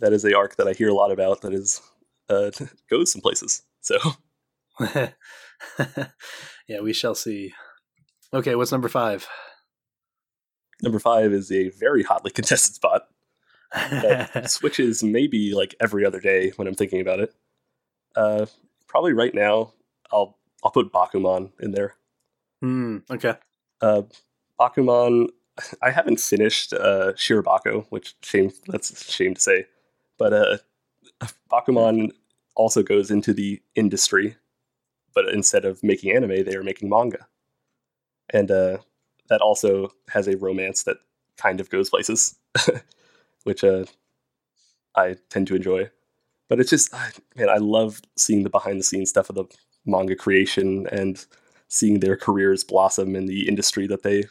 That 0.00 0.12
is 0.14 0.24
a 0.24 0.34
arc 0.36 0.56
that 0.56 0.66
I 0.68 0.72
hear 0.72 0.88
a 0.88 0.94
lot 0.94 1.12
about. 1.12 1.40
That 1.42 1.52
is 1.54 1.80
uh, 2.28 2.50
goes 2.90 3.12
some 3.12 3.20
places. 3.22 3.62
So 3.80 3.96
yeah, 6.68 6.80
we 6.82 6.92
shall 6.92 7.14
see. 7.14 7.52
Okay, 8.32 8.54
what's 8.54 8.72
number 8.72 8.88
five? 8.88 9.26
number 10.82 10.98
five 10.98 11.30
is 11.32 11.52
a 11.52 11.68
very 11.78 12.02
hotly 12.02 12.30
contested 12.30 12.74
spot 12.74 13.02
switches 14.46 15.02
maybe 15.02 15.54
like 15.54 15.74
every 15.80 16.04
other 16.04 16.20
day 16.20 16.50
when 16.56 16.66
I'm 16.66 16.74
thinking 16.74 17.00
about 17.00 17.20
it. 17.20 17.34
Uh, 18.16 18.46
probably 18.88 19.12
right 19.12 19.34
now, 19.34 19.72
I'll 20.12 20.38
I'll 20.64 20.70
put 20.70 20.92
Bakuman 20.92 21.52
in 21.60 21.70
there. 21.72 21.94
Hmm. 22.60 22.98
okay. 23.10 23.34
Uh, 23.80 24.02
Bakuman, 24.58 25.28
I 25.82 25.90
haven't 25.90 26.20
finished 26.20 26.72
uh, 26.72 27.12
Shirobako, 27.14 27.86
which 27.90 28.14
shame 28.22 28.52
that's 28.66 28.90
a 28.90 29.10
shame 29.10 29.34
to 29.34 29.40
say, 29.40 29.66
but 30.18 30.32
uh, 30.32 30.58
Bakuman 31.50 32.10
also 32.56 32.82
goes 32.82 33.10
into 33.10 33.32
the 33.32 33.62
industry, 33.74 34.36
but 35.14 35.28
instead 35.28 35.64
of 35.64 35.82
making 35.82 36.14
anime, 36.14 36.44
they 36.44 36.56
are 36.56 36.64
making 36.64 36.88
manga, 36.88 37.26
and 38.30 38.50
uh, 38.50 38.78
that 39.28 39.40
also 39.40 39.92
has 40.10 40.28
a 40.28 40.36
romance 40.36 40.82
that 40.82 40.98
kind 41.36 41.60
of 41.60 41.70
goes 41.70 41.88
places, 41.88 42.36
which 43.44 43.64
uh, 43.64 43.84
I 44.94 45.16
tend 45.28 45.46
to 45.48 45.56
enjoy. 45.56 45.90
But 46.48 46.60
it's 46.60 46.70
just, 46.70 46.92
man, 47.36 47.48
I 47.48 47.58
love 47.58 48.00
seeing 48.16 48.42
the 48.42 48.50
behind 48.50 48.80
the 48.80 48.84
scenes 48.84 49.10
stuff 49.10 49.28
of 49.28 49.36
the 49.36 49.44
manga 49.86 50.16
creation 50.16 50.86
and 50.90 51.24
seeing 51.68 52.00
their 52.00 52.16
careers 52.16 52.64
blossom 52.64 53.14
in 53.14 53.26
the 53.26 53.48
industry 53.48 53.86
that 53.86 54.02
they, 54.02 54.24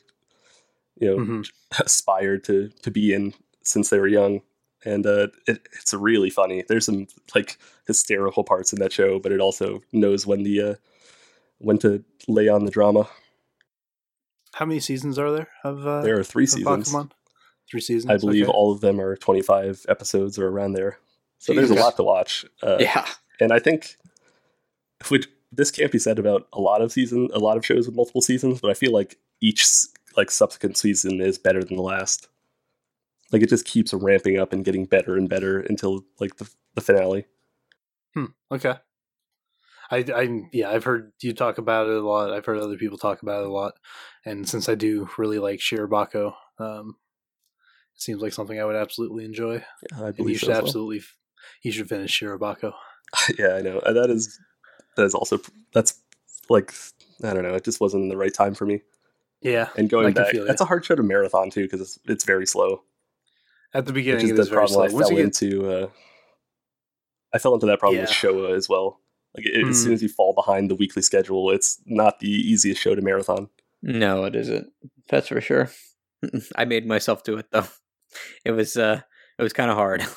you 0.99 1.07
know, 1.07 1.18
Mhm. 1.24 1.49
aspired 1.80 2.43
to 2.45 2.70
to 2.82 2.91
be 2.91 3.14
in 3.14 3.34
since 3.64 3.89
they 3.89 3.99
were 3.99 4.07
young. 4.07 4.41
And 4.86 5.05
uh, 5.05 5.28
it, 5.47 5.68
it's 5.74 5.93
really 5.93 6.30
funny. 6.30 6.64
There's 6.68 6.86
some 6.86 7.07
like 7.36 7.57
hysterical 7.88 8.43
parts 8.43 8.74
in 8.74 8.80
that 8.80 8.93
show, 8.93 9.20
but 9.20 9.32
it 9.32 9.39
also 9.41 9.82
knows 9.91 10.26
when 10.26 10.43
the 10.43 10.62
uh, 10.62 10.76
when 11.60 11.78
to 11.80 12.03
lay 12.28 12.47
on 12.49 12.66
the 12.66 12.72
drama. 12.72 13.07
How 14.53 14.66
many 14.66 14.80
seasons 14.80 15.20
are 15.20 15.32
there 15.32 15.49
of 15.64 15.86
uh, 15.86 16.01
There 16.01 16.18
are 16.20 16.24
three 16.24 16.45
seasons. 16.45 16.89
Pokemon? 16.89 17.12
Three 17.70 17.82
seasons. 17.82 18.11
I 18.11 18.17
believe 18.17 18.45
okay. 18.45 18.51
all 18.51 18.72
of 18.72 18.82
them 18.82 18.99
are 18.99 19.15
25 19.15 19.86
episodes 19.88 20.39
or 20.39 20.47
around 20.47 20.74
there. 20.74 20.97
So 21.38 21.53
there's 21.53 21.70
a 21.70 21.76
lot 21.76 21.95
to 21.97 22.03
watch. 22.03 22.45
Uh, 22.61 22.78
yeah. 22.80 23.05
and 23.39 23.53
I 23.53 23.59
think 23.59 23.95
which 25.07 25.28
this 25.51 25.72
can't 25.72 25.91
be 25.91 25.99
said 25.99 26.20
about 26.20 26.47
a 26.53 26.59
lot 26.59 26.82
of 26.82 26.91
season, 26.91 27.30
a 27.34 27.39
lot 27.39 27.57
of 27.57 27.65
shows 27.65 27.86
with 27.86 27.95
multiple 27.95 28.22
seasons, 28.22 28.59
but 28.59 28.70
I 28.70 28.74
feel 28.74 28.91
like 28.91 29.17
each 29.41 29.65
like 30.17 30.32
subsequent 30.32 30.78
season 30.78 31.22
is 31.22 31.38
better 31.38 31.63
than 31.63 31.78
the 31.78 31.84
last. 31.84 32.28
Like 33.32 33.41
it 33.41 33.49
just 33.49 33.65
keeps 33.65 33.93
ramping 33.93 34.39
up 34.39 34.53
and 34.53 34.65
getting 34.65 34.86
better 34.86 35.15
and 35.15 35.30
better 35.30 35.59
until 35.59 36.03
like 36.20 36.38
the 36.38 36.49
the 36.76 36.82
finale. 36.82 37.26
Hmm. 38.13 38.26
Okay. 38.51 38.76
I, 39.91 40.05
I, 40.15 40.41
yeah, 40.51 40.70
I've 40.70 40.84
heard 40.84 41.13
you 41.20 41.34
talk 41.34 41.57
about 41.57 41.88
it 41.88 41.95
a 41.95 42.07
lot. 42.07 42.32
I've 42.32 42.45
heard 42.45 42.59
other 42.59 42.78
people 42.78 42.99
talk 42.99 43.24
about 43.24 43.41
it 43.41 43.47
a 43.47 43.51
lot, 43.51 43.74
and 44.24 44.47
since 44.47 44.70
I 44.70 44.76
do 44.76 45.09
really 45.17 45.39
like 45.39 45.59
Shirobako, 45.59 46.36
um, 46.59 46.95
seems 48.01 48.21
like 48.21 48.33
something 48.33 48.59
I 48.59 48.65
would 48.65 48.75
absolutely 48.75 49.25
enjoy. 49.25 49.63
Yeah, 49.91 50.03
I 50.03 50.07
And 50.07 50.17
you 50.17 50.23
believe 50.23 50.39
so. 50.39 50.47
should 50.47 50.49
well. 50.49 50.65
absolutely, 50.65 51.01
you 51.63 51.71
should 51.71 51.89
finish 51.89 52.19
Shirobako. 52.19 52.73
yeah, 53.37 53.55
I 53.55 53.61
know. 53.61 53.79
And 53.85 53.95
that 53.97 54.09
is 54.09 54.39
that 54.95 55.03
is 55.05 55.13
also 55.13 55.39
that's 55.73 56.01
like 56.49 56.73
I 57.23 57.33
don't 57.33 57.43
know. 57.43 57.55
It 57.55 57.63
just 57.63 57.79
wasn't 57.81 58.03
in 58.03 58.09
the 58.09 58.17
right 58.17 58.33
time 58.33 58.53
for 58.55 58.65
me. 58.65 58.81
Yeah, 59.41 59.69
And 59.77 59.89
going 59.89 60.13
can 60.13 60.23
back, 60.23 60.31
feel 60.31 60.45
that's 60.45 60.59
a 60.61 60.65
hard 60.65 60.83
show 60.83 60.95
to 60.95 61.03
marathon 61.03 61.49
too 61.49 61.63
because 61.63 61.79
it's 61.81 61.99
it's 62.05 62.25
very 62.25 62.45
slow. 62.45 62.83
at 63.73 63.85
the 63.85 63.91
Which 63.93 64.01
beginning 64.01 64.25
is 64.25 64.31
it 64.31 64.35
the 64.35 64.41
is 64.41 64.49
very 64.49 64.67
slow. 64.67 64.77
problem 64.77 64.91
I 64.91 64.93
Once 64.93 65.07
fell 65.07 65.17
you 65.17 65.23
get 65.23 65.41
into. 65.41 65.71
Uh, 65.71 65.89
I 67.33 67.37
fell 67.37 67.53
into 67.53 67.67
that 67.67 67.79
problem 67.79 68.01
with 68.01 68.09
Yeah. 68.09 68.15
Showa 68.15 68.55
as 68.55 68.67
well. 68.67 68.99
Like 69.37 69.45
it, 69.45 69.67
as 69.67 69.77
Hmm. 69.77 69.83
soon 69.83 69.93
as 69.93 70.01
you 70.01 70.09
fall 70.09 70.33
behind 70.33 70.69
the 70.71 70.75
weekly 70.75 71.01
schedule, 71.03 71.51
it's 71.51 71.79
not 71.85 72.19
the 72.19 72.27
easiest 72.29 72.81
show 72.81 72.95
to 72.95 73.01
marathon. 73.01 73.49
No, 73.81 74.25
it 74.25 74.35
isn't. 74.35 74.67
That's 75.09 75.27
for 75.27 75.39
sure. 75.39 75.69
I 76.55 76.65
made 76.65 76.85
myself 76.87 77.23
do 77.23 77.37
it 77.37 77.45
though. 77.51 77.67
It 78.45 78.51
was 78.51 78.76
uh 78.78 79.01
it 79.38 79.43
was 79.43 79.53
kind 79.53 79.70
of 79.72 79.78
hard. 79.78 80.03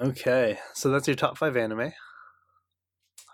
Okay, 0.00 0.58
so 0.74 0.90
that's 0.90 1.06
your 1.06 1.14
top 1.14 1.38
five 1.38 1.56
anime. 1.56 1.92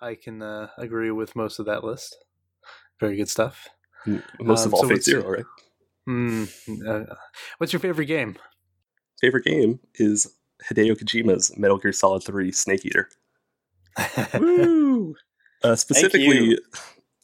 I 0.02 0.14
can 0.16 0.42
uh, 0.42 0.68
agree 0.76 1.10
with 1.10 1.34
most 1.34 1.58
of 1.58 1.66
that 1.66 1.82
list. 1.82 2.14
Very 3.00 3.16
good 3.16 3.28
stuff. 3.28 3.68
Most 4.06 4.66
Um, 4.66 4.68
of 4.68 4.74
all, 4.74 4.82
so 4.82 4.88
Fate 4.88 4.94
what's- 4.94 5.04
Zero, 5.06 5.30
right? 5.30 5.44
Hmm. 6.06 6.44
uh, 6.86 7.04
what's 7.58 7.72
your 7.72 7.80
favorite 7.80 8.06
game? 8.06 8.36
Favorite 9.20 9.44
game 9.44 9.80
is 9.94 10.26
Hideo 10.70 10.92
Kojima's 10.98 11.56
Metal 11.58 11.78
Gear 11.78 11.92
Solid 11.92 12.22
3 12.24 12.50
Snake 12.52 12.84
Eater. 12.86 13.08
Woo! 14.38 15.14
Uh, 15.62 15.74
specifically. 15.76 16.58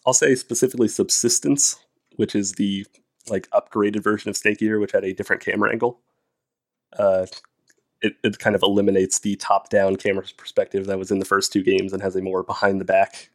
I'll 0.06 0.12
say 0.12 0.34
specifically 0.34 0.88
Subsistence, 0.88 1.76
which 2.16 2.34
is 2.34 2.52
the 2.52 2.86
like 3.28 3.48
upgraded 3.50 4.02
version 4.02 4.28
of 4.30 4.36
Snake 4.36 4.60
Eater, 4.62 4.78
which 4.80 4.92
had 4.92 5.04
a 5.04 5.12
different 5.14 5.42
camera 5.42 5.70
angle. 5.70 6.00
Uh, 6.98 7.26
it, 8.02 8.16
it 8.22 8.38
kind 8.38 8.54
of 8.54 8.62
eliminates 8.62 9.18
the 9.20 9.34
top-down 9.36 9.96
camera 9.96 10.24
perspective 10.36 10.86
that 10.86 10.98
was 10.98 11.10
in 11.10 11.18
the 11.20 11.24
first 11.24 11.52
two 11.52 11.62
games 11.62 11.92
and 11.92 12.02
has 12.02 12.14
a 12.16 12.20
more 12.22 12.42
behind-the-back 12.42 13.30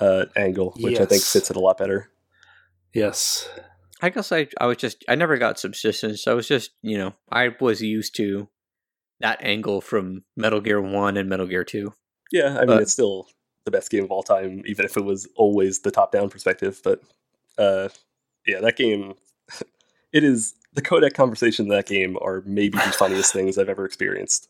uh, 0.00 0.26
angle, 0.36 0.74
which 0.80 0.94
I 1.00 1.06
think 1.06 1.20
Yes. 1.22 1.32
fits 1.32 1.50
it 1.50 1.56
a 1.56 1.60
lot 1.60 1.78
better. 1.78 2.10
yes. 2.92 3.48
I 4.02 4.08
guess 4.08 4.32
I 4.32 4.48
I 4.58 4.64
was 4.64 4.78
just 4.78 5.04
I 5.10 5.14
never 5.14 5.36
got 5.36 5.58
subsistence. 5.58 6.26
I 6.26 6.32
was 6.32 6.48
just 6.48 6.70
you 6.80 6.96
know 6.96 7.12
I 7.30 7.54
was 7.60 7.82
used 7.82 8.16
to 8.16 8.48
that 9.20 9.42
angle 9.42 9.82
from 9.82 10.24
Metal 10.38 10.58
Gear 10.62 10.80
One 10.80 11.18
and 11.18 11.28
Metal 11.28 11.46
Gear 11.46 11.64
Two. 11.64 11.92
Yeah, 12.32 12.54
I 12.56 12.60
mean 12.60 12.66
But- 12.68 12.82
it's 12.82 12.92
still 12.94 13.28
the 13.66 13.70
best 13.70 13.90
game 13.90 14.04
of 14.04 14.10
all 14.10 14.22
time, 14.22 14.62
even 14.64 14.86
if 14.86 14.96
it 14.96 15.04
was 15.04 15.28
always 15.36 15.80
the 15.80 15.90
top-down 15.90 16.30
perspective. 16.30 16.80
But 16.82 17.02
uh, 17.58 17.90
yeah, 18.46 18.60
that 18.60 18.76
game, 18.76 19.14
it 20.12 20.24
is 20.24 20.54
the 20.72 20.82
codec 20.82 21.14
conversations 21.14 21.66
in 21.66 21.68
that 21.68 21.86
game 21.86 22.16
are 22.20 22.42
maybe 22.46 22.78
the 22.78 22.92
funniest 22.92 23.32
things 23.32 23.58
I've 23.58 23.68
ever 23.68 23.84
experienced. 23.84 24.48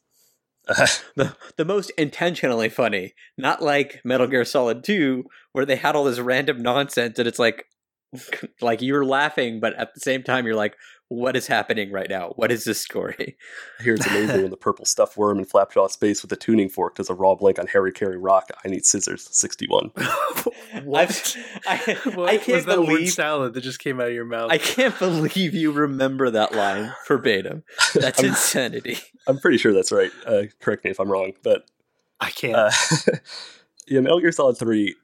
The 1.16 1.34
the 1.56 1.64
most 1.64 1.90
intentionally 1.98 2.68
funny, 2.68 3.14
not 3.36 3.60
like 3.60 4.00
Metal 4.04 4.28
Gear 4.28 4.44
Solid 4.44 4.84
Two, 4.84 5.24
where 5.52 5.66
they 5.66 5.74
had 5.76 5.96
all 5.96 6.04
this 6.04 6.20
random 6.20 6.62
nonsense 6.62 7.18
and 7.18 7.26
it's 7.26 7.40
like 7.40 7.66
like 8.60 8.82
you're 8.82 9.04
laughing, 9.04 9.58
but 9.60 9.74
at 9.74 9.94
the 9.94 10.00
same 10.00 10.22
time 10.22 10.46
you're 10.46 10.54
like, 10.54 10.76
what 11.10 11.34
is 11.34 11.48
happening 11.48 11.90
right 11.90 12.08
now? 12.08 12.28
What 12.36 12.52
is 12.52 12.62
this 12.62 12.80
story? 12.80 13.36
I 13.80 13.82
hear 13.82 13.94
it's 13.94 14.06
amazing 14.06 14.42
when 14.42 14.50
the 14.52 14.56
purple 14.56 14.84
stuffed 14.84 15.16
worm 15.16 15.40
in 15.40 15.44
Flapjaw 15.44 15.90
Space 15.90 16.22
with 16.22 16.30
a 16.30 16.36
tuning 16.36 16.68
fork 16.68 16.94
does 16.94 17.10
a 17.10 17.14
raw 17.14 17.34
blank 17.34 17.58
on 17.58 17.66
Hara-kiri 17.66 18.16
Rock. 18.16 18.48
I 18.64 18.68
need 18.68 18.86
scissors. 18.86 19.28
Sixty-one. 19.32 19.90
what? 20.84 21.36
I, 21.66 21.98
What 22.14 22.28
I 22.28 22.38
can't 22.38 22.64
that 22.64 22.78
word 22.78 22.86
believe 22.86 23.10
salad 23.10 23.54
that 23.54 23.60
just 23.62 23.80
came 23.80 24.00
out 24.00 24.06
of 24.06 24.14
your 24.14 24.24
mouth? 24.24 24.52
I 24.52 24.58
can't 24.58 24.96
believe 25.00 25.52
you 25.52 25.72
remember 25.72 26.30
that 26.30 26.54
line 26.54 26.94
verbatim. 27.08 27.64
That's 27.92 28.20
I'm, 28.20 28.26
insanity. 28.26 28.98
I'm 29.26 29.38
pretty 29.40 29.58
sure 29.58 29.72
that's 29.72 29.90
right. 29.90 30.12
Uh, 30.24 30.42
correct 30.60 30.84
me 30.84 30.92
if 30.92 31.00
I'm 31.00 31.10
wrong, 31.10 31.32
but 31.42 31.64
I 32.20 32.30
can't. 32.30 32.54
uh, 32.54 32.70
yeah, 33.88 33.98
Metal 33.98 34.20
Gear 34.20 34.30
Solid 34.30 34.58
Three. 34.58 34.94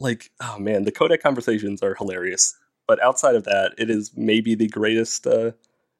Like, 0.00 0.30
oh 0.40 0.58
man, 0.58 0.84
the 0.84 0.92
codec 0.92 1.20
conversations 1.20 1.82
are 1.82 1.94
hilarious. 1.96 2.56
But 2.86 3.02
outside 3.02 3.34
of 3.34 3.44
that, 3.44 3.74
it 3.78 3.88
is 3.90 4.12
maybe 4.16 4.54
the 4.54 4.68
greatest 4.68 5.26
uh, 5.26 5.52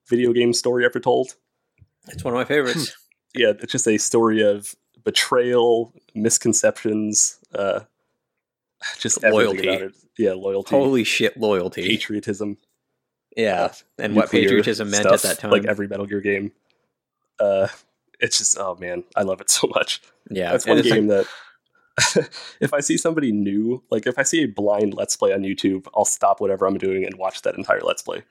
video 0.09 0.33
game 0.33 0.53
story 0.53 0.85
ever 0.85 1.01
told. 1.01 1.35
It's 2.09 2.23
one 2.25 2.35
of 2.35 2.39
my 2.39 2.45
favorites. 2.45 2.97
Yeah, 3.37 3.49
it's 3.61 3.73
just 3.73 3.89
a 3.89 3.99
story 3.99 4.43
of 4.43 4.77
betrayal, 5.03 5.93
misconceptions, 6.15 7.39
uh, 7.53 7.81
just 9.01 9.21
Loyalty. 9.25 9.89
Yeah, 10.17 10.35
loyalty, 10.35 10.71
Holy 10.77 11.03
shit, 11.03 11.37
loyalty. 11.37 11.83
patriotism. 11.83 12.59
Yeah. 13.37 13.63
uh, 13.65 13.73
and 13.99 14.15
what 14.15 14.31
patriotism 14.31 14.89
meant 14.91 15.07
at 15.07 15.23
that 15.23 15.41
time. 15.41 15.51
Like 15.51 15.65
every 15.65 15.89
Metal 15.89 16.07
Gear 16.07 16.21
game. 16.21 16.53
Uh, 17.41 17.67
it's 18.21 18.39
just 18.39 18.57
oh 18.57 18.77
man, 18.77 19.03
I 19.17 19.23
love 19.23 19.41
it 19.41 19.51
so 19.51 19.67
much. 19.67 20.01
yeah. 20.31 20.53
That's 20.53 20.65
one 20.65 20.79
it's 20.79 20.89
like- 20.89 20.95
game 21.01 21.09
that 21.09 21.27
if 22.61 22.75
I 22.75 22.81
see 22.81 22.97
somebody 22.97 23.33
new, 23.33 23.83
like 23.91 24.07
if 24.07 24.19
I 24.19 24.23
see 24.23 24.43
a 24.43 24.49
blind 24.49 24.95
Let's 24.95 25.17
Play 25.17 25.33
on 25.33 25.43
YouTube, 25.43 25.87
I'll 25.95 26.05
stop 26.05 26.41
whatever 26.41 26.67
I'm 26.67 26.79
doing 26.79 27.05
and 27.05 27.17
watch 27.17 27.43
that 27.43 27.57
entire 27.57 27.81
Let's 27.81 28.03
Play. 28.03 28.23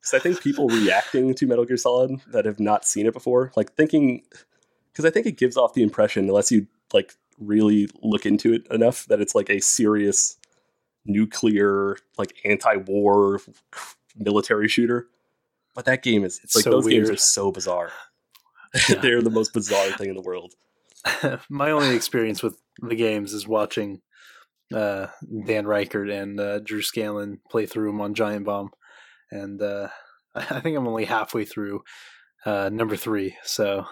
Because 0.00 0.14
I 0.14 0.18
think 0.18 0.42
people 0.42 0.68
reacting 0.68 1.34
to 1.34 1.46
Metal 1.46 1.64
Gear 1.64 1.76
Solid 1.76 2.20
that 2.32 2.44
have 2.44 2.60
not 2.60 2.84
seen 2.84 3.06
it 3.06 3.14
before, 3.14 3.52
like 3.56 3.72
thinking, 3.74 4.22
because 4.92 5.04
I 5.04 5.10
think 5.10 5.26
it 5.26 5.38
gives 5.38 5.56
off 5.56 5.74
the 5.74 5.82
impression, 5.82 6.28
unless 6.28 6.52
you 6.52 6.66
like 6.92 7.14
really 7.38 7.88
look 8.02 8.26
into 8.26 8.52
it 8.52 8.66
enough, 8.70 9.06
that 9.06 9.20
it's 9.20 9.34
like 9.34 9.48
a 9.48 9.60
serious 9.60 10.36
nuclear, 11.06 11.96
like 12.18 12.34
anti-war 12.44 13.40
military 14.16 14.68
shooter. 14.68 15.08
But 15.74 15.86
that 15.86 16.02
game 16.02 16.24
is 16.24 16.40
It's 16.42 16.54
like 16.54 16.64
so 16.64 16.70
those 16.70 16.86
games 16.86 17.08
are 17.08 17.16
so 17.16 17.50
bizarre. 17.50 17.92
Yeah. 18.88 18.96
They're 18.96 19.22
the 19.22 19.30
most 19.30 19.54
bizarre 19.54 19.90
thing 19.92 20.10
in 20.10 20.14
the 20.14 20.20
world. 20.20 20.54
My 21.50 21.70
only 21.70 21.94
experience 21.94 22.42
with 22.42 22.60
the 22.80 22.94
games 22.94 23.32
is 23.32 23.46
watching 23.46 24.00
uh, 24.74 25.06
Dan 25.46 25.64
Ryckert 25.64 26.12
and 26.12 26.38
uh, 26.38 26.58
Drew 26.60 26.82
Scanlon 26.82 27.40
play 27.50 27.66
through 27.66 27.90
them 27.90 28.00
on 28.00 28.14
Giant 28.14 28.44
Bomb, 28.44 28.70
and 29.30 29.60
uh, 29.60 29.88
I 30.34 30.60
think 30.60 30.76
I'm 30.76 30.86
only 30.86 31.04
halfway 31.04 31.44
through 31.44 31.82
uh, 32.44 32.68
number 32.72 32.96
three, 32.96 33.36
so 33.44 33.86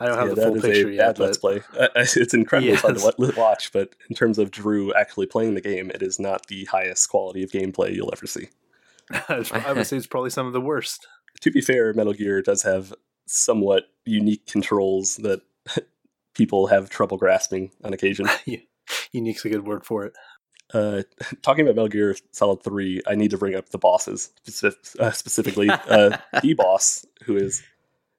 I 0.00 0.06
don't 0.06 0.18
have 0.18 0.28
Yeah, 0.28 0.34
the 0.34 0.42
full 0.42 0.54
picture 0.60 0.88
a 0.88 0.94
yet. 0.94 1.16
bad 1.16 1.18
let's 1.18 1.38
But 1.38 1.62
play. 1.72 1.92
It's 1.96 2.34
incredibly 2.34 2.76
fun 2.76 2.94
to 2.94 3.32
watch, 3.36 3.70
but 3.72 3.94
in 4.08 4.16
terms 4.16 4.38
of 4.38 4.50
Drew 4.50 4.94
actually 4.94 5.26
playing 5.26 5.54
the 5.54 5.60
game, 5.60 5.90
it 5.90 6.02
is 6.02 6.18
not 6.18 6.46
the 6.46 6.64
highest 6.66 7.08
quality 7.10 7.42
of 7.42 7.50
gameplay 7.50 7.94
you'll 7.94 8.12
ever 8.12 8.26
see. 8.26 8.48
I 9.28 9.72
would 9.72 9.86
say 9.86 9.96
it's 9.96 10.06
probably 10.06 10.30
some 10.30 10.46
of 10.46 10.52
the 10.52 10.60
worst. 10.60 11.06
To 11.40 11.50
be 11.50 11.60
fair, 11.60 11.92
Metal 11.92 12.12
Gear 12.12 12.42
does 12.42 12.62
have 12.62 12.94
somewhat 13.26 13.84
unique 14.04 14.46
controls 14.46 15.16
that 15.16 15.42
people 16.34 16.68
have 16.68 16.90
trouble 16.90 17.16
grasping 17.16 17.70
on 17.84 17.92
occasion. 17.92 18.26
Unique's 19.12 19.44
a 19.44 19.48
good 19.48 19.66
word 19.66 19.84
for 19.84 20.04
it. 20.04 20.12
Uh, 20.72 21.02
talking 21.42 21.64
about 21.64 21.76
Metal 21.76 21.88
Gear 21.88 22.16
Solid 22.32 22.62
3, 22.62 23.02
I 23.06 23.14
need 23.14 23.30
to 23.30 23.38
bring 23.38 23.54
up 23.54 23.70
the 23.70 23.78
bosses, 23.78 24.30
uh, 24.98 25.10
specifically 25.10 25.68
uh, 25.68 26.16
the 26.42 26.54
boss, 26.54 27.04
who 27.24 27.36
is 27.36 27.62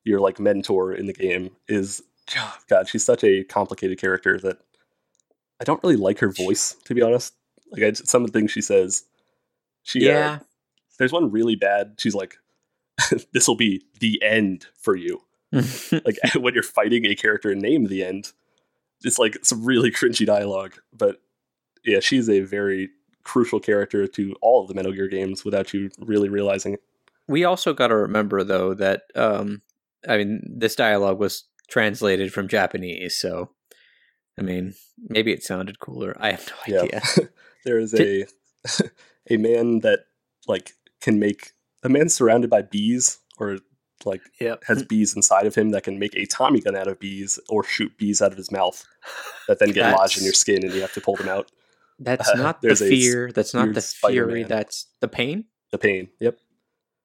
your 0.04 0.20
like 0.20 0.40
mentor 0.40 0.94
in 0.94 1.06
the 1.06 1.14
game, 1.14 1.52
is 1.68 2.02
oh, 2.38 2.58
God. 2.68 2.88
She's 2.88 3.06
such 3.06 3.24
a 3.24 3.44
complicated 3.44 4.00
character 4.00 4.40
that 4.40 4.58
I 5.60 5.64
don't 5.64 5.82
really 5.84 5.96
like 5.96 6.20
her 6.20 6.32
voice, 6.32 6.76
to 6.86 6.96
be 6.96 7.02
honest. 7.02 7.34
Like 7.72 7.84
I, 7.84 7.94
some 7.94 8.24
of 8.24 8.32
the 8.32 8.38
things 8.38 8.52
she 8.52 8.62
says, 8.62 9.04
she 9.84 10.10
uh, 10.10 10.14
yeah. 10.14 10.40
there's 10.98 11.14
one 11.14 11.32
really 11.32 11.56
bad. 11.56 11.96
She's 11.98 12.16
like, 12.16 12.36
"This 13.34 13.48
will 13.48 13.56
be 13.56 13.84
the 14.00 14.22
end 14.22 14.66
for 14.76 14.96
you." 14.96 15.22
Like 16.06 16.18
when 16.40 16.54
you're 16.54 16.64
fighting 16.64 17.06
a 17.06 17.16
character 17.16 17.54
named 17.56 17.88
the 17.90 18.04
end, 18.04 18.32
it's 19.04 19.20
like 19.20 19.38
some 19.44 19.64
really 19.66 19.92
cringy 19.92 20.26
dialogue. 20.26 20.74
But 20.94 21.22
yeah, 21.84 22.00
she's 22.00 22.30
a 22.30 22.42
very 22.42 22.90
crucial 23.24 23.60
character 23.60 24.08
to 24.08 24.36
all 24.42 24.62
of 24.62 24.68
the 24.68 24.74
Metal 24.74 24.92
Gear 24.92 25.08
games 25.08 25.44
without 25.46 25.74
you 25.74 25.90
really 26.00 26.30
realizing 26.30 26.74
it. 26.74 26.82
we 27.28 27.44
also 27.44 27.74
got 27.74 27.88
to 27.88 27.96
remember 27.96 28.44
though 28.44 28.74
that 28.74 29.04
um 29.16 29.62
I 30.08 30.18
mean 30.18 30.42
this 30.48 30.76
dialogue 30.76 31.20
was 31.20 31.44
translated 31.70 32.34
from 32.34 32.48
Japanese, 32.48 33.16
so 33.16 33.52
I 34.40 34.42
mean 34.42 34.74
maybe 35.10 35.32
it 35.32 35.44
sounded 35.44 35.80
cooler. 35.80 36.16
I 36.20 36.32
have 36.32 36.48
no 36.68 36.74
Yeah. 36.76 36.82
idea. 36.84 37.02
there 37.66 37.78
is 37.80 37.94
a 37.94 38.26
a 39.30 39.38
man 39.38 39.80
that 39.80 40.06
like 40.48 40.74
can 41.02 41.20
make 41.20 41.52
a 41.84 41.90
man 41.90 42.10
surrounded 42.10 42.50
by 42.50 42.62
bees 42.62 43.20
or 43.38 43.58
like 44.06 44.22
Yep. 44.40 44.64
has 44.66 44.84
bees 44.84 45.16
inside 45.16 45.46
of 45.46 45.56
him 45.56 45.70
that 45.72 45.84
can 45.84 46.00
make 46.00 46.16
a 46.16 46.26
Tommy 46.26 46.60
gun 46.62 46.76
out 46.76 46.88
of 46.88 47.00
bees 47.00 47.40
or 47.50 47.64
shoot 47.64 47.98
bees 47.98 48.22
out 48.22 48.32
of 48.32 48.38
his 48.38 48.52
mouth 48.52 48.86
that 49.48 49.60
then 49.60 49.72
get 49.72 49.96
lodged 49.96 50.18
in 50.18 50.24
your 50.24 50.34
skin 50.34 50.64
and 50.66 50.74
you 50.74 50.82
have 50.82 50.94
to 50.94 51.02
pull 51.02 51.16
them 51.16 51.30
out. 51.30 51.52
That's 52.00 52.30
Uh, 52.30 52.34
not 52.38 52.62
the 52.62 52.76
fear. 52.76 53.32
That's 53.32 53.54
not 53.54 53.74
the 53.74 53.82
Spider-Man. 53.82 54.28
fury. 54.30 54.44
That's 54.44 54.88
the 55.02 55.08
pain. 55.08 55.46
The 55.72 55.78
pain. 55.78 56.10
Yep. 56.20 56.38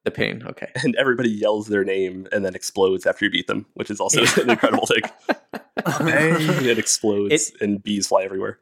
The 0.05 0.11
pain. 0.12 0.42
Okay. 0.47 0.70
And 0.84 0.94
everybody 0.97 1.30
yells 1.30 1.66
their 1.66 1.84
name 1.84 2.28
and 2.32 2.44
then 2.44 2.55
explodes 2.55 3.07
after 3.07 3.24
you 3.24 3.30
beat 3.30 3.49
them, 3.49 3.66
which 3.74 3.90
is 3.90 3.99
also 4.01 4.22
an 4.42 4.51
incredible 4.51 4.86
thing. 4.86 5.03
it 5.86 6.78
explodes 6.78 7.53
and 7.61 7.82
bees 7.82 8.07
fly 8.09 8.22
everywhere. 8.22 8.59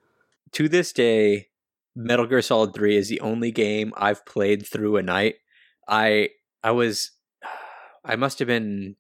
to 0.53 0.69
this 0.69 0.93
day, 0.93 1.49
Metal 1.97 2.27
Gear 2.27 2.43
Solid 2.43 2.75
3 2.75 2.97
is 2.97 3.09
the 3.09 3.21
only 3.21 3.51
game 3.53 3.93
I've 3.97 4.25
played 4.27 4.67
through 4.67 4.97
a 4.97 5.03
night. 5.03 5.37
I 5.87 6.31
I 6.63 6.71
was 6.73 7.11
I 8.05 8.17
must 8.17 8.39
have 8.39 8.49
been 8.49 8.97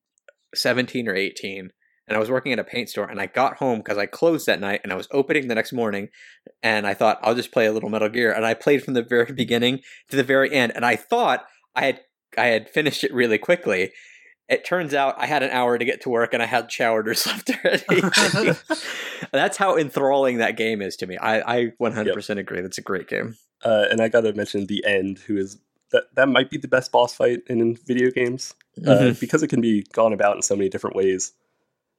17 0.54 1.08
or 1.08 1.14
18 1.14 1.70
and 2.06 2.16
I 2.16 2.20
was 2.20 2.30
working 2.30 2.52
at 2.52 2.58
a 2.58 2.64
paint 2.64 2.88
store 2.88 3.08
and 3.08 3.20
I 3.20 3.26
got 3.26 3.56
home 3.56 3.78
because 3.78 3.98
I 3.98 4.06
closed 4.06 4.46
that 4.46 4.60
night 4.60 4.80
and 4.82 4.92
I 4.92 4.96
was 4.96 5.08
opening 5.10 5.48
the 5.48 5.54
next 5.54 5.72
morning 5.72 6.08
and 6.62 6.86
I 6.86 6.94
thought 6.94 7.18
I'll 7.22 7.34
just 7.34 7.52
play 7.52 7.66
a 7.66 7.72
little 7.72 7.88
Metal 7.88 8.08
Gear 8.08 8.32
and 8.32 8.44
I 8.44 8.54
played 8.54 8.82
from 8.82 8.94
the 8.94 9.02
very 9.02 9.32
beginning 9.32 9.80
to 10.10 10.16
the 10.16 10.22
very 10.22 10.52
end 10.52 10.72
and 10.74 10.84
I 10.84 10.96
thought 10.96 11.44
I 11.74 11.86
had 11.86 12.00
I 12.36 12.46
had 12.46 12.68
finished 12.68 13.04
it 13.04 13.14
really 13.14 13.38
quickly. 13.38 13.92
It 14.48 14.64
turns 14.64 14.92
out 14.92 15.14
I 15.18 15.26
had 15.26 15.42
an 15.42 15.50
hour 15.50 15.78
to 15.78 15.84
get 15.84 16.02
to 16.02 16.10
work 16.10 16.34
and 16.34 16.42
I 16.42 16.46
had 16.46 16.70
showered 16.70 17.08
or 17.08 17.14
slept 17.14 17.50
already. 17.50 18.58
That's 19.32 19.56
how 19.56 19.76
enthralling 19.76 20.38
that 20.38 20.56
game 20.56 20.82
is 20.82 20.96
to 20.96 21.06
me. 21.06 21.16
I, 21.16 21.56
I 21.58 21.72
100% 21.80 22.28
yep. 22.28 22.38
agree. 22.38 22.60
That's 22.60 22.78
a 22.78 22.82
great 22.82 23.08
game. 23.08 23.36
Uh, 23.64 23.86
and 23.90 24.02
I 24.02 24.08
got 24.08 24.22
to 24.22 24.34
mention 24.34 24.66
the 24.66 24.84
end, 24.84 25.20
who 25.20 25.38
is 25.38 25.58
that 25.92 26.14
that 26.16 26.28
might 26.28 26.50
be 26.50 26.58
the 26.58 26.68
best 26.68 26.92
boss 26.92 27.14
fight 27.14 27.40
in 27.46 27.76
video 27.76 28.10
games 28.10 28.52
mm-hmm. 28.78 29.10
uh, 29.10 29.14
because 29.20 29.42
it 29.42 29.48
can 29.48 29.60
be 29.60 29.82
gone 29.92 30.12
about 30.12 30.36
in 30.36 30.42
so 30.42 30.56
many 30.56 30.68
different 30.68 30.96
ways 30.96 31.32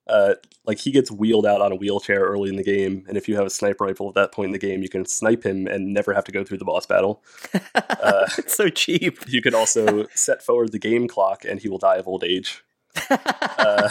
uh, 0.07 0.35
like 0.65 0.77
he 0.77 0.91
gets 0.91 1.11
wheeled 1.11 1.45
out 1.45 1.61
on 1.61 1.71
a 1.71 1.75
wheelchair 1.75 2.21
early 2.21 2.49
in 2.49 2.55
the 2.55 2.63
game, 2.63 3.05
and 3.07 3.17
if 3.17 3.27
you 3.27 3.35
have 3.35 3.45
a 3.45 3.49
sniper 3.49 3.85
rifle 3.85 4.07
at 4.07 4.15
that 4.15 4.31
point 4.31 4.47
in 4.47 4.51
the 4.51 4.59
game, 4.59 4.83
you 4.83 4.89
can 4.89 5.05
snipe 5.05 5.43
him 5.43 5.65
and 5.67 5.93
never 5.93 6.13
have 6.13 6.23
to 6.23 6.31
go 6.31 6.43
through 6.43 6.57
the 6.57 6.65
boss 6.65 6.85
battle. 6.85 7.23
Uh, 8.05 8.27
it's 8.37 8.55
so 8.55 8.69
cheap. 8.69 9.17
You 9.27 9.41
can 9.41 9.55
also 9.55 10.05
set 10.13 10.43
forward 10.43 10.71
the 10.71 10.77
game 10.77 11.07
clock, 11.07 11.43
and 11.43 11.59
he 11.59 11.67
will 11.67 11.79
die 11.79 11.95
of 11.95 12.07
old 12.07 12.23
age. 12.23 12.63
Uh, 13.09 13.17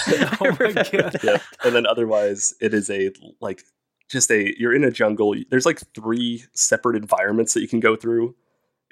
oh 0.40 0.56
my 0.60 0.72
god! 0.72 1.16
Yeah, 1.22 1.38
and 1.64 1.74
then 1.74 1.84
otherwise, 1.84 2.54
it 2.60 2.72
is 2.72 2.88
a 2.90 3.10
like 3.40 3.64
just 4.08 4.30
a 4.30 4.54
you're 4.56 4.72
in 4.72 4.84
a 4.84 4.92
jungle. 4.92 5.34
There's 5.50 5.66
like 5.66 5.80
three 5.94 6.44
separate 6.54 6.94
environments 6.94 7.54
that 7.54 7.60
you 7.60 7.68
can 7.68 7.80
go 7.80 7.96
through, 7.96 8.36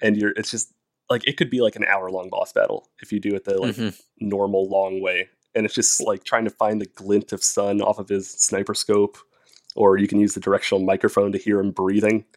and 0.01 0.17
you're 0.17 0.33
it's 0.33 0.51
just 0.51 0.73
like 1.11 1.27
it 1.27 1.37
could 1.37 1.51
be 1.51 1.61
like 1.61 1.77
an 1.77 1.85
hour 1.85 2.11
long 2.11 2.29
boss 2.31 2.53
battle 2.53 2.89
if 3.01 3.13
you 3.13 3.21
do 3.21 3.35
it 3.35 3.45
the 3.45 3.61
like 3.61 3.75
mm-hmm. 3.75 4.27
normal 4.27 4.69
long 4.69 5.01
way 5.03 5.29
and 5.55 5.67
it's 5.67 5.75
just 5.75 6.01
like 6.01 6.25
trying 6.25 6.45
to 6.45 6.51
find 6.51 6.81
the 6.81 6.87
glint 6.87 7.33
of 7.33 7.45
sun 7.45 7.81
off 7.83 7.99
of 7.99 8.09
his 8.09 8.31
sniper 8.31 8.75
scope, 8.75 9.19
or 9.75 9.99
you 9.99 10.09
can 10.09 10.21
use 10.21 10.35
the 10.35 10.41
directional 10.41 10.85
microphone 10.85 11.33
to 11.33 11.39
hear 11.39 11.59
him 11.61 11.71
breathing. 11.71 12.25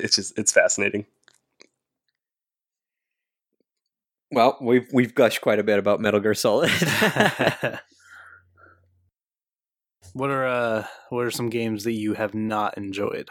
It's 0.00 0.16
just 0.16 0.36
it's 0.38 0.52
fascinating. 0.52 1.06
Well, 4.30 4.58
we've 4.60 4.86
we've 4.92 5.14
gushed 5.14 5.40
quite 5.40 5.58
a 5.58 5.62
bit 5.62 5.78
about 5.78 6.00
Metal 6.00 6.20
Gear 6.20 6.34
Solid. 6.34 6.70
what 10.12 10.30
are 10.30 10.46
uh 10.46 10.84
what 11.10 11.24
are 11.24 11.30
some 11.30 11.48
games 11.48 11.84
that 11.84 11.92
you 11.92 12.14
have 12.14 12.34
not 12.34 12.76
enjoyed? 12.76 13.30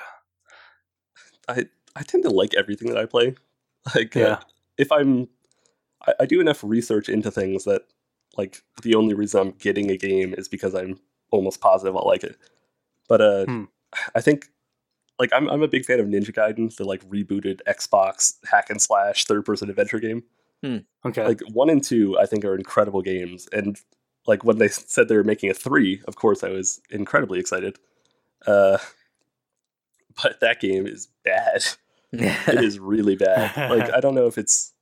I 1.48 1.66
I 1.96 2.04
tend 2.04 2.24
to 2.24 2.30
like 2.30 2.56
everything 2.56 2.88
that 2.90 2.98
I 2.98 3.06
play. 3.06 3.36
Like 3.96 4.16
uh, 4.16 4.20
yeah. 4.20 4.26
Uh, 4.28 4.40
if 4.78 4.92
I'm 4.92 5.30
I, 6.06 6.14
I 6.22 6.26
do 6.26 6.42
enough 6.42 6.64
research 6.64 7.10
into 7.10 7.32
things 7.32 7.64
that 7.66 7.84
like 8.38 8.64
the 8.84 8.96
only 8.96 9.14
reason 9.14 9.42
I'm 9.42 9.52
getting 9.52 9.90
a 9.92 9.98
game 9.98 10.34
is 10.38 10.48
because 10.48 10.74
I'm 10.76 11.00
almost 11.32 11.62
positive 11.62 11.96
I'll 11.96 12.06
like 12.06 12.24
it. 12.24 12.38
But 13.08 13.22
uh, 13.22 13.46
hmm. 13.46 13.64
I 14.16 14.22
think 14.22 14.50
like 15.20 15.32
I'm 15.34 15.50
I'm 15.50 15.64
a 15.64 15.68
big 15.68 15.86
fan 15.86 16.00
of 16.00 16.08
Ninja 16.08 16.34
Gaiden, 16.34 16.76
the 16.76 16.84
like 16.84 17.08
rebooted 17.10 17.62
Xbox 17.68 18.36
hack 18.50 18.70
and 18.70 18.82
slash 18.82 19.26
third 19.26 19.46
person 19.46 19.70
adventure 19.70 20.00
game. 20.00 20.24
Hmm. 20.64 20.78
Okay, 21.06 21.26
like 21.26 21.42
one 21.52 21.70
and 21.70 21.84
two 21.84 22.18
I 22.20 22.26
think 22.26 22.46
are 22.46 22.56
incredible 22.56 23.02
games, 23.02 23.48
and 23.52 23.80
like 24.26 24.44
when 24.44 24.58
they 24.58 24.68
said 24.68 25.08
they 25.08 25.16
were 25.16 25.24
making 25.24 25.50
a 25.50 25.54
three, 25.54 26.02
of 26.08 26.16
course 26.16 26.44
I 26.44 26.50
was 26.50 26.82
incredibly 26.90 27.40
excited. 27.40 27.78
Uh, 28.46 28.78
but 30.24 30.40
that 30.42 30.60
game 30.60 30.88
is 30.88 31.08
bad. 31.24 31.64
It 32.12 32.64
is 32.64 32.80
really 32.80 33.16
bad. 33.16 33.70
Like 33.70 33.94
I 33.94 34.00
don't 34.00 34.16
know 34.16 34.28
if 34.28 34.38
it's 34.38 34.74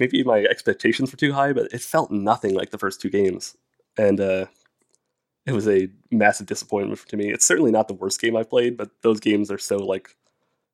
maybe 0.00 0.22
my 0.22 0.40
expectations 0.40 1.12
were 1.12 1.18
too 1.18 1.32
high, 1.32 1.52
but 1.52 1.72
it 1.72 1.80
felt 1.80 2.10
nothing 2.10 2.54
like 2.54 2.70
the 2.70 2.78
first 2.78 3.00
two 3.00 3.10
games, 3.10 3.56
and 3.96 4.20
uh, 4.20 4.46
it 5.46 5.52
was 5.52 5.68
a 5.68 5.88
massive 6.10 6.46
disappointment 6.46 7.00
to 7.08 7.16
me. 7.16 7.32
It's 7.32 7.46
certainly 7.46 7.70
not 7.70 7.88
the 7.88 7.94
worst 7.94 8.20
game 8.20 8.36
I've 8.36 8.50
played, 8.50 8.76
but 8.76 8.90
those 9.02 9.20
games 9.20 9.50
are 9.50 9.58
so 9.58 9.76
like 9.76 10.16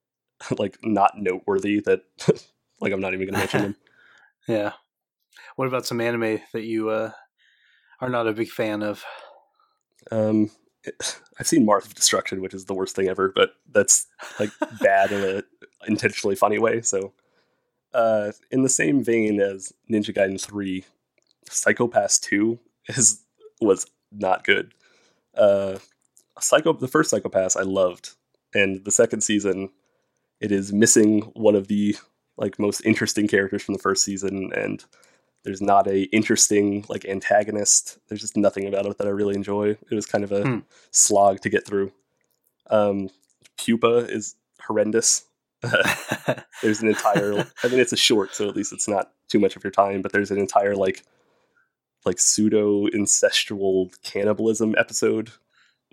like 0.59 0.79
not 0.83 1.13
noteworthy 1.17 1.81
that 1.81 2.03
like 2.81 2.93
I'm 2.93 3.01
not 3.01 3.15
even 3.15 3.27
going 3.27 3.35
to 3.35 3.39
mention 3.39 3.63
them. 3.63 3.77
yeah. 4.49 4.73
What 5.57 5.69
about 5.69 5.87
some 5.87 6.01
anime 6.01 6.41
that 6.53 6.65
you 6.65 6.89
uh, 6.89 7.11
are 8.01 8.09
not 8.09 8.27
a 8.27 8.33
big 8.33 8.49
fan 8.49 8.83
of? 8.83 9.05
Um, 10.11 10.51
I've 11.39 11.47
seen 11.47 11.64
Mars 11.64 11.87
of 11.87 11.95
Destruction, 11.95 12.41
which 12.41 12.55
is 12.55 12.66
the 12.66 12.74
worst 12.74 12.95
thing 12.95 13.09
ever, 13.09 13.33
but 13.35 13.55
that's 13.70 14.07
like 14.39 14.51
bad 14.80 15.12
in 15.12 15.39
a 15.39 15.43
intentionally 15.87 16.37
funny 16.37 16.59
way. 16.59 16.83
So 16.83 17.12
uh, 17.95 18.33
in 18.51 18.62
the 18.62 18.68
same 18.68 19.03
vein 19.03 19.41
as 19.41 19.72
Ninja 19.91 20.14
Gaiden 20.14 20.41
3, 20.41 20.85
Psycho-Pass 21.49 22.18
2 22.20 22.59
is 22.89 23.20
was 23.61 23.87
not 24.11 24.45
good. 24.45 24.74
Uh, 25.37 25.78
Psycho 26.41 26.72
the 26.72 26.89
first 26.89 27.11
Psycho-Pass 27.11 27.57
I 27.57 27.62
loved, 27.62 28.11
and 28.55 28.85
the 28.85 28.91
second 28.91 29.22
season 29.22 29.70
it 30.41 30.51
is 30.51 30.72
missing 30.72 31.20
one 31.35 31.55
of 31.55 31.68
the 31.68 31.97
like 32.37 32.59
most 32.59 32.80
interesting 32.85 33.28
characters 33.28 33.62
from 33.62 33.74
the 33.74 33.80
first 33.83 34.03
season 34.03 34.53
and 34.55 34.85
there's 35.45 35.61
not 35.61 35.86
a 35.86 36.03
interesting 36.05 36.84
like 36.88 37.05
antagonist. 37.05 37.99
There's 38.09 38.20
just 38.20 38.36
nothing 38.36 38.66
about 38.66 38.86
it 38.86 38.99
that 38.99 39.07
I 39.07 39.11
really 39.11 39.34
enjoy. 39.34 39.70
It 39.70 39.95
was 39.95 40.07
kind 40.07 40.24
of 40.24 40.32
a 40.32 40.43
hmm. 40.43 40.59
slog 40.90 41.40
to 41.40 41.51
get 41.51 41.66
through. 41.66 41.93
Um, 42.70 43.11
Pupa 43.57 44.07
is 44.09 44.36
horrendous. 44.61 45.24
there's 46.62 46.82
an 46.82 46.88
entire 46.88 47.47
I 47.62 47.68
mean 47.68 47.78
it's 47.78 47.93
a 47.93 47.97
short, 47.97 48.34
so 48.34 48.49
at 48.49 48.57
least 48.57 48.72
it's 48.72 48.88
not 48.88 49.12
too 49.28 49.38
much 49.38 49.57
of 49.57 49.62
your 49.62 49.70
time, 49.70 50.03
but 50.03 50.12
there's 50.12 50.30
an 50.30 50.38
entire 50.38 50.74
like 50.74 51.05
like 52.05 52.18
pseudo 52.18 52.86
incestual 52.88 53.90
cannibalism 54.03 54.74
episode, 54.76 55.30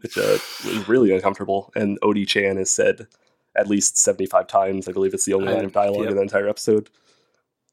which 0.01 0.17
uh, 0.17 0.37
was 0.65 0.89
really 0.89 1.13
uncomfortable. 1.13 1.71
And 1.75 1.99
Onii-chan 2.01 2.57
has 2.57 2.71
said 2.71 3.07
at 3.55 3.67
least 3.67 3.97
75 3.97 4.47
times. 4.47 4.87
I 4.87 4.91
believe 4.91 5.13
it's 5.13 5.25
the 5.25 5.35
only 5.35 5.53
line 5.53 5.65
of 5.65 5.71
dialogue 5.71 6.03
yep. 6.03 6.11
in 6.11 6.15
the 6.15 6.21
entire 6.23 6.49
episode. 6.49 6.89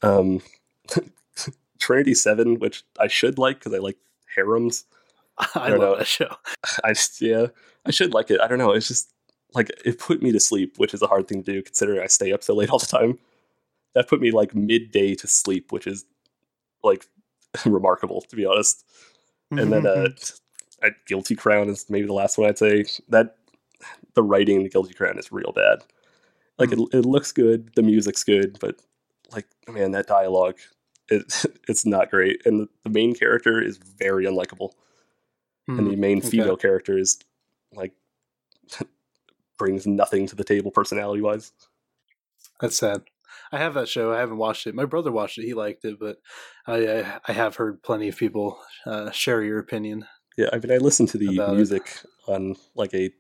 Um, 0.02 0.42
Trinity 1.86 2.14
7, 2.14 2.58
which 2.58 2.82
I 2.98 3.06
should 3.06 3.38
like 3.38 3.60
because 3.60 3.72
I 3.72 3.78
like 3.78 3.96
harems. 4.34 4.86
I, 5.38 5.46
I 5.54 5.68
love 5.68 5.80
know. 5.80 5.96
that 5.96 6.06
show. 6.08 6.34
I 6.82 6.94
just, 6.94 7.22
yeah, 7.22 7.46
I 7.84 7.92
should 7.92 8.12
like 8.12 8.28
it. 8.28 8.40
I 8.40 8.48
don't 8.48 8.58
know. 8.58 8.72
It's 8.72 8.88
just 8.88 9.12
like 9.54 9.70
it 9.84 10.00
put 10.00 10.20
me 10.20 10.32
to 10.32 10.40
sleep, 10.40 10.78
which 10.78 10.94
is 10.94 11.00
a 11.00 11.06
hard 11.06 11.28
thing 11.28 11.44
to 11.44 11.52
do 11.52 11.62
considering 11.62 12.00
I 12.00 12.08
stay 12.08 12.32
up 12.32 12.42
so 12.42 12.54
late 12.54 12.70
all 12.70 12.80
the 12.80 12.86
time. 12.86 13.20
That 13.94 14.08
put 14.08 14.20
me 14.20 14.32
like 14.32 14.52
midday 14.52 15.14
to 15.14 15.28
sleep, 15.28 15.70
which 15.70 15.86
is 15.86 16.04
like 16.82 17.06
remarkable 17.64 18.20
to 18.22 18.34
be 18.34 18.44
honest. 18.44 18.84
And 19.52 19.72
then 19.72 19.86
uh 19.86 20.08
mm-hmm. 20.08 20.88
Guilty 21.06 21.36
Crown 21.36 21.68
is 21.68 21.88
maybe 21.88 22.08
the 22.08 22.12
last 22.12 22.36
one 22.36 22.48
I'd 22.48 22.58
say. 22.58 22.84
That 23.08 23.36
the 24.14 24.24
writing 24.24 24.56
in 24.56 24.62
the 24.64 24.70
Guilty 24.70 24.92
Crown 24.92 25.18
is 25.18 25.30
real 25.30 25.52
bad. 25.52 25.84
Like 26.58 26.70
mm. 26.70 26.88
it, 26.92 26.98
it 26.98 27.06
looks 27.06 27.30
good, 27.30 27.70
the 27.76 27.82
music's 27.82 28.24
good, 28.24 28.58
but 28.60 28.80
like 29.32 29.46
man, 29.68 29.92
that 29.92 30.08
dialogue 30.08 30.56
it, 31.08 31.44
it's 31.68 31.86
not 31.86 32.10
great. 32.10 32.42
And 32.44 32.60
the, 32.60 32.68
the 32.84 32.90
main 32.90 33.14
character 33.14 33.60
is 33.60 33.78
very 33.78 34.24
unlikable. 34.24 34.72
Mm. 35.68 35.78
And 35.78 35.86
the 35.88 35.94
hmm, 35.94 36.00
main 36.00 36.20
female 36.20 36.56
character 36.56 36.98
is 36.98 37.18
like 37.72 37.92
brings 39.58 39.86
nothing 39.86 40.26
to 40.28 40.36
the 40.36 40.44
table 40.44 40.70
personality 40.70 41.22
wise. 41.22 41.52
That's 42.60 42.76
sad. 42.76 43.02
I 43.52 43.58
have 43.58 43.74
that 43.74 43.88
show. 43.88 44.12
I 44.12 44.18
haven't 44.18 44.38
watched 44.38 44.66
it. 44.66 44.74
My 44.74 44.86
brother 44.86 45.12
watched 45.12 45.38
it. 45.38 45.44
He 45.44 45.54
liked 45.54 45.84
it, 45.84 45.98
but 46.00 46.18
I 46.66 46.86
I, 46.86 47.20
I 47.28 47.32
have 47.32 47.56
heard 47.56 47.82
plenty 47.82 48.08
of 48.08 48.16
people 48.16 48.58
uh, 48.86 49.10
share 49.10 49.42
your 49.42 49.58
opinion. 49.58 50.06
Yeah, 50.36 50.48
I 50.52 50.58
mean, 50.58 50.72
I 50.72 50.76
listen 50.78 51.06
to 51.06 51.18
the 51.18 51.46
music 51.52 52.02
it. 52.04 52.30
on 52.30 52.56
like 52.74 52.94
a 52.94 53.10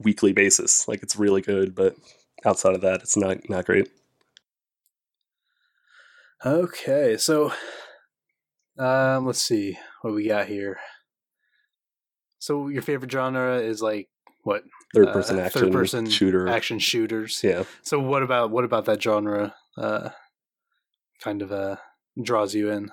weekly 0.00 0.32
basis. 0.32 0.88
Like 0.88 1.02
it's 1.02 1.16
really 1.16 1.42
good, 1.42 1.74
but 1.74 1.96
outside 2.44 2.74
of 2.74 2.80
that, 2.82 3.02
it's 3.02 3.16
not 3.16 3.48
not 3.48 3.66
great. 3.66 3.90
Okay, 6.44 7.16
so 7.18 7.52
um, 8.78 9.26
let's 9.26 9.42
see 9.42 9.78
what 10.00 10.14
we 10.14 10.26
got 10.28 10.46
here. 10.46 10.78
So 12.38 12.68
your 12.68 12.80
favorite 12.80 13.12
genre 13.12 13.58
is 13.58 13.82
like 13.82 14.08
what 14.44 14.64
third 14.94 15.12
person 15.12 15.38
uh, 15.38 15.42
action 15.42 15.60
third 15.60 15.72
person 15.72 16.08
shooter 16.08 16.48
action 16.48 16.78
shooters. 16.78 17.40
Yeah. 17.44 17.64
So 17.82 18.00
what 18.00 18.22
about 18.22 18.50
what 18.50 18.64
about 18.64 18.86
that 18.86 19.02
genre 19.02 19.54
uh 19.76 20.08
kind 21.20 21.42
of 21.42 21.52
uh 21.52 21.76
draws 22.22 22.54
you 22.54 22.70
in? 22.70 22.90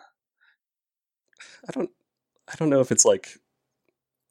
I 1.67 1.71
don't 1.71 1.89
I 2.51 2.55
don't 2.55 2.69
know 2.69 2.81
if 2.81 2.91
it's 2.91 3.05
like 3.05 3.29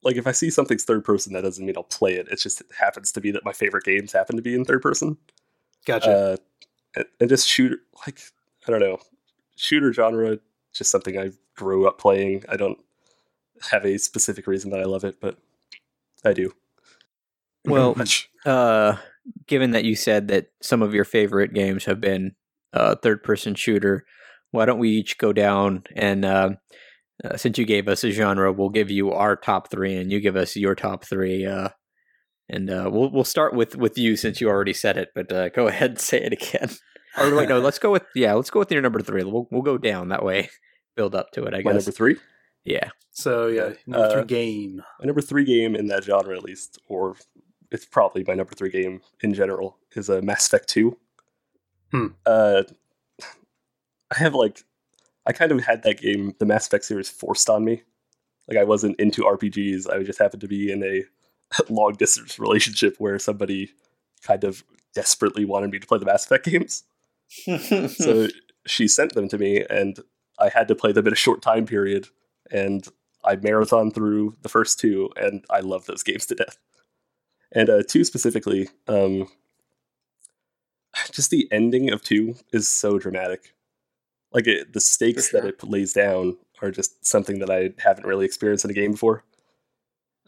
like 0.03 0.17
if 0.17 0.27
I 0.27 0.33
see 0.33 0.51
something's 0.51 0.85
third 0.85 1.05
person 1.05 1.33
that 1.33 1.43
doesn't 1.43 1.65
mean 1.65 1.77
I'll 1.79 1.85
play 1.85 2.17
it. 2.17 2.29
It 2.29 2.39
just 2.39 2.63
happens 2.79 3.11
to 3.13 3.21
be 3.23 3.31
that 3.31 3.45
my 3.45 3.53
favorite 3.53 3.85
games 3.85 4.13
happen 4.13 4.37
to 4.37 4.43
be 4.43 4.55
in 4.55 4.67
third 4.67 4.83
person. 4.83 5.17
Gotcha. 5.87 6.11
Uh, 6.11 6.37
and, 6.95 7.07
and 7.21 7.29
just 7.31 7.49
shooter 7.49 7.79
like 8.07 8.21
I 8.67 8.71
don't 8.71 8.81
know. 8.81 8.99
Shooter 9.57 9.93
genre 9.93 10.39
just 10.73 10.91
something 10.91 11.19
I 11.19 11.31
grew 11.57 11.87
up 11.87 11.99
playing. 11.99 12.45
I 12.49 12.57
don't 12.57 12.79
have 13.71 13.85
a 13.87 13.99
specific 13.99 14.47
reason 14.47 14.71
that 14.71 14.81
I 14.81 14.85
love 14.85 15.05
it, 15.05 15.17
but 15.21 15.39
I 16.25 16.33
do. 16.33 16.53
Well, 17.69 17.97
uh, 18.45 18.99
given 19.49 19.73
that 19.73 19.83
you 19.83 19.97
said 19.97 20.29
that 20.29 20.53
some 20.63 20.83
of 20.83 20.95
your 20.95 21.03
favorite 21.05 21.53
games 21.53 21.87
have 21.87 22.01
been 22.01 22.37
uh, 22.73 22.95
third 22.95 23.25
person 23.25 23.57
shooter, 23.57 24.07
why 24.53 24.67
don't 24.67 24.79
we 24.79 24.91
each 24.91 25.19
go 25.19 25.33
down 25.33 25.83
and 25.97 26.25
uh, 26.25 26.51
uh, 27.25 27.37
since 27.37 27.59
you 27.59 27.65
gave 27.65 27.89
us 27.89 28.05
a 28.05 28.11
genre, 28.11 28.53
we'll 28.53 28.69
give 28.69 28.91
you 28.91 29.13
our 29.13 29.37
top 29.37 29.71
three, 29.71 29.97
and 29.97 30.13
you 30.13 30.21
give 30.21 30.37
us 30.37 30.57
your 30.57 30.75
top 30.75 31.05
three. 31.05 31.47
Uh, 31.47 31.71
and 32.49 32.71
uh, 32.71 32.89
we'll 32.93 33.11
we'll 33.11 33.25
start 33.25 33.55
with 33.55 33.77
with 33.77 33.97
you 33.99 34.17
since 34.17 34.41
you 34.41 34.49
already 34.49 34.73
said 34.73 34.97
it, 34.97 35.09
but 35.15 35.33
uh, 35.33 35.49
go 35.49 35.67
ahead 35.69 35.91
and 35.91 36.01
say 36.01 36.23
it 36.23 36.33
again. 36.33 36.71
Or 37.19 37.35
wait, 37.35 37.49
no, 37.49 37.59
let's 37.61 37.79
go 37.79 37.91
with 37.93 38.05
yeah, 38.15 38.35
let's 38.35 38.51
go 38.51 38.59
with 38.61 38.71
your 38.73 38.83
number 38.83 39.01
three. 39.01 39.25
We'll 39.25 39.47
we'll 39.51 39.63
go 39.63 39.79
down 39.79 40.09
that 40.09 40.25
way, 40.25 40.51
build 40.97 41.15
up 41.15 41.31
to 41.33 41.45
it. 41.45 41.55
I 41.55 41.59
My 41.59 41.63
guess. 41.63 41.75
number 41.87 41.91
three. 41.93 42.17
Yeah. 42.65 42.91
So 43.13 43.47
yeah, 43.47 43.73
number 43.87 44.07
Uh, 44.07 44.13
three 44.13 44.25
game. 44.25 44.83
My 45.01 45.07
number 45.07 45.21
three 45.23 45.45
game 45.45 45.75
in 45.77 45.87
that 45.87 46.05
genre, 46.05 46.37
at 46.37 46.43
least, 46.43 46.79
or 46.89 47.17
it's 47.71 47.85
probably 47.87 48.25
my 48.27 48.35
number 48.35 48.55
three 48.55 48.71
game 48.71 49.01
in 49.23 49.33
general, 49.35 49.79
is 49.95 50.09
a 50.09 50.19
uh, 50.19 50.23
Mass 50.23 50.47
Effect 50.47 50.69
Two. 50.69 50.99
Hmm. 51.93 52.09
Uh, 52.27 52.65
I 54.11 54.19
have 54.19 54.35
like, 54.35 54.63
I 55.27 55.33
kind 55.33 55.51
of 55.53 55.65
had 55.65 55.83
that 55.85 56.01
game, 56.01 56.35
the 56.39 56.47
Mass 56.47 56.67
Effect 56.67 56.85
series, 56.85 57.09
forced 57.09 57.49
on 57.51 57.65
me. 57.65 57.83
Like 58.49 58.59
I 58.59 58.65
wasn't 58.65 58.99
into 59.01 59.23
RPGs. 59.23 59.89
I 59.91 60.03
just 60.03 60.19
happened 60.19 60.43
to 60.43 60.49
be 60.49 60.71
in 60.71 60.83
a 60.85 61.03
long 61.73 61.95
distance 61.95 62.39
relationship 62.39 62.97
where 62.99 63.19
somebody 63.19 63.71
kind 64.23 64.45
of 64.45 64.63
desperately 64.95 65.45
wanted 65.45 65.71
me 65.71 65.79
to 65.79 65.87
play 65.87 65.99
the 65.99 66.05
Mass 66.07 66.25
Effect 66.27 66.45
games. 66.47 66.85
So 67.29 68.29
she 68.67 68.89
sent 68.89 69.15
them 69.15 69.29
to 69.29 69.39
me 69.39 69.65
and 69.69 70.01
i 70.39 70.49
had 70.49 70.69
to 70.69 70.75
play 70.75 70.93
them 70.93 71.07
in 71.07 71.13
a 71.13 71.17
short 71.17 71.43
time 71.43 71.67
period 71.67 72.09
and 72.51 72.89
i 73.25 73.37
marathon 73.37 73.91
through 73.91 74.35
the 74.43 74.49
first 74.49 74.79
two 74.79 75.11
and 75.17 75.45
i 75.51 75.61
love 75.61 75.87
those 75.87 76.03
games 76.03 76.27
to 76.27 76.35
death. 76.35 76.59
And 77.53 77.71
uh, 77.71 77.83
two 77.87 78.05
specifically 78.05 78.69
um, 78.89 79.29
just 81.13 81.31
the 81.31 81.49
ending 81.53 81.91
of 81.91 82.03
two 82.03 82.35
is 82.53 82.69
so 82.69 82.99
dramatic. 82.99 83.55
Like 84.33 84.47
it, 84.47 84.73
the 84.73 84.81
stakes 84.81 85.31
sure. 85.31 85.41
that 85.41 85.49
it 85.49 85.65
lays 85.65 85.93
down 85.93 86.37
are 86.63 86.71
just 86.71 87.05
something 87.05 87.39
that 87.39 87.51
i 87.51 87.71
haven't 87.79 88.07
really 88.07 88.25
experienced 88.25 88.65
in 88.65 88.71
a 88.71 88.75
game 88.75 88.93
before. 88.93 89.25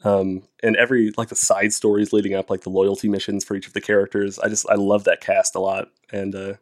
Um, 0.05 0.43
and 0.63 0.77
every 0.77 1.13
like 1.17 1.29
the 1.29 1.35
side 1.35 1.73
stories 1.73 2.13
leading 2.13 2.35
up 2.35 2.51
like 2.51 2.61
the 2.61 2.71
loyalty 2.71 3.09
missions 3.09 3.45
for 3.45 3.57
each 3.57 3.67
of 3.67 3.73
the 3.73 3.81
characters 3.81 4.39
i 4.39 4.49
just 4.49 4.65
i 4.71 4.77
love 4.77 5.03
that 5.05 5.21
cast 5.21 5.57
a 5.57 5.59
lot 5.59 5.89
and 6.13 6.37
uh 6.37 6.55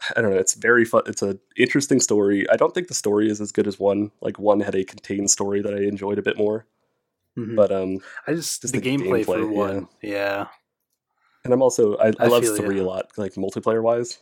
I 0.16 0.20
don't 0.20 0.30
know. 0.32 0.38
It's 0.38 0.54
very 0.54 0.84
fun. 0.84 1.02
It's 1.06 1.22
an 1.22 1.38
interesting 1.56 2.00
story. 2.00 2.48
I 2.50 2.56
don't 2.56 2.72
think 2.74 2.88
the 2.88 2.94
story 2.94 3.28
is 3.30 3.40
as 3.40 3.52
good 3.52 3.66
as 3.66 3.78
one. 3.78 4.10
Like 4.20 4.38
one 4.38 4.60
had 4.60 4.74
a 4.74 4.84
contained 4.84 5.30
story 5.30 5.60
that 5.62 5.74
I 5.74 5.78
enjoyed 5.82 6.18
a 6.18 6.22
bit 6.22 6.36
more. 6.38 6.66
Mhm. 7.38 7.56
But 7.56 7.70
um, 7.72 7.98
I 8.26 8.34
just, 8.34 8.62
just 8.62 8.74
the, 8.74 8.80
the 8.80 8.88
gameplay, 8.90 9.24
for 9.24 9.36
gameplay, 9.36 9.52
one. 9.54 9.88
Yeah. 10.02 10.48
and 11.44 11.52
I'm 11.54 11.62
also 11.62 11.96
I, 11.96 12.08
I, 12.08 12.12
I 12.20 12.26
love 12.26 12.44
three 12.56 12.78
a 12.80 12.84
lot, 12.84 13.10
like 13.16 13.34
multiplayer 13.34 13.82
wise. 13.82 14.18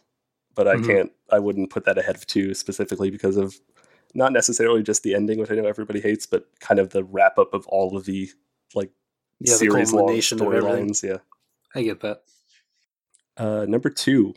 But 0.55 0.69
I 0.69 0.77
Mhm. 0.77 0.86
can't. 0.86 1.12
I 1.31 1.39
wouldn't 1.39 1.70
put 1.70 1.85
that 1.85 1.98
ahead 1.98 2.15
of 2.16 2.27
two 2.27 2.55
specifically 2.55 3.11
because 3.11 3.36
of 3.36 3.57
not 4.15 4.32
necessarily 4.32 4.82
just 4.82 5.03
the 5.03 5.15
ending, 5.15 5.39
which 5.39 5.51
I 5.51 5.55
know 5.55 5.66
everybody 5.66 6.01
hates, 6.01 6.24
but 6.27 6.48
kind 6.61 6.78
of 6.81 6.90
the 6.90 7.05
wrap 7.05 7.39
up 7.39 7.53
of 7.53 7.66
all 7.66 7.94
of 7.97 8.05
the 8.07 8.31
like 8.74 8.90
Yeah, 9.40 9.53
the 9.53 9.59
series 9.59 9.93
long 9.93 10.05
culmination 10.07 10.40
of 10.40 10.53
everything. 10.55 10.89
storylines. 10.90 11.03
Yeah. 11.03 11.19
I 11.74 11.82
get 11.82 12.01
that. 12.01 12.23
Uh, 13.36 13.66
number 13.69 13.90
two 13.90 14.35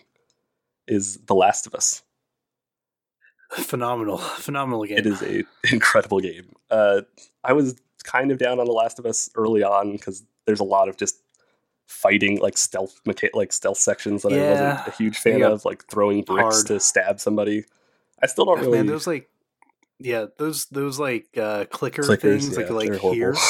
is 0.90 1.18
The 1.28 1.36
Last 1.36 1.66
of 1.68 1.74
Us. 1.76 2.04
Phenomenal, 3.52 4.18
phenomenal 4.38 4.84
game. 4.86 5.00
It 5.00 5.06
is 5.08 5.22
a 5.24 5.44
incredible 5.74 6.20
game. 6.20 6.54
Uh, 6.70 7.02
I 7.44 7.54
was 7.54 7.76
kind 8.04 8.32
of 8.32 8.38
down 8.38 8.60
on 8.60 8.66
The 8.66 8.72
Last 8.72 9.00
of 9.00 9.06
Us 9.06 9.30
early 9.36 9.64
on 9.64 9.94
because 9.94 10.24
there's 10.46 10.60
a 10.60 10.64
lot 10.66 10.88
of 10.88 10.98
just 10.98 11.16
fighting, 11.88 12.40
like 12.40 12.58
stealth, 12.58 13.00
mecha- 13.08 13.30
like 13.34 13.52
stealth 13.52 13.78
sections 13.80 14.22
that 14.22 14.34
I 14.34 14.38
wasn't 14.52 14.88
a 14.88 14.92
huge 14.98 15.18
fan 15.18 15.40
Yeah. 15.40 15.48
of, 15.50 15.66
like 15.66 15.86
throwing 15.90 16.22
bricks 16.22 16.58
Hard. 16.58 16.68
to 16.68 16.80
stab 16.80 17.20
somebody. 17.20 17.66
I 18.22 18.28
still 18.28 18.46
don't 18.46 18.60
Oh, 18.60 18.62
really 18.64 18.78
Man, 18.78 18.86
those 18.86 19.08
like, 19.08 19.28
yeah, 19.98 20.26
those 20.38 20.66
those 20.68 21.00
like 21.00 21.28
uh, 21.36 21.66
clicker 21.72 22.04
clickers. 22.04 22.20
things, 22.44 22.58
yeah, 22.58 22.70
like 22.70 22.92
like 22.92 23.02
here. 23.14 23.36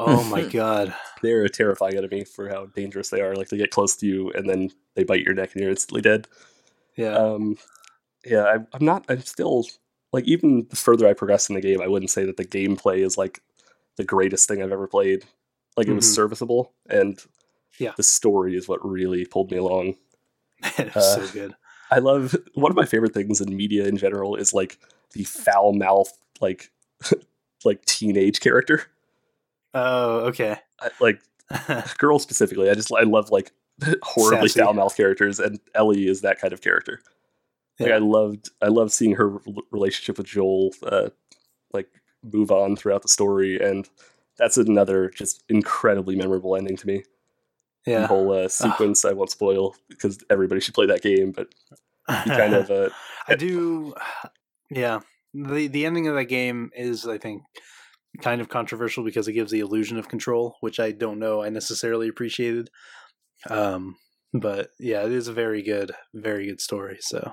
Oh 0.00 0.22
my 0.30 0.42
god. 0.44 0.94
they're 1.22 1.42
a 1.42 1.48
terrifying 1.48 1.96
enemy 1.96 2.22
for 2.22 2.48
how 2.48 2.66
dangerous 2.66 3.10
they 3.10 3.20
are. 3.20 3.34
Like 3.34 3.48
they 3.48 3.56
get 3.56 3.72
close 3.72 3.96
to 3.96 4.06
you 4.06 4.30
and 4.30 4.48
then 4.48 4.70
they 4.94 5.02
bite 5.02 5.24
your 5.24 5.34
neck 5.34 5.50
and 5.54 5.60
you're 5.60 5.72
instantly 5.72 6.00
dead. 6.02 6.28
Yeah. 6.98 7.14
um 7.16 7.56
yeah 8.24 8.42
I, 8.44 8.54
i'm 8.74 8.84
not 8.84 9.04
i'm 9.08 9.22
still 9.22 9.64
like 10.12 10.24
even 10.24 10.66
the 10.68 10.76
further 10.76 11.06
i 11.08 11.14
progress 11.14 11.48
in 11.48 11.54
the 11.54 11.60
game 11.62 11.80
i 11.80 11.86
wouldn't 11.88 12.10
say 12.10 12.24
that 12.26 12.36
the 12.36 12.44
gameplay 12.44 12.98
is 12.98 13.16
like 13.16 13.40
the 13.96 14.04
greatest 14.04 14.46
thing 14.48 14.62
i've 14.62 14.72
ever 14.72 14.86
played 14.88 15.24
like 15.76 15.86
it 15.88 15.94
was 15.94 16.04
Mhm. 16.04 16.14
serviceable 16.14 16.72
and 16.90 17.18
Yeah. 17.78 17.92
the 17.96 18.02
story 18.02 18.56
is 18.56 18.68
what 18.68 18.84
really 18.84 19.24
pulled 19.24 19.50
me 19.50 19.56
along 19.58 19.94
it 20.78 20.94
was 20.94 21.04
uh, 21.04 21.26
so 21.26 21.32
good. 21.32 21.54
i 21.92 21.98
love 22.00 22.34
one 22.54 22.72
of 22.72 22.76
my 22.76 22.84
favorite 22.84 23.14
things 23.14 23.40
in 23.40 23.56
media 23.56 23.86
in 23.86 23.96
general 23.96 24.34
is 24.36 24.52
like 24.52 24.78
the 25.12 25.24
foul 25.24 25.72
mouth 25.72 26.10
like 26.40 26.70
like 27.64 27.84
teenage 27.84 28.40
character 28.40 28.82
Oh, 29.74 30.20
okay. 30.28 30.56
I, 30.80 30.90
like 31.00 31.20
girls 31.98 32.22
specifically 32.24 32.68
i 32.70 32.74
just 32.74 32.92
i 32.92 33.02
love 33.04 33.30
like 33.30 33.52
horribly 34.02 34.48
foul 34.48 34.74
mouth 34.74 34.96
characters 34.96 35.38
and 35.38 35.60
ellie 35.74 36.08
is 36.08 36.20
that 36.22 36.40
kind 36.40 36.52
of 36.52 36.60
character 36.60 37.00
like 37.78 37.92
I 37.92 37.98
loved 37.98 38.50
I 38.60 38.66
loved 38.68 38.92
seeing 38.92 39.14
her 39.14 39.38
relationship 39.70 40.18
with 40.18 40.26
Joel 40.26 40.72
uh 40.82 41.10
like 41.72 41.88
move 42.24 42.50
on 42.50 42.76
throughout 42.76 43.02
the 43.02 43.08
story 43.08 43.60
and 43.60 43.88
that's 44.36 44.56
another 44.56 45.10
just 45.10 45.44
incredibly 45.48 46.16
memorable 46.16 46.56
ending 46.56 46.76
to 46.76 46.86
me. 46.86 47.02
The 47.84 47.92
yeah. 47.92 48.06
whole 48.06 48.32
uh, 48.32 48.48
sequence 48.48 49.04
I 49.04 49.12
won't 49.12 49.30
spoil 49.30 49.74
because 49.88 50.18
everybody 50.30 50.60
should 50.60 50.74
play 50.74 50.86
that 50.86 51.02
game, 51.02 51.32
but 51.32 51.54
you 52.08 52.32
kind 52.32 52.54
of 52.54 52.70
uh 52.70 52.90
I 53.28 53.34
do. 53.34 53.94
Yeah, 54.70 55.00
the 55.34 55.68
the 55.68 55.86
ending 55.86 56.08
of 56.08 56.14
that 56.14 56.24
game 56.24 56.70
is, 56.74 57.06
I 57.06 57.18
think, 57.18 57.42
kind 58.22 58.40
of 58.40 58.48
controversial 58.48 59.04
because 59.04 59.28
it 59.28 59.34
gives 59.34 59.52
the 59.52 59.60
illusion 59.60 59.98
of 59.98 60.08
control, 60.08 60.56
which 60.60 60.80
I 60.80 60.92
don't 60.92 61.18
know 61.18 61.42
I 61.42 61.50
necessarily 61.50 62.08
appreciated. 62.08 62.70
Um, 63.48 63.96
but 64.32 64.70
yeah, 64.78 65.04
it 65.04 65.12
is 65.12 65.28
a 65.28 65.32
very 65.32 65.62
good, 65.62 65.92
very 66.14 66.46
good 66.46 66.60
story. 66.60 66.98
So 67.00 67.32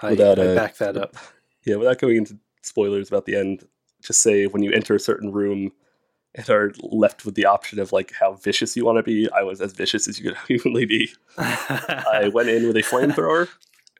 I, 0.00 0.10
Without, 0.10 0.38
I 0.38 0.46
uh, 0.48 0.54
back 0.54 0.76
that 0.76 0.96
up. 0.96 1.16
yeah, 1.64 1.76
without 1.76 1.98
going 1.98 2.16
into 2.16 2.38
spoilers 2.62 3.08
about 3.08 3.26
the 3.26 3.36
end, 3.36 3.66
just 4.02 4.22
say 4.22 4.46
when 4.46 4.62
you 4.62 4.72
enter 4.72 4.94
a 4.94 5.00
certain 5.00 5.32
room 5.32 5.72
and 6.34 6.50
are 6.50 6.72
left 6.80 7.24
with 7.24 7.34
the 7.34 7.46
option 7.46 7.80
of 7.80 7.92
like 7.92 8.12
how 8.18 8.34
vicious 8.34 8.76
you 8.76 8.84
want 8.84 8.98
to 8.98 9.02
be, 9.02 9.28
I 9.32 9.42
was 9.42 9.60
as 9.60 9.72
vicious 9.72 10.06
as 10.06 10.18
you 10.18 10.30
could 10.30 10.38
humanly 10.48 10.84
be. 10.84 11.10
I 11.38 12.30
went 12.34 12.50
in 12.50 12.66
with 12.66 12.76
a 12.76 12.82
flamethrower 12.82 13.48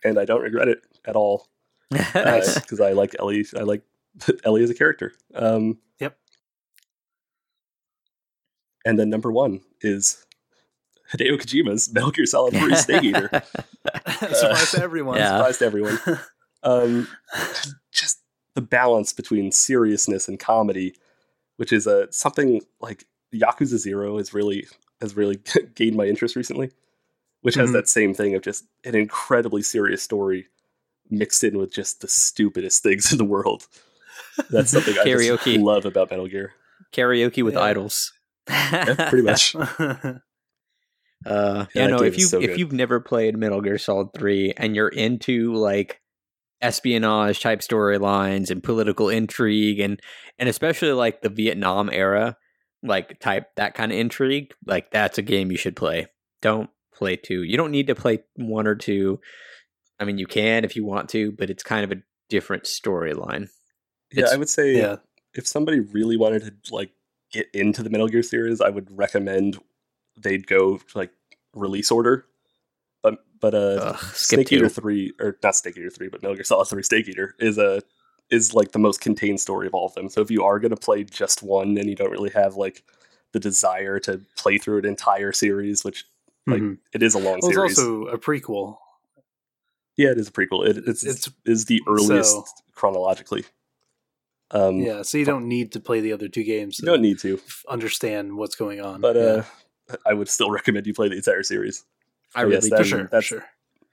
and 0.04 0.18
I 0.18 0.24
don't 0.24 0.42
regret 0.42 0.68
it 0.68 0.82
at 1.06 1.16
all. 1.16 1.48
Nice. 1.90 2.58
because 2.60 2.80
I 2.80 2.92
like 2.92 3.14
Ellie. 3.18 3.46
I 3.56 3.62
like 3.62 3.82
Ellie 4.44 4.62
as 4.62 4.70
a 4.70 4.74
character. 4.74 5.12
Um, 5.34 5.78
Yep. 5.98 6.18
And 8.84 8.98
then 8.98 9.08
number 9.08 9.32
one 9.32 9.60
is 9.80 10.25
Hideo 11.12 11.38
Kojima's 11.38 11.92
Metal 11.92 12.10
Gear 12.10 12.26
Solid 12.26 12.54
3 12.54 12.74
Snake 12.76 13.02
Eater. 13.04 13.30
Surprise 14.32 14.70
to 14.72 14.82
everyone. 14.82 15.18
Yeah. 15.18 15.36
Surprise 15.38 15.58
to 15.58 15.64
everyone. 15.66 15.98
Um, 16.62 17.08
just 17.92 18.20
the 18.54 18.60
balance 18.62 19.12
between 19.12 19.52
seriousness 19.52 20.26
and 20.28 20.38
comedy, 20.38 20.94
which 21.56 21.72
is 21.72 21.86
uh, 21.86 22.06
something 22.10 22.62
like 22.80 23.04
Yakuza 23.34 23.78
Zero 23.78 24.18
has 24.18 24.32
really 24.34 24.66
has 25.00 25.16
really 25.16 25.38
gained 25.74 25.94
my 25.96 26.04
interest 26.06 26.34
recently, 26.36 26.70
which 27.42 27.54
has 27.54 27.70
Mhm. 27.70 27.74
that 27.74 27.88
same 27.88 28.14
thing 28.14 28.34
of 28.34 28.42
just 28.42 28.64
an 28.84 28.94
incredibly 28.94 29.62
serious 29.62 30.02
story 30.02 30.46
mixed 31.10 31.44
in 31.44 31.58
with 31.58 31.72
just 31.72 32.00
the 32.00 32.08
stupidest 32.08 32.82
things 32.82 33.12
in 33.12 33.18
the 33.18 33.24
world. 33.24 33.66
That's 34.50 34.70
something 34.70 34.96
I 34.98 35.04
just 35.04 35.46
love 35.46 35.84
about 35.84 36.10
Metal 36.10 36.26
Gear. 36.28 36.54
Karaoke 36.92 37.42
with 37.44 37.54
Yeah. 37.54 37.60
idols. 37.60 38.12
Yeah, 38.48 39.08
pretty 39.10 39.22
much. 39.24 39.54
Uh, 41.26 41.66
Yeah, 41.74 41.82
yeah, 41.82 41.88
no. 41.88 42.02
If 42.02 42.18
you 42.18 42.24
so 42.24 42.40
if 42.40 42.50
good. 42.50 42.58
you've 42.58 42.72
never 42.72 43.00
played 43.00 43.36
Metal 43.36 43.60
Gear 43.60 43.78
Solid 43.78 44.08
Three 44.14 44.52
and 44.56 44.76
you're 44.76 44.88
into 44.88 45.54
like 45.54 46.00
espionage 46.62 47.40
type 47.40 47.60
storylines 47.60 48.50
and 48.50 48.62
political 48.62 49.08
intrigue 49.08 49.78
and 49.78 50.00
and 50.38 50.48
especially 50.48 50.92
like 50.92 51.20
the 51.20 51.28
Vietnam 51.28 51.90
era 51.92 52.36
like 52.82 53.18
type 53.20 53.54
that 53.56 53.74
kind 53.74 53.92
of 53.92 53.98
intrigue, 53.98 54.52
like 54.64 54.90
that's 54.90 55.18
a 55.18 55.22
game 55.22 55.50
you 55.50 55.56
should 55.56 55.76
play. 55.76 56.06
Don't 56.42 56.70
play 56.94 57.16
two. 57.16 57.42
You 57.42 57.56
don't 57.56 57.70
need 57.70 57.88
to 57.88 57.94
play 57.94 58.20
one 58.36 58.66
or 58.66 58.74
two. 58.74 59.20
I 59.98 60.04
mean, 60.04 60.18
you 60.18 60.26
can 60.26 60.64
if 60.64 60.76
you 60.76 60.84
want 60.84 61.08
to, 61.10 61.32
but 61.32 61.50
it's 61.50 61.62
kind 61.62 61.84
of 61.84 61.96
a 61.96 62.02
different 62.28 62.64
storyline. 62.64 63.48
Yeah, 64.12 64.26
I 64.32 64.36
would 64.36 64.48
say 64.48 64.76
yeah. 64.76 64.96
if 65.34 65.46
somebody 65.46 65.80
really 65.80 66.16
wanted 66.16 66.42
to 66.64 66.74
like 66.74 66.90
get 67.32 67.48
into 67.52 67.82
the 67.82 67.90
Metal 67.90 68.08
Gear 68.08 68.22
series, 68.22 68.60
I 68.60 68.70
would 68.70 68.88
recommend 68.90 69.58
they'd 70.16 70.46
go 70.46 70.80
like 70.94 71.10
release 71.56 71.90
order. 71.90 72.26
But 73.02 73.24
but 73.40 73.54
uh 73.54 73.78
Ugh, 73.94 74.04
Snake 74.14 74.52
Eater 74.52 74.68
three 74.68 75.12
or 75.20 75.36
not 75.42 75.56
Snake 75.56 75.76
Eater 75.76 75.90
three, 75.90 76.08
but 76.08 76.22
Metal 76.22 76.34
Gear 76.36 76.44
Solid 76.44 76.66
three 76.68 76.82
Snake 76.82 77.08
Eater 77.08 77.34
is 77.38 77.58
a 77.58 77.80
is 78.30 78.54
like 78.54 78.72
the 78.72 78.78
most 78.78 79.00
contained 79.00 79.40
story 79.40 79.66
of 79.66 79.74
all 79.74 79.86
of 79.86 79.94
them. 79.94 80.08
So 80.08 80.20
if 80.20 80.30
you 80.30 80.42
are 80.44 80.58
gonna 80.58 80.76
play 80.76 81.04
just 81.04 81.42
one 81.42 81.76
and 81.78 81.88
you 81.88 81.94
don't 81.94 82.10
really 82.10 82.30
have 82.30 82.56
like 82.56 82.82
the 83.32 83.40
desire 83.40 83.98
to 84.00 84.20
play 84.36 84.58
through 84.58 84.78
an 84.78 84.84
entire 84.86 85.32
series, 85.32 85.84
which 85.84 86.04
like 86.46 86.60
Mhm. 86.62 86.78
it 86.92 87.02
is 87.02 87.14
a 87.14 87.18
long 87.18 87.38
Well, 87.40 87.48
it's 87.50 87.54
series. 87.54 87.78
also 87.78 88.06
a 88.06 88.18
prequel. 88.18 88.78
yeah, 89.96 90.10
it 90.10 90.18
is 90.18 90.28
a 90.28 90.32
prequel. 90.32 90.66
It, 90.66 90.78
it's, 90.86 91.04
It's- 91.04 91.28
is 91.44 91.64
the 91.66 91.82
earliest 91.88 92.30
so- 92.32 92.44
chronologically. 92.74 93.44
Um, 94.52 94.76
Yeah, 94.78 95.02
so 95.02 95.18
you 95.18 95.24
don't 95.24 95.48
need 95.48 95.72
to 95.72 95.80
play 95.80 96.00
the 96.00 96.12
other 96.12 96.28
two 96.28 96.44
games 96.44 96.78
you 96.78 96.86
don't 96.86 97.02
need 97.02 97.18
to, 97.20 97.40
understand 97.68 98.36
what's 98.36 98.54
going 98.54 98.80
on. 98.80 99.00
but 99.00 99.16
uh, 99.16 99.20
Yeah. 99.20 99.44
I 100.06 100.14
would 100.14 100.28
still 100.28 100.50
recommend 100.50 100.86
you 100.86 100.94
play 100.94 101.08
the 101.08 101.16
entire 101.16 101.42
series. 101.42 101.84
I 102.34 102.42
really 102.42 102.54
yes, 102.54 102.64
do. 102.64 102.70
that- 102.70 102.78
for 102.78 102.84
sure, 102.84 102.98
for 102.98 103.04
that's- 103.04 103.24
sure. 103.24 103.44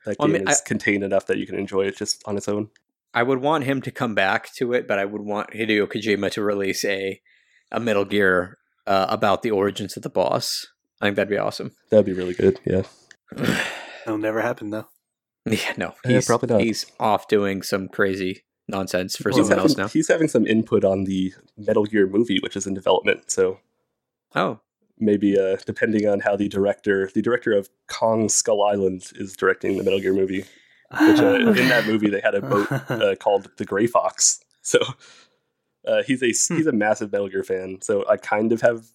That 0.05 0.17
Well, 0.19 0.27
I 0.27 0.31
game 0.33 0.41
mean, 0.43 0.49
is 0.51 0.59
contained 0.59 1.03
enough 1.05 1.27
that 1.27 1.37
you 1.37 1.45
can 1.47 1.55
enjoy 1.57 1.83
it 1.85 1.95
just 1.95 2.21
on 2.25 2.35
its 2.35 2.49
own. 2.49 2.69
I 3.13 3.23
would 3.23 3.39
want 3.39 3.63
him 3.63 3.81
to 3.83 3.91
come 3.91 4.13
back 4.15 4.51
to 4.55 4.73
it, 4.73 4.85
but 4.85 4.99
I 4.99 5.05
would 5.05 5.21
want 5.21 5.51
Hideo 5.51 5.87
Kojima 5.87 6.29
to 6.31 6.41
release 6.43 6.83
a 6.83 7.21
a 7.71 7.79
Metal 7.79 8.03
Gear 8.03 8.57
uh, 8.85 9.05
about 9.09 9.43
the 9.43 9.51
origins 9.51 9.95
of 9.95 10.03
the 10.03 10.09
boss. 10.09 10.67
I 10.99 11.05
think 11.05 11.15
that'd 11.15 11.29
be 11.29 11.37
awesome. 11.37 11.71
That'd 11.89 12.05
be 12.05 12.11
really 12.13 12.33
good. 12.33 12.59
Yeah. 12.65 12.81
That'll 14.05 14.17
never 14.17 14.41
happen 14.41 14.71
though. 14.71 14.87
yeah, 15.45 15.73
no, 15.77 15.95
Yeah, 16.05 16.21
probably 16.25 16.49
not. 16.49 16.61
he's 16.61 16.85
off 16.99 17.27
doing 17.29 17.61
some 17.61 17.87
crazy 17.87 18.43
nonsense 18.67 19.15
for 19.15 19.29
Well, 19.29 19.37
He's 19.39 19.47
someone 19.47 19.65
else 19.67 19.77
now. 19.77 19.87
he's 19.87 20.07
having 20.09 20.27
some 20.27 20.45
input 20.45 20.83
on 20.85 21.05
the 21.05 21.33
Metal 21.57 21.85
Gear 21.85 22.07
movie, 22.07 22.39
which 22.41 22.55
is 22.57 22.67
in 22.67 22.73
development. 22.73 23.31
So 23.31 23.59
Oh, 24.35 24.59
maybe 24.99 25.39
uh, 25.39 25.57
depending 25.65 26.07
on 26.07 26.19
how 26.19 26.35
the 26.35 26.47
director, 26.47 27.09
the 27.13 27.21
director 27.21 27.51
of 27.51 27.69
Kong 27.87 28.29
Skull 28.29 28.63
Island, 28.63 29.11
is 29.15 29.35
directing 29.35 29.77
the 29.77 29.83
Metal 29.83 29.99
Gear 29.99 30.13
movie. 30.13 30.45
Which 31.01 31.19
uh, 31.19 31.35
in 31.35 31.69
that 31.69 31.87
movie 31.87 32.09
they 32.09 32.21
had 32.21 32.35
a 32.35 32.41
boat 32.41 32.71
uh, 32.89 33.15
called 33.15 33.49
the 33.57 33.65
Gray 33.65 33.87
Fox. 33.87 34.39
So 34.61 34.79
uh, 35.87 36.03
he's 36.03 36.21
a 36.21 36.27
he's 36.27 36.67
a 36.67 36.71
massive 36.71 37.11
Metal 37.11 37.29
Gear 37.29 37.43
fan. 37.43 37.79
So 37.81 38.07
I 38.07 38.17
kind 38.17 38.51
of 38.51 38.61
have 38.61 38.85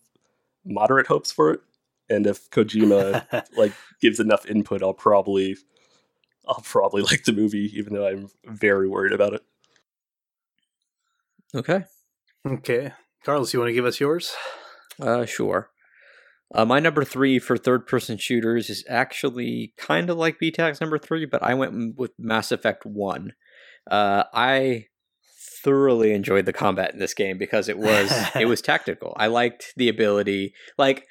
moderate 0.65 1.09
hopes 1.09 1.33
for 1.33 1.51
it. 1.51 1.61
And 2.09 2.27
if 2.27 2.49
Kojima 2.51 3.47
like 3.57 3.73
gives 4.01 4.21
enough 4.21 4.47
input, 4.47 4.83
I'll 4.83 4.95
probably 4.95 5.57
I'll 6.47 6.63
probably 6.63 7.03
like 7.11 7.25
the 7.25 7.33
movie, 7.33 7.71
even 7.77 7.95
though 7.95 8.07
I'm 8.07 8.31
very 8.45 8.89
worried 8.89 9.13
about 9.13 9.35
it. 9.35 9.43
okay. 11.55 11.85
okay, 12.47 12.93
Carlos, 13.25 13.53
you 13.53 13.59
want 13.59 13.71
to 13.71 13.75
give 13.75 13.87
us 13.87 14.01
yours? 14.01 14.35
Uh, 15.01 15.25
sure. 15.25 15.71
Uh, 16.55 16.65
my 16.65 16.81
number 16.81 17.05
three 17.05 17.39
for 17.39 17.57
third 17.59 17.87
person 17.87 18.17
shooters 18.17 18.71
is 18.71 18.85
actually 18.89 19.75
kind 19.77 20.09
of 20.09 20.17
like 20.17 20.41
BTAC's 20.41 20.81
number 20.81 20.99
three, 20.99 21.27
but 21.27 21.43
I 21.43 21.55
went 21.55 21.97
with 21.97 22.13
Mass 22.19 22.51
Effect 22.51 22.87
1. 22.87 23.35
Uh, 23.91 24.25
I 24.33 24.87
thoroughly 25.63 26.13
enjoyed 26.13 26.47
the 26.47 26.53
combat 26.53 26.93
in 26.93 26.99
this 26.99 27.15
game 27.15 27.37
because 27.37 27.69
it 27.69 27.79
was 27.79 28.13
it 28.35 28.45
was 28.49 28.63
tactical. 28.63 29.15
I 29.17 29.27
liked 29.27 29.75
the 29.77 29.89
ability. 29.89 30.55
Like, 30.79 31.07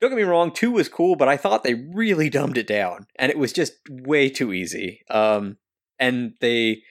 don't 0.00 0.10
get 0.10 0.16
me 0.16 0.22
wrong, 0.22 0.52
two 0.52 0.70
was 0.70 0.88
cool, 0.88 1.16
but 1.16 1.28
I 1.28 1.36
thought 1.36 1.64
they 1.64 1.74
really 1.74 2.30
dumbed 2.30 2.58
it 2.58 2.66
down, 2.66 3.06
and 3.16 3.30
it 3.30 3.38
was 3.38 3.52
just 3.52 3.72
way 3.90 4.28
too 4.28 4.52
easy. 4.52 5.00
Um, 5.10 5.56
and 5.98 6.34
they 6.40 6.82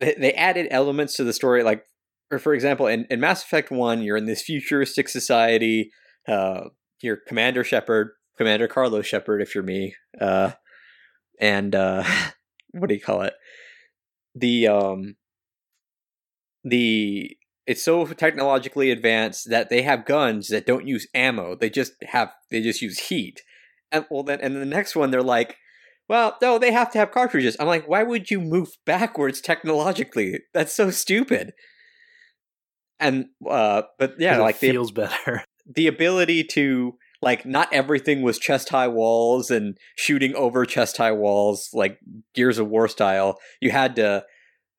they 0.00 0.14
they 0.18 0.32
added 0.32 0.66
elements 0.70 1.16
to 1.16 1.24
the 1.24 1.32
story, 1.32 1.62
like 1.62 1.84
or 2.30 2.38
for 2.38 2.54
example, 2.54 2.86
in, 2.86 3.06
in 3.10 3.20
Mass 3.20 3.44
Effect 3.44 3.70
One, 3.70 4.02
you're 4.02 4.16
in 4.16 4.26
this 4.26 4.42
futuristic 4.42 5.08
society. 5.08 5.90
Uh, 6.26 6.70
you're 7.04 7.16
Commander 7.16 7.62
Shepard, 7.62 8.10
Commander 8.36 8.66
Carlos 8.66 9.06
Shepard, 9.06 9.42
if 9.42 9.54
you're 9.54 9.64
me. 9.64 9.94
Uh, 10.20 10.52
and 11.40 11.74
uh, 11.74 12.04
what 12.72 12.88
do 12.88 12.94
you 12.94 13.00
call 13.00 13.22
it? 13.22 13.34
The 14.34 14.68
um, 14.68 15.16
the 16.64 17.36
it's 17.66 17.82
so 17.82 18.04
technologically 18.06 18.90
advanced 18.90 19.48
that 19.50 19.70
they 19.70 19.82
have 19.82 20.04
guns 20.04 20.48
that 20.48 20.66
don't 20.66 20.86
use 20.86 21.06
ammo. 21.14 21.54
They 21.54 21.70
just 21.70 21.92
have 22.02 22.32
they 22.50 22.60
just 22.60 22.82
use 22.82 22.98
heat. 22.98 23.42
And 23.92 24.06
well, 24.10 24.22
then 24.22 24.40
and 24.40 24.56
the 24.56 24.66
next 24.66 24.96
one 24.96 25.10
they're 25.10 25.22
like, 25.22 25.56
well, 26.08 26.36
no, 26.42 26.58
they 26.58 26.72
have 26.72 26.90
to 26.92 26.98
have 26.98 27.12
cartridges. 27.12 27.56
I'm 27.58 27.66
like, 27.66 27.88
why 27.88 28.02
would 28.02 28.30
you 28.30 28.40
move 28.40 28.76
backwards 28.86 29.40
technologically? 29.40 30.40
That's 30.52 30.74
so 30.74 30.90
stupid. 30.90 31.52
And 33.00 33.26
uh, 33.48 33.82
but 33.98 34.14
yeah, 34.18 34.38
like 34.38 34.56
feels 34.56 34.92
better. 34.92 35.44
The 35.66 35.86
ability 35.86 36.44
to 36.44 36.96
like 37.22 37.46
not 37.46 37.72
everything 37.72 38.22
was 38.22 38.38
chest 38.38 38.68
high 38.68 38.88
walls 38.88 39.50
and 39.50 39.78
shooting 39.96 40.34
over 40.34 40.66
chest 40.66 40.98
high 40.98 41.12
walls 41.12 41.70
like 41.72 41.98
Gears 42.34 42.58
of 42.58 42.68
War 42.68 42.86
style. 42.86 43.38
You 43.60 43.70
had 43.70 43.96
to 43.96 44.24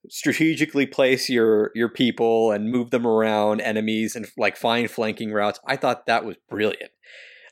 strategically 0.10 0.86
place 0.86 1.28
your 1.28 1.72
your 1.74 1.90
people 1.90 2.52
and 2.52 2.70
move 2.70 2.92
them 2.92 3.08
around 3.08 3.62
enemies 3.62 4.16
and 4.16 4.28
like 4.38 4.58
find 4.58 4.90
flanking 4.90 5.32
routes. 5.32 5.60
I 5.68 5.76
thought 5.76 6.06
that 6.06 6.24
was 6.24 6.36
brilliant. 6.48 6.92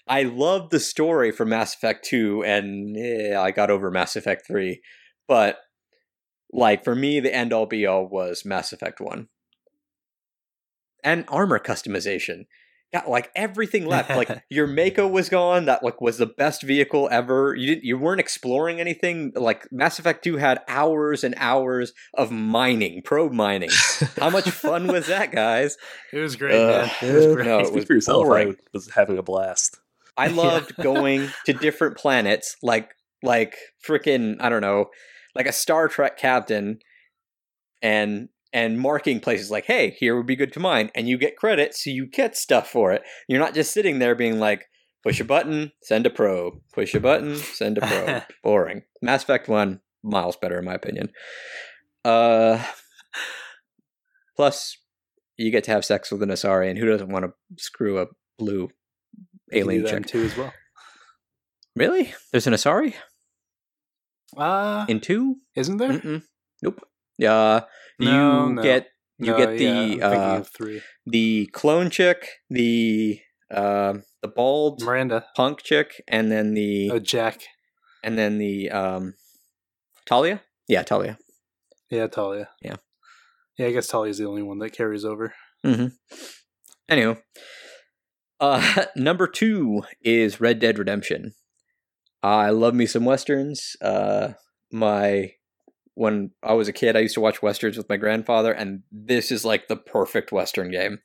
I 0.07 0.23
loved 0.23 0.72
the 0.72 0.80
story 0.80 1.31
from 1.31 1.49
Mass 1.49 1.73
Effect 1.73 2.05
2 2.05 2.43
and 2.43 2.95
eh, 2.97 3.39
I 3.39 3.51
got 3.51 3.72
over 3.72 3.89
Mass 3.89 4.15
Effect 4.15 4.45
3. 4.45 4.81
But 5.27 5.57
like 6.51 6.84
for 6.84 6.93
me 6.93 7.19
the 7.19 7.34
end 7.34 7.51
all 7.51 7.65
be 7.65 7.85
all 7.88 8.07
was 8.07 8.45
Mass 8.45 8.72
Effect 8.72 9.01
1. 9.01 9.27
And 11.03 11.26
armor 11.30 11.60
customization 11.60 12.45
got 12.93 13.09
like 13.09 13.31
everything 13.35 13.85
left. 13.85 14.09
Like 14.09 14.29
your 14.49 14.67
Mako 14.67 15.07
was 15.07 15.27
gone. 15.27 15.65
That 15.65 15.83
like 15.83 15.99
was 15.99 16.17
the 16.19 16.25
best 16.27 16.61
vehicle 16.63 17.09
ever. 17.11 17.55
You 17.55 17.67
didn't. 17.67 17.83
You 17.83 17.97
weren't 17.97 18.19
exploring 18.21 18.79
anything. 18.79 19.33
Like 19.35 19.67
Mass 19.71 19.99
Effect 19.99 20.23
Two 20.23 20.37
had 20.37 20.61
hours 20.67 21.23
and 21.23 21.33
hours 21.37 21.91
of 22.13 22.31
mining, 22.31 23.01
probe 23.03 23.33
mining. 23.33 23.71
How 24.17 24.29
much 24.29 24.49
fun 24.49 24.87
was 24.87 25.07
that, 25.07 25.31
guys? 25.31 25.77
It 26.13 26.19
was 26.19 26.35
great, 26.35 26.55
Uh, 26.55 26.85
man. 26.85 26.91
It 27.01 27.13
was 27.13 27.35
great. 27.35 27.45
No, 27.47 27.59
it 27.59 27.73
was 27.73 27.85
for 27.85 27.93
yourself. 27.95 28.23
boring. 28.25 28.53
I 28.53 28.55
was 28.71 28.89
having 28.91 29.17
a 29.17 29.23
blast. 29.23 29.79
I 30.15 30.27
loved 30.27 30.75
going 30.77 31.29
to 31.45 31.53
different 31.53 31.97
planets, 31.97 32.55
like 32.61 32.91
like 33.23 33.55
freaking 33.85 34.37
I 34.39 34.49
don't 34.49 34.61
know, 34.61 34.91
like 35.35 35.47
a 35.47 35.51
Star 35.53 35.87
Trek 35.87 36.17
captain, 36.17 36.79
and 37.81 38.29
and 38.53 38.80
marking 38.80 39.19
places 39.19 39.49
like, 39.51 39.65
hey, 39.65 39.89
here 39.99 40.15
would 40.15 40.27
be 40.27 40.35
good 40.35 40.53
to 40.53 40.59
mine, 40.59 40.91
and 40.95 41.09
you 41.09 41.17
get 41.17 41.35
credit, 41.35 41.73
so 41.75 41.89
you 41.89 42.05
get 42.05 42.38
stuff 42.38 42.69
for 42.69 42.91
it. 42.93 43.01
You're 43.27 43.39
not 43.39 43.53
just 43.55 43.73
sitting 43.73 43.99
there 43.99 44.15
being 44.15 44.39
like, 44.39 44.65
push 45.03 45.19
a 45.19 45.25
button, 45.25 45.71
send 45.81 46.05
a 46.05 46.09
probe, 46.09 46.53
push 46.73 46.93
a 46.93 46.99
button, 46.99 47.35
send 47.35 47.77
a 47.80 47.81
probe. 47.81 48.23
Boring. 48.43 48.84
Mass 49.01 49.23
Effect 49.23 49.47
One, 49.49 49.81
miles 50.03 50.38
better 50.38 50.59
in 50.59 50.65
my 50.65 50.75
opinion. 50.75 51.09
Uh, 52.05 52.63
plus, 54.35 54.77
you 55.38 55.51
get 55.51 55.63
to 55.65 55.71
have 55.71 55.84
sex 55.85 56.11
with 56.11 56.21
an 56.23 56.30
Asari, 56.30 56.69
and 56.69 56.77
who 56.77 56.85
doesn't 56.85 57.09
want 57.11 57.25
to 57.25 57.31
screw 57.57 57.99
a 58.01 58.05
blue 58.38 58.69
alien 59.51 59.85
chick? 59.85 60.05
too 60.05 60.23
as 60.23 60.38
well. 60.38 60.53
Really? 61.75 62.13
There's 62.31 62.45
an 62.47 62.53
Asari 62.53 62.93
Uh, 64.38 64.85
in 64.88 64.99
two? 64.99 65.38
isn't 65.55 65.77
there? 65.77 65.93
Mm-mm. 65.93 66.21
Nope. 66.61 66.81
Yeah, 67.18 67.61
you 67.99 68.06
No, 68.10 68.49
no. 68.49 68.61
get 68.61 68.88
you 69.19 69.31
No, 69.31 69.38
get 69.38 69.49
the 69.52 69.57
thinking 69.57 70.03
uh, 70.03 70.44
the 71.06 71.45
clone 71.53 71.90
chick, 71.90 72.27
the 72.49 73.19
uh, 73.52 73.94
the 74.22 74.27
bald 74.27 74.81
Miranda, 74.81 75.26
punk 75.35 75.61
chick, 75.61 76.02
and 76.07 76.31
then 76.31 76.53
the 76.53 76.91
oh 76.91 76.99
Jack, 76.99 77.41
and 78.03 78.18
then 78.18 78.38
the 78.40 78.72
um, 78.72 79.14
Talia. 80.06 80.41
Yeah, 80.68 80.84
Talia. 80.84 81.18
yeah, 81.90 82.07
Talia. 82.07 82.49
Yeah. 82.61 82.77
yeah. 83.57 83.68
I 83.68 83.72
guess 83.72 83.88
Talia's 83.88 84.18
the 84.18 84.26
only 84.26 84.41
one 84.41 84.60
that 84.60 84.72
carries 84.72 85.06
over. 85.06 85.34
Mm-hmm. 85.65 85.88
Anywho, 86.91 87.22
uh, 88.40 88.85
number 88.95 89.27
two 89.27 89.84
is 90.02 90.41
Red 90.41 90.60
Dead 90.60 90.80
Redemption. 90.80 91.34
I 92.23 92.49
love 92.49 92.73
me 92.73 92.85
some 92.85 93.06
westerns. 93.06 93.76
Uh, 93.81 94.34
my 94.72 95.34
when 95.95 96.31
I 96.41 96.53
was 96.53 96.67
a 96.67 96.73
kid, 96.73 96.95
I 96.95 97.01
used 97.01 97.13
to 97.15 97.21
watch 97.21 97.41
westerns 97.41 97.77
with 97.77 97.89
my 97.89 97.97
grandfather, 97.97 98.51
and 98.51 98.83
this 98.91 99.31
is 99.31 99.45
like 99.45 99.67
the 99.67 99.75
perfect 99.75 100.31
western 100.31 100.71
game. 100.71 100.99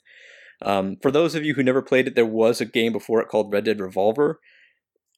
Um, 0.63 0.97
for 1.03 1.11
those 1.11 1.35
of 1.35 1.45
you 1.45 1.55
who 1.55 1.63
never 1.63 1.83
played 1.83 2.09
it, 2.09 2.15
there 2.15 2.27
was 2.27 2.61
a 2.61 2.67
game 2.67 2.93
before 2.93 3.21
it 3.21 3.29
called 3.29 3.53
Red 3.53 3.65
Dead 3.65 3.81
Revolver, 3.81 4.41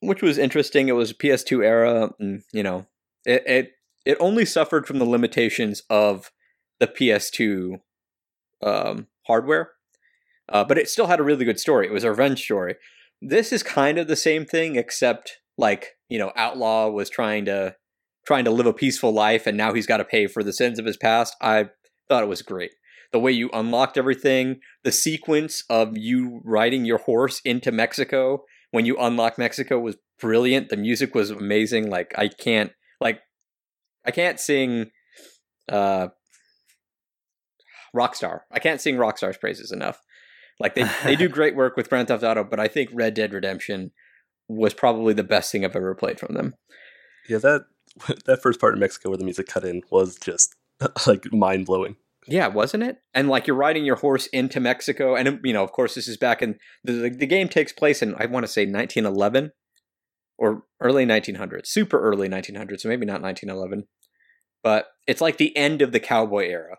which 0.00 0.22
was 0.22 0.38
interesting. 0.38 0.88
It 0.88 0.92
was 0.92 1.12
a 1.12 1.14
PS2 1.14 1.64
era, 1.64 2.10
and 2.18 2.42
you 2.52 2.62
know, 2.62 2.86
it 3.24 3.42
it 3.46 3.72
it 4.04 4.16
only 4.20 4.44
suffered 4.44 4.86
from 4.86 4.98
the 4.98 5.04
limitations 5.04 5.82
of 5.88 6.30
the 6.78 6.86
PS2 6.86 7.80
um, 8.62 9.06
hardware, 9.26 9.72
uh, 10.48 10.64
but 10.64 10.78
it 10.78 10.88
still 10.88 11.06
had 11.06 11.20
a 11.20 11.24
really 11.24 11.44
good 11.44 11.60
story. 11.60 11.86
It 11.86 11.92
was 11.92 12.04
a 12.04 12.10
revenge 12.10 12.42
story. 12.42 12.74
This 13.22 13.52
is 13.52 13.62
kind 13.62 13.98
of 13.98 14.08
the 14.08 14.16
same 14.16 14.44
thing, 14.44 14.76
except 14.76 15.38
like 15.56 15.96
you 16.08 16.18
know, 16.18 16.32
Outlaw 16.36 16.88
was 16.88 17.08
trying 17.08 17.44
to 17.46 17.76
trying 18.30 18.44
to 18.44 18.50
live 18.52 18.66
a 18.66 18.72
peaceful 18.72 19.12
life, 19.12 19.44
and 19.44 19.56
now 19.56 19.72
he's 19.72 19.88
got 19.88 19.96
to 19.96 20.04
pay 20.04 20.28
for 20.28 20.44
the 20.44 20.52
sins 20.52 20.78
of 20.78 20.84
his 20.84 20.96
past. 20.96 21.34
I 21.40 21.70
thought 22.08 22.22
it 22.22 22.28
was 22.28 22.42
great. 22.42 22.70
The 23.10 23.18
way 23.18 23.32
you 23.32 23.50
unlocked 23.52 23.98
everything, 23.98 24.60
the 24.84 24.92
sequence 24.92 25.64
of 25.68 25.98
you 25.98 26.40
riding 26.44 26.84
your 26.84 26.98
horse 26.98 27.40
into 27.44 27.72
Mexico 27.72 28.44
when 28.70 28.86
you 28.86 28.96
unlock 28.98 29.36
Mexico 29.36 29.80
was 29.80 29.96
brilliant. 30.20 30.68
The 30.68 30.76
music 30.76 31.12
was 31.12 31.30
amazing. 31.30 31.90
Like 31.90 32.14
I 32.16 32.28
can't 32.28 32.70
like 33.00 33.18
I 34.06 34.12
can't 34.12 34.38
sing 34.38 34.92
uh 35.68 36.10
Rockstar. 37.92 38.42
I 38.52 38.60
can't 38.60 38.80
sing 38.80 38.94
Rockstar's 38.94 39.38
praises 39.38 39.72
enough. 39.72 39.98
Like 40.60 40.76
they 40.76 40.88
they 41.02 41.16
do 41.16 41.28
great 41.40 41.56
work 41.56 41.76
with 41.76 41.88
Grand 41.88 42.06
Theft 42.06 42.22
Auto, 42.22 42.44
but 42.44 42.60
I 42.60 42.68
think 42.68 42.90
Red 42.92 43.14
Dead 43.14 43.32
Redemption 43.32 43.90
was 44.46 44.72
probably 44.72 45.14
the 45.14 45.24
best 45.24 45.50
thing 45.50 45.64
I've 45.64 45.74
ever 45.74 45.96
played 45.96 46.20
from 46.20 46.36
them. 46.36 46.54
Yeah, 47.28 47.38
that 47.38 47.62
that 48.26 48.42
first 48.42 48.60
part 48.60 48.74
in 48.74 48.80
Mexico 48.80 49.10
where 49.10 49.18
the 49.18 49.24
music 49.24 49.46
cut 49.48 49.64
in 49.64 49.82
was 49.90 50.16
just 50.16 50.54
like 51.06 51.32
mind 51.32 51.66
blowing. 51.66 51.96
Yeah, 52.26 52.48
wasn't 52.48 52.82
it? 52.84 52.98
And 53.14 53.28
like 53.28 53.46
you're 53.46 53.56
riding 53.56 53.84
your 53.84 53.96
horse 53.96 54.26
into 54.28 54.60
Mexico, 54.60 55.16
and 55.16 55.26
um, 55.26 55.40
you 55.42 55.52
know, 55.52 55.64
of 55.64 55.72
course, 55.72 55.94
this 55.94 56.06
is 56.06 56.16
back 56.16 56.42
in 56.42 56.56
the 56.84 56.92
the, 56.92 57.10
the 57.10 57.26
game 57.26 57.48
takes 57.48 57.72
place 57.72 58.02
in 58.02 58.14
I 58.18 58.26
want 58.26 58.44
to 58.46 58.52
say 58.52 58.62
1911 58.62 59.52
or 60.38 60.62
early 60.80 61.04
1900s, 61.04 61.66
super 61.66 62.00
early 62.00 62.28
1900s, 62.28 62.80
so 62.80 62.88
maybe 62.88 63.04
not 63.06 63.20
1911, 63.20 63.86
but 64.62 64.86
it's 65.06 65.20
like 65.20 65.36
the 65.36 65.54
end 65.56 65.82
of 65.82 65.92
the 65.92 66.00
cowboy 66.00 66.46
era, 66.46 66.78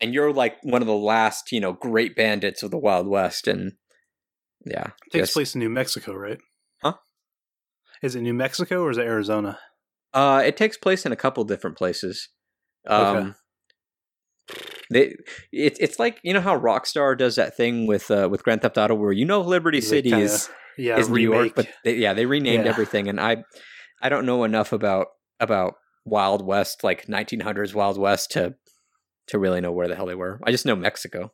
and 0.00 0.12
you're 0.12 0.32
like 0.32 0.56
one 0.62 0.82
of 0.82 0.88
the 0.88 0.94
last, 0.94 1.52
you 1.52 1.60
know, 1.60 1.72
great 1.72 2.14
bandits 2.16 2.62
of 2.62 2.70
the 2.70 2.78
Wild 2.78 3.06
West, 3.06 3.46
and 3.48 3.72
yeah, 4.66 4.88
It 5.06 5.12
takes 5.12 5.22
just- 5.28 5.32
place 5.34 5.54
in 5.54 5.60
New 5.60 5.70
Mexico, 5.70 6.14
right? 6.14 6.38
Huh? 6.82 6.94
Is 8.02 8.14
it 8.14 8.22
New 8.22 8.34
Mexico 8.34 8.82
or 8.82 8.90
is 8.90 8.98
it 8.98 9.06
Arizona? 9.06 9.58
Uh, 10.14 10.42
it 10.44 10.56
takes 10.56 10.76
place 10.76 11.06
in 11.06 11.12
a 11.12 11.16
couple 11.16 11.44
different 11.44 11.76
places. 11.76 12.28
Um, 12.86 13.16
Okay. 13.16 13.32
They, 14.90 15.16
it, 15.52 15.78
it's 15.80 15.98
like 15.98 16.20
you 16.22 16.34
know 16.34 16.40
how 16.40 16.58
Rockstar 16.58 17.16
does 17.16 17.36
that 17.36 17.56
thing 17.56 17.86
with 17.86 18.10
uh, 18.10 18.28
with 18.30 18.42
Grand 18.42 18.60
Theft 18.62 18.76
Auto, 18.76 18.94
where 18.94 19.12
you 19.12 19.24
know 19.24 19.40
Liberty 19.40 19.80
They 19.80 19.86
City 19.86 20.10
kinda 20.10 20.24
is 20.26 20.50
Yeah, 20.76 20.98
is 20.98 21.08
New 21.08 21.20
York, 21.22 21.52
but 21.56 21.68
they, 21.84 21.96
yeah, 21.96 22.12
they 22.12 22.26
renamed 22.26 22.64
Yeah. 22.64 22.70
everything, 22.70 23.08
and 23.08 23.18
I 23.20 23.44
I 24.02 24.08
don't 24.10 24.26
know 24.26 24.44
enough 24.44 24.72
about 24.72 25.06
about 25.40 25.74
Wild 26.04 26.44
West, 26.44 26.84
like 26.84 27.08
1900s 27.08 27.74
Wild 27.74 27.96
West, 27.96 28.32
to 28.32 28.54
to 29.28 29.38
really 29.38 29.60
know 29.62 29.72
where 29.72 29.88
the 29.88 29.96
hell 29.96 30.06
they 30.06 30.14
were. 30.14 30.38
I 30.44 30.50
just 30.50 30.66
know 30.66 30.76
Mexico. 30.76 31.32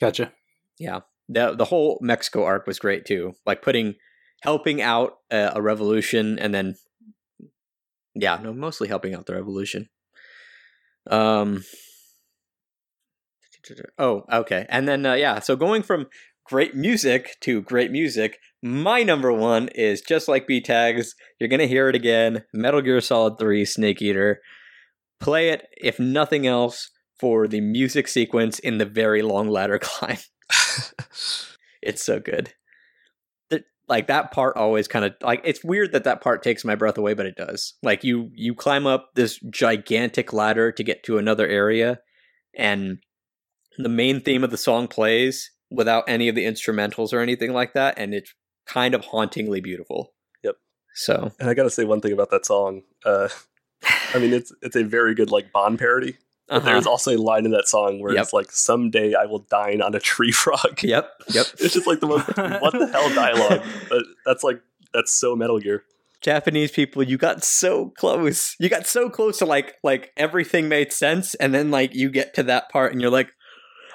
gotcha. 0.00 0.32
Yeah, 0.78 1.00
the 1.28 1.54
The 1.54 1.66
whole 1.66 1.98
Mexico 2.00 2.44
arc 2.44 2.66
was 2.66 2.78
great 2.78 3.04
too, 3.04 3.34
like 3.46 3.62
putting 3.62 3.94
helping 4.42 4.80
out 4.82 5.18
a, 5.30 5.52
a 5.56 5.62
revolution, 5.62 6.38
and 6.38 6.52
then 6.52 6.74
yeah, 8.20 8.38
no, 8.42 8.52
mostly 8.52 8.88
helping 8.88 9.14
out 9.14 9.26
the 9.26 9.34
revolution. 9.34 9.88
Um. 11.08 11.64
Oh, 13.98 14.24
okay, 14.32 14.66
and 14.68 14.88
then 14.88 15.04
uh, 15.04 15.14
yeah, 15.14 15.40
so 15.40 15.56
going 15.56 15.82
from 15.82 16.06
great 16.44 16.74
music 16.74 17.36
to 17.40 17.60
great 17.62 17.90
music. 17.90 18.38
My 18.62 19.02
number 19.02 19.32
one 19.32 19.68
is 19.68 20.00
just 20.00 20.26
like 20.26 20.46
B 20.46 20.60
tags. 20.60 21.14
You're 21.38 21.48
gonna 21.48 21.66
hear 21.66 21.88
it 21.88 21.94
again. 21.94 22.44
Metal 22.52 22.80
Gear 22.80 23.00
Solid 23.00 23.38
Three 23.38 23.64
Snake 23.64 24.00
Eater. 24.00 24.40
Play 25.20 25.50
it 25.50 25.66
if 25.76 25.98
nothing 25.98 26.46
else 26.46 26.90
for 27.18 27.48
the 27.48 27.60
music 27.60 28.08
sequence 28.08 28.58
in 28.58 28.78
the 28.78 28.86
very 28.86 29.22
long 29.22 29.48
ladder 29.48 29.78
climb. 29.82 30.18
It's 31.80 32.02
so 32.02 32.20
good. 32.20 32.54
That 33.88 33.94
like 33.94 34.06
that 34.08 34.30
part 34.30 34.56
always 34.56 34.88
kind 34.88 35.04
of 35.04 35.14
like 35.22 35.40
it's 35.44 35.64
weird 35.64 35.92
that 35.92 36.04
that 36.04 36.20
part 36.20 36.42
takes 36.42 36.64
my 36.64 36.74
breath 36.74 36.98
away, 36.98 37.14
but 37.14 37.26
it 37.26 37.36
does. 37.36 37.74
Like 37.82 38.04
you 38.04 38.30
you 38.34 38.54
climb 38.54 38.86
up 38.86 39.10
this 39.14 39.38
gigantic 39.50 40.32
ladder 40.32 40.72
to 40.72 40.84
get 40.84 41.02
to 41.04 41.18
another 41.18 41.46
area, 41.46 42.00
and 42.56 42.98
the 43.76 43.88
main 43.88 44.20
theme 44.20 44.44
of 44.44 44.50
the 44.50 44.56
song 44.56 44.88
plays 44.88 45.50
without 45.70 46.04
any 46.08 46.28
of 46.28 46.34
the 46.34 46.44
instrumentals 46.44 47.12
or 47.12 47.20
anything 47.20 47.52
like 47.52 47.74
that, 47.74 47.94
and 47.98 48.14
it's 48.14 48.34
kind 48.66 48.94
of 48.94 49.04
hauntingly 49.04 49.60
beautiful. 49.60 50.12
Yep. 50.42 50.56
So 50.94 51.32
and 51.40 51.48
I 51.48 51.54
gotta 51.54 51.70
say 51.70 51.84
one 51.84 52.00
thing 52.00 52.12
about 52.12 52.30
that 52.30 52.46
song. 52.46 52.82
Uh, 53.04 53.28
I 54.14 54.18
mean, 54.18 54.32
it's 54.32 54.52
it's 54.62 54.76
a 54.76 54.84
very 54.84 55.14
good 55.14 55.30
like 55.30 55.52
Bond 55.52 55.78
parody. 55.78 56.16
Uh-huh. 56.50 56.64
there's 56.64 56.86
also 56.86 57.14
a 57.14 57.18
line 57.18 57.44
in 57.44 57.50
that 57.50 57.68
song 57.68 58.00
where 58.00 58.14
Yep. 58.14 58.22
it's 58.22 58.32
like, 58.32 58.50
"Someday 58.52 59.14
I 59.14 59.26
will 59.26 59.40
dine 59.50 59.82
on 59.82 59.94
a 59.94 60.00
tree 60.00 60.32
frog." 60.32 60.80
yep, 60.82 61.10
yep. 61.28 61.46
It's 61.60 61.74
just 61.74 61.86
like 61.86 62.00
the 62.00 62.06
most 62.06 62.26
what 62.28 62.72
the 62.72 62.88
hell 62.92 63.08
dialogue. 63.14 63.62
But 63.88 64.02
that's 64.24 64.42
like 64.42 64.60
that's 64.94 65.12
so 65.12 65.36
Metal 65.36 65.58
Gear. 65.60 65.84
Japanese 66.20 66.72
people, 66.72 67.02
you 67.04 67.16
got 67.16 67.44
so 67.44 67.90
close. 67.96 68.56
You 68.58 68.68
got 68.68 68.86
so 68.86 69.08
close 69.08 69.38
to 69.38 69.44
like 69.46 69.74
like 69.84 70.10
everything 70.16 70.68
made 70.68 70.92
sense, 70.92 71.34
and 71.36 71.54
then 71.54 71.70
like 71.70 71.94
you 71.94 72.10
get 72.10 72.34
to 72.34 72.42
that 72.44 72.70
part, 72.70 72.92
and 72.92 73.00
you're 73.00 73.10
like, 73.10 73.30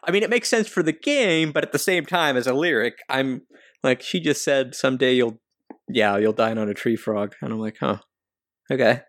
I 0.04 0.12
mean, 0.12 0.24
it 0.24 0.30
makes 0.30 0.48
sense 0.50 0.68
for 0.68 0.84
the 0.84 0.94
game, 0.94 1.52
but 1.52 1.64
at 1.64 1.72
the 1.72 1.80
same 1.80 2.06
time, 2.06 2.38
as 2.38 2.48
a 2.48 2.54
lyric, 2.54 3.00
I'm 3.10 3.42
like, 3.84 4.02
she 4.02 4.20
just 4.22 4.44
said, 4.44 4.74
someday 4.76 5.14
you'll, 5.16 5.40
yeah, 5.90 6.16
you'll 6.18 6.32
dine 6.34 6.58
on 6.58 6.70
a 6.70 6.74
tree 6.74 6.96
frog, 6.96 7.36
and 7.42 7.52
I'm 7.52 7.60
like, 7.60 7.78
huh, 7.80 7.98
okay. 8.72 9.02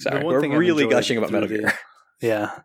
Sorry, 0.00 0.16
one 0.24 0.26
we're 0.34 0.40
thing 0.40 0.52
really 0.52 0.86
gushing 0.86 1.18
about 1.18 1.30
through 1.30 1.40
Metal 1.40 1.56
the- 1.56 1.62
Gear. 1.64 1.72
Yeah, 2.22 2.56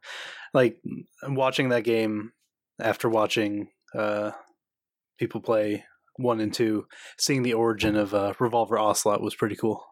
like 0.54 0.78
watching 1.24 1.70
that 1.70 1.84
game 1.84 2.32
after 2.80 3.10
watching 3.10 3.70
uh, 3.96 4.32
people 5.18 5.42
play 5.42 5.84
one 6.18 6.40
and 6.42 6.54
two, 6.54 6.86
seeing 7.18 7.42
the 7.42 7.56
origin 7.56 7.96
of 7.96 8.14
uh, 8.14 8.34
Revolver 8.40 8.78
Ocelot 8.78 9.20
was 9.22 9.34
pretty 9.34 9.56
cool. 9.56 9.84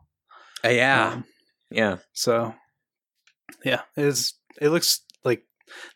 Uh, 0.64 0.70
yeah, 0.70 1.10
Um, 1.14 1.24
yeah. 1.72 1.98
so 2.14 2.54
yeah, 3.64 3.82
it's 3.98 4.38
it 4.62 4.70
looks 4.70 5.02
like 5.24 5.44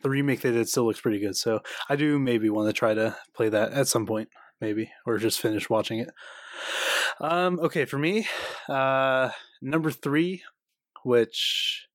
the 0.02 0.10
remake 0.10 0.42
they 0.42 0.52
did 0.52 0.68
still 0.68 0.86
looks 0.88 1.00
pretty 1.02 1.20
good. 1.20 1.36
So 1.36 1.60
I 1.88 1.96
do 1.96 2.18
maybe 2.18 2.50
want 2.50 2.70
to 2.70 2.74
try 2.74 2.96
to 2.96 3.16
play 3.36 3.50
that 3.50 3.74
at 3.74 3.88
some 3.88 4.08
point, 4.08 4.30
maybe, 4.60 4.90
or 5.06 5.20
just 5.20 5.40
finish 5.40 5.70
watching 5.70 6.00
it. 6.00 6.10
Um, 7.22 7.60
okay, 7.60 7.86
for 7.86 8.00
me, 8.00 8.28
uh, 8.68 9.30
number 9.62 9.92
three, 9.92 10.42
which 11.04 11.88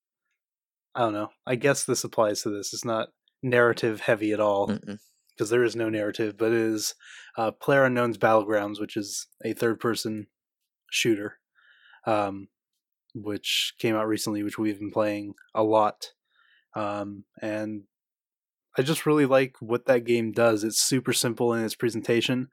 I 0.95 1.01
don't 1.01 1.13
know. 1.13 1.31
I 1.47 1.57
guess 1.57 1.85
this 1.85 2.05
applies 2.05 2.43
to 2.43 2.51
this. 2.51 2.73
It's 2.73 2.85
not 2.85 3.09
narrative 3.43 4.01
heavy 4.01 4.33
at 4.33 4.41
all 4.41 4.69
because 5.37 5.51
there 5.51 5.65
is 5.65 5.75
no 5.75 5.89
narrative, 5.89 6.37
but 6.39 6.53
it 6.53 6.59
is 6.59 6.95
uh, 7.37 7.51
Player 7.51 7.85
Unknown's 7.85 8.19
Battlegrounds, 8.19 8.81
which 8.81 8.97
is 8.97 9.27
a 9.45 9.53
third 9.53 9.81
person 9.81 10.29
shooter, 10.91 11.39
um, 12.07 12.49
which 13.15 13.75
came 13.79 13.97
out 13.97 14.07
recently, 14.07 14.43
which 14.43 14.59
we've 14.59 14.79
been 14.79 14.93
playing 14.93 15.35
a 15.55 15.63
lot. 15.63 16.13
Um, 16.77 17.25
and 17.43 17.83
I 18.79 18.83
just 18.83 19.07
really 19.07 19.27
like 19.27 19.57
what 19.61 19.87
that 19.87 20.05
game 20.05 20.33
does. 20.33 20.65
It's 20.65 20.83
super 20.83 21.13
simple 21.13 21.53
in 21.53 21.65
its 21.65 21.75
presentation, 21.75 22.49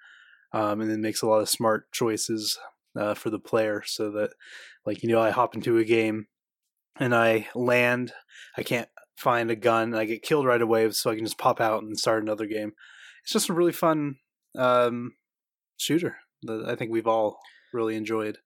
um, 0.53 0.81
and 0.81 0.91
it 0.91 0.99
makes 0.99 1.21
a 1.21 1.27
lot 1.27 1.41
of 1.41 1.49
smart 1.49 1.91
choices 1.91 2.57
uh, 2.99 3.13
for 3.13 3.29
the 3.29 3.39
player 3.39 3.83
so 3.85 4.11
that, 4.11 4.31
like, 4.85 5.03
you 5.03 5.09
know, 5.09 5.21
I 5.21 5.29
hop 5.29 5.55
into 5.55 5.77
a 5.77 5.85
game 5.85 6.27
and 6.99 7.15
I 7.15 7.47
land, 7.55 8.13
I 8.57 8.63
can't 8.63 8.89
find 9.17 9.51
a 9.51 9.55
gun, 9.55 9.89
and 9.89 9.97
I 9.97 10.05
get 10.05 10.23
killed 10.23 10.45
right 10.45 10.61
away, 10.61 10.89
so 10.91 11.11
I 11.11 11.15
can 11.15 11.25
just 11.25 11.37
pop 11.37 11.61
out 11.61 11.83
and 11.83 11.97
start 11.97 12.23
another 12.23 12.45
game. 12.45 12.73
It's 13.23 13.33
just 13.33 13.49
a 13.49 13.53
really 13.53 13.71
fun 13.71 14.15
um, 14.57 15.13
shooter 15.77 16.17
that 16.43 16.65
I 16.67 16.75
think 16.75 16.91
we've 16.91 17.07
all 17.07 17.39
really 17.73 17.95
enjoyed. 17.95 18.39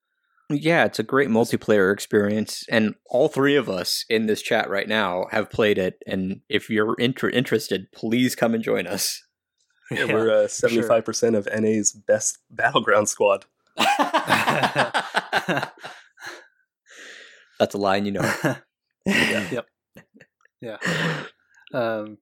Yeah, 0.50 0.86
it's 0.86 1.00
a 1.00 1.04
great 1.04 1.30
multiplayer 1.30 1.92
experience, 1.92 2.64
and 2.70 2.94
all 3.10 3.30
three 3.30 3.56
of 3.56 3.68
us 3.68 4.06
in 4.10 4.28
this 4.28 4.44
chat 4.44 4.70
right 4.70 4.88
now 4.88 5.26
have 5.32 5.50
played 5.50 5.80
it. 5.80 5.96
And 6.06 6.42
if 6.50 6.70
you're 6.70 6.94
inter- 6.96 7.30
interested, 7.30 7.92
please 7.92 8.36
come 8.36 8.54
and 8.54 8.64
join 8.64 8.88
us. 8.88 9.22
Yeah, 9.92 10.06
we're 10.06 10.32
uh, 10.32 10.48
seventy 10.48 10.82
five 10.82 11.06
percent 11.06 11.36
of 11.36 11.46
NA's 11.46 11.92
best 11.92 12.40
battleground 12.50 13.08
squad. 13.08 13.46
That's 17.60 17.76
a 17.76 17.80
line, 17.80 18.06
you 18.06 18.12
know. 18.14 18.34
Yeah. 19.06 19.48
Yep. 19.52 19.66
Yeah. 20.62 20.78
Um, 21.74 22.18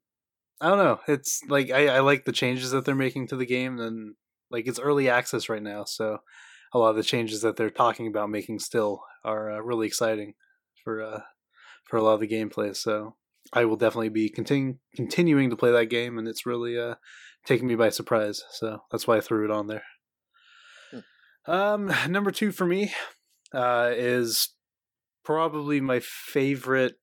I 0.59 0.69
don't 0.69 0.77
know. 0.77 0.99
It's 1.07 1.41
like 1.47 1.71
I, 1.71 1.87
I 1.87 1.99
like 1.99 2.25
the 2.25 2.31
changes 2.31 2.71
that 2.71 2.83
they're 2.85 2.95
making 2.95 3.27
to 3.27 3.37
the 3.37 3.45
game, 3.45 3.79
and 3.79 4.15
like 4.51 4.67
it's 4.67 4.79
early 4.79 5.09
access 5.09 5.47
right 5.49 5.63
now, 5.63 5.85
so 5.85 6.17
a 6.73 6.79
lot 6.79 6.89
of 6.89 6.95
the 6.95 7.03
changes 7.03 7.41
that 7.41 7.55
they're 7.55 7.69
talking 7.69 8.07
about 8.07 8.29
making 8.29 8.59
still 8.59 9.01
are 9.23 9.51
uh, 9.51 9.59
really 9.59 9.87
exciting 9.87 10.33
for 10.83 11.01
uh, 11.01 11.21
for 11.85 11.97
a 11.97 12.03
lot 12.03 12.15
of 12.15 12.19
the 12.19 12.27
gameplay. 12.27 12.75
So 12.75 13.15
I 13.53 13.65
will 13.65 13.75
definitely 13.75 14.09
be 14.09 14.29
continu- 14.29 14.77
continuing 14.95 15.49
to 15.49 15.55
play 15.55 15.71
that 15.71 15.85
game, 15.85 16.17
and 16.17 16.27
it's 16.27 16.45
really 16.45 16.77
uh, 16.77 16.95
taking 17.45 17.67
me 17.67 17.75
by 17.75 17.89
surprise. 17.89 18.43
So 18.51 18.79
that's 18.91 19.07
why 19.07 19.17
I 19.17 19.21
threw 19.21 19.45
it 19.45 19.51
on 19.51 19.67
there. 19.67 19.83
Um, 21.45 21.91
number 22.07 22.31
two 22.31 22.51
for 22.51 22.65
me 22.65 22.93
uh, 23.53 23.91
is 23.93 24.49
probably 25.23 25.81
my 25.81 25.99
favorite 26.01 26.95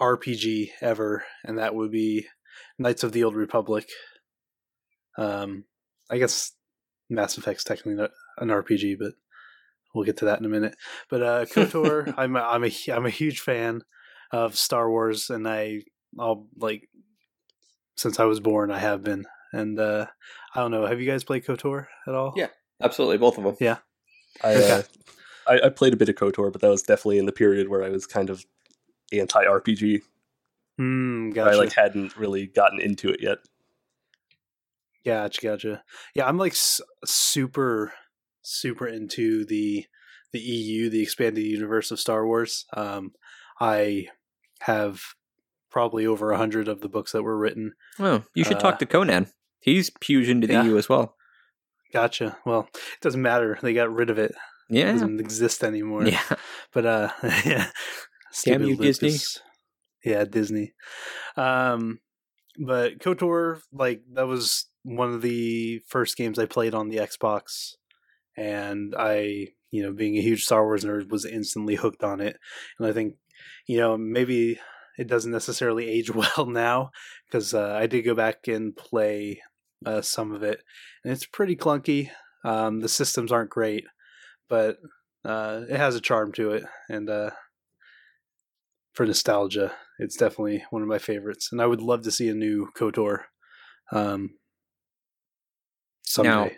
RPG 0.00 0.70
ever, 0.80 1.24
and 1.44 1.58
that 1.58 1.74
would 1.74 1.90
be 1.90 2.26
Knights 2.78 3.02
of 3.02 3.12
the 3.12 3.24
Old 3.24 3.34
Republic. 3.34 3.88
Um, 5.16 5.64
I 6.10 6.18
guess 6.18 6.52
Mass 7.10 7.36
Effect's 7.36 7.64
technically 7.64 7.94
not 7.94 8.10
an 8.38 8.48
RPG, 8.48 8.96
but 8.98 9.12
we'll 9.94 10.04
get 10.04 10.18
to 10.18 10.26
that 10.26 10.38
in 10.38 10.46
a 10.46 10.50
minute. 10.50 10.76
But 11.10 11.22
uh, 11.22 11.44
Kotor, 11.46 12.14
I'm 12.16 12.36
a, 12.36 12.40
I'm 12.40 12.64
a 12.64 12.70
I'm 12.92 13.06
a 13.06 13.10
huge 13.10 13.40
fan 13.40 13.82
of 14.32 14.56
Star 14.56 14.90
Wars, 14.90 15.30
and 15.30 15.48
I 15.48 15.82
I'll 16.18 16.46
like 16.56 16.88
since 17.96 18.20
I 18.20 18.24
was 18.24 18.38
born, 18.38 18.70
I 18.70 18.78
have 18.78 19.02
been, 19.02 19.26
and 19.52 19.78
uh, 19.80 20.06
I 20.54 20.60
don't 20.60 20.70
know. 20.70 20.86
Have 20.86 21.00
you 21.00 21.10
guys 21.10 21.24
played 21.24 21.44
Kotor 21.44 21.86
at 22.06 22.14
all? 22.14 22.32
Yeah. 22.36 22.48
Absolutely, 22.80 23.18
both 23.18 23.38
of 23.38 23.44
them. 23.44 23.56
I, 24.42 24.54
uh, 24.54 24.82
I 25.48 25.60
I 25.66 25.68
played 25.70 25.92
a 25.92 25.96
bit 25.96 26.08
of 26.08 26.14
Kotor, 26.16 26.52
but 26.52 26.60
that 26.60 26.68
was 26.68 26.82
definitely 26.82 27.18
in 27.18 27.26
the 27.26 27.32
period 27.32 27.68
where 27.68 27.82
I 27.82 27.88
was 27.88 28.06
kind 28.06 28.30
of 28.30 28.44
anti 29.12 29.42
RPG. 29.44 30.02
Hmm. 30.76 31.30
Gotcha. 31.30 31.50
I 31.50 31.54
like 31.58 31.72
hadn't 31.72 32.16
really 32.16 32.46
gotten 32.46 32.80
into 32.80 33.08
it 33.08 33.20
yet. 33.22 33.38
Gotcha, 35.04 35.40
gotcha. 35.40 35.82
Yeah, 36.14 36.26
I'm 36.26 36.38
like 36.38 36.52
s- 36.52 36.80
super, 37.04 37.92
super 38.42 38.86
into 38.86 39.44
the 39.44 39.86
the 40.32 40.40
EU, 40.40 40.90
the 40.90 41.02
expanded 41.02 41.44
universe 41.44 41.90
of 41.90 41.98
Star 42.00 42.26
Wars. 42.26 42.66
Um, 42.76 43.12
I 43.60 44.08
have 44.60 45.00
probably 45.70 46.06
over 46.06 46.30
a 46.32 46.36
hundred 46.36 46.68
of 46.68 46.80
the 46.80 46.88
books 46.88 47.12
that 47.12 47.22
were 47.22 47.38
written. 47.38 47.72
Oh, 47.98 48.24
you 48.34 48.44
should 48.44 48.56
Uh, 48.58 48.60
talk 48.60 48.78
to 48.80 48.86
Conan. 48.86 49.28
He's 49.60 49.90
huge 50.04 50.28
into 50.28 50.46
the 50.46 50.54
yeah. 50.54 50.64
EU 50.64 50.76
as 50.76 50.88
well. 50.88 51.16
Gotcha. 51.92 52.36
Well, 52.44 52.68
it 52.74 53.00
doesn't 53.00 53.22
matter. 53.22 53.58
They 53.62 53.72
got 53.72 53.92
rid 53.92 54.10
of 54.10 54.18
it. 54.18 54.34
It 54.70 54.76
Yeah. 54.78 54.92
doesn't 54.92 55.20
exist 55.20 55.64
anymore. 55.64 56.06
Yeah. 56.06 56.22
But 56.72 56.86
uh 56.86 57.10
yeah. 57.44 57.70
Damn 58.44 58.62
you, 58.62 58.74
Stupid 58.74 58.78
Disney. 59.00 59.16
Yeah, 60.04 60.24
Disney. 60.24 60.72
Um 61.36 62.00
but 62.58 62.98
KOTOR, 62.98 63.60
like 63.72 64.02
that 64.14 64.26
was 64.26 64.66
one 64.82 65.12
of 65.14 65.22
the 65.22 65.80
first 65.88 66.16
games 66.16 66.38
I 66.38 66.46
played 66.46 66.74
on 66.74 66.88
the 66.88 66.96
Xbox 66.98 67.74
and 68.36 68.94
I, 68.98 69.48
you 69.70 69.82
know, 69.82 69.92
being 69.92 70.16
a 70.16 70.20
huge 70.22 70.44
Star 70.44 70.64
Wars 70.64 70.84
nerd 70.84 71.10
was 71.10 71.24
instantly 71.24 71.76
hooked 71.76 72.02
on 72.02 72.20
it. 72.20 72.36
And 72.78 72.88
I 72.88 72.92
think, 72.92 73.14
you 73.66 73.78
know, 73.78 73.96
maybe 73.96 74.58
it 74.98 75.06
doesn't 75.08 75.30
necessarily 75.32 75.88
age 75.88 76.10
well 76.14 76.46
now 76.46 76.90
because 77.26 77.54
uh, 77.54 77.74
I 77.80 77.86
did 77.86 78.02
go 78.02 78.14
back 78.14 78.48
and 78.48 78.74
play 78.76 79.40
uh, 79.86 80.00
some 80.02 80.32
of 80.32 80.42
it 80.42 80.60
and 81.04 81.12
it's 81.12 81.26
pretty 81.26 81.54
clunky. 81.56 82.10
Um, 82.44 82.80
the 82.80 82.88
systems 82.88 83.30
aren't 83.32 83.50
great, 83.50 83.84
but 84.48 84.76
uh, 85.24 85.62
it 85.68 85.76
has 85.76 85.94
a 85.96 86.00
charm 86.00 86.32
to 86.32 86.50
it, 86.52 86.64
and 86.88 87.08
uh, 87.10 87.30
for 88.92 89.06
nostalgia, 89.06 89.72
it's 89.98 90.16
definitely 90.16 90.64
one 90.70 90.82
of 90.82 90.88
my 90.88 90.98
favorites. 90.98 91.48
And 91.52 91.60
I 91.60 91.66
would 91.66 91.80
love 91.80 92.02
to 92.02 92.10
see 92.10 92.28
a 92.28 92.34
new 92.34 92.68
Kotor 92.76 93.24
um, 93.92 94.30
someday. 96.02 96.30
Now- 96.30 96.50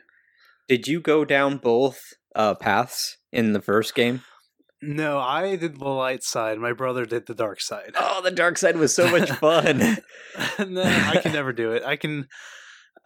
Did 0.68 0.88
you 0.88 1.00
go 1.00 1.24
down 1.24 1.58
both 1.58 2.00
uh, 2.34 2.54
paths 2.54 3.18
in 3.32 3.52
the 3.52 3.60
first 3.62 3.94
game? 3.94 4.22
no, 4.82 5.18
I 5.18 5.56
did 5.56 5.78
the 5.78 5.88
light 5.88 6.22
side. 6.22 6.56
My 6.58 6.72
brother 6.72 7.04
did 7.04 7.26
the 7.26 7.34
dark 7.34 7.60
side. 7.60 7.92
Oh, 7.96 8.22
the 8.22 8.30
dark 8.30 8.56
side 8.56 8.76
was 8.78 8.94
so 8.94 9.10
much 9.10 9.30
fun. 9.40 9.78
no, 10.58 10.82
I 10.82 11.18
can 11.22 11.32
never 11.32 11.52
do 11.52 11.72
it. 11.72 11.82
I 11.84 11.96
can. 11.96 12.28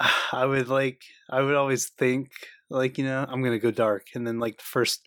I 0.33 0.45
would 0.45 0.69
like. 0.69 1.03
I 1.31 1.43
would 1.43 1.55
always 1.55 1.89
think 1.89 2.31
like 2.71 2.99
you 2.99 3.05
know 3.05 3.25
I'm 3.29 3.43
gonna 3.43 3.59
go 3.59 3.71
dark, 3.71 4.07
and 4.15 4.27
then 4.27 4.39
like 4.39 4.59
the 4.59 4.65
first 4.65 5.03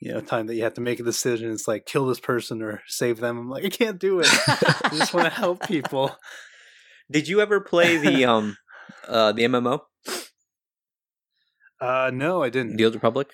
you 0.00 0.12
know 0.12 0.20
time 0.20 0.46
that 0.46 0.54
you 0.54 0.62
have 0.64 0.74
to 0.74 0.80
make 0.80 1.00
a 1.00 1.04
decision, 1.04 1.50
it's 1.50 1.68
like 1.68 1.86
kill 1.86 2.06
this 2.06 2.20
person 2.20 2.62
or 2.62 2.82
save 2.86 3.20
them. 3.20 3.38
I'm 3.38 3.50
like 3.50 3.64
I 3.64 3.68
can't 3.70 3.98
do 3.98 4.20
it. 4.20 4.28
I 4.48 4.90
just 4.92 5.14
want 5.14 5.26
to 5.26 5.32
help 5.32 5.62
people. 5.66 6.16
Did 7.10 7.28
you 7.28 7.40
ever 7.40 7.60
play 7.60 7.96
the 7.96 8.24
um 8.24 8.56
uh 9.08 9.32
the 9.32 9.44
MMO, 9.44 9.80
Uh, 11.80 12.10
no, 12.12 12.42
I 12.42 12.50
didn't. 12.50 12.76
The 12.76 12.84
Old 12.84 12.94
Republic? 12.94 13.28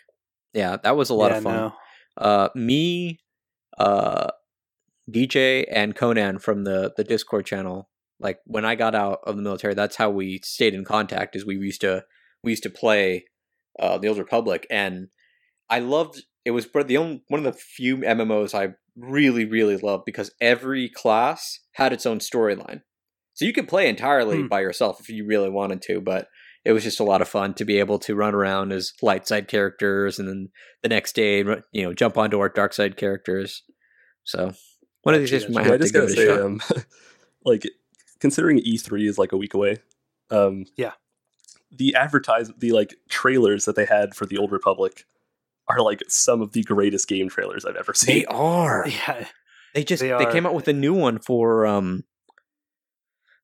Yeah, 0.53 0.77
that 0.83 0.97
was 0.97 1.11
a 1.11 1.15
lot 1.15 1.31
yeah, 1.31 1.39
of 1.39 1.43
fun. 1.45 1.55
No. 1.55 1.73
Uh, 2.17 2.49
me, 2.55 3.21
uh, 3.79 4.29
DJ, 5.11 5.65
and 5.71 5.95
Conan 5.97 6.39
from 6.39 6.65
the 6.65 6.93
the 6.97 7.05
Discord 7.05 7.47
channel. 7.47 7.89
Like 8.23 8.41
when 8.45 8.65
I 8.65 8.75
got 8.75 8.95
out 8.95 9.21
of 9.25 9.37
the 9.37 9.43
military, 9.43 9.75
that's 9.75 9.97
how 9.97 10.11
we 10.11 10.41
stayed 10.45 10.75
in 10.75 10.85
contact. 10.85 11.37
Is 11.37 11.45
we 11.45 11.57
used 11.57 11.81
to 11.83 12.05
we 12.43 12.53
used 12.53 12.63
to 12.63 12.71
play 12.71 13.27
uh, 13.79 13.99
the 13.99 14.09
Old 14.09 14.19
Republic, 14.19 14.67
and 14.71 15.09
I 15.69 15.81
loved. 15.81 16.23
It 16.45 16.51
was 16.53 16.67
one 16.73 16.83
of 16.83 16.89
the 16.89 16.97
only 16.97 17.23
one 17.29 17.45
of 17.45 17.45
the 17.45 17.59
few 17.59 17.99
MMOs 17.99 18.55
I 18.55 18.75
really 18.97 19.45
really 19.45 19.77
loved 19.77 20.05
because 20.05 20.31
every 20.41 20.89
class 20.89 21.61
had 21.73 21.93
its 21.93 22.07
own 22.07 22.19
storyline. 22.19 22.83
So 23.35 23.45
you 23.45 23.53
could 23.53 23.69
play 23.69 23.89
entirely 23.89 24.43
Hmm. 24.43 24.49
by 24.49 24.61
yourself 24.61 25.01
if 25.01 25.09
you 25.09 25.27
really 25.27 25.49
wanted 25.49 25.81
to, 25.83 26.01
but 26.01 26.29
it 26.65 26.73
was 26.73 26.85
just 26.85 27.01
a 27.01 27.05
lot 27.05 27.23
of 27.23 27.29
fun 27.29 27.55
to 27.55 27.65
be 27.65 27.79
able 27.79 27.99
to 28.01 28.15
run 28.15 28.35
around 28.35 28.73
as 28.73 28.93
light 29.03 29.27
side 29.27 29.49
characters 29.49 30.19
and 30.19 30.29
then 30.29 30.49
the 30.83 30.89
next 30.89 31.15
day 31.15 31.39
you 31.73 31.83
know 31.83 31.93
jump 31.93 32.17
onto 32.17 32.39
our 32.39 32.49
dark 32.49 32.73
side 32.73 32.97
characters 32.97 33.63
so 34.25 34.53
one 35.03 35.15
of 35.15 35.21
these 35.21 35.31
days 35.31 35.47
we 35.49 35.55
might 35.55 35.67
have 35.67 35.81
to 35.81 35.91
give 35.91 36.05
it 36.05 36.11
a 36.11 36.15
say, 36.15 36.27
shot 36.27 36.41
um, 36.41 36.61
like 37.45 37.65
considering 38.23 38.59
E3 38.61 39.07
is 39.07 39.19
like 39.19 39.33
a 39.33 39.37
week 39.37 39.53
away, 39.53 39.79
um, 40.31 40.65
Yeah. 40.79 40.93
the 41.71 41.95
advertise 41.95 42.51
the 42.57 42.73
like 42.73 42.95
trailers 43.11 43.67
that 43.67 43.77
they 43.77 43.85
had 43.85 44.15
for 44.15 44.25
the 44.25 44.39
Old 44.39 44.53
Republic 44.53 45.05
are 45.69 45.81
like 45.83 46.03
some 46.09 46.41
of 46.41 46.53
the 46.53 46.63
greatest 46.63 47.07
game 47.09 47.29
trailers 47.29 47.65
I've 47.67 47.77
ever 47.77 47.93
seen. 47.95 48.21
they 48.21 48.25
are 48.27 48.87
Yeah, 48.89 49.27
they 49.75 49.85
just 49.85 50.01
They 50.01 50.09
they, 50.11 50.33
came 50.33 50.47
out 50.47 50.55
with 50.55 50.69
a 50.69 50.73
new 50.73 50.95
one 50.95 51.19
for 51.19 51.67
um 51.67 52.05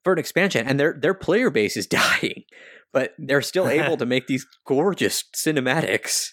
for 0.05 0.13
an 0.13 0.19
expansion 0.19 0.67
and 0.67 0.79
their 0.81 0.93
their 0.95 1.15
player 1.15 1.51
base 1.51 1.77
is 1.77 1.87
dying 2.01 2.45
but 2.93 3.15
they're 3.19 3.43
still 3.43 3.69
able 3.69 3.97
to 4.03 4.07
make 4.07 4.27
these 4.27 4.47
gorgeous 4.65 5.25
cinematics 5.35 6.33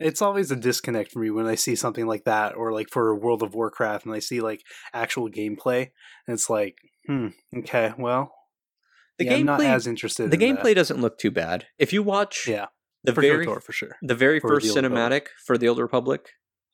it's 0.00 0.22
always 0.22 0.50
a 0.50 0.56
disconnect 0.56 1.12
for 1.12 1.18
me 1.20 1.30
when 1.30 1.46
I 1.46 1.54
see 1.54 1.74
something 1.74 2.06
like 2.06 2.24
that, 2.24 2.54
or 2.56 2.72
like 2.72 2.88
for 2.90 3.14
World 3.14 3.42
of 3.42 3.54
Warcraft, 3.54 4.06
and 4.06 4.14
I 4.14 4.18
see 4.20 4.40
like 4.40 4.62
actual 4.92 5.28
gameplay, 5.30 5.90
and 6.26 6.34
it's 6.34 6.48
like, 6.50 6.76
hmm, 7.06 7.28
okay, 7.58 7.92
well, 7.98 8.32
the 9.18 9.24
yeah, 9.24 9.34
I'm 9.34 9.46
not 9.46 9.60
gameplay 9.60 9.66
as 9.66 9.86
interested. 9.86 10.30
the 10.30 10.42
in 10.42 10.54
that. 10.54 10.62
gameplay 10.64 10.74
doesn't 10.74 11.00
look 11.00 11.18
too 11.18 11.30
bad 11.30 11.66
if 11.78 11.92
you 11.92 12.02
watch 12.02 12.46
yeah, 12.46 12.66
the 13.04 13.12
for 13.12 13.20
very 13.20 13.46
KOTOR 13.46 13.62
for 13.62 13.72
sure. 13.72 13.96
the 14.02 14.14
very 14.14 14.40
For 14.40 14.48
first 14.48 14.72
the 14.74 14.80
cinematic 14.80 14.90
Republic. 14.92 15.28
for 15.46 15.58
the 15.58 15.68
Old 15.68 15.78
Republic, 15.78 16.28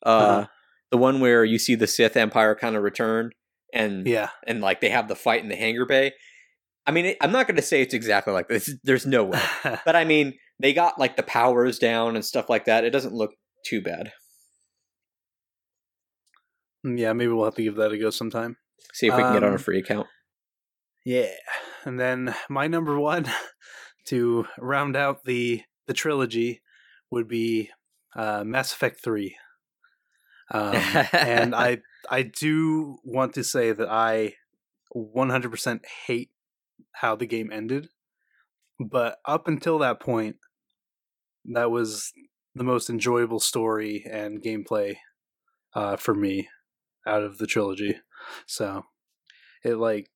uh, 0.05 0.09
Uh-huh. 0.09 0.47
the 0.91 0.97
one 0.97 1.19
where 1.19 1.43
you 1.43 1.57
see 1.57 1.75
the 1.75 1.87
Sith 1.87 2.15
Empire 2.15 2.53
kind 2.55 2.75
of 2.75 2.83
return, 2.83 3.31
and 3.73 4.05
Yeah, 4.07 4.29
and 4.45 4.61
like 4.61 4.81
they 4.81 4.89
have 4.89 5.07
the 5.07 5.15
fight 5.15 5.41
in 5.41 5.49
the 5.49 5.55
hangar 5.55 5.85
bay. 5.85 6.13
I 6.87 6.91
mean, 6.91 7.05
it, 7.05 7.17
I'm 7.19 7.31
not 7.31 7.47
going 7.47 7.55
to 7.55 7.63
say 7.63 7.81
it's 7.81 7.95
exactly 7.95 8.31
like 8.31 8.47
this. 8.47 8.69
There's 8.83 9.07
no 9.07 9.23
way, 9.23 9.41
but 9.85 9.95
I 9.95 10.05
mean, 10.05 10.35
they 10.59 10.73
got 10.73 10.99
like 10.99 11.17
the 11.17 11.23
powers 11.23 11.79
down 11.79 12.15
and 12.15 12.23
stuff 12.25 12.49
like 12.49 12.65
that. 12.65 12.83
It 12.83 12.91
doesn't 12.91 13.13
look 13.13 13.31
too 13.65 13.81
bad. 13.81 14.11
yeah, 16.83 17.13
maybe 17.13 17.31
we'll 17.31 17.45
have 17.45 17.55
to 17.55 17.63
give 17.63 17.75
that 17.75 17.91
a 17.91 17.97
go 17.97 18.09
sometime. 18.09 18.57
See 18.93 19.07
if 19.07 19.15
we 19.15 19.21
can 19.23 19.33
get 19.33 19.43
on 19.43 19.51
a 19.51 19.55
Um, 19.55 19.59
free 19.59 19.79
account. 19.79 20.07
Yeah, 21.03 21.31
and 21.83 21.99
then 21.99 22.35
my 22.49 22.67
number 22.67 22.99
one 22.99 23.25
to 24.05 24.45
round 24.59 24.95
out 24.95 25.25
the 25.25 25.63
the 25.87 25.93
trilogy 25.93 26.61
would 27.11 27.27
be 27.27 27.69
uh, 28.15 28.43
Mass 28.43 28.73
Effect 28.73 29.03
Three. 29.03 29.35
Um, 30.51 30.75
and 31.11 31.55
I 31.55 31.79
I 32.09 32.21
do 32.23 32.97
want 33.03 33.33
to 33.33 33.43
say 33.43 33.71
that 33.71 33.89
I 33.89 34.33
100% 34.95 35.79
hate 36.05 36.29
how 36.93 37.15
the 37.15 37.25
game 37.25 37.51
ended, 37.51 37.89
but 38.79 39.17
up 39.25 39.47
until 39.47 39.79
that 39.79 39.99
point, 39.99 40.37
that 41.53 41.71
was 41.71 42.11
the 42.55 42.63
most 42.63 42.89
enjoyable 42.89 43.39
story 43.39 44.05
and 44.09 44.41
gameplay 44.41 44.97
uh, 45.73 45.95
for 45.97 46.15
me 46.15 46.47
out 47.05 47.23
of 47.23 47.37
the 47.37 47.47
trilogy. 47.47 47.97
So 48.47 48.83
it 49.63 49.75
like 49.75 50.09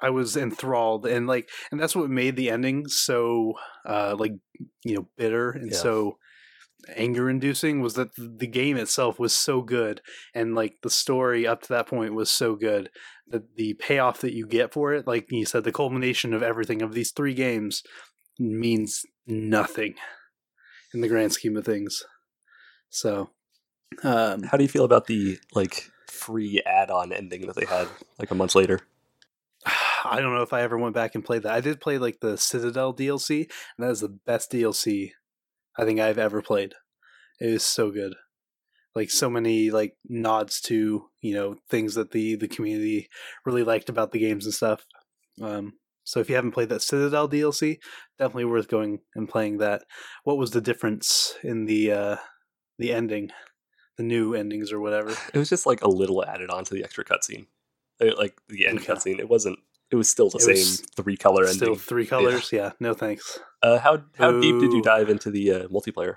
I 0.00 0.10
was 0.10 0.36
enthralled 0.36 1.06
and 1.06 1.26
like 1.26 1.48
and 1.70 1.80
that's 1.80 1.96
what 1.96 2.10
made 2.10 2.36
the 2.36 2.50
ending 2.50 2.86
so 2.86 3.54
uh 3.86 4.14
like 4.18 4.32
you 4.84 4.94
know 4.94 5.08
bitter 5.16 5.50
and 5.52 5.72
Yeah. 5.72 5.78
so 5.78 6.18
anger 6.94 7.30
inducing 7.30 7.80
was 7.80 7.94
that 7.94 8.10
the 8.16 8.46
game 8.46 8.76
itself 8.76 9.18
was 9.18 9.32
so 9.32 9.62
good 9.62 10.02
and 10.34 10.54
like 10.54 10.74
the 10.82 10.90
story 10.90 11.46
up 11.46 11.62
to 11.62 11.68
that 11.70 11.88
point 11.88 12.14
was 12.14 12.30
so 12.30 12.54
good 12.56 12.90
that 13.28 13.56
the 13.56 13.74
payoff 13.74 14.20
that 14.20 14.34
you 14.34 14.46
get 14.46 14.72
for 14.72 14.92
it 14.92 15.06
like 15.06 15.26
you 15.30 15.46
said 15.46 15.64
the 15.64 15.72
culmination 15.72 16.34
of 16.34 16.42
everything 16.42 16.82
of 16.82 16.92
these 16.92 17.10
three 17.12 17.34
games 17.34 17.82
means 18.38 19.02
nothing 19.26 19.94
in 20.94 21.00
the 21.00 21.08
grand 21.08 21.32
scheme 21.32 21.56
of 21.56 21.64
things 21.64 22.04
so 22.88 23.30
um 24.02 24.42
How 24.44 24.56
do 24.56 24.64
you 24.64 24.68
feel 24.68 24.84
about 24.84 25.06
the 25.06 25.38
like 25.54 25.90
free 26.08 26.62
add-on 26.66 27.12
ending 27.12 27.46
that 27.46 27.56
they 27.56 27.66
had 27.66 27.88
like 28.18 28.30
a 28.30 28.34
month 28.34 28.54
later? 28.54 28.80
I 30.04 30.20
don't 30.20 30.34
know 30.34 30.42
if 30.42 30.52
I 30.52 30.62
ever 30.62 30.78
went 30.78 30.94
back 30.94 31.14
and 31.14 31.24
played 31.24 31.42
that. 31.42 31.52
I 31.52 31.60
did 31.60 31.80
play 31.80 31.98
like 31.98 32.20
the 32.20 32.36
Citadel 32.36 32.94
DLC, 32.94 33.50
and 33.76 33.86
that 33.86 33.90
is 33.90 34.00
the 34.00 34.18
best 34.26 34.52
DLC 34.52 35.12
I 35.78 35.84
think 35.84 36.00
I've 36.00 36.18
ever 36.18 36.42
played. 36.42 36.74
It 37.40 37.50
is 37.50 37.64
so 37.64 37.90
good. 37.90 38.14
Like 38.94 39.10
so 39.10 39.28
many 39.28 39.70
like 39.70 39.96
nods 40.08 40.60
to, 40.62 41.08
you 41.20 41.34
know, 41.34 41.56
things 41.68 41.94
that 41.94 42.12
the 42.12 42.36
the 42.36 42.48
community 42.48 43.08
really 43.44 43.62
liked 43.62 43.88
about 43.88 44.12
the 44.12 44.18
games 44.18 44.46
and 44.46 44.54
stuff. 44.54 44.86
Um 45.42 45.74
so 46.06 46.20
if 46.20 46.28
you 46.30 46.36
haven't 46.36 46.52
played 46.52 46.68
that 46.70 46.82
Citadel 46.82 47.28
DLC, 47.28 47.78
definitely 48.18 48.44
worth 48.46 48.68
going 48.68 49.00
and 49.14 49.28
playing 49.28 49.58
that. 49.58 49.82
What 50.24 50.38
was 50.38 50.52
the 50.52 50.60
difference 50.60 51.34
in 51.42 51.66
the 51.66 51.92
uh 51.92 52.16
the 52.78 52.92
ending? 52.92 53.30
The 53.98 54.02
new 54.04 54.34
endings 54.34 54.72
or 54.72 54.80
whatever. 54.80 55.10
It 55.34 55.38
was 55.38 55.48
just 55.48 55.66
like 55.66 55.82
a 55.82 55.88
little 55.88 56.24
added 56.24 56.50
on 56.50 56.64
to 56.64 56.74
the 56.74 56.84
extra 56.84 57.04
cutscene, 57.04 57.46
like 58.00 58.38
the 58.48 58.66
end 58.66 58.78
Okay. 58.80 58.92
cutscene. 58.92 59.18
It 59.18 59.28
wasn't. 59.28 59.58
It 59.90 59.96
was 59.96 60.08
still 60.08 60.30
the 60.30 60.38
It 60.38 60.56
same 60.56 60.86
three 60.96 61.16
color 61.16 61.44
Still 61.46 61.68
ending. 61.68 61.78
three 61.78 62.06
colors. 62.06 62.52
Yeah, 62.52 62.72
no 62.80 62.92
thanks. 62.94 63.38
Uh, 63.62 63.78
how 63.78 64.02
how 64.18 64.32
deep 64.32 64.58
did 64.60 64.72
you 64.72 64.82
dive 64.82 65.08
into 65.08 65.30
the 65.30 65.50
uh, 65.52 65.68
multiplayer? 65.68 66.16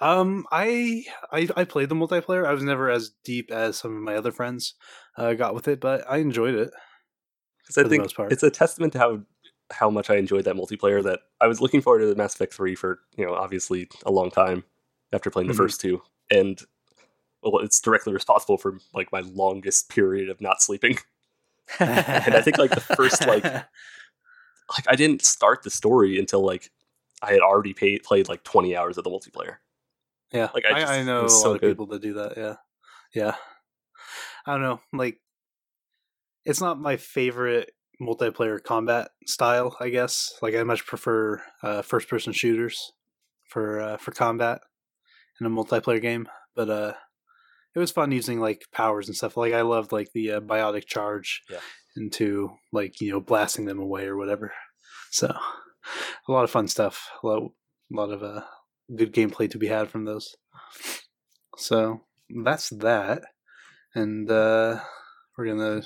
Um, 0.00 0.44
I, 0.50 1.04
I 1.32 1.48
I 1.56 1.64
played 1.64 1.88
the 1.88 1.94
multiplayer. 1.94 2.46
I 2.46 2.52
was 2.52 2.62
never 2.62 2.90
as 2.90 3.10
deep 3.24 3.50
as 3.50 3.78
some 3.78 3.96
of 3.96 4.02
my 4.02 4.16
other 4.16 4.32
friends 4.32 4.74
uh, 5.16 5.34
got 5.34 5.54
with 5.54 5.68
it, 5.68 5.80
but 5.80 6.04
I 6.08 6.18
enjoyed 6.18 6.54
it. 6.54 6.70
Because 7.66 7.84
I 7.84 7.88
think 7.88 8.12
it's 8.30 8.42
a 8.42 8.50
testament 8.50 8.92
to 8.94 8.98
how 8.98 9.20
how 9.70 9.88
much 9.90 10.10
I 10.10 10.16
enjoyed 10.16 10.44
that 10.44 10.54
multiplayer 10.56 11.02
that 11.04 11.20
I 11.40 11.46
was 11.46 11.60
looking 11.60 11.80
forward 11.80 12.00
to 12.00 12.06
the 12.06 12.14
Mass 12.14 12.34
Effect 12.34 12.52
3 12.52 12.74
for, 12.74 13.00
you 13.16 13.24
know, 13.24 13.34
obviously 13.34 13.88
a 14.04 14.12
long 14.12 14.30
time 14.30 14.62
after 15.12 15.30
playing 15.30 15.48
the 15.48 15.54
Mhm. 15.54 15.58
first 15.58 15.80
two. 15.80 16.02
And 16.30 16.60
well, 17.42 17.58
it's 17.64 17.80
directly 17.80 18.12
responsible 18.12 18.58
for 18.58 18.78
like 18.92 19.10
my 19.12 19.20
longest 19.20 19.88
period 19.88 20.28
of 20.28 20.40
not 20.40 20.60
sleeping. 20.62 20.98
and 21.80 22.34
I 22.34 22.42
think, 22.42 22.58
like, 22.58 22.70
the 22.72 22.80
first, 22.80 23.26
like, 23.26 23.42
Like 24.70 24.86
I 24.88 24.96
didn't 24.96 25.22
start 25.22 25.62
the 25.62 25.70
story 25.70 26.18
until 26.18 26.40
like 26.44 26.70
I 27.22 27.32
had 27.32 27.40
already 27.40 27.74
paid, 27.74 28.02
played 28.02 28.28
like 28.28 28.44
20 28.44 28.74
hours 28.76 28.96
of 28.98 29.04
the 29.04 29.10
multiplayer. 29.10 29.56
yeah, 30.32 30.48
like, 30.54 30.64
I 30.64 30.70
I, 30.76 30.80
just- 30.80 30.92
I, 30.92 30.96
it 30.98 31.04
know 31.04 31.20
a 31.20 31.22
lot 31.22 31.28
so 31.30 31.54
of 31.54 31.60
good. 31.60 31.68
people 31.70 31.86
that 31.86 32.00
do 32.02 32.14
that. 32.14 32.34
Yeah, 32.36 32.56
yeah. 33.14 33.34
I 34.46 34.52
don't 34.52 34.62
know, 34.62 34.80
like 34.92 35.20
it's 36.44 36.60
not 36.60 36.80
my 36.80 36.96
favorite 36.96 37.70
multiplayer 38.02 38.62
combat 38.62 39.10
style. 39.26 39.76
I 39.80 39.88
guess 39.88 40.32
like 40.42 40.54
I 40.54 40.62
much 40.62 40.86
prefer 40.86 41.42
uh, 41.62 41.82
first 41.82 42.08
person 42.08 42.32
shooters 42.32 42.92
for 43.48 43.80
uh, 43.80 43.96
for 43.96 44.10
combat 44.12 44.60
in 45.40 45.46
a 45.46 45.50
multiplayer 45.50 46.00
game. 46.02 46.28
But 46.56 46.70
uh, 46.70 46.92
it 47.74 47.78
was 47.78 47.90
fun 47.90 48.12
using 48.12 48.40
like 48.40 48.62
powers 48.72 49.08
and 49.08 49.16
stuff. 49.16 49.36
Like 49.36 49.52
I 49.52 49.62
loved 49.62 49.92
like 49.92 50.08
the 50.12 50.32
uh, 50.32 50.40
biotic 50.40 50.86
charge 50.86 51.42
Yeah. 51.50 51.58
into 51.96 52.50
like 52.72 53.00
you 53.00 53.10
know 53.12 53.20
blasting 53.20 53.64
them 53.66 53.78
away 53.80 54.06
or 54.06 54.16
whatever. 54.16 54.52
So 55.10 55.28
a 56.28 56.32
lot 56.32 56.44
of 56.44 56.50
fun 56.50 56.66
stuff. 56.68 57.08
A 57.22 57.26
lot, 57.26 57.42
a 57.42 57.96
lot 57.96 58.10
of 58.10 58.22
uh, 58.22 58.42
good 58.96 59.12
gameplay 59.14 59.48
to 59.50 59.58
be 59.58 59.68
had 59.68 59.88
from 59.88 60.04
those. 60.04 60.34
So 61.56 62.00
that's 62.44 62.70
that, 62.70 63.22
and 63.94 64.28
uh, 64.30 64.80
we're 65.36 65.46
gonna 65.46 65.82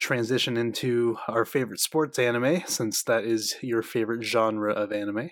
transition 0.00 0.56
into 0.56 1.18
our 1.26 1.44
favorite 1.44 1.80
sports 1.80 2.18
anime 2.18 2.62
since 2.66 3.02
that 3.04 3.24
is 3.24 3.56
your 3.62 3.82
favorite 3.82 4.22
genre 4.22 4.72
of 4.72 4.92
anime. 4.92 5.30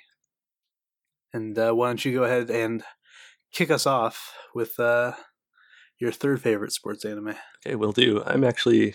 And 1.32 1.58
uh, 1.58 1.72
why 1.72 1.88
don't 1.88 2.04
you 2.04 2.12
go 2.12 2.24
ahead 2.24 2.50
and 2.50 2.82
kick 3.52 3.70
us 3.70 3.86
off 3.86 4.34
with 4.54 4.78
uh, 4.80 5.12
your 5.98 6.12
third 6.12 6.40
favorite 6.40 6.72
sports 6.72 7.04
anime? 7.04 7.34
Okay, 7.64 7.76
will 7.76 7.92
do. 7.92 8.22
I'm 8.24 8.44
actually 8.44 8.94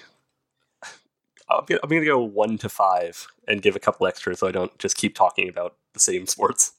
I'm 1.52 1.66
gonna, 1.66 1.80
I'm 1.84 1.90
gonna 1.90 2.06
go 2.06 2.20
one 2.20 2.58
to 2.60 2.70
five 2.70 3.28
and 3.48 3.62
give 3.62 3.76
a 3.76 3.80
couple 3.80 4.08
extra 4.08 4.36
so 4.36 4.48
I 4.48 4.52
don't 4.52 4.78
just 4.80 4.98
keep 4.98 5.16
talking 5.16 5.50
about 5.50 5.76
the 5.94 6.00
same 6.00 6.26
sports. 6.26 6.74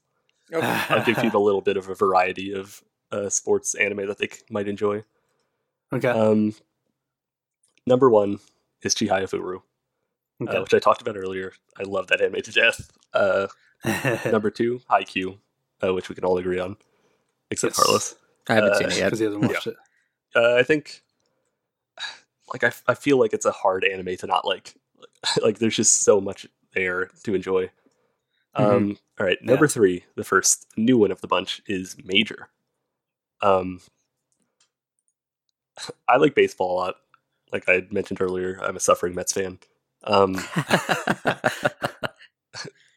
Okay. 0.52 0.82
I'll 0.88 1.04
give 1.04 1.18
people 1.18 1.42
a 1.42 1.46
little 1.46 1.60
bit 1.60 1.76
of 1.76 1.88
a 1.88 1.94
variety 1.94 2.52
of 2.52 2.82
uh, 3.10 3.28
sports 3.28 3.74
anime 3.74 4.06
that 4.06 4.18
they 4.18 4.28
might 4.50 4.68
enjoy. 4.68 5.04
okay. 5.92 6.08
Um, 6.08 6.54
number 7.86 8.10
one 8.10 8.38
is 8.82 8.94
Chihaya 8.94 9.28
Furu, 9.30 9.62
uh, 10.48 10.60
which 10.60 10.74
I 10.74 10.78
talked 10.78 11.02
about 11.02 11.16
earlier. 11.16 11.52
I 11.78 11.84
love 11.84 12.08
that 12.08 12.20
anime 12.20 12.42
to 12.42 12.52
death. 12.52 12.90
Uh, 13.14 13.48
number 14.30 14.50
two, 14.50 14.80
Haikyuu, 14.90 15.38
uh, 15.82 15.94
which 15.94 16.08
we 16.08 16.14
can 16.14 16.24
all 16.24 16.38
agree 16.38 16.58
on, 16.58 16.76
except 17.50 17.76
Yes. 17.76 17.84
Carlos. 17.84 18.14
I 18.48 18.54
haven't 18.54 18.72
uh, 18.72 18.78
seen 18.78 18.88
it 18.88 18.96
yet. 18.96 19.04
because 19.04 19.18
he 19.18 19.24
hasn't 19.24 19.42
watched 19.48 19.66
it. 19.68 19.76
Uh, 20.34 20.54
I 20.56 20.62
think, 20.62 21.02
like, 22.52 22.64
I, 22.64 22.72
I 22.88 22.94
feel 22.94 23.18
like 23.18 23.32
it's 23.32 23.46
a 23.46 23.52
hard 23.52 23.84
anime 23.84 24.16
to 24.16 24.26
not 24.26 24.44
like. 24.46 24.74
like, 25.42 25.58
there's 25.58 25.76
just 25.76 26.02
so 26.02 26.20
much 26.20 26.46
there 26.74 27.10
to 27.24 27.34
enjoy. 27.34 27.70
Um, 28.54 28.98
all 29.18 29.26
right, 29.26 29.42
number 29.42 29.66
three, 29.66 30.04
the 30.14 30.24
first 30.24 30.66
new 30.76 30.98
one 30.98 31.10
of 31.10 31.20
the 31.20 31.28
bunch 31.28 31.62
is 31.66 31.96
Major. 32.04 32.48
Um, 33.40 33.80
I 36.08 36.16
like 36.16 36.34
baseball 36.34 36.72
a 36.72 36.78
lot. 36.78 36.94
Like 37.52 37.68
I 37.68 37.86
mentioned 37.90 38.20
earlier, 38.20 38.58
I'm 38.62 38.76
a 38.76 38.80
suffering 38.80 39.14
Mets 39.14 39.32
fan. 39.32 39.58
Um, 40.04 40.36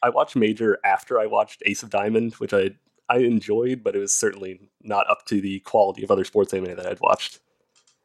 I 0.02 0.10
watched 0.10 0.36
Major 0.36 0.78
after 0.84 1.18
I 1.18 1.26
watched 1.26 1.62
Ace 1.66 1.82
of 1.82 1.90
Diamond, 1.90 2.34
which 2.34 2.52
I 2.52 2.70
I 3.08 3.18
enjoyed, 3.18 3.84
but 3.84 3.94
it 3.94 4.00
was 4.00 4.12
certainly 4.12 4.68
not 4.82 5.08
up 5.08 5.26
to 5.26 5.40
the 5.40 5.60
quality 5.60 6.02
of 6.02 6.10
other 6.10 6.24
sports 6.24 6.52
anime 6.52 6.76
that 6.76 6.86
I'd 6.86 7.00
watched. 7.00 7.38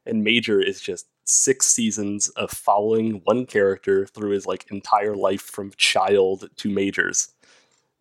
And 0.05 0.23
Major 0.23 0.61
is 0.61 0.81
just 0.81 1.07
six 1.25 1.67
seasons 1.67 2.29
of 2.29 2.51
following 2.51 3.21
one 3.25 3.45
character 3.45 4.05
through 4.07 4.31
his 4.31 4.45
like 4.47 4.71
entire 4.71 5.15
life 5.15 5.41
from 5.41 5.71
child 5.77 6.49
to 6.57 6.69
majors, 6.69 7.29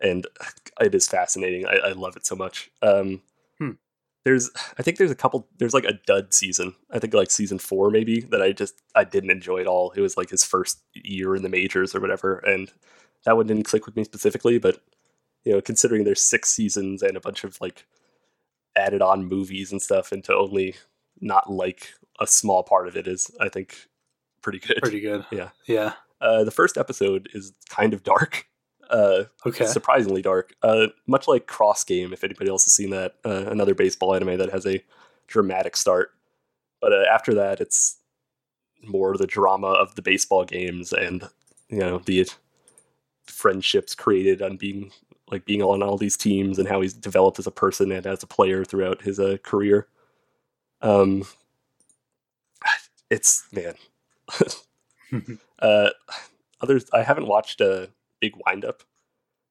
and 0.01 0.27
it 0.81 0.95
is 0.95 1.09
fascinating. 1.09 1.67
I, 1.67 1.77
I 1.91 1.93
love 1.93 2.17
it 2.17 2.27
so 2.27 2.37
much. 2.37 2.71
Um. 2.83 3.23
There's, 4.31 4.49
I 4.79 4.83
think 4.85 4.97
there's 4.97 5.11
a 5.11 5.17
couple. 5.17 5.49
There's 5.59 5.75
like 5.75 5.85
a 5.85 5.99
dud 6.07 6.33
season. 6.33 6.77
I 6.93 7.01
think 7.01 7.15
like 7.15 7.33
season 7.33 7.59
four 7.59 7.91
maybe 7.91 8.21
that 8.31 8.41
I 8.41 8.53
just 8.53 8.81
I 8.95 9.03
didn't 9.03 9.33
enjoy 9.33 9.61
at 9.61 9.67
all. 9.67 9.91
It 9.97 10.01
was 10.01 10.17
like 10.17 10.31
his 10.31 10.45
first 10.45 10.79
year 10.95 11.35
in 11.35 11.43
the 11.43 11.49
majors 11.49 11.95
or 11.95 12.01
whatever, 12.01 12.39
and 12.39 12.71
that 13.25 13.37
one 13.37 13.49
didn't 13.49 13.65
click 13.65 13.87
with 13.87 13.97
me 13.97 14.05
specifically. 14.05 14.59
But 14.59 14.81
you 15.45 15.53
know, 15.53 15.61
considering 15.61 16.05
there's 16.05 16.23
six 16.23 16.49
seasons 16.49 17.03
and 17.03 17.17
a 17.17 17.21
bunch 17.21 17.43
of 17.43 17.61
like 17.61 17.87
added 18.77 19.03
on 19.03 19.25
movies 19.25 19.73
and 19.73 19.83
stuff, 19.83 20.13
and 20.13 20.23
to 20.23 20.35
only 20.35 20.77
not 21.21 21.51
like 21.51 21.95
a 22.21 22.27
small 22.29 22.63
part 22.63 22.87
of 22.87 22.97
it 22.97 23.09
is, 23.09 23.33
I 23.41 23.49
think, 23.49 23.89
pretty 24.43 24.61
good. 24.61 24.79
Pretty 24.81 25.01
good. 25.01 25.27
Yeah. 25.33 25.49
Yeah. 25.67 25.95
Uh, 26.21 26.45
the 26.45 26.53
first 26.53 26.79
episode 26.79 27.29
is 27.35 27.53
kind 27.69 27.95
of 27.95 28.05
dark, 28.05 28.47
uh, 28.91 29.25
Okay. 29.47 29.67
surprisingly 29.67 30.23
dark. 30.23 30.55
Uh, 30.63 30.89
much 31.07 31.29
like 31.29 31.47
Cross 31.47 31.85
Game, 31.85 32.13
if 32.13 32.25
anybody 32.25 32.51
else 32.51 32.65
has 32.65 32.75
seen 32.75 32.91
that, 32.91 33.15
uh, 33.25 33.47
another 33.47 33.75
baseball 33.75 34.15
anime 34.15 34.39
that 34.39 34.51
has 34.51 34.67
a 34.67 34.83
dramatic 35.27 35.77
start. 35.77 36.13
But 36.81 36.93
uh, 36.93 37.05
after 37.11 37.35
that, 37.35 37.61
it's 37.61 37.97
more 38.83 39.17
the 39.17 39.27
drama 39.27 39.69
of 39.69 39.95
the 39.95 40.03
baseball 40.03 40.45
games 40.45 40.93
and 40.93 41.29
you 41.69 41.79
know 41.79 41.99
the 41.99 42.27
friendships 43.27 43.95
created 43.95 44.43
on 44.43 44.57
being 44.57 44.91
like 45.31 45.45
being 45.45 45.63
on 45.63 45.83
all 45.83 45.97
these 45.97 46.17
teams 46.17 46.59
and 46.59 46.67
how 46.67 46.81
he's 46.81 46.95
developed 46.95 47.39
as 47.39 47.47
a 47.47 47.53
person 47.53 47.93
and 47.93 48.07
as 48.07 48.23
a 48.23 48.27
player 48.27 48.65
throughout 48.65 49.03
his 49.03 49.21
uh, 49.21 49.37
career. 49.43 49.87
Um, 50.83 51.25
it's 53.11 53.47
man. 53.53 53.75
uh, 55.59 55.91
others 56.61 56.87
I 56.93 57.03
haven't 57.03 57.27
watched 57.27 57.61
a 57.61 57.83
uh, 57.83 57.87
Big 58.21 58.35
windup, 58.47 58.83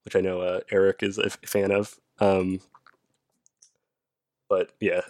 which 0.05 0.15
I 0.15 0.21
know 0.21 0.41
uh, 0.41 0.59
Eric 0.71 1.03
is 1.03 1.17
a 1.17 1.25
f- 1.25 1.39
fan 1.45 1.71
of. 1.71 1.99
Um, 2.19 2.61
but 4.49 4.71
yeah, 4.79 5.01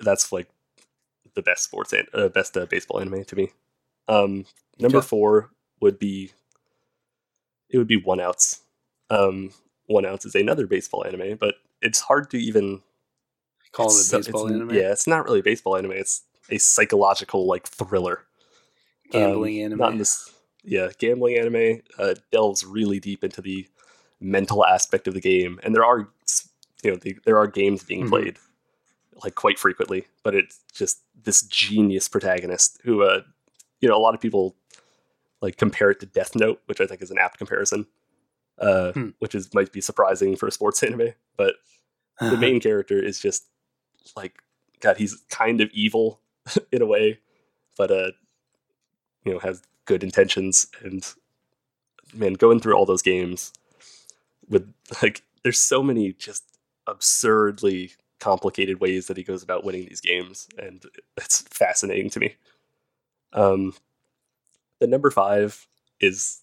that's 0.00 0.32
like 0.32 0.48
the 1.34 1.42
best 1.42 1.64
sports 1.64 1.92
an- 1.92 2.06
uh, 2.14 2.28
best 2.28 2.56
uh, 2.56 2.66
baseball 2.66 3.00
anime 3.00 3.24
to 3.24 3.36
me. 3.36 3.50
Um, 4.08 4.46
number 4.78 4.98
Okay. 4.98 5.06
four 5.06 5.50
would 5.80 5.98
be 5.98 6.32
it 7.70 7.78
would 7.78 7.86
be 7.86 8.00
One 8.00 8.20
Outs. 8.20 8.60
Um, 9.10 9.50
One 9.86 10.06
Outs 10.06 10.24
is 10.24 10.34
another 10.34 10.66
baseball 10.66 11.04
anime, 11.06 11.36
but 11.36 11.56
it's 11.82 12.00
hard 12.00 12.30
to 12.30 12.38
even 12.38 12.82
Call 13.72 13.90
it 13.90 14.10
a 14.12 14.16
baseball 14.16 14.48
anime. 14.48 14.70
Yeah, 14.70 14.90
it's 14.92 15.06
not 15.06 15.24
really 15.26 15.40
a 15.40 15.42
baseball 15.42 15.76
anime. 15.76 15.92
It's 15.92 16.22
a 16.50 16.56
psychological 16.58 17.46
like 17.46 17.66
thriller. 17.66 18.24
Gambling 19.10 19.58
Um, 19.58 19.64
anime. 19.66 19.78
Not 19.78 19.92
in 19.92 19.98
this, 19.98 20.32
yeah, 20.68 20.90
gambling 20.98 21.36
anime 21.38 21.80
uh, 21.98 22.14
delves 22.32 22.64
really 22.64 23.00
deep 23.00 23.24
into 23.24 23.40
the 23.42 23.66
mental 24.20 24.64
aspect 24.64 25.08
of 25.08 25.14
the 25.14 25.20
game, 25.20 25.58
and 25.62 25.74
there 25.74 25.84
are, 25.84 26.08
you 26.82 26.90
know, 26.90 26.96
the, 26.96 27.16
there 27.24 27.38
are 27.38 27.46
games 27.46 27.82
being 27.84 28.04
Mhm. 28.04 28.08
played 28.08 28.38
like 29.24 29.34
quite 29.34 29.58
frequently, 29.58 30.06
but 30.22 30.34
it's 30.34 30.60
just 30.72 31.00
this 31.24 31.42
genius 31.42 32.08
protagonist 32.08 32.80
who, 32.84 33.02
uh, 33.02 33.22
you 33.80 33.88
know, 33.88 33.96
a 33.96 33.98
lot 33.98 34.14
of 34.14 34.20
people 34.20 34.54
like 35.40 35.56
compare 35.56 35.90
it 35.90 36.00
to 36.00 36.06
Death 36.06 36.36
Note, 36.36 36.60
which 36.66 36.80
I 36.80 36.86
think 36.86 37.02
is 37.02 37.10
an 37.10 37.18
apt 37.18 37.38
comparison, 37.38 37.86
uh, 38.58 38.92
Hmm. 38.92 39.08
which 39.18 39.34
is 39.34 39.52
might 39.54 39.72
be 39.72 39.80
surprising 39.80 40.36
for 40.36 40.46
a 40.46 40.52
sports 40.52 40.82
anime, 40.84 41.14
but 41.36 41.56
the 42.20 42.36
main 42.46 42.60
character 42.60 43.02
is 43.02 43.18
just 43.20 43.46
like 44.16 44.38
God, 44.80 44.96
he's 44.96 45.16
kind 45.30 45.60
of 45.60 45.70
evil 45.72 46.20
in 46.72 46.82
a 46.82 46.86
way, 46.86 47.18
but 47.76 47.90
uh, 47.90 48.10
you 49.24 49.32
know, 49.32 49.38
has 49.40 49.62
good 49.88 50.04
intentions 50.04 50.68
and 50.82 51.14
man, 52.14 52.34
going 52.34 52.60
through 52.60 52.74
all 52.74 52.86
those 52.86 53.02
games 53.02 53.52
with 54.48 54.72
like, 55.02 55.22
there's 55.42 55.58
so 55.58 55.82
many 55.82 56.12
just 56.12 56.44
absurdly 56.86 57.92
complicated 58.20 58.80
ways 58.80 59.06
that 59.06 59.16
he 59.16 59.22
goes 59.22 59.42
about 59.42 59.64
winning 59.64 59.86
these 59.86 60.00
games, 60.00 60.48
and 60.58 60.84
it's 61.16 61.42
fascinating 61.42 62.10
to 62.10 62.20
me. 62.20 62.36
Um, 63.32 63.74
the 64.80 64.86
number 64.86 65.10
five 65.10 65.66
is 66.00 66.42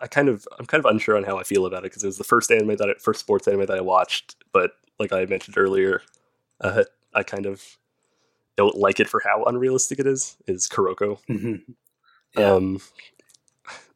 I 0.00 0.06
kind 0.06 0.28
of 0.28 0.46
I'm 0.58 0.66
kind 0.66 0.84
of 0.84 0.90
unsure 0.90 1.16
on 1.16 1.24
how 1.24 1.38
I 1.38 1.42
feel 1.42 1.66
about 1.66 1.78
it 1.84 1.90
because 1.90 2.04
it 2.04 2.08
was 2.08 2.18
the 2.18 2.24
first 2.24 2.50
anime 2.50 2.76
that 2.76 2.90
I, 2.90 2.94
first 3.00 3.20
sports 3.20 3.48
anime 3.48 3.66
that 3.66 3.78
I 3.78 3.80
watched, 3.80 4.36
but 4.52 4.72
like 4.98 5.12
I 5.12 5.24
mentioned 5.26 5.58
earlier, 5.58 6.02
uh, 6.60 6.84
I 7.14 7.22
kind 7.22 7.46
of 7.46 7.62
don't 8.56 8.76
like 8.76 9.00
it 9.00 9.08
for 9.08 9.20
how 9.24 9.44
unrealistic 9.44 9.98
it 9.98 10.06
is. 10.06 10.36
Is 10.46 10.68
Kuroko? 10.68 11.18
Mhm. 11.28 11.62
Yeah. 12.36 12.52
Um, 12.52 12.80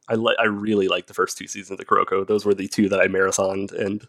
I 0.07 0.15
li- 0.15 0.35
I 0.39 0.45
really 0.45 0.87
like 0.87 1.07
the 1.07 1.13
first 1.13 1.37
two 1.37 1.47
seasons 1.47 1.79
of 1.79 1.85
Kuroko. 1.85 2.25
Those 2.25 2.45
were 2.45 2.53
the 2.53 2.67
two 2.67 2.89
that 2.89 2.99
I 2.99 3.07
marathoned, 3.07 3.71
and 3.71 4.05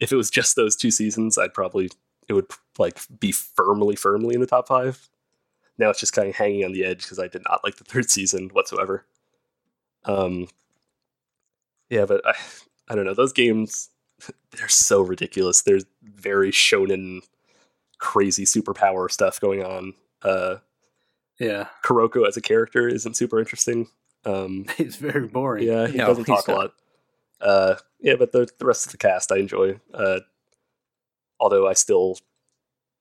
if 0.00 0.10
it 0.12 0.16
was 0.16 0.30
just 0.30 0.56
those 0.56 0.74
two 0.76 0.90
seasons, 0.90 1.38
I'd 1.38 1.54
probably 1.54 1.90
it 2.28 2.32
would 2.34 2.46
like 2.78 2.98
be 3.20 3.32
firmly, 3.32 3.96
firmly 3.96 4.34
in 4.34 4.40
the 4.40 4.46
top 4.46 4.68
five. 4.68 5.08
Now 5.78 5.90
it's 5.90 6.00
just 6.00 6.12
kind 6.12 6.28
of 6.28 6.34
hanging 6.34 6.64
on 6.64 6.72
the 6.72 6.84
edge 6.84 7.02
because 7.02 7.18
I 7.18 7.28
did 7.28 7.42
not 7.48 7.60
like 7.64 7.76
the 7.76 7.84
third 7.84 8.10
season 8.10 8.48
whatsoever. 8.50 9.04
Um, 10.04 10.48
yeah, 11.88 12.04
but 12.04 12.20
I, 12.26 12.34
I 12.88 12.94
don't 12.94 13.04
know. 13.04 13.14
Those 13.14 13.32
games, 13.32 13.90
they're 14.56 14.68
so 14.68 15.00
ridiculous. 15.02 15.62
They're 15.62 15.80
very 16.02 16.50
shonen, 16.50 17.20
crazy 17.98 18.44
superpower 18.44 19.10
stuff 19.10 19.40
going 19.40 19.62
on. 19.64 19.94
Uh, 20.22 20.56
Yeah, 21.38 21.68
Kuroko 21.84 22.26
as 22.26 22.36
a 22.36 22.40
character 22.40 22.88
isn't 22.88 23.16
super 23.16 23.38
interesting. 23.38 23.88
Um, 24.24 24.66
it's 24.78 24.96
very 24.96 25.26
boring. 25.28 25.66
yeah, 25.66 25.86
he 25.86 25.96
No, 25.98 26.06
doesn't 26.08 26.26
he's 26.26 26.36
talk 26.36 26.48
a 26.48 26.52
lot. 26.52 26.72
Uh, 27.40 27.74
yeah, 28.00 28.14
but 28.18 28.32
the 28.32 28.48
the 28.58 28.66
rest 28.66 28.86
of 28.86 28.92
the 28.92 28.98
cast 28.98 29.30
I 29.32 29.36
enjoy. 29.36 29.78
Uh, 29.94 30.20
although 31.38 31.68
I 31.68 31.74
still 31.74 32.18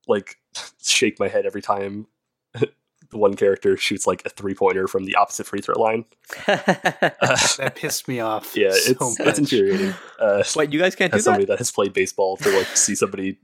like 0.07 0.37
shake 0.83 1.19
my 1.19 1.27
head 1.27 1.45
every 1.47 1.61
time 1.61 2.05
the 2.53 2.69
one 3.17 3.35
character 3.35 3.75
shoots 3.77 4.05
like 4.05 4.21
a 4.25 4.29
three 4.29 4.53
pointer 4.53 4.87
from 4.87 5.05
the 5.05 5.15
opposite 5.15 5.47
free 5.47 5.61
throw 5.61 5.79
line. 5.81 6.05
that 6.45 7.73
pissed 7.75 8.07
me 8.07 8.19
off. 8.19 8.55
Yeah, 8.55 8.71
so 8.71 8.91
it's 8.91 9.19
much. 9.19 9.27
it's 9.27 9.39
infuriating. 9.39 9.93
Uh, 10.19 10.43
Wait, 10.55 10.71
you 10.73 10.79
guys 10.79 10.95
can't 10.95 11.11
do 11.11 11.17
as 11.17 11.23
somebody 11.23 11.45
that? 11.45 11.53
that 11.53 11.57
has 11.59 11.71
played 11.71 11.93
baseball 11.93 12.37
to 12.37 12.57
like 12.57 12.67
see 12.77 12.95
somebody 12.95 13.37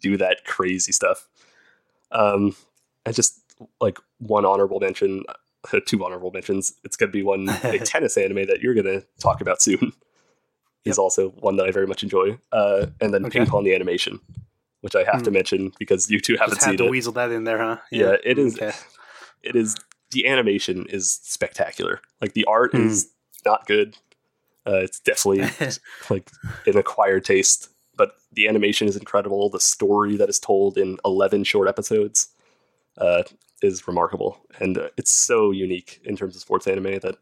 do 0.00 0.16
that 0.16 0.44
crazy 0.44 0.92
stuff. 0.92 1.28
Um, 2.12 2.54
I 3.06 3.12
just 3.12 3.40
like 3.80 3.98
one 4.18 4.44
honorable 4.44 4.80
mention, 4.80 5.24
uh, 5.72 5.80
two 5.86 6.04
honorable 6.04 6.30
mentions. 6.30 6.74
It's 6.84 6.96
going 6.96 7.08
to 7.10 7.12
be 7.12 7.22
one 7.22 7.48
a 7.64 7.78
tennis 7.84 8.16
anime 8.16 8.46
that 8.46 8.60
you're 8.62 8.74
going 8.74 8.86
to 8.86 9.04
talk 9.20 9.40
about 9.40 9.62
soon. 9.62 9.92
Is 10.86 10.98
also 10.98 11.28
one 11.40 11.56
that 11.56 11.66
I 11.66 11.72
very 11.72 11.86
much 11.86 12.02
enjoy, 12.02 12.38
uh, 12.52 12.86
and 13.02 13.12
then 13.12 13.26
Okay. 13.26 13.40
Ping 13.40 13.46
Pong 13.48 13.64
the 13.64 13.74
animation, 13.74 14.18
which 14.80 14.96
I 14.96 15.04
have 15.04 15.22
to 15.24 15.30
Hmm. 15.30 15.34
mention 15.34 15.72
because 15.78 16.10
you 16.10 16.20
two 16.20 16.36
haven't 16.38 16.54
Just 16.54 16.64
had 16.64 16.70
seen 16.70 16.78
to 16.78 16.86
it. 16.86 16.90
weasel 16.90 17.12
that 17.12 17.30
in 17.30 17.44
there, 17.44 17.58
huh? 17.58 17.76
Yeah, 17.92 18.16
it 18.24 18.38
is. 18.38 18.56
Okay. 18.56 18.72
It 19.42 19.56
is. 19.56 19.76
The 20.12 20.26
animation 20.26 20.86
is 20.88 21.20
spectacular. 21.22 22.00
Like 22.22 22.32
the 22.32 22.46
art 22.46 22.72
Hmm. 22.72 22.86
is 22.86 23.10
not 23.44 23.66
good. 23.66 23.98
Uh, 24.66 24.76
it's 24.76 25.00
definitely 25.00 25.50
like 26.10 26.30
an 26.66 26.78
acquired 26.78 27.26
taste, 27.26 27.68
but 28.00 28.16
the 28.32 28.48
animation 28.48 28.88
is 28.88 28.96
incredible. 28.96 29.50
The 29.50 29.60
story 29.60 30.16
that 30.16 30.30
is 30.30 30.40
told 30.40 30.78
in 30.78 30.96
11 31.04 31.44
short 31.44 31.68
episodes 31.68 32.28
uh, 32.96 33.24
is 33.60 33.86
remarkable. 33.86 34.38
And 34.58 34.78
uh, 34.78 34.88
it's 34.96 35.10
so 35.10 35.50
unique 35.50 36.00
in 36.02 36.16
terms 36.16 36.34
of 36.34 36.40
sports 36.40 36.66
anime 36.66 37.00
that, 37.00 37.16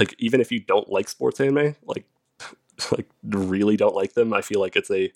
like, 0.00 0.14
even 0.18 0.40
if 0.40 0.50
you 0.50 0.58
don't 0.58 0.88
like 0.88 1.06
sports 1.06 1.38
anime, 1.38 1.76
like, 1.84 2.06
like 2.92 3.10
really 3.22 3.76
don't 3.76 3.94
like 3.94 4.14
them, 4.14 4.32
I 4.32 4.40
feel 4.40 4.58
like 4.58 4.74
it's 4.74 4.90
a 4.90 5.12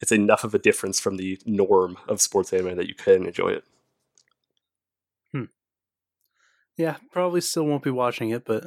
it's 0.00 0.12
enough 0.12 0.44
of 0.44 0.54
a 0.54 0.58
difference 0.60 1.00
from 1.00 1.16
the 1.16 1.36
norm 1.44 1.96
of 2.06 2.20
sports 2.20 2.52
anime 2.52 2.76
that 2.76 2.86
you 2.86 2.94
can 2.94 3.26
enjoy 3.26 3.48
it. 3.48 3.64
Hmm. 5.32 5.44
yeah, 6.76 6.98
probably 7.10 7.40
still 7.40 7.64
won't 7.64 7.82
be 7.82 7.90
watching 7.90 8.30
it, 8.30 8.44
but 8.44 8.62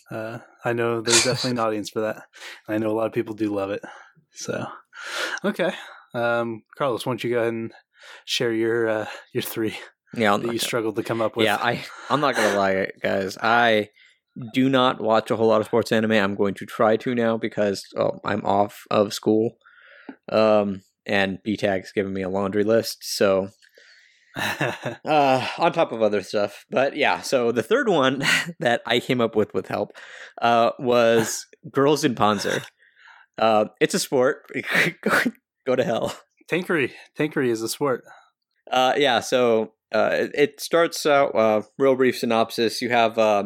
uh, 0.10 0.38
I 0.64 0.72
know 0.72 1.02
there's 1.02 1.24
definitely 1.24 1.50
an 1.50 1.66
audience 1.66 1.90
for 1.90 2.00
that. 2.00 2.22
I 2.66 2.78
know 2.78 2.90
a 2.90 2.96
lot 2.96 3.06
of 3.06 3.12
people 3.12 3.34
do 3.34 3.54
love 3.54 3.70
it. 3.70 3.82
So, 4.34 4.66
okay, 5.44 5.72
um, 6.14 6.62
Carlos, 6.76 7.06
why 7.06 7.12
don't 7.12 7.24
you 7.24 7.30
go 7.30 7.38
ahead 7.38 7.52
and 7.52 7.72
share 8.24 8.52
your 8.52 8.88
uh, 8.88 9.06
your 9.32 9.42
three 9.42 9.76
yeah, 10.14 10.36
that 10.36 10.52
you 10.52 10.58
struggled 10.58 10.96
to 10.96 11.02
come 11.02 11.20
up 11.20 11.36
with? 11.36 11.46
yeah. 11.46 11.56
I 11.56 11.84
I'm 12.10 12.20
not 12.20 12.36
gonna 12.36 12.56
lie, 12.56 12.88
guys. 13.02 13.36
I 13.40 13.88
do 14.54 14.68
not 14.68 15.00
watch 15.00 15.30
a 15.30 15.36
whole 15.36 15.48
lot 15.48 15.60
of 15.60 15.66
sports 15.66 15.92
anime. 15.92 16.12
I'm 16.12 16.34
going 16.34 16.54
to 16.54 16.66
try 16.66 16.96
to 16.98 17.14
now 17.14 17.36
because 17.36 17.84
oh, 17.96 18.20
I'm 18.24 18.44
off 18.44 18.84
of 18.90 19.12
school, 19.12 19.58
um, 20.30 20.82
and 21.06 21.38
BTAG's 21.46 21.92
giving 21.92 22.12
me 22.12 22.22
a 22.22 22.30
laundry 22.30 22.64
list. 22.64 22.98
So 23.02 23.48
uh, 24.36 25.46
on 25.58 25.72
top 25.72 25.92
of 25.92 26.02
other 26.02 26.22
stuff. 26.22 26.64
But 26.70 26.96
yeah, 26.96 27.20
so 27.20 27.52
the 27.52 27.62
third 27.62 27.88
one 27.88 28.24
that 28.60 28.82
I 28.86 29.00
came 29.00 29.20
up 29.20 29.36
with 29.36 29.52
with 29.54 29.68
help 29.68 29.92
uh, 30.40 30.70
was 30.78 31.46
Girls 31.70 32.04
und 32.04 32.16
Panzer. 32.16 32.64
Uh, 33.38 33.66
it's 33.80 33.94
a 33.94 33.98
sport. 33.98 34.50
Go 35.66 35.76
to 35.76 35.84
hell. 35.84 36.16
Tankery, 36.50 36.92
Tankery 37.18 37.48
is 37.48 37.62
a 37.62 37.68
sport. 37.68 38.04
Uh, 38.70 38.94
yeah, 38.96 39.20
so 39.20 39.72
uh, 39.94 40.10
it, 40.12 40.30
it 40.34 40.60
starts 40.60 41.04
out 41.06 41.34
uh, 41.34 41.62
real 41.78 41.94
brief 41.94 42.18
synopsis. 42.18 42.80
You 42.80 42.90
have 42.90 43.18
uh, 43.18 43.44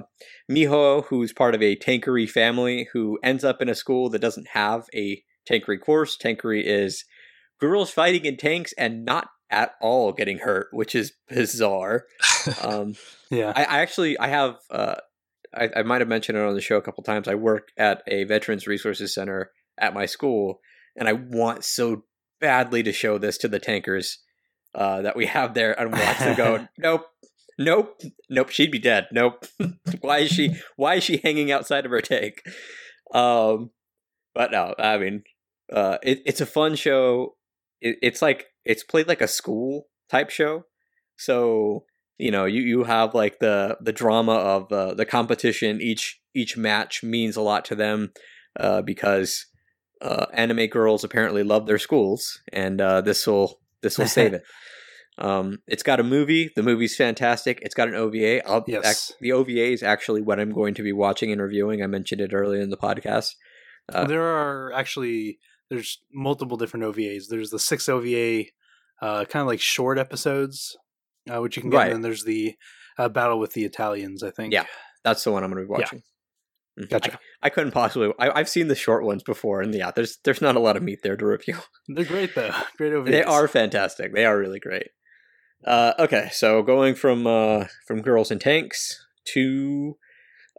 Miho, 0.51 1.05
who's 1.07 1.33
part 1.33 1.55
of 1.55 1.63
a 1.63 1.77
tankery 1.77 2.29
family, 2.29 2.89
who 2.93 3.19
ends 3.23 3.45
up 3.45 3.61
in 3.61 3.69
a 3.69 3.75
school 3.75 4.09
that 4.11 4.21
doesn't 4.21 4.49
have 4.49 4.87
a 4.95 5.23
tankery 5.49 5.81
course. 5.81 6.17
Tankery 6.17 6.63
is 6.65 7.05
girls 7.61 7.91
fighting 7.91 8.25
in 8.25 8.37
tanks 8.37 8.73
and 8.79 9.05
not 9.05 9.29
at 9.51 9.73
all 9.81 10.13
getting 10.13 10.39
hurt, 10.39 10.69
which 10.73 10.95
is 10.95 11.13
bizarre. 11.29 12.05
Um, 12.63 12.95
Yeah, 13.29 13.53
I, 13.57 13.65
I 13.65 13.81
actually 13.81 14.17
I 14.21 14.29
have 14.29 14.59
uh, 14.71 14.95
I, 15.53 15.69
I 15.79 15.83
might 15.83 16.01
have 16.01 16.07
mentioned 16.07 16.39
it 16.39 16.43
on 16.43 16.55
the 16.55 16.61
show 16.61 16.77
a 16.77 16.83
couple 16.83 17.03
times. 17.03 17.27
I 17.27 17.35
work 17.35 17.71
at 17.77 18.03
a 18.07 18.23
Veterans 18.23 18.69
Resources 18.69 19.13
Center 19.13 19.51
at 19.79 19.95
my 19.95 20.07
school, 20.07 20.61
and 20.97 21.09
I 21.09 21.13
want 21.13 21.65
so 21.65 22.05
badly 22.41 22.83
to 22.83 22.93
show 22.93 23.19
this 23.19 23.39
to 23.39 23.49
the 23.49 23.59
tankers 23.59 24.19
uh, 24.75 25.03
that 25.03 25.17
we 25.17 25.27
have 25.27 25.55
there 25.55 25.79
and 25.79 25.93
watch 25.93 26.19
them 26.19 26.37
go, 26.37 26.69
nope, 26.79 27.07
nope, 27.59 28.01
nope, 28.29 28.51
she'd 28.51 28.71
be 28.71 28.79
dead. 28.79 29.09
Nope. 29.13 29.47
why 30.01 30.19
is 30.19 30.31
she? 30.31 30.55
Why 30.77 30.97
is 30.97 31.05
she 31.05 31.19
hanging 31.19 31.51
outside 31.51 31.85
of 31.85 31.91
her 31.91 32.01
tank? 32.01 32.43
Um, 33.13 33.71
but 34.35 34.53
no, 34.53 34.75
I 34.79 34.99
mean, 34.99 35.25
uh, 35.73 35.99
it, 36.03 36.23
it's 36.27 36.41
a 36.41 36.47
fun 36.47 36.75
show. 36.75 37.37
It, 37.81 37.97
it's 38.03 38.23
like 38.23 38.47
it's 38.65 38.85
played 38.85 39.09
like 39.09 39.21
a 39.21 39.29
school 39.29 39.89
type 40.11 40.31
show, 40.31 40.65
so 41.17 41.85
you 42.19 42.31
know 42.31 42.45
you, 42.45 42.63
you 42.63 42.85
have 42.85 43.15
like 43.15 43.39
the 43.39 43.79
the 43.81 43.93
drama 43.93 44.35
of 44.35 44.73
uh, 44.73 44.95
the 44.95 45.07
competition 45.07 45.81
each 45.81 46.21
each 46.35 46.57
match 46.57 47.03
means 47.03 47.37
a 47.37 47.43
lot 47.43 47.65
to 47.67 47.75
them 47.75 48.13
uh, 48.59 48.83
because 48.83 49.47
uh, 50.03 50.27
anime 50.33 50.67
girls 50.67 51.05
apparently 51.05 51.43
love 51.43 51.67
their 51.67 51.79
schools 51.79 52.41
and 52.53 52.81
uh, 52.81 53.01
this 53.01 53.27
will 53.27 53.59
this 53.83 53.99
will 53.99 54.07
save 54.07 54.35
it 54.35 54.43
um, 55.19 55.59
it's 55.67 55.83
got 55.83 56.01
a 56.01 56.05
movie 56.05 56.51
the 56.57 56.63
movie's 56.63 56.95
fantastic 56.97 57.59
it's 57.63 57.75
got 57.75 57.89
an 57.89 57.95
ova 57.95 58.47
I'll, 58.49 58.65
Yes. 58.67 58.85
ac- 59.11 59.15
the 59.21 59.33
ova 59.33 59.51
is 59.51 59.83
actually 59.83 60.21
what 60.23 60.39
i'm 60.39 60.53
going 60.53 60.75
to 60.75 60.83
be 60.83 60.93
watching 60.93 61.33
and 61.33 61.41
reviewing 61.41 61.83
i 61.83 61.87
mentioned 61.87 62.21
it 62.21 62.35
earlier 62.35 62.61
in 62.61 62.71
the 62.71 62.77
podcast 62.77 63.31
uh, 63.93 64.05
there 64.05 64.23
are 64.23 64.73
actually 64.73 65.39
there's 65.71 65.99
multiple 66.13 66.57
different 66.57 66.85
OVAs. 66.87 67.25
There's 67.29 67.51
the 67.51 67.59
six 67.59 67.89
OVA, 67.89 68.45
uh, 69.03 69.25
kind 69.25 69.41
of 69.43 69.47
like 69.49 69.61
short 69.61 69.99
episodes, 69.99 70.77
uh, 71.29 71.41
which 71.41 71.57
you 71.57 71.63
can 71.63 71.71
get. 71.71 71.77
Right. 71.77 71.87
And 71.87 71.95
then 71.95 72.03
there's 72.03 72.23
the 72.25 72.55
uh, 72.99 73.09
battle 73.09 73.41
with 73.41 73.53
the 73.55 73.65
Italians. 73.65 74.23
I 74.23 74.31
think. 74.31 74.53
Yeah. 74.53 74.67
that's 75.05 75.25
the 75.25 75.31
one 75.33 75.43
i'm 75.45 75.51
going 75.51 75.63
to 75.63 75.67
be 75.67 75.73
watching 75.73 75.99
Mhm. 75.99 76.03
Gotcha. 76.91 77.15
I, 77.43 77.47
I 77.47 77.51
couldn't 77.51 77.73
possibly 77.73 78.13
I, 78.19 78.31
i've 78.31 78.51
seen 78.51 78.69
the 78.69 78.75
short 78.75 79.03
ones 79.03 79.23
before 79.23 79.63
and 79.63 79.75
yeah 79.75 79.91
there's 79.93 80.19
there's 80.25 80.43
not 80.43 80.57
a 80.57 80.61
lot 80.61 80.77
of 80.77 80.83
meat 80.83 80.99
there 81.03 81.17
to 81.17 81.25
review 81.25 81.57
They're 81.89 82.05
great 82.05 82.35
though. 82.35 82.53
Great 82.77 82.93
OVAs. 82.93 83.11
They 83.11 83.23
are 83.23 83.49
fantastic. 83.49 84.15
They 84.15 84.27
are 84.27 84.39
really 84.39 84.61
great. 84.61 84.89
Uh, 85.67 85.95
okay, 85.99 86.29
so 86.33 86.63
going 86.63 86.95
from 86.95 87.27
uh, 87.27 87.65
from 87.87 88.03
girls 88.03 88.31
and 88.31 88.41
tanks 88.41 89.05
to 89.33 89.97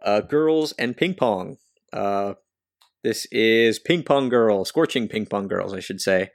uh, 0.02 0.20
girls 0.20 0.72
and 0.72 0.96
ping 0.96 1.14
pong. 1.14 1.56
Uh, 1.92 2.34
this 3.04 3.26
is 3.30 3.78
Ping 3.78 4.02
Pong 4.02 4.28
Girl, 4.28 4.64
Scorching 4.64 5.08
Ping 5.08 5.26
Pong 5.26 5.46
Girls, 5.46 5.72
I 5.72 5.80
should 5.80 6.00
say, 6.00 6.30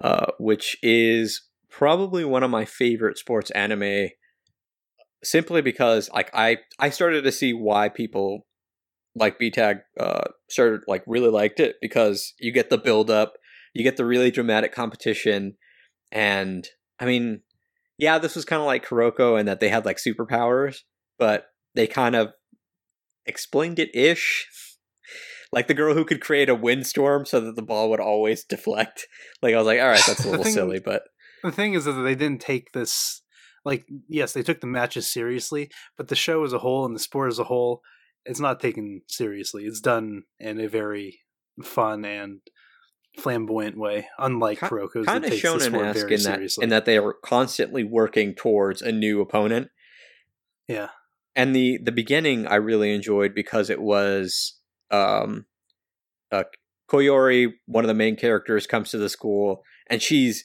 uh, 0.00 0.26
which 0.38 0.76
is 0.82 1.42
probably 1.68 2.24
one 2.24 2.42
of 2.42 2.50
my 2.50 2.64
favorite 2.64 3.18
sports 3.18 3.50
anime. 3.50 4.08
Simply 5.22 5.60
because, 5.60 6.08
like, 6.10 6.30
I 6.32 6.58
I 6.78 6.88
started 6.88 7.24
to 7.24 7.32
see 7.32 7.52
why 7.52 7.90
people 7.90 8.46
like 9.14 9.38
BTAG 9.38 9.80
uh, 9.98 10.24
started 10.48 10.82
like 10.86 11.02
really 11.06 11.30
liked 11.30 11.60
it 11.60 11.76
because 11.80 12.34
you 12.38 12.52
get 12.52 12.70
the 12.70 12.78
build 12.78 13.10
up, 13.10 13.34
you 13.74 13.82
get 13.82 13.96
the 13.96 14.04
really 14.04 14.30
dramatic 14.30 14.72
competition, 14.72 15.56
and 16.12 16.66
I 16.98 17.06
mean, 17.06 17.42
yeah, 17.98 18.18
this 18.18 18.36
was 18.36 18.44
kind 18.44 18.60
of 18.60 18.66
like 18.66 18.86
Kuroko 18.86 19.38
in 19.38 19.46
that 19.46 19.60
they 19.60 19.68
had 19.68 19.84
like 19.84 19.98
superpowers, 19.98 20.78
but 21.18 21.46
they 21.74 21.86
kind 21.86 22.16
of 22.16 22.28
explained 23.26 23.78
it 23.78 23.94
ish. 23.94 24.46
Like 25.52 25.66
the 25.66 25.74
girl 25.74 25.94
who 25.94 26.04
could 26.04 26.20
create 26.20 26.48
a 26.48 26.54
windstorm 26.54 27.26
so 27.26 27.40
that 27.40 27.56
the 27.56 27.62
ball 27.62 27.90
would 27.90 27.98
always 27.98 28.44
deflect. 28.44 29.08
Like 29.42 29.54
I 29.54 29.58
was 29.58 29.66
like, 29.66 29.80
all 29.80 29.88
right, 29.88 30.02
that's 30.06 30.24
a 30.24 30.28
little 30.30 30.44
thing- 30.44 30.54
silly, 30.54 30.78
but 30.78 31.02
the 31.42 31.50
thing 31.50 31.74
is 31.74 31.84
that 31.86 31.92
they 31.92 32.14
didn't 32.14 32.40
take 32.40 32.72
this 32.72 33.22
like 33.64 33.86
yes 34.08 34.32
they 34.32 34.42
took 34.42 34.60
the 34.60 34.66
matches 34.66 35.10
seriously 35.10 35.70
but 35.96 36.08
the 36.08 36.16
show 36.16 36.44
as 36.44 36.52
a 36.52 36.58
whole 36.58 36.86
and 36.86 36.94
the 36.94 37.00
sport 37.00 37.30
as 37.30 37.38
a 37.38 37.44
whole 37.44 37.82
it's 38.24 38.40
not 38.40 38.60
taken 38.60 39.02
seriously 39.06 39.64
it's 39.64 39.80
done 39.80 40.22
in 40.38 40.60
a 40.60 40.68
very 40.68 41.20
fun 41.62 42.04
and 42.04 42.40
flamboyant 43.18 43.76
way 43.76 44.06
unlike 44.18 44.60
Ki- 44.60 44.66
Kuroko's 44.66 45.06
kind 45.06 45.24
that 45.24 45.32
of 45.32 45.38
shonen-esque 45.38 46.10
in 46.10 46.22
that 46.22 46.34
seriously 46.36 46.62
in 46.62 46.70
that 46.70 46.84
they 46.84 46.96
are 46.96 47.14
constantly 47.24 47.82
working 47.82 48.34
towards 48.34 48.82
a 48.82 48.92
new 48.92 49.20
opponent. 49.20 49.68
yeah 50.68 50.88
and 51.34 51.54
the 51.54 51.78
the 51.82 51.92
beginning 51.92 52.46
I 52.46 52.56
really 52.56 52.94
enjoyed 52.94 53.34
because 53.34 53.70
it 53.70 53.80
was 53.80 54.58
um 54.90 55.46
uh 56.30 56.44
Koyori, 56.90 57.52
one 57.66 57.84
of 57.84 57.88
the 57.88 57.94
main 57.94 58.16
characters, 58.16 58.66
comes 58.66 58.90
to 58.90 58.98
the 58.98 59.08
school 59.08 59.62
and 59.86 60.02
she's 60.02 60.44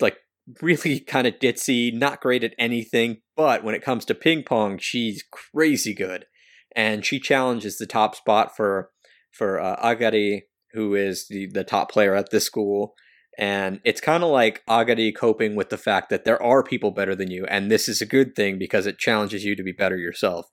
like 0.00 0.18
really 0.60 1.00
kind 1.06 1.26
of 1.26 1.34
ditzy, 1.34 1.94
not 1.94 2.20
great 2.20 2.44
at 2.44 2.54
anything, 2.58 3.18
but 3.36 3.62
when 3.62 3.74
it 3.74 3.82
comes 3.82 4.04
to 4.06 4.14
ping 4.14 4.42
pong, 4.42 4.78
she's 4.78 5.24
crazy 5.30 5.94
good. 5.94 6.26
And 6.74 7.04
she 7.04 7.18
challenges 7.18 7.78
the 7.78 7.86
top 7.86 8.14
spot 8.14 8.56
for 8.56 8.90
for 9.30 9.60
uh, 9.60 9.76
Agari, 9.82 10.42
who 10.72 10.94
is 10.94 11.28
the 11.28 11.46
the 11.46 11.64
top 11.64 11.90
player 11.90 12.14
at 12.14 12.30
this 12.30 12.44
school. 12.44 12.94
And 13.38 13.80
it's 13.82 14.00
kind 14.00 14.22
of 14.22 14.28
like 14.28 14.62
Agari 14.68 15.16
coping 15.16 15.54
with 15.54 15.70
the 15.70 15.78
fact 15.78 16.10
that 16.10 16.24
there 16.24 16.42
are 16.42 16.62
people 16.62 16.90
better 16.90 17.14
than 17.14 17.30
you, 17.30 17.46
and 17.46 17.70
this 17.70 17.88
is 17.88 18.02
a 18.02 18.06
good 18.06 18.34
thing 18.34 18.58
because 18.58 18.86
it 18.86 18.98
challenges 18.98 19.42
you 19.42 19.56
to 19.56 19.62
be 19.62 19.72
better 19.72 19.96
yourself, 19.96 20.50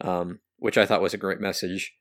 um, 0.00 0.38
which 0.58 0.78
I 0.78 0.86
thought 0.86 1.02
was 1.02 1.14
a 1.14 1.18
great 1.18 1.40
message. 1.40 1.92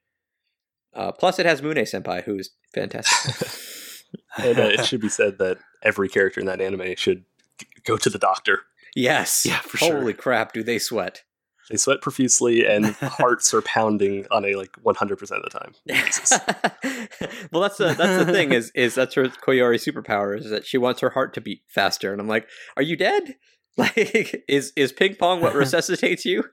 Uh, 0.93 1.11
plus, 1.11 1.39
it 1.39 1.47
has 1.47 1.63
Mune 1.63 1.77
Senpai, 1.77 2.23
who's 2.23 2.51
fantastic. 2.75 3.49
and 4.37 4.59
uh, 4.59 4.63
it 4.63 4.85
should 4.85 5.01
be 5.01 5.09
said 5.09 5.39
that 5.39 5.57
every 5.81 6.09
character 6.09 6.39
in 6.39 6.45
that 6.45 6.61
anime 6.61 6.95
should 6.95 7.25
g- 7.59 7.67
go 7.83 7.97
to 7.97 8.09
the 8.09 8.19
doctor. 8.19 8.61
yes, 8.95 9.45
Yeah, 9.45 9.59
for 9.61 9.77
sure. 9.77 9.97
Holy 9.97 10.13
crap, 10.13 10.53
do 10.53 10.61
they 10.61 10.77
sweat? 10.77 11.23
They 11.69 11.77
sweat 11.77 12.01
profusely, 12.01 12.65
and 12.65 12.85
hearts 12.95 13.53
are 13.53 13.61
pounding 13.61 14.25
on 14.31 14.43
a 14.45 14.55
like 14.55 14.75
100 14.81 15.17
percent 15.17 15.43
of 15.43 15.51
the 15.51 15.59
time. 15.59 15.73
well, 17.51 17.61
that's 17.61 17.77
the 17.77 17.93
that's 17.93 18.25
the 18.25 18.31
thing 18.31 18.51
is 18.51 18.71
is 18.75 18.95
that's 18.95 19.15
her 19.15 19.29
Koyori 19.29 19.77
superpower 19.77 20.37
is 20.37 20.49
that 20.49 20.65
she 20.65 20.77
wants 20.77 20.99
her 21.01 21.11
heart 21.11 21.33
to 21.35 21.41
beat 21.41 21.61
faster, 21.69 22.11
and 22.11 22.21
I'm 22.21 22.27
like, 22.27 22.47
are 22.77 22.83
you 22.83 22.95
dead? 22.97 23.35
Like, 23.75 24.43
is 24.47 24.71
is 24.75 24.91
ping 24.93 25.15
pong 25.15 25.41
what 25.41 25.55
resuscitates 25.55 26.25
you? 26.25 26.43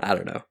I 0.00 0.14
don't 0.14 0.24
know. 0.24 0.42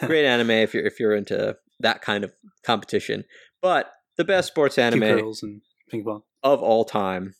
Great 0.00 0.26
anime 0.26 0.50
if 0.50 0.74
you're 0.74 0.84
if 0.84 1.00
you're 1.00 1.14
into 1.14 1.56
that 1.80 2.02
kind 2.02 2.22
of 2.22 2.30
competition, 2.62 3.24
but 3.62 3.90
the 4.18 4.24
best 4.24 4.48
sports 4.48 4.76
anime 4.76 5.02
and 5.02 5.62
ping 5.88 6.04
pong. 6.04 6.24
of 6.42 6.60
all 6.60 6.84
time 6.84 7.34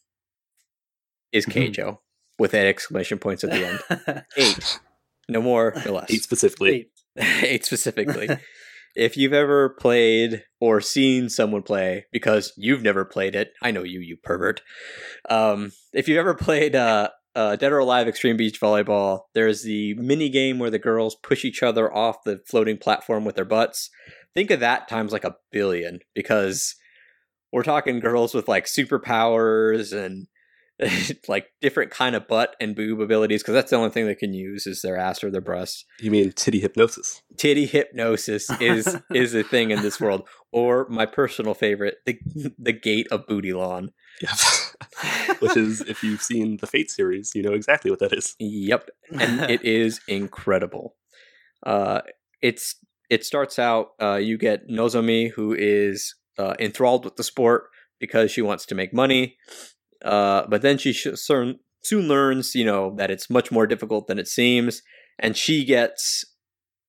is 1.31 1.44
Mhm. 1.44 1.74
Keijo 1.74 1.98
with 2.38 2.54
eight 2.54 2.68
exclamation 2.68 3.18
points 3.18 3.44
at 3.44 3.50
the 3.50 3.66
end. 3.66 4.24
Eight, 4.36 4.80
no 5.28 5.40
more, 5.40 5.72
no 5.84 5.94
less. 5.94 6.10
Eight 6.10 6.22
specifically. 6.22 6.70
Eight. 6.70 6.90
eight 7.42 7.64
specifically. 7.64 8.28
if 8.96 9.16
you've 9.16 9.32
ever 9.32 9.70
played 9.70 10.44
or 10.60 10.80
seen 10.80 11.28
someone 11.28 11.62
play, 11.62 12.06
because 12.12 12.52
you've 12.56 12.82
never 12.82 13.04
played 13.04 13.34
it, 13.34 13.52
I 13.62 13.70
know 13.70 13.82
you, 13.82 14.00
you 14.00 14.16
pervert. 14.16 14.62
Um, 15.28 15.72
if 15.92 16.08
you've 16.08 16.18
ever 16.18 16.34
played 16.34 16.74
uh, 16.74 17.10
uh, 17.34 17.56
Dead 17.56 17.72
or 17.72 17.78
Alive 17.78 18.08
Extreme 18.08 18.36
Beach 18.38 18.60
Volleyball, 18.60 19.20
there's 19.34 19.62
the 19.62 19.94
mini 19.94 20.28
game 20.28 20.58
where 20.58 20.70
the 20.70 20.78
girls 20.78 21.16
push 21.22 21.44
each 21.44 21.62
other 21.62 21.92
off 21.94 22.24
the 22.24 22.40
floating 22.46 22.78
platform 22.78 23.24
with 23.24 23.36
their 23.36 23.44
butts. 23.44 23.90
Think 24.34 24.50
of 24.50 24.60
that 24.60 24.88
times 24.88 25.12
like 25.12 25.24
a 25.24 25.36
billion, 25.52 26.00
because 26.14 26.74
we're 27.52 27.62
talking 27.62 28.00
girls 28.00 28.34
with 28.34 28.48
like 28.48 28.66
superpowers 28.66 29.92
and 29.92 30.26
like 31.28 31.47
different 31.61 31.90
kind 31.90 32.15
of 32.15 32.28
butt 32.28 32.55
and 32.61 32.77
boob 32.77 33.01
abilities 33.01 33.43
because 33.43 33.55
that's 33.55 33.70
the 33.70 33.77
only 33.77 33.90
thing 33.90 34.07
they 34.07 34.15
can 34.15 34.35
use 34.35 34.66
is 34.66 34.82
their 34.82 34.97
ass 34.98 35.24
or 35.24 35.31
their 35.31 35.40
breasts 35.40 35.85
You 36.01 36.11
mean 36.11 36.32
titty 36.32 36.61
hypnosis? 36.61 37.23
titty 37.39 37.66
hypnosis 37.66 38.51
is 38.61 38.97
is 39.15 39.35
a 39.35 39.43
thing 39.43 39.70
in 39.70 39.82
this 39.82 40.01
world 40.01 40.28
or 40.53 40.86
my 40.90 41.07
personal 41.07 41.55
favorite 41.55 41.97
the 42.05 42.19
the 42.59 42.73
gate 42.73 43.07
of 43.11 43.27
booty 43.27 43.53
lawn 43.53 43.90
Yeah. 44.20 44.35
Which 45.40 45.57
is, 45.57 45.81
if 45.82 46.03
you've 46.03 46.23
seen 46.23 46.59
the 46.59 46.66
Fate 46.66 46.90
series, 46.90 47.32
you 47.35 47.43
know 47.43 47.53
exactly 47.53 47.90
what 47.90 48.01
that 48.01 48.12
is. 48.12 48.35
yep 48.39 48.89
and 49.19 49.51
it 49.51 49.62
is 49.65 50.01
incredible 50.09 50.94
uh 51.65 52.01
it's 52.43 52.77
it 53.09 53.24
starts 53.24 53.59
out 53.59 53.89
uh 54.03 54.16
you 54.16 54.36
get 54.36 54.69
nozomi 54.69 55.31
who 55.31 55.55
is 55.59 56.15
uh, 56.39 56.55
enthralled 56.59 57.05
with 57.07 57.16
the 57.16 57.24
sport 57.24 57.65
because 57.98 58.31
she 58.31 58.43
wants 58.43 58.66
to 58.66 58.74
make 58.74 58.93
money 58.93 59.36
uh 60.06 60.46
but 60.48 60.62
then 60.62 60.78
she 60.78 60.92
soon 60.92 61.58
soon 61.82 62.08
learns 62.08 62.54
you 62.54 62.64
know 62.64 62.94
that 62.96 63.10
it's 63.10 63.28
much 63.28 63.52
more 63.52 63.66
difficult 63.66 64.06
than 64.06 64.18
it 64.18 64.28
seems 64.28 64.82
and 65.18 65.36
she 65.36 65.64
gets 65.64 66.24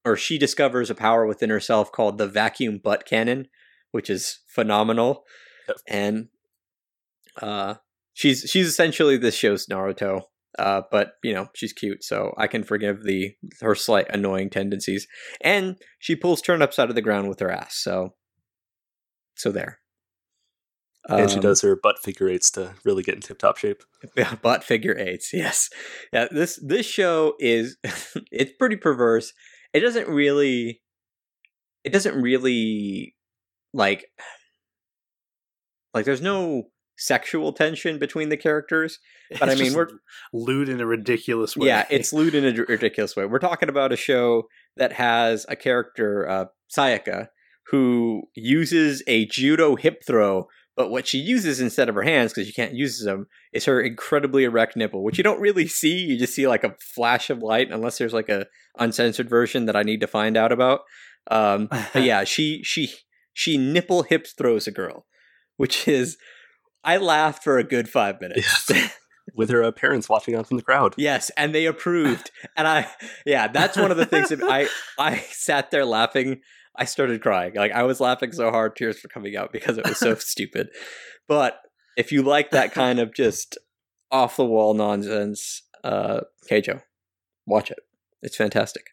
or 0.06 0.16
she 0.16 0.38
discovers 0.38 0.90
a 0.90 0.96
power 0.96 1.26
within 1.26 1.50
herself 1.50 1.92
called 1.92 2.18
the 2.18 2.28
vacuum 2.28 2.80
butt 2.82 3.06
cannon 3.06 3.48
which 3.92 4.10
is 4.10 4.40
phenomenal. 4.48 5.24
Yep. 5.68 5.78
and 5.88 6.28
uh 7.42 7.76
she's 8.14 8.46
she's 8.50 8.68
essentially 8.68 9.18
this 9.18 9.36
show's 9.36 9.66
naruto 9.68 10.22
uh 10.58 10.84
but 10.92 11.14
you 11.24 11.34
know 11.34 11.50
she's 11.54 11.74
cute 11.74 12.04
so 12.04 12.34
i 12.38 12.48
can 12.48 12.64
forgive 12.64 13.04
the 13.04 13.36
her 13.62 13.76
slight 13.76 14.08
annoying 14.10 14.50
tendencies. 14.50 15.08
And 15.42 15.76
she 16.00 16.16
pulls 16.16 16.42
turnips 16.42 16.80
out 16.80 16.90
of 16.90 16.96
the 16.96 17.02
ground 17.02 17.28
with 17.28 17.40
her 17.40 17.52
ass 17.52 17.76
so 17.76 18.14
so 19.36 19.52
there 19.52 19.80
and 21.08 21.30
she 21.30 21.38
Um, 21.38 21.42
does 21.42 21.62
her 21.62 21.76
butt 21.76 22.00
figure 22.04 22.28
eights 22.30 22.52
to 22.52 22.74
really 22.84 23.04
get 23.04 23.16
in 23.16 23.22
tip 23.22 23.38
top 23.40 23.58
shape. 23.58 23.84
Yeah, 24.16 24.36
butt 24.36 24.64
figure 24.64 24.98
eights. 24.98 25.32
Yes, 25.34 25.70
yeah. 26.14 26.28
This 26.32 26.60
this 26.64 26.86
show 26.86 27.34
is 27.40 27.78
it's 28.32 28.52
pretty 28.60 28.76
perverse. 28.76 29.34
It 29.74 29.82
doesn't 29.82 30.08
really, 30.08 30.82
it 31.84 31.92
doesn't 31.92 32.16
really 32.22 33.16
like 33.74 34.06
like 35.94 36.06
there's 36.06 36.22
no 36.22 36.64
sexual 36.98 37.54
tension 37.54 38.00
between 38.00 38.30
the 38.30 38.38
characters. 38.38 39.00
But 39.42 39.50
I 39.50 39.56
mean, 39.56 39.74
we're- 39.74 39.92
lewd 40.32 40.70
in 40.70 40.80
a 40.80 40.86
ridiculous 40.86 41.58
way. 41.58 41.68
Yeah, 41.68 41.86
it's 41.90 42.14
lewd 42.14 42.34
in 42.34 42.46
a 42.46 42.64
ridiculous 42.64 43.14
way. 43.14 43.26
We're 43.26 43.40
talking 43.40 43.68
about 43.68 43.92
a 43.92 43.98
show 43.98 44.44
that 44.78 44.94
has 44.94 45.46
a 45.50 45.58
character, 45.58 46.26
uh, 46.30 46.46
Sayaka, 46.74 47.28
who 47.72 48.24
uses 48.36 49.04
a 49.06 49.26
judo 49.26 49.76
hip 49.76 50.02
throw, 50.08 50.48
but 50.78 50.92
what 50.92 51.08
she 51.08 51.18
uses 51.18 51.60
instead 51.60 51.90
of 51.90 51.96
her 51.96 52.04
hands, 52.04 52.32
because 52.32 52.48
you 52.48 52.54
can't 52.54 52.76
use 52.76 53.04
them, 53.04 53.26
is 53.52 53.66
her 53.66 53.82
incredibly 53.82 54.44
erect 54.44 54.78
nipple, 54.78 55.04
which 55.04 55.18
you 55.18 55.24
don't 55.24 55.42
really 55.42 55.68
see. 55.68 55.96
You 55.98 56.20
just 56.20 56.36
see 56.36 56.48
like 56.48 56.64
a 56.64 56.76
flash 56.80 57.32
of 57.32 57.40
light, 57.40 57.72
unless 57.72 57.98
there's 57.98 58.14
like 58.14 58.30
a 58.30 58.46
uncensored 58.78 59.28
version 59.28 59.66
that 59.66 59.76
I 59.76 59.82
need 59.82 60.02
to 60.02 60.08
find 60.08 60.38
out 60.38 60.52
about. 60.52 60.82
Um, 61.32 61.68
but 61.68 61.96
yeah, 62.04 62.24
she 62.26 62.62
she 62.64 62.92
she 63.34 63.58
nipple 63.58 64.04
hips 64.04 64.34
throws 64.34 64.68
a 64.68 64.72
girl, 64.72 65.08
which 65.58 65.88
is 65.88 66.18
I 66.84 66.98
laughed 66.98 67.44
for 67.44 67.58
a 67.58 67.64
good 67.64 67.90
five 67.90 68.22
minutes. 68.22 68.72
With 69.36 69.50
her 69.50 69.62
uh, 69.62 69.72
parents 69.72 70.08
watching 70.08 70.38
on 70.38 70.46
from 70.46 70.56
the 70.56 70.64
crowd. 70.64 70.96
Yes, 70.98 71.32
and 71.36 71.54
they 71.54 71.66
approved. 71.66 72.32
and 72.56 72.66
I 72.66 72.88
yeah, 73.26 73.48
that's 73.50 73.76
one 73.76 73.92
of 73.92 73.98
the 73.98 74.06
things 74.06 74.30
that 74.30 74.42
I 74.44 74.68
I 74.98 75.18
sat 75.32 75.70
there 75.70 75.86
laughing. 75.86 76.42
I 76.78 76.86
started 76.86 77.22
crying. 77.22 77.54
Like 77.56 77.72
I 77.72 77.84
was 77.84 78.00
laughing 78.00 78.32
so 78.32 78.52
hard 78.52 78.76
tears 78.76 79.02
were 79.04 79.10
coming 79.10 79.36
out 79.36 79.52
because 79.52 79.78
it 79.78 79.88
was 79.88 79.98
so 79.98 80.16
stupid. 80.20 80.70
But 81.28 81.60
if 81.98 82.12
you 82.12 82.22
like 82.22 82.52
that 82.52 82.72
kind 82.72 83.00
of 83.00 83.14
just 83.14 83.58
off 84.12 84.38
the 84.38 84.46
wall 84.46 84.74
nonsense, 84.74 85.64
uh 85.84 86.22
Keijo, 86.50 86.82
watch 87.46 87.72
it. 87.72 87.80
It's 88.22 88.36
fantastic. 88.36 88.84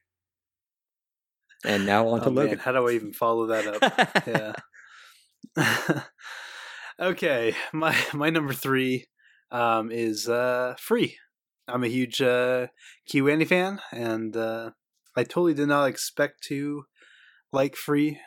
And 1.65 1.87
now 1.87 2.09
on 2.09 2.21
to 2.21 2.27
Oh, 2.27 2.31
man, 2.31 2.45
Logan. 2.45 2.59
how 2.59 2.73
do 2.73 2.89
I 2.89 2.93
even 2.93 3.13
follow 3.13 3.47
that 3.47 3.83
up? 3.83 4.27
yeah. 4.27 4.53
okay, 7.01 7.55
my 7.73 7.97
my 8.13 8.31
number 8.31 8.53
three 8.53 9.07
um, 9.51 9.91
is 9.91 10.29
uh, 10.29 10.75
free. 10.79 11.17
I'm 11.67 11.85
a 11.85 11.89
huge 11.89 12.21
uh, 12.21 12.67
KyoAni 13.11 13.47
fan, 13.47 13.81
and 13.93 14.37
uh, 14.37 14.71
I 15.17 15.25
totally 15.25 15.55
did 15.55 15.69
not 15.69 15.87
expect 15.89 16.43
to 16.49 16.85
like 17.55 17.77
free, 17.77 18.19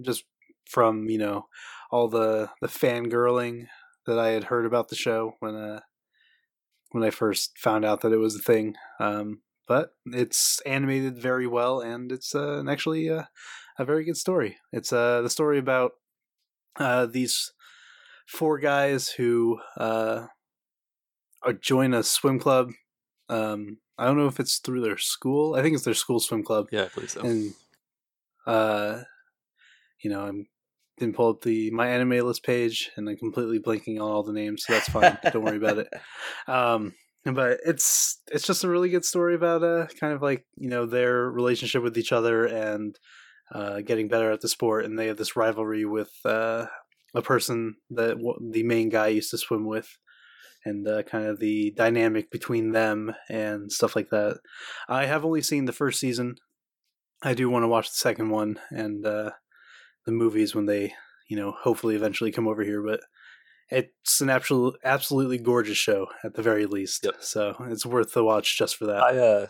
just 0.00 0.24
from 0.68 1.08
you 1.10 1.18
know 1.18 1.46
all 1.90 2.08
the 2.08 2.50
the 2.60 2.68
fangirling 2.68 3.66
that 4.06 4.18
I 4.18 4.28
had 4.30 4.44
heard 4.44 4.64
about 4.66 4.88
the 4.88 4.96
show 4.96 5.34
when 5.40 5.54
uh 5.54 5.80
when 6.92 7.04
I 7.04 7.10
first 7.10 7.58
found 7.58 7.84
out 7.84 8.00
that 8.00 8.12
it 8.12 8.16
was 8.18 8.34
a 8.36 8.42
thing. 8.42 8.74
Um, 8.98 9.42
but 9.68 9.90
it's 10.06 10.60
animated 10.66 11.16
very 11.18 11.46
well, 11.46 11.80
and 11.80 12.10
it's 12.10 12.34
uh, 12.34 12.64
actually 12.68 13.08
uh, 13.08 13.24
a 13.78 13.84
very 13.84 14.04
good 14.04 14.16
story. 14.16 14.56
It's 14.72 14.92
uh, 14.92 15.22
the 15.22 15.30
story 15.30 15.58
about 15.58 15.92
uh, 16.76 17.06
these 17.06 17.52
four 18.26 18.58
guys 18.58 19.10
who 19.10 19.60
uh, 19.76 20.26
are, 21.44 21.52
join 21.52 21.94
a 21.94 22.02
swim 22.02 22.40
club. 22.40 22.72
Um, 23.28 23.78
I 23.96 24.06
don't 24.06 24.16
know 24.16 24.26
if 24.26 24.40
it's 24.40 24.58
through 24.58 24.80
their 24.80 24.98
school. 24.98 25.54
I 25.54 25.62
think 25.62 25.74
it's 25.76 25.84
their 25.84 25.94
school 25.94 26.18
swim 26.18 26.42
club, 26.42 26.66
Yeah, 26.72 26.86
I 26.86 26.88
believe 26.88 27.10
so. 27.10 27.20
and 27.20 27.54
uh, 28.46 29.02
you 30.02 30.10
know, 30.10 30.20
I'm 30.20 30.46
didn't 30.98 31.16
pull 31.16 31.30
up 31.30 31.40
the 31.40 31.70
my 31.70 31.88
anime 31.88 32.26
list 32.26 32.44
page, 32.44 32.90
and 32.96 33.08
I'm 33.08 33.16
completely 33.16 33.58
blanking 33.58 33.96
on 33.96 34.10
all 34.10 34.22
the 34.22 34.32
names, 34.32 34.64
so 34.64 34.74
that's 34.74 34.88
fine. 34.88 35.18
don't 35.32 35.42
worry 35.42 35.56
about 35.56 35.78
it. 35.78 35.88
Um, 36.46 36.94
but 37.24 37.58
it's 37.66 38.20
it's 38.32 38.46
just 38.46 38.64
a 38.64 38.68
really 38.68 38.88
good 38.88 39.04
story 39.04 39.34
about 39.34 39.62
uh 39.62 39.86
kind 40.00 40.14
of 40.14 40.22
like 40.22 40.46
you 40.56 40.70
know 40.70 40.86
their 40.86 41.30
relationship 41.30 41.82
with 41.82 41.98
each 41.98 42.12
other 42.12 42.46
and 42.46 42.98
uh, 43.52 43.80
getting 43.80 44.08
better 44.08 44.30
at 44.30 44.40
the 44.40 44.48
sport, 44.48 44.84
and 44.84 44.98
they 44.98 45.08
have 45.08 45.16
this 45.16 45.36
rivalry 45.36 45.84
with 45.84 46.12
uh, 46.24 46.66
a 47.14 47.22
person 47.22 47.76
that 47.90 48.16
w- 48.16 48.50
the 48.52 48.62
main 48.62 48.88
guy 48.88 49.08
used 49.08 49.30
to 49.30 49.38
swim 49.38 49.66
with, 49.66 49.98
and 50.64 50.86
uh, 50.86 51.02
kind 51.02 51.26
of 51.26 51.40
the 51.40 51.72
dynamic 51.76 52.30
between 52.30 52.72
them 52.72 53.12
and 53.28 53.72
stuff 53.72 53.96
like 53.96 54.10
that. 54.10 54.38
I 54.88 55.06
have 55.06 55.24
only 55.24 55.42
seen 55.42 55.64
the 55.64 55.72
first 55.72 55.98
season. 55.98 56.36
I 57.22 57.34
do 57.34 57.50
want 57.50 57.64
to 57.64 57.68
watch 57.68 57.90
the 57.90 57.96
second 57.96 58.30
one 58.30 58.58
and 58.70 59.04
uh, 59.04 59.30
the 60.06 60.12
movies 60.12 60.54
when 60.54 60.66
they, 60.66 60.94
you 61.28 61.36
know, 61.36 61.52
hopefully 61.52 61.94
eventually 61.94 62.32
come 62.32 62.48
over 62.48 62.62
here. 62.62 62.82
But 62.82 63.00
it's 63.70 64.20
an 64.20 64.30
absolute, 64.30 64.76
absolutely 64.84 65.38
gorgeous 65.38 65.76
show 65.76 66.08
at 66.24 66.34
the 66.34 66.42
very 66.42 66.66
least. 66.66 67.04
Yep. 67.04 67.16
So 67.20 67.54
it's 67.68 67.86
worth 67.86 68.12
the 68.12 68.24
watch 68.24 68.56
just 68.58 68.76
for 68.76 68.86
that. 68.86 69.02
I 69.02 69.18
uh, 69.18 69.46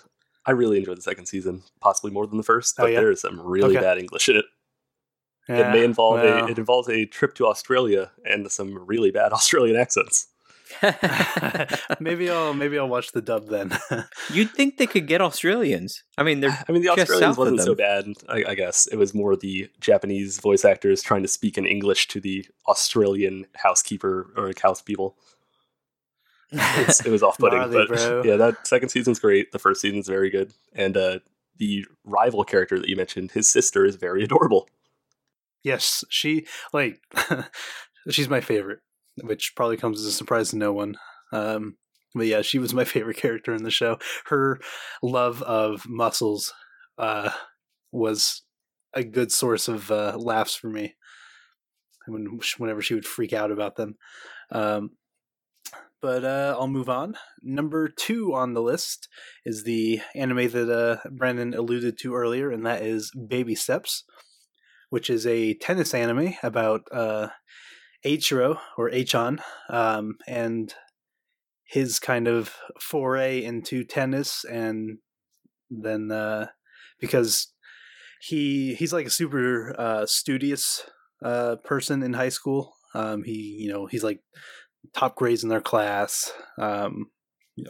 I 0.47 0.53
really 0.53 0.79
enjoyed 0.79 0.99
the 0.99 1.03
second 1.03 1.27
season, 1.27 1.63
possibly 1.81 2.11
more 2.11 2.27
than 2.27 2.39
the 2.39 2.43
first. 2.43 2.77
Oh, 2.79 2.85
But 2.85 2.93
yeah? 2.93 3.01
there 3.01 3.11
is 3.11 3.21
some 3.21 3.41
really 3.41 3.77
Okay. 3.77 3.85
bad 3.85 3.99
English 3.99 4.29
in 4.29 4.37
it. 4.37 4.45
Yeah, 5.49 5.71
it 5.71 5.73
may 5.73 5.85
involve 5.85 6.21
well, 6.21 6.47
a 6.47 6.51
it 6.51 6.59
involves 6.59 6.89
a 6.89 7.07
trip 7.07 7.35
to 7.37 7.47
Australia 7.47 8.11
and 8.25 8.51
some 8.51 8.79
really 8.87 9.11
bad 9.11 9.33
Australian 9.33 9.77
accents. 9.77 10.29
maybe 12.01 12.31
I'll 12.31 12.55
maybe 12.55 12.79
I'll 12.79 12.89
watch 12.89 13.13
the 13.13 13.23
dub 13.23 13.49
then. 13.49 13.77
You'd 14.33 14.51
think 14.51 14.77
they 14.77 14.87
could 14.87 15.07
get 15.07 15.21
Australians. 15.21 16.03
I 16.17 16.23
mean, 16.23 16.41
they're 16.41 16.65
I 16.69 16.73
mean, 16.73 16.83
the 16.83 16.91
Australians 16.91 17.37
wasn't 17.37 17.61
so 17.61 17.75
bad. 17.75 18.07
I, 18.29 18.45
I 18.49 18.55
guess 18.55 18.87
it 18.87 18.97
was 18.97 19.15
more 19.15 19.37
the 19.37 19.71
Japanese 19.81 20.39
voice 20.41 20.65
actors 20.65 21.03
trying 21.03 21.23
to 21.23 21.29
speak 21.29 21.59
in 21.59 21.67
English 21.67 22.09
to 22.09 22.21
the 22.21 22.47
Australian 22.69 23.47
housekeeper 23.55 24.33
or 24.37 24.53
house 24.63 24.83
people. 24.83 25.17
It's, 26.53 27.05
it 27.05 27.11
was 27.11 27.23
off-putting, 27.23 27.59
Gnarly, 27.61 27.87
but 27.87 27.89
bro. 27.89 28.23
yeah, 28.25 28.37
that 28.37 28.67
second 28.67 28.89
season's 28.89 29.21
great. 29.21 29.53
The 29.53 29.59
first 29.59 29.81
season's 29.81 30.09
very 30.09 30.31
good, 30.31 30.53
and 30.75 30.97
uh, 30.97 31.19
the 31.59 31.87
rival 32.05 32.43
character 32.45 32.79
that 32.79 32.89
you 32.89 32.97
mentioned, 32.97 33.31
his 33.33 33.49
sister, 33.49 33.85
is 33.85 33.97
very 33.97 34.25
adorable. 34.25 34.69
yes, 35.63 36.05
she 36.09 36.47
like 36.73 37.01
she's 38.11 38.29
my 38.29 38.41
favorite, 38.41 38.81
which 39.23 39.53
probably 39.57 39.77
comes 39.77 40.01
as 40.01 40.07
a 40.07 40.13
surprise 40.13 40.51
to 40.51 40.57
no 40.57 40.73
one. 40.73 40.97
Um, 41.33 41.77
but 42.15 42.27
yeah, 42.27 42.43
she 42.43 42.59
was 42.59 42.75
my 42.75 42.85
favorite 42.85 43.17
character 43.17 43.55
in 43.55 43.65
the 43.65 43.71
show. 43.71 43.99
Her 44.27 44.61
love 45.03 45.43
of 45.43 45.89
muscles 45.89 46.53
uh, 46.99 47.31
was 47.93 48.43
a 48.95 49.05
good 49.05 49.33
source 49.33 49.69
of 49.69 49.91
uh, 49.91 50.17
laughs 50.19 50.55
for 50.55 50.69
me. 50.69 50.95
When 52.07 52.41
whenever 52.59 52.83
she 52.83 52.95
would 52.95 53.07
freak 53.07 53.33
out 53.33 53.53
about 53.53 53.77
them. 53.77 53.97
Um, 54.51 54.93
but 56.03 56.25
uh, 56.25 56.57
I'll 56.59 56.67
move 56.67 56.89
on. 56.89 57.17
Number 57.43 57.89
two 57.89 58.35
on 58.35 58.55
the 58.55 58.63
list 58.63 59.09
is 59.45 59.65
the 59.65 60.01
anime 60.15 60.51
that 60.51 60.71
uh, 60.71 61.09
Brandon 61.11 61.55
alluded 61.55 61.99
to 61.99 62.15
earlier, 62.15 62.51
and 62.51 62.65
that 62.65 62.83
is 62.83 63.13
Baby 63.13 63.55
Steps, 63.55 64.05
which 64.89 65.11
is 65.11 65.27
a 65.27 65.55
tennis 65.55 65.93
anime 65.93 66.35
about 66.43 66.83
uh, 66.91 67.29
Eiichiro 68.05 68.59
or 68.77 68.91
Eichan, 68.91 69.41
um, 69.69 70.17
and 70.27 70.75
his 71.65 71.99
kind 71.99 72.27
of 72.27 72.55
foray 72.81 73.43
into 73.43 73.85
tennis, 73.85 74.45
and 74.45 74.99
then 75.71 76.11
uh, 76.11 76.47
because 76.99 77.53
he 78.21 78.75
he's 78.75 78.93
like 78.93 79.07
a 79.07 79.11
super 79.11 79.75
uh, 79.79 80.07
studious 80.07 80.89
uh, 81.25 81.57
person 81.65 82.03
in 82.03 82.15
high 82.15 82.29
school. 82.29 82.75
Um, 82.95 83.23
he 83.23 83.57
you 83.61 83.73
know 83.73 83.87
he's 83.87 84.05
like 84.05 84.21
top 84.95 85.17
grades 85.17 85.43
in 85.43 85.49
their 85.49 85.61
class, 85.61 86.33
um, 86.59 87.11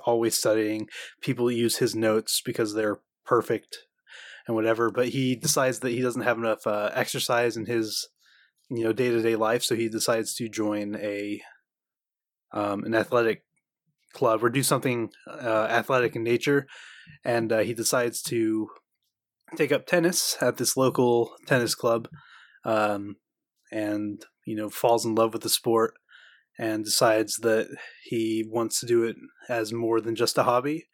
always 0.04 0.36
studying. 0.36 0.88
People 1.20 1.50
use 1.50 1.76
his 1.76 1.94
notes 1.94 2.40
because 2.44 2.74
they're 2.74 3.00
perfect 3.24 3.78
and 4.46 4.56
whatever. 4.56 4.90
But 4.90 5.08
he 5.08 5.36
decides 5.36 5.80
that 5.80 5.90
he 5.90 6.00
doesn't 6.00 6.22
have 6.22 6.38
enough 6.38 6.66
uh, 6.66 6.90
exercise 6.94 7.56
in 7.56 7.66
his 7.66 8.08
you 8.70 8.84
know 8.84 8.92
day 8.92 9.10
to 9.10 9.20
day 9.20 9.36
life, 9.36 9.62
so 9.62 9.74
he 9.74 9.88
decides 9.88 10.34
to 10.34 10.48
join 10.48 10.96
a 10.96 11.40
um, 12.52 12.84
an 12.84 12.94
athletic 12.94 13.42
club 14.12 14.42
or 14.42 14.50
do 14.50 14.62
something 14.62 15.10
uh, 15.28 15.66
athletic 15.70 16.16
in 16.16 16.24
nature. 16.24 16.66
And 17.24 17.52
uh, 17.52 17.58
he 17.58 17.74
decides 17.74 18.22
to 18.22 18.68
take 19.56 19.72
up 19.72 19.86
tennis 19.86 20.36
at 20.40 20.56
this 20.56 20.76
local 20.76 21.32
tennis 21.46 21.74
club, 21.74 22.08
um, 22.64 23.16
and 23.72 24.24
you 24.46 24.56
know 24.56 24.68
falls 24.68 25.04
in 25.04 25.14
love 25.14 25.32
with 25.32 25.42
the 25.42 25.48
sport 25.48 25.94
and 26.58 26.84
decides 26.84 27.36
that 27.36 27.68
he 28.04 28.44
wants 28.48 28.80
to 28.80 28.86
do 28.86 29.02
it 29.04 29.16
as 29.48 29.72
more 29.72 30.00
than 30.00 30.14
just 30.14 30.36
a 30.36 30.42
hobby 30.42 30.86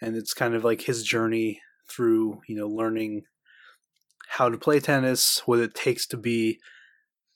and 0.00 0.16
it's 0.16 0.32
kind 0.32 0.54
of 0.54 0.64
like 0.64 0.82
his 0.82 1.02
journey 1.04 1.60
through 1.88 2.40
you 2.48 2.56
know 2.56 2.66
learning 2.66 3.22
how 4.28 4.48
to 4.48 4.56
play 4.56 4.80
tennis 4.80 5.42
what 5.46 5.58
it 5.58 5.74
takes 5.74 6.06
to 6.06 6.16
be 6.16 6.58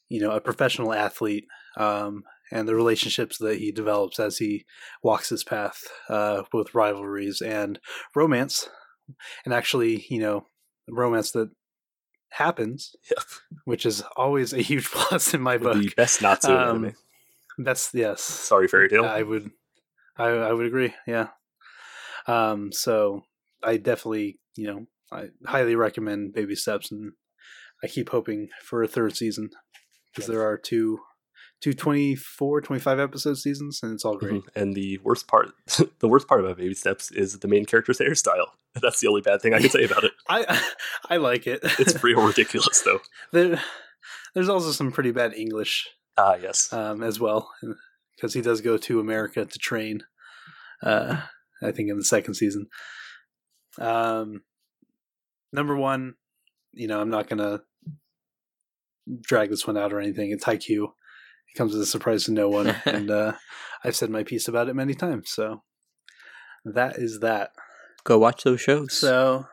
you 0.09 0.21
know 0.21 0.31
a 0.31 0.41
professional 0.41 0.93
athlete 0.93 1.47
um, 1.77 2.23
and 2.53 2.69
the 2.69 2.75
relationships 2.75 3.39
that 3.39 3.59
he 3.59 3.73
develops 3.73 4.21
as 4.21 4.39
he 4.39 4.65
walks 5.03 5.29
his 5.31 5.45
path 5.45 5.83
uh, 6.09 6.43
both 6.53 6.75
rivalries 6.75 7.41
and 7.41 7.79
romance 8.15 8.69
and 9.45 9.53
actually 9.55 10.07
you 10.11 10.19
know 10.21 10.47
romance 10.89 11.31
that 11.33 11.51
happens 12.31 12.95
Yep. 13.11 13.25
which 13.65 13.87
is 13.87 14.03
always 14.17 14.53
a 14.53 14.61
huge 14.63 14.91
plus 14.91 15.35
in 15.35 15.41
my 15.41 15.57
book 15.59 15.77
The 15.83 15.93
best 15.97 16.21
Natsu 16.23 16.49
Um, 16.53 16.59
anime. 16.85 16.95
that's 17.59 17.91
yes 17.95 18.21
Sorry, 18.23 18.69
Fairy 18.69 18.89
Tail. 18.89 19.05
I 19.05 19.23
would, 19.23 19.51
I 20.17 20.27
I 20.29 20.53
would 20.53 20.67
agree. 20.67 20.95
Yeah. 21.07 21.29
Um. 22.27 22.73
So 22.73 23.23
I 23.63 23.77
definitely, 23.77 24.39
you 24.57 24.67
know, 24.67 24.87
I 25.13 25.29
highly 25.47 25.77
recommend 25.77 26.33
Baby 26.35 26.55
Steps, 26.57 26.91
and 26.91 27.13
I 27.83 27.87
keep 27.87 28.11
hoping 28.11 28.49
for 28.65 28.83
a 28.83 28.89
third 28.89 29.17
season 29.17 29.51
because 30.15 30.29
there 30.29 30.47
are 30.47 30.57
two, 30.57 31.01
two 31.61 31.73
24, 31.73 32.61
25 32.61 32.99
episode 33.01 33.35
seasons, 33.39 33.81
and 33.83 33.93
it's 33.93 34.05
all 34.05 34.17
great. 34.17 34.43
Mhm. 34.43 34.49
And 34.55 34.75
the 34.75 34.99
worst 34.99 35.27
part, 35.29 35.49
the 35.99 36.09
worst 36.09 36.29
part 36.29 36.41
about 36.41 36.57
Baby 36.59 36.75
Steps 36.75 37.11
is 37.11 37.39
the 37.41 37.49
main 37.49 37.65
character's 37.65 37.99
hairstyle. 37.99 38.47
That's 38.83 39.01
the 39.01 39.09
only 39.09 39.21
bad 39.23 39.41
thing 39.43 39.55
I 39.55 39.61
can 39.61 39.71
say 39.71 39.85
about 39.85 40.05
it. 40.05 40.13
I 40.29 40.63
I 41.11 41.17
like 41.19 41.47
it. 41.47 41.61
It's 41.79 42.03
real 42.05 42.27
ridiculous, 42.27 42.81
though. 42.83 43.01
there, 43.33 43.61
there's 44.35 44.49
also 44.49 44.71
some 44.73 44.93
pretty 44.93 45.13
bad 45.13 45.33
English 45.35 45.89
Ah, 46.17 46.35
yes. 46.37 46.73
um, 46.73 47.03
as 47.03 47.19
well, 47.21 47.51
because 48.17 48.35
he 48.35 48.41
does 48.41 48.61
go 48.61 48.77
to 48.79 49.01
America 49.01 49.45
to 49.45 49.59
train. 49.59 50.03
Uh, 50.83 51.21
I 51.63 51.71
think 51.73 51.89
in 51.89 51.97
the 51.97 52.05
second 52.05 52.35
season. 52.35 52.67
Um, 53.79 54.43
number 55.53 55.77
one, 55.77 56.15
you 56.73 56.87
know, 56.89 57.01
I'm 57.01 57.11
not 57.11 57.29
gonna 57.29 57.63
drag 59.21 59.51
this 59.51 59.67
one 59.67 59.77
out 59.77 59.93
or 59.93 60.01
anything. 60.01 60.31
It's 60.31 60.45
Haikyuu. 60.45 60.85
It 60.85 61.59
comes 61.59 61.75
as 61.75 61.81
a 61.81 61.87
surprise 61.87 62.25
to 62.25 62.33
no 62.33 62.49
one, 62.49 62.69
and 62.85 63.11
uh, 63.11 63.33
I've 63.83 63.97
said 63.97 64.11
my 64.11 64.25
piece 64.25 64.49
about 64.49 64.69
it 64.69 64.75
many 64.75 64.95
times. 64.95 65.31
So 65.31 65.63
that 66.65 66.97
is 66.99 67.21
that. 67.21 67.51
go 68.05 68.19
watch 68.19 68.45
those 68.45 68.61
shows. 68.61 68.95
So, 68.95 69.47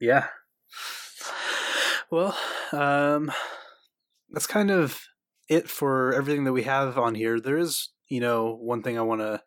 yeah. 0.00 0.26
Well, 2.10 2.36
um, 2.72 3.30
that's 4.30 4.46
kind 4.46 4.70
of 4.70 5.00
it 5.48 5.68
for 5.68 6.12
everything 6.12 6.44
that 6.44 6.52
we 6.52 6.64
have 6.64 6.98
on 6.98 7.14
here. 7.14 7.40
There 7.40 7.58
is, 7.58 7.90
you 8.08 8.20
know, 8.20 8.56
one 8.60 8.82
thing 8.82 8.98
I 8.98 9.02
want 9.02 9.20
to 9.20 9.42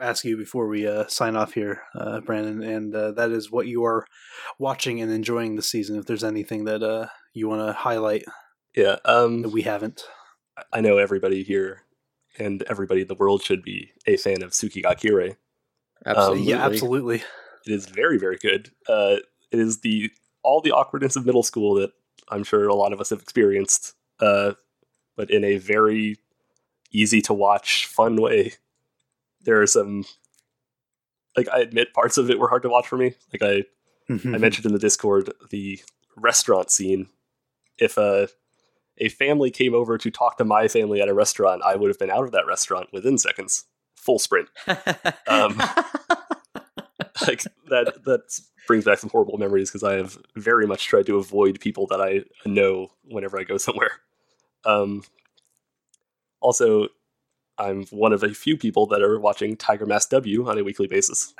ask 0.00 0.24
you 0.24 0.36
before 0.36 0.66
we 0.68 0.86
uh, 0.86 1.06
sign 1.08 1.36
off 1.36 1.52
here, 1.52 1.82
uh, 1.94 2.20
Brandon, 2.20 2.62
and 2.62 2.94
uh, 2.94 3.12
that 3.12 3.30
is 3.30 3.50
what 3.50 3.66
you 3.66 3.84
are 3.84 4.06
watching 4.58 5.00
and 5.00 5.12
enjoying 5.12 5.56
this 5.56 5.70
season. 5.70 5.98
If 5.98 6.06
there's 6.06 6.24
anything 6.24 6.64
that 6.64 6.82
uh, 6.82 7.08
you 7.34 7.48
want 7.48 7.66
to 7.66 7.72
highlight 7.72 8.24
Yeah. 8.74 8.96
Um, 9.04 9.42
we 9.50 9.62
haven't. 9.62 10.04
I 10.72 10.80
know 10.80 10.98
everybody 10.98 11.42
here 11.42 11.82
and 12.38 12.62
everybody 12.64 13.02
in 13.02 13.08
the 13.08 13.14
world 13.14 13.42
should 13.42 13.62
be 13.62 13.92
a 14.06 14.16
fan 14.16 14.42
of 14.42 14.50
Tsuki 14.50 14.82
ga 14.82 14.94
Kirei. 14.94 15.36
absolutely. 16.04 16.44
Yeah, 16.44 16.64
absolutely. 16.64 17.22
It 17.66 17.72
is 17.72 17.86
very, 17.86 18.18
very 18.18 18.36
good. 18.36 18.70
Uh, 18.88 19.16
it 19.50 19.58
is 19.58 19.80
the 19.80 20.10
all 20.42 20.60
the 20.60 20.72
awkwardness 20.72 21.16
of 21.16 21.26
middle 21.26 21.42
school 21.42 21.74
that 21.74 21.92
I'm 22.28 22.44
sure 22.44 22.66
a 22.68 22.74
lot 22.74 22.92
of 22.92 23.00
us 23.00 23.10
have 23.10 23.20
experienced, 23.20 23.94
uh, 24.20 24.52
but 25.16 25.30
in 25.30 25.44
a 25.44 25.58
very 25.58 26.16
easy 26.92 27.20
to 27.22 27.34
watch, 27.34 27.86
fun 27.86 28.20
way. 28.20 28.54
There 29.42 29.60
are 29.60 29.66
some, 29.66 30.04
like 31.36 31.48
I 31.48 31.60
admit, 31.60 31.92
parts 31.92 32.18
of 32.18 32.30
it 32.30 32.38
were 32.38 32.48
hard 32.48 32.62
to 32.62 32.68
watch 32.68 32.86
for 32.86 32.96
me. 32.96 33.14
Like 33.32 33.42
I, 33.42 33.64
I 34.34 34.38
mentioned 34.38 34.66
in 34.66 34.72
the 34.72 34.78
Discord, 34.78 35.32
the 35.50 35.80
restaurant 36.16 36.70
scene. 36.70 37.08
If 37.78 37.96
a 37.96 38.28
a 38.98 39.08
family 39.08 39.50
came 39.50 39.74
over 39.74 39.98
to 39.98 40.10
talk 40.10 40.36
to 40.38 40.44
my 40.44 40.68
family 40.68 41.00
at 41.00 41.08
a 41.08 41.14
restaurant, 41.14 41.62
I 41.64 41.76
would 41.76 41.88
have 41.88 41.98
been 41.98 42.10
out 42.10 42.24
of 42.24 42.32
that 42.32 42.46
restaurant 42.46 42.88
within 42.92 43.18
seconds. 43.18 43.64
Full 43.96 44.18
sprint. 44.18 44.48
Um, 45.26 45.56
like 47.26 47.44
that 47.68 48.04
that 48.04 48.40
brings 48.66 48.84
back 48.84 48.98
some 48.98 49.10
horrible 49.10 49.38
memories 49.38 49.70
because 49.70 49.82
I 49.82 49.94
have 49.94 50.18
very 50.36 50.66
much 50.66 50.86
tried 50.86 51.06
to 51.06 51.16
avoid 51.16 51.60
people 51.60 51.86
that 51.88 52.00
I 52.00 52.24
know 52.48 52.92
whenever 53.04 53.38
I 53.38 53.44
go 53.44 53.56
somewhere. 53.56 54.00
Um, 54.64 55.02
also, 56.40 56.88
I'm 57.58 57.84
one 57.86 58.12
of 58.12 58.22
a 58.22 58.32
few 58.32 58.56
people 58.56 58.86
that 58.86 59.02
are 59.02 59.18
watching 59.18 59.56
Tiger 59.56 59.86
Mask 59.86 60.10
W 60.10 60.48
on 60.48 60.58
a 60.58 60.64
weekly 60.64 60.86
basis. 60.86 61.34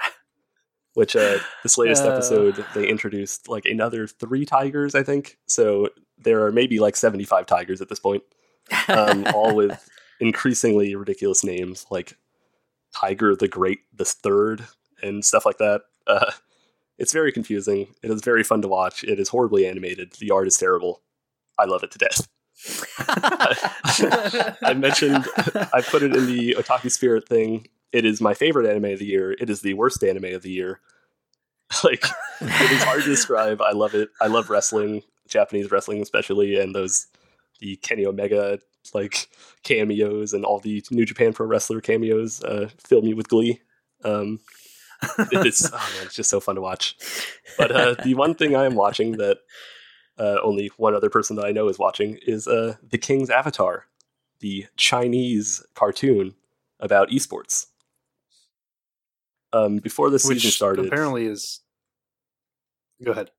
Which 0.95 1.15
uh, 1.17 1.39
this 1.62 1.79
latest 1.79 2.05
Uh. 2.05 2.11
episode 2.12 2.65
they 2.75 2.89
introduced 2.89 3.49
like 3.49 3.65
another 3.65 4.07
three 4.07 4.45
tigers, 4.45 4.95
I 4.95 5.03
think. 5.03 5.39
So 5.47 5.89
there 6.19 6.45
are 6.45 6.53
maybe 6.53 6.79
like 6.79 6.97
75 6.97 7.47
tigers 7.47 7.81
at 7.81 7.89
this 7.89 8.01
point, 8.01 8.23
um, 8.89 9.27
all 9.35 9.55
with 9.55 9.89
increasingly 10.21 10.95
ridiculous 10.95 11.43
names 11.45 11.87
like 11.91 12.17
Tiger 12.95 13.35
the 13.37 13.49
Great, 13.49 13.81
the 13.95 14.05
Third, 14.05 14.67
and 15.03 15.25
stuff 15.25 15.47
like 15.47 15.59
that. 15.59 15.83
Uh, 16.07 16.33
it's 16.99 17.12
very 17.12 17.33
confusing. 17.33 17.87
It 18.03 18.11
is 18.11 18.21
very 18.23 18.43
fun 18.43 18.61
to 18.62 18.69
watch. 18.69 19.05
It 19.05 19.19
is 19.19 19.29
horribly 19.31 19.67
animated. 19.67 20.12
The 20.19 20.31
art 20.33 20.47
is 20.49 20.59
terrible. 20.59 21.01
I 21.59 21.65
love 21.65 21.83
it 21.83 21.91
to 21.93 21.99
death. 21.99 22.29
I 24.62 24.75
mentioned, 24.77 25.25
I 25.73 25.81
put 25.83 26.03
it 26.03 26.15
in 26.15 26.27
the 26.27 26.57
Otaku 26.59 26.91
Spirit 26.91 27.27
thing. 27.29 27.69
It 27.93 28.05
is 28.05 28.21
my 28.21 28.35
favorite 28.35 28.71
anime 28.71 28.93
of 28.93 28.99
the 28.99 29.07
year. 29.07 29.33
It 29.33 29.51
is 29.51 29.62
the 29.62 29.75
worst 29.75 30.03
anime 30.05 30.35
of 30.35 30.43
the 30.43 30.51
year. 30.51 30.81
like 31.85 32.05
it 32.41 32.73
is 32.73 32.83
hard 32.83 33.03
to 33.03 33.09
describe. 33.11 33.61
I 33.61 33.73
love 33.73 33.95
it. 33.95 34.11
I 34.21 34.27
love 34.27 34.51
wrestling, 34.51 35.03
Japanese 35.29 35.71
wrestling 35.71 36.03
especially, 36.03 36.59
and 36.59 36.75
those 36.75 37.07
the 37.61 37.77
Kenny 37.77 38.07
Omega 38.07 38.59
like 38.95 39.29
cameos 39.62 40.33
and 40.33 40.45
all 40.45 40.59
the 40.59 40.83
New 40.91 41.05
Japan 41.05 41.33
Pro 41.33 41.47
Wrestler 41.47 41.81
cameos 41.81 42.43
uh, 42.43 42.71
fill 42.79 43.03
me 43.03 43.15
with 43.15 43.29
glee. 43.29 43.61
Um, 44.05 44.41
it's, 45.19 45.67
oh 45.73 45.77
man, 45.77 46.07
it's 46.07 46.15
just 46.15 46.31
so 46.31 46.41
fun 46.41 46.57
to 46.57 46.61
watch. 46.61 46.97
But 47.59 47.71
uh, 47.71 47.95
the 48.03 48.15
one 48.15 48.35
thing 48.35 48.57
I 48.57 48.65
am 48.65 48.75
watching 48.75 49.12
that 49.12 49.39
uh, 50.19 50.37
only 50.43 50.71
one 50.77 50.95
other 50.95 51.11
person 51.11 51.37
that 51.37 51.47
I 51.47 51.53
know 51.53 51.69
is 51.69 51.79
watching 51.79 52.19
is 52.27 52.47
uh, 52.47 52.77
The 52.83 52.99
King's 52.99 53.31
Avatar, 53.31 53.87
the 54.41 54.67
Chinese 54.77 55.65
cartoon 55.75 56.35
about 56.79 57.11
esports. 57.11 57.67
Um, 59.53 59.79
before 59.79 60.11
the 60.11 60.19
season 60.19 60.37
Which 60.37 60.55
started, 60.55 60.87
apparently 60.87 61.27
is. 61.27 61.61
Go 63.05 63.13
ahead. 63.13 63.31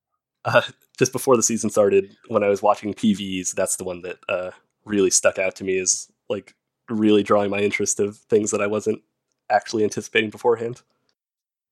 uh, 0.46 0.62
just 0.98 1.12
before 1.12 1.36
the 1.38 1.44
season 1.44 1.70
started, 1.70 2.18
when 2.28 2.44
I 2.44 2.50
was 2.50 2.62
watching 2.62 2.94
PVs, 2.94 3.54
that's 3.54 3.76
the 3.76 3.84
one 3.84 4.02
that 4.02 4.18
uh, 4.28 4.52
really 4.86 5.10
stuck 5.10 5.40
out 5.40 5.56
to 5.56 5.64
me 5.64 5.78
is 5.78 6.12
like 6.30 6.56
really 6.90 7.24
drawing 7.24 7.50
my 7.50 7.60
interest 7.60 8.00
of 8.00 8.18
things 8.18 8.52
that 8.52 8.62
I 8.62 8.68
wasn't 8.68 9.02
actually 9.50 9.84
anticipating 9.84 10.30
beforehand. 10.30 10.82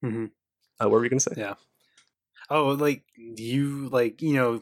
Mm-hmm. 0.04 0.26
Uh, 0.80 0.90
what 0.90 0.92
were 0.92 1.04
you 1.04 1.10
going 1.10 1.20
to 1.20 1.30
say? 1.30 1.36
Yeah. 1.38 1.56
Oh, 2.50 2.70
like 2.70 3.04
you, 3.16 3.90
like 3.90 4.22
you 4.22 4.34
know, 4.34 4.62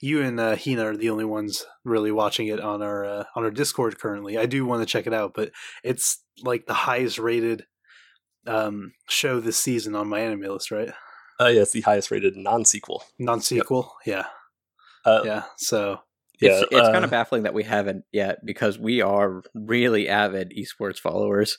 you 0.00 0.22
and 0.22 0.40
uh, 0.40 0.56
Hina 0.56 0.84
are 0.86 0.96
the 0.96 1.10
only 1.10 1.24
ones 1.24 1.64
really 1.84 2.10
watching 2.10 2.48
it 2.48 2.60
on 2.60 2.82
our 2.82 3.04
uh, 3.04 3.24
on 3.36 3.44
our 3.44 3.50
Discord 3.50 3.98
currently. 3.98 4.36
I 4.36 4.46
do 4.46 4.64
want 4.64 4.82
to 4.82 4.86
check 4.86 5.06
it 5.06 5.14
out, 5.14 5.34
but 5.34 5.52
it's 5.84 6.22
like 6.42 6.66
the 6.66 6.74
highest 6.74 7.18
rated 7.18 7.66
um 8.50 8.92
show 9.08 9.40
this 9.40 9.56
season 9.58 9.94
on 9.94 10.08
my 10.08 10.20
anime 10.20 10.42
list, 10.42 10.70
right? 10.70 10.90
Uh, 11.40 11.46
yeah, 11.46 11.62
it's 11.62 11.72
the 11.72 11.80
highest 11.80 12.10
rated 12.10 12.36
non 12.36 12.64
sequel. 12.64 13.02
Non 13.18 13.40
sequel, 13.40 13.94
yeah, 14.04 14.26
Uh, 15.04 15.22
yeah. 15.24 15.42
So 15.56 16.00
yeah, 16.40 16.60
it's 16.60 16.68
it's 16.70 16.88
uh, 16.88 16.92
kind 16.92 17.04
of 17.04 17.10
baffling 17.10 17.44
that 17.44 17.54
we 17.54 17.62
haven't 17.64 18.04
yet 18.12 18.44
because 18.44 18.78
we 18.78 19.00
are 19.00 19.42
really 19.54 20.08
avid 20.08 20.52
esports 20.56 20.98
followers. 20.98 21.56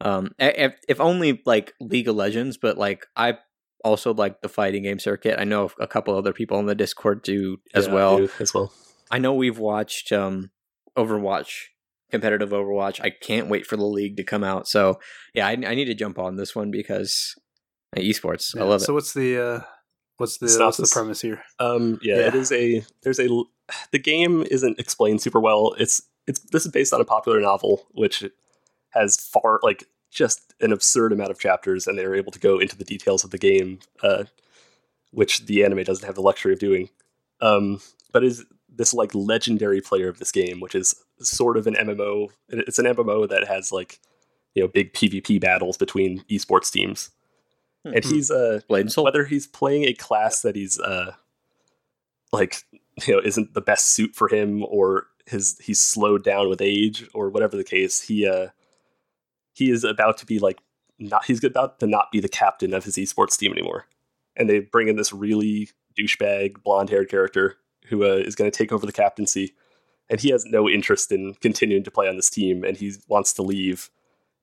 Um, 0.00 0.32
if, 0.38 0.74
if 0.88 1.00
only 1.00 1.42
like 1.46 1.72
League 1.80 2.08
of 2.08 2.16
Legends, 2.16 2.58
but 2.58 2.76
like 2.76 3.06
I 3.16 3.38
also 3.84 4.12
like 4.12 4.42
the 4.42 4.48
fighting 4.48 4.82
game 4.82 4.98
circuit. 4.98 5.40
I 5.40 5.44
know 5.44 5.70
a 5.80 5.86
couple 5.86 6.16
other 6.16 6.32
people 6.32 6.58
on 6.58 6.66
the 6.66 6.74
Discord 6.74 7.22
do 7.22 7.58
as 7.74 7.86
yeah, 7.86 7.92
I 7.92 7.94
well. 7.94 8.16
do 8.18 8.28
as 8.38 8.52
well. 8.52 8.72
I 9.10 9.18
know 9.18 9.34
we've 9.34 9.58
watched 9.58 10.12
um 10.12 10.50
Overwatch, 10.96 11.66
competitive 12.10 12.50
Overwatch. 12.50 13.00
I 13.00 13.10
can't 13.10 13.48
wait 13.48 13.66
for 13.66 13.76
the 13.76 13.84
league 13.86 14.16
to 14.18 14.24
come 14.24 14.44
out. 14.44 14.68
So 14.68 15.00
yeah, 15.34 15.46
I, 15.46 15.52
I 15.52 15.74
need 15.74 15.86
to 15.86 15.94
jump 15.94 16.18
on 16.18 16.36
this 16.36 16.54
one 16.54 16.70
because 16.70 17.34
uh, 17.96 18.00
esports. 18.00 18.54
yeah. 18.54 18.62
I 18.62 18.64
love 18.66 18.80
So 18.80 18.84
it. 18.84 18.86
So 18.86 18.94
what's 18.94 19.14
the 19.14 19.44
uh 19.44 19.60
what's 20.18 20.38
the 20.38 20.46
what's 20.64 20.76
the 20.78 20.90
premise 20.92 21.20
here? 21.20 21.42
Um, 21.58 21.98
yeah, 22.02 22.16
Yeah. 22.18 22.26
it 22.28 22.34
is 22.34 22.52
a. 22.52 22.84
There's 23.02 23.20
a. 23.20 23.28
The 23.92 23.98
game 23.98 24.44
isn't 24.50 24.78
explained 24.78 25.20
super 25.22 25.40
well. 25.40 25.74
It's 25.78 26.02
it's 26.26 26.40
this 26.52 26.64
is 26.66 26.72
based 26.72 26.92
on 26.92 27.00
a 27.00 27.04
popular 27.04 27.40
novel 27.40 27.86
which 27.92 28.24
has 28.90 29.16
far 29.16 29.60
like 29.62 29.84
just 30.10 30.54
an 30.60 30.72
absurd 30.72 31.12
amount 31.12 31.30
of 31.30 31.38
chapters, 31.38 31.86
and 31.86 31.98
they're 31.98 32.14
able 32.14 32.32
to 32.32 32.38
go 32.38 32.58
into 32.58 32.76
the 32.76 32.84
details 32.84 33.24
of 33.24 33.30
the 33.30 33.38
game, 33.38 33.80
uh, 34.02 34.24
which 35.10 35.44
the 35.46 35.64
anime 35.64 35.82
doesn't 35.82 36.06
have 36.06 36.14
the 36.14 36.22
luxury 36.22 36.52
of 36.52 36.58
doing. 36.58 36.88
Um, 37.42 37.80
but 38.12 38.24
is 38.24 38.44
this 38.76 38.92
like 38.94 39.14
legendary 39.14 39.80
player 39.80 40.08
of 40.08 40.18
this 40.18 40.32
game, 40.32 40.60
which 40.60 40.74
is 40.74 40.94
sort 41.20 41.56
of 41.56 41.66
an 41.66 41.74
MMO. 41.74 42.28
It's 42.48 42.78
an 42.78 42.86
MMO 42.86 43.28
that 43.28 43.46
has 43.48 43.72
like 43.72 43.98
you 44.54 44.62
know 44.62 44.68
big 44.68 44.92
PvP 44.92 45.40
battles 45.40 45.76
between 45.76 46.20
esports 46.30 46.70
teams, 46.70 47.10
and 47.84 47.96
Mhm. 47.96 48.10
he's 48.12 48.30
uh 48.30 48.60
Blade 48.68 48.88
whether 48.96 49.24
he's 49.24 49.46
playing 49.46 49.84
a 49.84 49.92
class 49.94 50.42
that 50.42 50.56
he's 50.56 50.78
uh 50.80 51.12
like 52.32 52.62
you 53.06 53.14
know 53.14 53.20
isn't 53.24 53.54
the 53.54 53.60
best 53.60 53.88
suit 53.88 54.14
for 54.14 54.28
him 54.28 54.64
or 54.64 55.06
his 55.26 55.58
he's 55.58 55.80
slowed 55.80 56.22
down 56.24 56.48
with 56.48 56.60
age 56.60 57.08
or 57.14 57.30
whatever 57.30 57.56
the 57.56 57.64
case 57.64 58.00
he 58.00 58.26
uh 58.26 58.48
he 59.54 59.70
is 59.70 59.84
about 59.84 60.18
to 60.18 60.26
be 60.26 60.38
like 60.38 60.58
not 60.98 61.24
he's 61.24 61.42
about 61.44 61.78
to 61.80 61.86
not 61.86 62.10
be 62.12 62.20
the 62.20 62.28
captain 62.28 62.72
of 62.72 62.84
his 62.84 62.96
esports 62.96 63.36
team 63.38 63.52
anymore 63.52 63.86
and 64.36 64.48
they 64.48 64.60
bring 64.60 64.88
in 64.88 64.96
this 64.96 65.12
really 65.12 65.68
douchebag 65.98 66.62
blonde 66.62 66.90
haired 66.90 67.08
character 67.10 67.56
who 67.88 68.04
uh, 68.04 68.16
is 68.16 68.34
going 68.34 68.50
to 68.50 68.56
take 68.56 68.72
over 68.72 68.86
the 68.86 68.92
captaincy. 68.92 69.54
And 70.08 70.20
he 70.20 70.30
has 70.30 70.44
no 70.44 70.68
interest 70.68 71.10
in 71.10 71.34
continuing 71.40 71.82
to 71.84 71.90
play 71.90 72.08
on 72.08 72.16
this 72.16 72.30
team 72.30 72.64
and 72.64 72.76
he 72.76 72.94
wants 73.08 73.32
to 73.34 73.42
leave. 73.42 73.90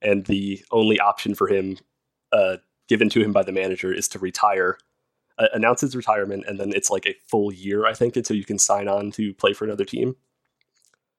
And 0.02 0.26
the 0.26 0.64
only 0.72 1.00
option 1.00 1.36
for 1.36 1.48
him 1.48 1.78
uh, 2.34 2.58
given 2.88 3.10
to 3.10 3.22
him 3.22 3.32
by 3.32 3.44
the 3.44 3.52
manager 3.52 3.94
is 3.94 4.08
to 4.10 4.20
retire 4.20 4.78
uh, 5.40 5.48
announce 5.54 5.82
his 5.82 5.96
retirement 5.96 6.44
and 6.48 6.60
then 6.60 6.72
it's 6.74 6.92
like 6.92 7.08
a 7.08 7.16
full 7.28 7.52
year 7.52 7.88
i 7.88 7.94
think 7.94 8.16
until 8.16 8.36
you 8.36 8.44
can 8.44 8.60
sign 8.60 8.88
on 8.88 9.10
to 9.10 9.34
play 9.34 9.54
for 9.54 9.66
another 9.66 9.86
team. 9.86 10.16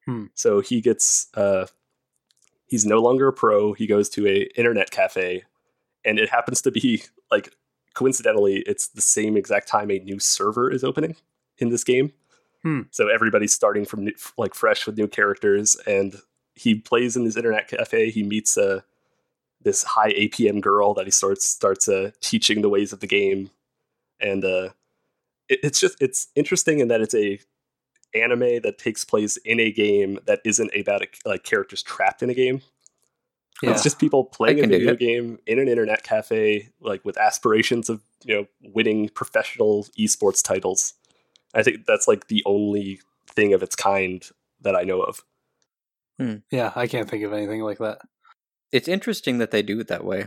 Hmm. 0.04 0.26
so 0.34 0.60
he 0.60 0.80
gets 0.80 1.28
uh, 1.34 1.66
he's 2.66 2.84
no 2.84 3.00
longer 3.00 3.28
a 3.28 3.32
pro. 3.32 3.72
He 3.72 3.86
goes 3.86 4.08
to 4.10 4.26
a 4.26 4.42
internet 4.54 4.90
cafe 4.90 5.44
and 6.04 6.18
it 6.18 6.28
happens 6.28 6.60
to 6.62 6.70
be 6.70 7.04
like 7.30 7.54
coincidentally 7.94 8.62
it's 8.66 8.88
the 8.88 9.00
same 9.00 9.36
exact 9.36 9.66
time 9.66 9.90
a 9.90 9.98
new 9.98 10.18
server 10.18 10.70
is 10.70 10.84
opening 10.84 11.16
in 11.58 11.68
this 11.70 11.84
game 11.84 12.12
Hmm. 12.62 12.82
so 12.90 13.08
everybody's 13.08 13.52
starting 13.52 13.84
from 13.84 14.04
new, 14.04 14.12
like 14.38 14.54
fresh 14.54 14.86
with 14.86 14.96
new 14.96 15.06
characters 15.06 15.76
and 15.86 16.16
he 16.54 16.74
plays 16.76 17.14
in 17.14 17.24
this 17.24 17.36
internet 17.36 17.68
cafe 17.68 18.10
he 18.10 18.22
meets 18.22 18.56
uh, 18.56 18.80
this 19.62 19.82
high 19.82 20.12
apm 20.14 20.60
girl 20.62 20.94
that 20.94 21.04
he 21.04 21.10
starts 21.10 21.44
starts 21.44 21.88
uh, 21.88 22.10
teaching 22.22 22.62
the 22.62 22.70
ways 22.70 22.92
of 22.92 23.00
the 23.00 23.06
game 23.06 23.50
and 24.18 24.44
uh, 24.46 24.70
it, 25.50 25.60
it's 25.62 25.78
just 25.78 26.00
it's 26.00 26.28
interesting 26.34 26.80
in 26.80 26.88
that 26.88 27.02
it's 27.02 27.14
a 27.14 27.38
anime 28.14 28.62
that 28.62 28.78
takes 28.78 29.04
place 29.04 29.36
in 29.38 29.60
a 29.60 29.70
game 29.70 30.18
that 30.24 30.40
isn't 30.44 30.70
about 30.74 31.02
a, 31.02 31.08
like 31.26 31.42
characters 31.42 31.82
trapped 31.82 32.22
in 32.22 32.30
a 32.30 32.34
game 32.34 32.62
Yeah. 33.62 33.72
it's 33.72 33.82
just 33.82 33.98
people 33.98 34.24
playing 34.24 34.64
a 34.64 34.66
video 34.66 34.94
game 34.94 35.38
in 35.46 35.58
an 35.58 35.68
internet 35.68 36.02
cafe, 36.02 36.70
like 36.80 37.04
with 37.04 37.18
aspirations 37.18 37.90
of 37.90 38.00
you 38.24 38.34
know 38.34 38.46
winning 38.72 39.08
professional 39.10 39.86
esports 39.98 40.42
titles. 40.42 40.94
I 41.54 41.62
think 41.62 41.86
that's 41.86 42.08
like 42.08 42.26
the 42.28 42.42
only 42.46 43.00
thing 43.30 43.52
of 43.54 43.62
its 43.62 43.76
kind 43.76 44.22
that 44.62 44.74
I 44.76 44.82
know 44.82 45.00
of. 45.02 45.22
yeah, 46.50 46.72
I 46.76 46.86
can't 46.86 47.08
think 47.08 47.24
of 47.24 47.32
anything 47.32 47.60
like 47.62 47.78
that. 47.78 47.98
it's 48.72 48.88
interesting 48.88 49.38
that 49.38 49.52
they 49.52 49.62
do 49.62 49.78
it 49.78 49.86
that 49.86 50.04
way 50.04 50.26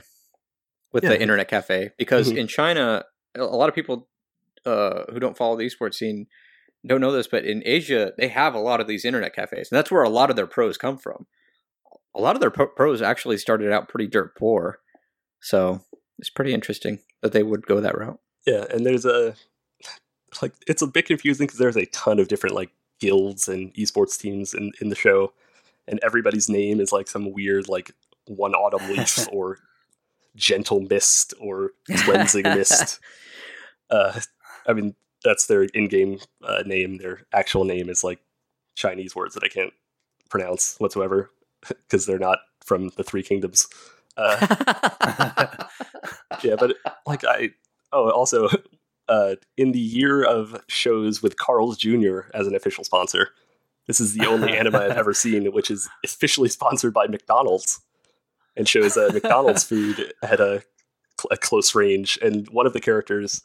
with 0.94 1.04
Yeah. 1.04 1.10
the 1.10 1.22
internet 1.22 1.50
cafe 1.50 1.92
because 1.98 2.32
Mhm. 2.32 2.38
in 2.38 2.48
China, 2.48 3.04
a 3.36 3.42
a 3.42 3.44
lot 3.44 3.68
of 3.70 3.76
people 3.76 4.08
uh, 4.66 5.04
who 5.12 5.20
don't 5.20 5.38
follow 5.38 5.56
the 5.58 5.66
esports 5.66 5.96
scene 5.96 6.28
don't 6.86 7.00
know 7.02 7.12
this, 7.12 7.28
but 7.28 7.44
in 7.46 7.62
Asia, 7.66 8.14
they 8.18 8.28
have 8.30 8.54
a 8.54 8.60
lot 8.60 8.80
of 8.82 8.88
these 8.88 9.04
internet 9.06 9.34
cafes, 9.34 9.70
and 9.72 9.78
that's 9.78 9.92
where 9.92 10.04
a 10.04 10.10
lot 10.10 10.30
of 10.30 10.36
their 10.38 10.48
pros 10.48 10.78
come 10.78 10.98
from. 10.98 11.26
A 12.16 12.22
lot 12.22 12.36
of 12.36 12.42
their 12.42 12.50
pro- 12.52 12.68
pros 12.68 13.02
actually 13.02 13.38
started 13.38 13.72
out 13.72 13.88
pretty 13.90 14.08
dirt 14.08 14.36
poor, 14.38 14.80
so 15.42 15.82
it's 16.20 16.30
pretty 16.30 16.54
interesting 16.54 17.00
that 17.22 17.32
they 17.34 17.44
would 17.44 17.66
go 17.68 17.80
that 17.82 17.98
route. 17.98 18.20
Yeah, 18.46 18.66
and 18.70 18.86
there's 18.86 19.06
a 19.06 19.36
like 20.42 20.54
it's 20.68 20.82
a 20.82 20.88
bit 20.88 21.06
confusing 21.06 21.48
because 21.48 21.60
there's 21.60 21.78
a 21.78 21.86
ton 21.88 22.20
of 22.20 22.28
different 22.28 22.56
like 22.56 22.72
guilds 23.00 23.48
and 23.48 23.74
esports 23.76 24.20
teams 24.20 24.54
in 24.54 24.72
in 24.82 24.90
the 24.90 24.96
show, 24.96 25.34
and 25.88 26.00
everybody's 26.04 26.50
name 26.50 26.80
is 26.80 26.92
like 26.92 27.08
some 27.08 27.32
weird 27.32 27.68
like 27.68 27.92
one 28.26 28.54
autumn 28.54 28.88
leaf 28.90 29.28
or 29.32 29.60
gentle 30.36 30.82
mist 30.82 31.34
or 31.40 31.72
cleansing 32.04 32.44
mist. 32.44 33.00
Uh, 33.90 34.20
I 34.68 34.74
mean, 34.74 34.96
that's 35.24 35.48
their 35.48 35.64
in-game 35.64 36.20
uh, 36.44 36.62
name. 36.66 36.98
Their 36.98 37.22
actual 37.32 37.64
name 37.64 37.88
is 37.88 38.04
like 38.04 38.20
Chinese 38.76 39.16
words 39.16 39.34
that 39.34 39.46
I 39.46 39.48
can't 39.48 39.72
pronounce 40.30 40.76
whatsoever 40.78 41.32
because 41.68 42.06
they're 42.06 42.20
not 42.20 42.40
from 42.66 42.90
the 42.98 43.04
Three 43.06 43.24
Kingdoms. 43.24 43.70
Uh, 44.18 45.46
yeah, 46.44 46.58
but 46.60 46.76
like 47.06 47.24
I 47.24 47.52
oh 47.94 48.10
also 48.10 48.50
uh, 49.10 49.36
in 49.56 49.72
the 49.72 49.80
year 49.80 50.24
of 50.24 50.62
shows 50.68 51.22
with 51.22 51.38
Carl's 51.38 51.78
Jr. 51.78 52.22
as 52.34 52.48
an 52.48 52.56
official 52.56 52.84
sponsor, 52.84 53.30
this 53.88 54.00
is 54.00 54.14
the 54.14 54.28
only 54.28 54.52
anime 54.58 54.76
I've 54.76 54.92
ever 54.92 55.14
seen 55.14 55.52
which 55.54 55.72
is 55.72 55.90
officially 56.04 56.50
sponsored 56.50 56.94
by 56.94 57.08
McDonald's 57.08 57.82
and 58.56 58.68
shows 58.68 58.98
uh, 58.98 59.10
McDonald's 59.14 59.64
food 59.68 60.14
at 60.22 60.40
a, 60.40 60.64
a 61.32 61.38
close 61.38 61.74
range. 61.76 62.20
And 62.22 62.48
one 62.50 62.66
of 62.66 62.74
the 62.74 62.82
characters 62.82 63.42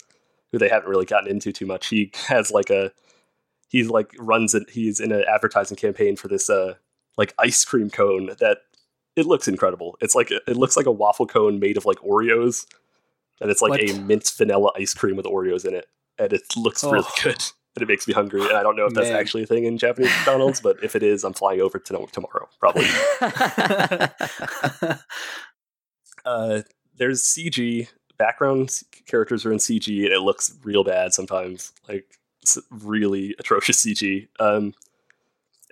who 0.51 0.59
they 0.59 0.69
haven't 0.69 0.89
really 0.89 1.07
gotten 1.07 1.31
into 1.31 1.53
too 1.53 1.67
much, 1.67 1.89
he 1.89 2.11
has 2.27 2.51
like 2.51 2.71
a 2.71 2.93
he's 3.69 3.89
like 3.89 4.11
runs 4.19 4.55
it. 4.55 4.69
He's 4.71 5.01
in 5.01 5.13
an 5.13 5.25
advertising 5.29 5.77
campaign 5.77 6.17
for 6.17 6.29
this 6.29 6.51
uh 6.51 6.75
like 7.17 7.35
ice 7.39 7.65
cream 7.65 7.91
cone 7.91 8.31
that 8.41 8.59
it 9.17 9.27
looks 9.27 9.49
incredible. 9.49 9.97
It's 10.01 10.15
like 10.15 10.31
it 10.31 10.57
looks 10.57 10.77
like 10.77 10.87
a 10.87 10.93
waffle 10.93 11.27
cone 11.27 11.59
made 11.59 11.77
of 11.77 11.85
like 11.85 11.99
Oreos, 11.99 12.67
and 13.41 13.51
it's 13.51 13.63
like 13.63 13.81
a 13.81 13.93
What? 13.93 14.03
mint 14.03 14.33
vanilla 14.37 14.73
ice 14.77 14.95
cream 14.95 15.17
with 15.17 15.27
Oreos 15.27 15.65
in 15.65 15.75
it, 15.75 15.87
and 16.19 16.33
it 16.33 16.43
looks 16.57 16.83
really 16.85 17.05
Oh. 17.07 17.11
good. 17.23 17.43
And 17.75 17.83
it 17.83 17.89
makes 17.89 18.07
me 18.07 18.13
hungry. 18.13 18.43
And 18.43 18.53
I 18.53 18.63
don't 18.63 18.77
know 18.77 18.85
if 18.85 18.93
that's 18.93 19.09
Man. 19.09 19.19
actually 19.19 19.45
a 19.45 19.47
thing 19.47 19.65
in 19.65 19.79
Japanese 19.79 20.11
McDonald's, 20.19 20.61
but 20.61 20.77
if 20.85 20.95
it 20.95 21.03
is, 21.03 21.25
I'm 21.25 21.33
flying 21.33 21.63
over 21.63 21.79
to 21.79 22.07
tomorrow 22.13 22.47
probably. 22.61 22.85
uh, 26.27 26.61
there's 26.97 27.23
CG 27.23 27.89
background 28.19 28.81
characters 29.07 29.47
are 29.47 29.53
in 29.53 29.59
CG 29.59 30.05
and 30.05 30.13
it 30.13 30.21
looks 30.21 30.55
real 30.65 30.85
bad 30.85 31.15
sometimes, 31.15 31.73
like 31.89 32.19
really 32.71 33.35
atrocious 33.39 33.83
CG. 33.85 34.29
Um, 34.39 34.75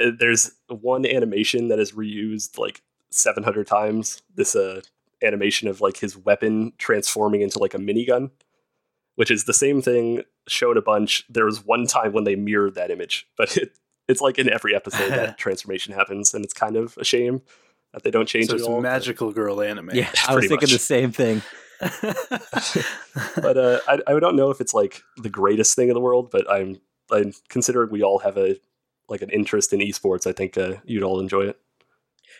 uh, 0.00 0.10
there's 0.18 0.52
one 0.68 1.04
animation 1.04 1.68
that 1.68 1.78
is 1.78 1.92
reused 1.92 2.58
like 2.58 2.80
700 3.10 3.66
times. 3.66 4.22
This 4.34 4.56
uh, 4.56 4.80
animation 5.22 5.68
of 5.68 5.80
like 5.80 5.98
his 5.98 6.16
weapon 6.16 6.72
transforming 6.78 7.40
into 7.40 7.58
like 7.58 7.74
a 7.74 7.78
minigun, 7.78 8.30
which 9.16 9.30
is 9.30 9.44
the 9.44 9.54
same 9.54 9.82
thing 9.82 10.22
shown 10.48 10.76
a 10.76 10.82
bunch. 10.82 11.24
There 11.28 11.44
was 11.44 11.64
one 11.64 11.86
time 11.86 12.12
when 12.12 12.24
they 12.24 12.36
mirrored 12.36 12.74
that 12.74 12.90
image, 12.90 13.26
but 13.36 13.56
it, 13.56 13.72
it's 14.08 14.20
like 14.20 14.38
in 14.38 14.50
every 14.50 14.74
episode 14.74 15.10
that 15.10 15.38
transformation 15.38 15.94
happens, 15.94 16.34
and 16.34 16.44
it's 16.44 16.54
kind 16.54 16.76
of 16.76 16.96
a 16.98 17.04
shame 17.04 17.42
that 17.92 18.02
they 18.02 18.10
don't 18.10 18.26
change 18.26 18.46
so 18.46 18.52
it 18.52 18.56
it's 18.56 18.64
at 18.64 18.70
all. 18.70 18.78
a 18.78 18.82
but- 18.82 18.88
magical 18.88 19.32
girl 19.32 19.60
anime. 19.60 19.90
Yeah, 19.92 20.10
I 20.26 20.34
was 20.34 20.46
pretty 20.46 20.48
thinking 20.48 20.68
the 20.70 20.78
same 20.78 21.12
thing. 21.12 21.42
but 23.40 23.56
uh, 23.56 23.80
I, 23.88 24.00
I 24.06 24.20
don't 24.20 24.36
know 24.36 24.50
if 24.50 24.60
it's 24.60 24.74
like 24.74 25.02
the 25.16 25.30
greatest 25.30 25.74
thing 25.74 25.88
in 25.88 25.94
the 25.94 26.00
world. 26.00 26.30
But 26.30 26.50
I'm 26.50 26.78
I'm 27.10 27.32
considering 27.48 27.90
we 27.90 28.02
all 28.02 28.18
have 28.18 28.36
a 28.36 28.60
like 29.08 29.22
an 29.22 29.30
interest 29.30 29.72
in 29.72 29.80
esports. 29.80 30.26
I 30.26 30.32
think 30.32 30.58
uh, 30.58 30.74
you'd 30.84 31.02
all 31.02 31.20
enjoy 31.20 31.42
it. 31.42 31.58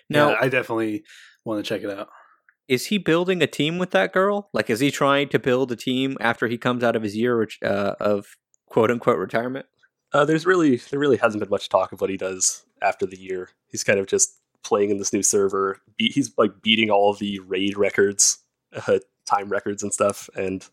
Now, 0.09 0.31
yeah, 0.31 0.37
I 0.41 0.49
definitely 0.49 1.05
want 1.45 1.65
to 1.65 1.69
check 1.69 1.83
it 1.83 1.91
out. 1.91 2.11
Is 2.71 2.87
he 2.87 2.99
building 2.99 3.43
a 3.43 3.49
team 3.49 3.79
with 3.79 3.91
that 3.91 4.13
girl? 4.13 4.49
Like, 4.53 4.71
is 4.71 4.79
he 4.79 4.93
trying 4.93 5.29
to 5.31 5.41
build 5.41 5.73
a 5.73 5.77
team 5.77 6.17
after 6.21 6.47
he 6.47 6.57
comes 6.57 6.85
out 6.85 6.95
of 6.95 7.03
his 7.03 7.17
year 7.17 7.47
uh, 7.65 7.95
of 7.99 8.37
quote 8.67 8.93
unquote 8.93 9.19
retirement? 9.19 9.67
Uh, 10.13 10.25
there's 10.25 10.47
really 10.47 10.77
there 10.77 11.01
really 11.01 11.17
hasn't 11.17 11.41
been 11.41 11.51
much 11.51 11.69
talk 11.69 11.91
of 11.91 12.01
what 12.01 12.11
he 12.11 12.17
does 12.17 12.65
after 12.81 13.07
the 13.07 13.19
year. 13.19 13.51
He's 13.67 13.83
kind 13.83 13.99
of 13.99 14.07
just 14.07 14.39
playing 14.63 14.91
in 14.91 14.99
this 14.99 15.13
new 15.13 15.23
server. 15.23 15.81
Be- 15.99 16.13
he's 16.13 16.33
like 16.39 16.63
beating 16.63 16.91
all 16.91 17.13
the 17.13 17.41
raid 17.41 17.77
records, 17.77 18.39
uh, 18.87 19.01
time 19.29 19.49
records 19.49 19.83
and 19.83 19.93
stuff, 19.93 20.31
and 20.37 20.65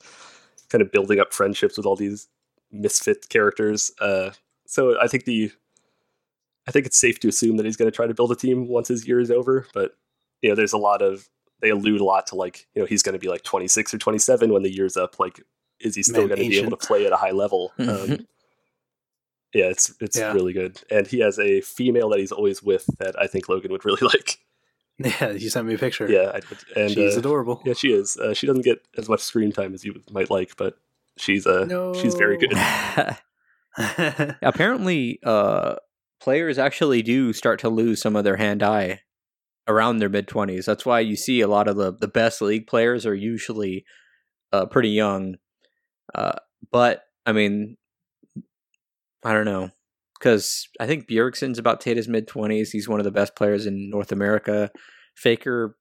kind 0.70 0.84
of 0.84 0.92
building 0.92 1.20
up 1.20 1.34
friendships 1.34 1.78
with 1.78 1.88
all 1.88 1.96
these 1.96 2.28
misfit 2.72 3.28
characters. 3.30 3.92
Uh, 4.00 4.32
so 4.68 5.02
I 5.02 5.08
think 5.08 5.26
the 5.26 5.52
I 6.68 6.72
think 6.72 6.86
it's 6.86 7.00
safe 7.00 7.20
to 7.22 7.28
assume 7.28 7.58
that 7.58 7.66
he's 7.66 7.78
going 7.78 7.90
to 7.90 7.96
try 7.96 8.06
to 8.06 8.14
build 8.14 8.32
a 8.32 8.36
team 8.36 8.68
once 8.68 8.90
his 8.90 9.08
year 9.08 9.20
is 9.20 9.32
over. 9.32 9.66
But 9.74 9.94
you 10.44 10.50
know, 10.50 10.56
there's 10.56 10.74
a 10.74 10.78
lot 10.78 11.02
of 11.02 11.28
they 11.62 11.70
allude 11.70 12.02
a 12.02 12.04
lot 12.06 12.28
to 12.28 12.36
like 12.36 12.68
you 12.76 12.82
know 12.82 12.86
he's 12.86 13.02
going 13.04 13.14
to 13.14 13.20
be 13.20 13.30
like 13.30 13.44
26 13.44 13.94
or 13.94 13.98
27 13.98 14.52
when 14.54 14.64
the 14.64 14.74
year's 14.74 14.96
up. 14.98 15.20
Like, 15.20 15.42
is 15.80 15.96
he 15.96 16.04
still 16.04 16.28
going 16.28 16.40
to 16.42 16.48
be 16.50 16.58
able 16.60 16.72
to 16.78 16.78
play 16.88 17.06
at 17.06 17.14
a 17.14 17.18
high 17.18 17.32
level? 17.32 17.74
Um, 17.80 17.86
Mhm. 17.88 18.26
yeah, 19.54 19.66
it's 19.66 19.94
it's 20.00 20.18
Yeah. 20.18 20.34
really 20.34 20.54
good, 20.54 20.82
and 20.92 21.08
he 21.08 21.20
has 21.20 21.40
a 21.40 21.62
female 21.62 22.10
that 22.10 22.20
he's 22.20 22.32
always 22.32 22.62
with 22.62 22.86
that 23.00 23.20
I 23.20 23.28
think 23.28 23.48
Logan 23.50 23.72
would 23.72 23.86
really 23.86 24.02
like. 24.14 24.38
Yeah, 25.00 25.30
you 25.32 25.50
sent 25.52 25.68
me 25.68 25.76
a 25.76 25.78
picture. 25.78 26.10
Yeah, 26.10 26.32
I 26.34 26.40
did. 26.40 26.58
and 26.76 26.92
she's 26.92 27.16
uh, 27.16 27.20
adorable. 27.20 27.62
yeah, 27.66 27.74
she 27.74 27.94
is. 27.94 28.18
Uh, 28.18 28.34
she 28.34 28.48
doesn't 28.48 28.64
get 28.66 28.80
as 28.98 29.08
much 29.08 29.20
screen 29.22 29.52
time 29.52 29.74
as 29.76 29.86
you 29.86 30.02
might 30.12 30.32
like, 30.32 30.58
but 30.58 30.78
she's 31.18 31.46
uh 31.46 31.66
no, 31.66 31.94
she's 31.94 32.16
very 32.16 32.38
good. 32.38 32.54
Apparently, 34.42 35.20
uh, 35.24 35.76
players 36.20 36.58
actually 36.58 37.02
do 37.04 37.32
start 37.34 37.60
to 37.60 37.70
lose 37.70 38.02
some 38.02 38.16
of 38.16 38.24
their 38.24 38.38
hand 38.38 38.64
eye 38.64 39.02
around 39.68 39.98
their 39.98 40.10
mid 40.10 40.28
20s. 40.28 40.66
That's 40.66 40.86
why 40.86 41.00
you 41.02 41.16
see 41.16 41.42
a 41.42 41.48
lot 41.48 41.68
of 41.68 41.76
the, 41.78 41.94
the 41.94 42.08
best 42.08 42.42
league 42.42 42.68
players 42.68 43.06
are 43.06 43.16
usually 43.16 43.86
uh, 44.54 44.66
pretty 44.68 44.90
young. 44.90 45.36
Uh, 46.16 46.34
but, 46.72 47.04
I 47.26 47.34
mean, 47.34 47.78
I 49.24 49.34
don't 49.34 49.46
know. 49.46 49.70
Because 50.18 50.68
I 50.80 50.88
think 50.88 51.08
Bjergsen's 51.08 51.60
about 51.60 51.84
his 51.84 52.08
mid 52.08 52.28
20s. 52.28 52.72
He's 52.72 52.90
one 52.90 53.00
of 53.00 53.04
the 53.04 53.12
best 53.12 53.36
players 53.36 53.66
in 53.68 53.90
North 53.90 54.12
America. 54.12 54.72
Faker, 55.16 55.78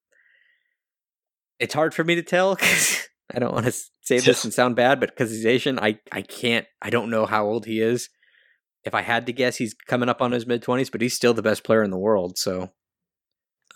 it's 1.58 1.74
hard 1.74 1.94
for 1.94 2.04
me 2.04 2.14
to 2.14 2.22
tell 2.22 2.56
'cause 2.56 3.08
I 3.34 3.38
don't 3.38 3.52
want 3.52 3.66
to 3.66 3.72
say 3.72 4.20
this 4.20 4.44
and 4.44 4.52
sound 4.54 4.76
bad, 4.76 5.00
but 5.00 5.10
because 5.10 5.30
he's 5.30 5.46
Asian, 5.46 5.78
I, 5.78 5.98
I 6.12 6.22
can't, 6.22 6.66
I 6.80 6.90
don't 6.90 7.10
know 7.10 7.26
how 7.26 7.44
old 7.46 7.66
he 7.66 7.80
is. 7.80 8.08
If 8.84 8.94
I 8.94 9.02
had 9.02 9.26
to 9.26 9.32
guess, 9.32 9.56
he's 9.56 9.74
coming 9.74 10.08
up 10.08 10.22
on 10.22 10.32
his 10.32 10.46
mid 10.46 10.62
20s, 10.62 10.90
but 10.90 11.00
he's 11.02 11.14
still 11.14 11.34
the 11.34 11.42
best 11.42 11.64
player 11.64 11.82
in 11.82 11.90
the 11.90 11.98
world. 11.98 12.38
So, 12.38 12.72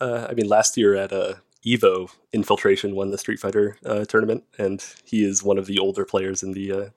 Uh, 0.01 0.27
I 0.31 0.35
mean, 0.35 0.49
last 0.49 0.77
year 0.77 0.95
at 0.95 1.13
uh, 1.13 1.35
Evo, 1.67 2.11
Infiltration 2.33 2.95
won 2.95 3.11
the 3.11 3.19
Street 3.19 3.39
Fighter 3.39 3.77
uh, 3.85 4.05
tournament, 4.07 4.45
and 4.59 4.85
he 5.05 5.25
is 5.25 5.43
one 5.43 5.59
of 5.59 5.67
the 5.67 5.79
older 5.79 6.05
players 6.05 6.43
in 6.43 6.53
the 6.53 6.73
uh, 6.73 6.89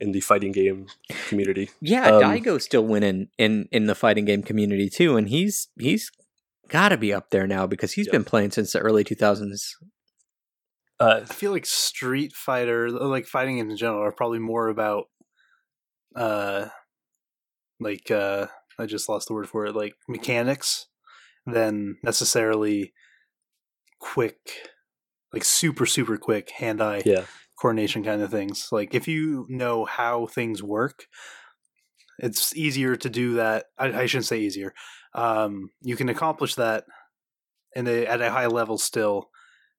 in 0.00 0.12
the 0.12 0.20
fighting 0.20 0.50
game 0.52 0.86
community. 1.28 1.70
yeah, 1.80 2.08
Um, 2.10 2.22
Daigo's 2.22 2.64
still 2.64 2.84
winning 2.84 3.28
in, 3.38 3.68
in 3.70 3.86
the 3.86 3.94
fighting 3.94 4.24
game 4.24 4.42
community 4.42 4.90
too. 4.90 5.16
And 5.16 5.28
he's, 5.28 5.68
he's 5.78 6.10
got 6.66 6.88
to 6.88 6.96
be 6.96 7.12
up 7.12 7.30
there 7.30 7.46
now 7.46 7.68
because 7.68 7.92
he's 7.92 8.06
Yeah. 8.08 8.12
been 8.12 8.24
playing 8.24 8.50
since 8.50 8.72
the 8.72 8.80
early 8.80 9.04
2000s. 9.04 9.60
Uh, 10.98 11.20
I 11.22 11.24
feel 11.24 11.52
like 11.52 11.66
Street 11.66 12.32
Fighter, 12.32 12.90
like 12.90 13.26
fighting 13.26 13.58
games 13.58 13.70
in 13.70 13.76
general, 13.76 14.02
are 14.02 14.10
probably 14.10 14.40
more 14.40 14.66
about, 14.68 15.04
uh, 16.16 16.66
like 17.78 18.10
uh, 18.10 18.48
I 18.80 18.86
just 18.86 19.08
lost 19.08 19.28
the 19.28 19.34
word 19.34 19.48
for 19.48 19.66
it, 19.66 19.76
like 19.76 19.94
mechanics, 20.08 20.88
than 21.46 21.96
necessarily 22.02 22.92
quick, 24.00 24.36
like 25.32 25.44
super 25.44 25.86
super 25.86 26.16
quick 26.16 26.50
hand 26.50 26.82
eye 26.82 27.02
yeah, 27.04 27.24
coordination 27.60 28.04
kind 28.04 28.22
of 28.22 28.30
things. 28.30 28.68
Like 28.72 28.94
if 28.94 29.08
you 29.08 29.46
know 29.48 29.84
how 29.84 30.26
things 30.26 30.62
work, 30.62 31.06
it's 32.18 32.54
easier 32.56 32.96
to 32.96 33.10
do 33.10 33.34
that. 33.34 33.66
I, 33.78 34.02
I 34.02 34.06
shouldn't 34.06 34.26
say 34.26 34.40
easier. 34.40 34.74
Um, 35.14 35.70
you 35.82 35.96
can 35.96 36.08
accomplish 36.08 36.54
that 36.56 36.84
in 37.74 37.86
a, 37.86 38.06
at 38.06 38.20
a 38.20 38.30
high 38.30 38.46
level 38.46 38.78
still, 38.78 39.30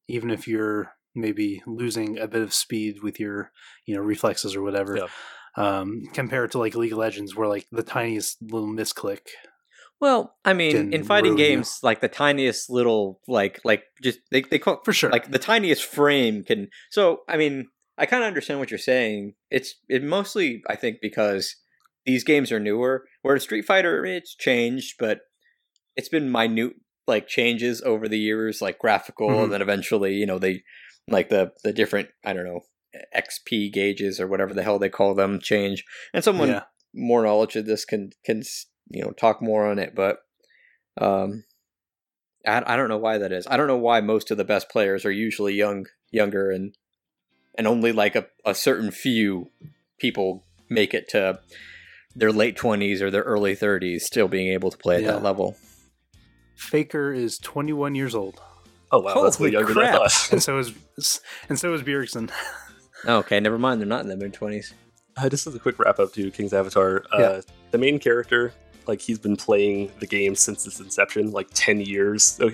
even 0.08 0.32
if 0.32 0.48
you're 0.48 0.92
maybe 1.16 1.62
losing 1.68 2.18
a 2.18 2.28
bit 2.28 2.42
of 2.42 2.54
speed 2.54 3.04
with 3.04 3.20
your 3.20 3.52
you 3.86 3.96
know 3.96 4.02
reflexes 4.02 4.56
or 4.56 4.62
whatever. 4.62 4.98
Yeah. 4.98 5.08
Um, 5.56 6.02
compared 6.14 6.52
to 6.52 6.58
like 6.58 6.74
League 6.74 6.94
of 6.94 6.98
Legends, 6.98 7.36
where 7.36 7.48
like 7.48 7.68
the 7.72 7.84
tiniest 7.84 8.42
little 8.42 8.70
misclick. 8.70 9.28
Well, 10.04 10.36
I 10.44 10.52
mean, 10.52 10.92
in 10.92 11.06
fighting 11.06 11.38
games, 11.38 11.80
like 11.82 12.02
the 12.02 12.10
tiniest 12.10 12.70
little, 12.70 13.22
like, 13.26 13.62
like 13.64 13.86
just 14.02 14.20
they 14.32 14.42
they 14.42 14.60
call 14.60 14.82
For 14.84 14.92
sure. 14.92 15.10
like 15.10 15.32
the 15.32 15.40
tiniest 15.40 15.86
frame 15.86 16.44
can. 16.44 16.68
So, 16.92 17.22
I 17.30 17.38
mean, 17.38 17.70
I 17.98 18.06
kind 18.06 18.22
of 18.22 18.28
understand 18.28 18.60
what 18.60 18.70
you're 18.70 18.80
saying. 18.80 19.36
It's 19.50 19.76
it 19.88 20.04
mostly, 20.04 20.62
I 20.68 20.76
think, 20.76 20.98
because 21.02 21.56
these 22.06 22.26
games 22.26 22.52
are 22.52 22.60
newer. 22.60 23.06
Where 23.22 23.40
Street 23.40 23.64
Fighter, 23.64 24.06
it's 24.06 24.36
changed, 24.36 24.96
but 25.00 25.22
it's 25.96 26.10
been 26.10 26.30
minute 26.30 26.74
like 27.08 27.30
changes 27.30 27.82
over 27.82 28.10
the 28.10 28.20
years, 28.20 28.62
like 28.62 28.80
graphical, 28.80 29.30
Mhm. 29.30 29.44
and 29.46 29.54
then 29.54 29.62
eventually, 29.62 30.16
you 30.16 30.26
know, 30.26 30.38
they 30.38 30.64
like 31.08 31.30
the 31.30 31.54
the 31.64 31.72
different, 31.72 32.10
I 32.26 32.34
don't 32.34 32.44
know, 32.44 32.64
XP 33.16 33.72
gauges 33.72 34.20
or 34.20 34.28
whatever 34.28 34.54
the 34.54 34.64
hell 34.64 34.80
they 34.80 34.90
call 34.90 35.16
them 35.16 35.40
change, 35.40 35.86
and 36.14 36.26
someone 36.26 36.50
yeah. 36.50 36.64
more 36.94 37.24
knowledge 37.24 37.56
of 37.56 37.66
this 37.68 37.86
can 37.86 38.10
can 38.26 38.44
you 38.90 39.02
know 39.04 39.12
talk 39.12 39.42
more 39.42 39.66
on 39.70 39.80
it 39.80 39.94
but 39.96 40.20
um 41.00 41.44
I, 42.46 42.62
I 42.74 42.76
don't 42.76 42.90
know 42.90 42.98
why 42.98 43.18
that 43.18 43.32
is 43.32 43.48
i 43.50 43.58
don't 43.58 43.68
know 43.68 43.78
why 43.78 44.02
most 44.02 44.30
of 44.32 44.38
the 44.38 44.44
best 44.46 44.70
players 44.70 45.06
are 45.06 45.12
usually 45.12 45.54
young 45.56 45.88
younger 46.12 46.52
and 46.52 46.76
and 47.58 47.68
only 47.68 47.92
like 47.92 48.16
a, 48.16 48.28
a 48.46 48.54
certain 48.56 48.92
few 48.92 49.50
people 50.00 50.44
make 50.70 50.94
it 50.94 51.08
to 51.10 51.40
their 52.16 52.32
late 52.32 52.58
20s 52.58 53.02
or 53.02 53.10
their 53.12 53.22
early 53.24 53.56
30s 53.56 54.02
still 54.02 54.28
being 54.28 54.50
able 54.52 54.70
to 54.72 54.78
play 54.78 54.96
at 54.98 55.02
Yeah. 55.04 55.12
that 55.14 55.24
level 55.24 55.56
Faker 56.56 57.12
is 57.12 57.40
21 57.40 57.96
years 57.96 58.14
old, 58.16 58.40
oh 58.92 59.00
wow, 59.00 59.22
that's 59.24 59.40
way 59.40 59.48
Holy 59.48 59.54
younger 59.54 59.74
than 59.74 59.84
I 59.84 59.90
crap. 59.90 60.12
thought. 60.12 60.32
and 60.32 60.42
so 60.44 60.60
is 60.60 61.20
and 61.50 61.58
so 61.60 61.74
is 61.74 61.82
Bjergsen. 61.82 62.30
okay 63.08 63.40
never 63.40 63.58
mind 63.58 63.82
they're 63.82 63.88
not 63.88 64.02
in 64.02 64.08
their 64.08 64.18
mid 64.18 64.34
20s 64.34 64.74
Uh, 65.18 65.28
just 65.30 65.46
as 65.48 65.56
a 65.56 65.60
quick 65.60 65.78
wrap 65.80 66.00
up 66.00 66.14
to 66.14 66.32
King's 66.32 66.54
Avatar, 66.54 67.04
uh, 67.12 67.20
Yeah. 67.20 67.42
the 67.72 67.78
main 67.78 68.00
character, 68.00 68.54
like 68.88 69.02
he's 69.02 69.20
been 69.20 69.36
playing 69.36 69.92
the 70.00 70.08
game 70.08 70.36
since 70.36 70.66
its 70.68 70.80
inception, 70.80 71.32
like 71.32 71.48
ten 71.54 71.80
years. 71.80 72.24
So 72.24 72.52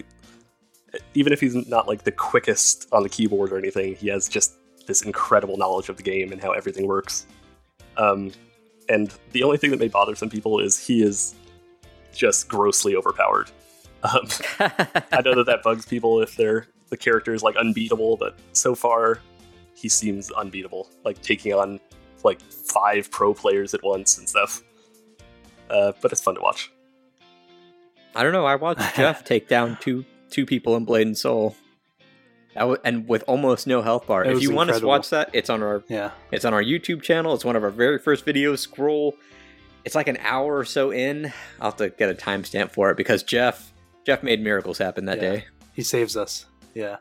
even 1.13 1.33
if 1.33 1.39
he's 1.39 1.55
not 1.67 1.87
like 1.87 2.03
the 2.03 2.11
quickest 2.11 2.87
on 2.91 3.03
the 3.03 3.09
keyboard 3.09 3.51
or 3.51 3.57
anything, 3.57 3.95
he 3.95 4.07
has 4.07 4.27
just 4.27 4.53
this 4.87 5.03
incredible 5.03 5.57
knowledge 5.57 5.89
of 5.89 5.97
the 5.97 6.03
game 6.03 6.31
and 6.31 6.41
how 6.41 6.51
everything 6.51 6.87
works. 6.87 7.27
Um, 7.97 8.31
and 8.87 9.13
the 9.31 9.43
only 9.43 9.57
thing 9.57 9.69
that 9.71 9.79
may 9.79 9.87
bother 9.87 10.15
some 10.15 10.29
people 10.29 10.59
is 10.59 10.83
he 10.85 11.03
is 11.03 11.35
just 12.13 12.49
grossly 12.49 12.95
overpowered. 12.95 13.51
Um, 14.03 14.27
I 14.59 15.21
know 15.23 15.35
that 15.35 15.45
that 15.45 15.61
bugs 15.63 15.85
people 15.85 16.21
if 16.21 16.35
they're 16.35 16.67
the 16.89 16.97
character 16.97 17.33
is 17.33 17.43
like 17.43 17.55
unbeatable, 17.55 18.17
but 18.17 18.39
so 18.53 18.73
far 18.73 19.19
he 19.75 19.87
seems 19.87 20.31
unbeatable. 20.31 20.89
Like 21.05 21.21
taking 21.21 21.53
on 21.53 21.79
like 22.23 22.41
five 22.41 23.09
pro 23.11 23.33
players 23.33 23.73
at 23.73 23.83
once 23.83 24.17
and 24.17 24.27
stuff. 24.27 24.63
Uh, 25.69 25.91
but 26.01 26.11
it's 26.11 26.21
fun 26.21 26.35
to 26.35 26.41
watch. 26.41 26.71
i 28.15 28.23
don't 28.23 28.33
know 28.33 28.45
i 28.45 28.55
watched 28.55 28.95
jeff 28.95 29.23
take 29.23 29.47
down 29.47 29.77
two 29.81 30.03
two 30.29 30.45
people 30.45 30.75
in 30.75 30.85
blade 30.85 31.05
and 31.07 31.17
soul 31.17 31.55
that 32.55 32.61
w- 32.61 32.79
and 32.83 33.07
with 33.07 33.23
almost 33.27 33.67
no 33.67 33.81
health 33.81 34.07
bar 34.07 34.23
It 34.23 34.29
if 34.29 34.33
was 34.35 34.43
you 34.43 34.51
want 34.51 34.73
to 34.73 34.85
watch 34.85 35.09
that 35.11 35.29
it's 35.33 35.49
on 35.51 35.61
our 35.61 35.83
Yeah. 35.87 36.11
It's 36.31 36.45
on 36.45 36.53
our 36.53 36.63
YouTube 36.63 37.03
channel. 37.03 37.35
It's 37.35 37.45
one 37.45 37.55
of 37.55 37.63
our 37.63 37.69
very 37.69 37.99
first 37.99 38.25
videos. 38.25 38.57
Scroll. 38.59 39.15
It's 39.85 39.93
like 39.93 40.07
an 40.07 40.17
hour 40.21 40.57
or 40.57 40.65
so 40.65 40.91
in. 40.91 41.31
I'll 41.61 41.69
have 41.69 41.77
to 41.77 41.89
get 41.89 42.09
a 42.09 42.15
timestamp 42.15 42.71
for 42.71 42.89
it 42.89 42.97
because 42.97 43.21
Jeff 43.21 43.71
Jeff 44.03 44.23
made 44.23 44.41
miracles 44.43 44.79
happen 44.79 45.05
that 45.05 45.17
Yeah. 45.21 45.29
day. 45.31 45.45
He 45.73 45.83
saves 45.83 46.17
us. 46.17 46.47
Yeah. 46.73 46.97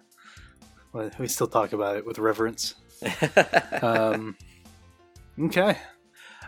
we 1.18 1.26
still 1.28 1.46
talk 1.48 1.72
about 1.72 1.96
it 1.96 2.04
with 2.04 2.18
reverence. 2.18 2.74
Um, 3.82 4.36
okay, 5.40 5.78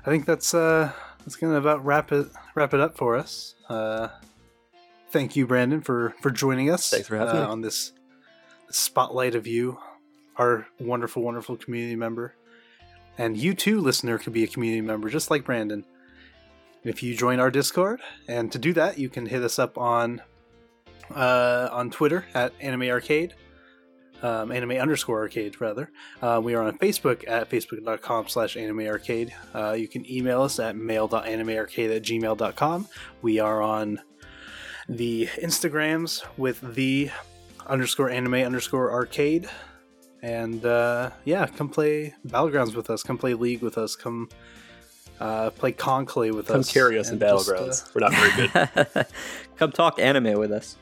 I 0.04 0.10
think 0.10 0.26
that's 0.26 0.52
uh, 0.52 0.92
that's 1.20 1.36
gonna 1.36 1.56
about 1.56 1.84
wrap 1.84 2.12
it 2.12 2.28
wrap 2.54 2.74
it 2.74 2.80
up 2.80 2.96
for 2.96 3.16
us. 3.16 3.54
Uh, 3.68 4.08
thank 5.10 5.36
you, 5.36 5.46
Brandon, 5.46 5.80
for 5.80 6.14
for 6.20 6.30
joining 6.30 6.70
us. 6.70 6.88
Thanks 6.90 7.08
for 7.08 7.16
having 7.16 7.36
uh, 7.36 7.44
me. 7.44 7.46
on 7.46 7.60
this 7.60 7.92
spotlight 8.70 9.34
of 9.34 9.46
you, 9.46 9.78
our 10.36 10.66
wonderful, 10.78 11.22
wonderful 11.22 11.56
community 11.56 11.96
member, 11.96 12.34
and 13.18 13.36
you 13.36 13.54
too, 13.54 13.80
listener, 13.80 14.18
could 14.18 14.32
be 14.32 14.44
a 14.44 14.48
community 14.48 14.80
member 14.80 15.08
just 15.08 15.30
like 15.30 15.44
Brandon 15.44 15.84
if 16.84 17.02
you 17.02 17.14
join 17.14 17.40
our 17.40 17.50
Discord. 17.50 18.00
And 18.28 18.50
to 18.52 18.58
do 18.58 18.72
that, 18.74 18.98
you 18.98 19.08
can 19.08 19.26
hit 19.26 19.42
us 19.42 19.58
up 19.58 19.76
on 19.76 20.22
uh, 21.14 21.68
on 21.72 21.90
Twitter 21.90 22.24
at 22.34 22.52
Anime 22.60 22.84
Arcade, 22.84 23.34
um, 24.22 24.52
Anime 24.52 24.72
underscore 24.72 25.20
Arcade 25.20 25.60
rather. 25.60 25.90
Uh, 26.20 26.40
we 26.42 26.54
are 26.54 26.62
on 26.62 26.78
Facebook 26.78 27.28
at 27.28 27.50
facebook.com 27.50 28.28
slash 28.28 28.56
Anime 28.56 28.80
Arcade. 28.80 29.32
Uh, 29.54 29.72
you 29.72 29.88
can 29.88 30.10
email 30.10 30.42
us 30.42 30.58
at 30.58 30.76
mail.animearcade 30.76 31.96
at 31.96 32.02
gmail.com. 32.02 32.88
We 33.22 33.38
are 33.38 33.62
on 33.62 34.00
the 34.88 35.26
Instagrams 35.42 36.24
with 36.36 36.74
the 36.74 37.10
underscore 37.66 38.10
anime 38.10 38.34
underscore 38.34 38.92
arcade. 38.92 39.48
And 40.22 40.64
uh, 40.66 41.10
yeah, 41.24 41.46
come 41.46 41.68
play 41.68 42.14
Battlegrounds 42.26 42.74
with 42.74 42.90
us. 42.90 43.02
Come 43.02 43.16
play 43.16 43.34
League 43.34 43.62
with 43.62 43.78
us. 43.78 43.96
Come 43.96 44.28
uh, 45.20 45.50
play 45.50 45.72
Conclave 45.72 46.34
with 46.34 46.50
us. 46.50 46.66
Come 46.68 46.74
carry 46.74 46.98
us 46.98 47.08
in 47.08 47.14
and 47.14 47.20
just, 47.20 47.48
uh, 47.48 47.54
battlegrounds. 47.54 47.94
We're 47.94 48.00
not 48.00 48.12
very 48.12 48.48
good. 48.94 49.06
Come 49.56 49.72
talk 49.72 49.98
anime 49.98 50.38
with 50.38 50.50
us. 50.50 50.76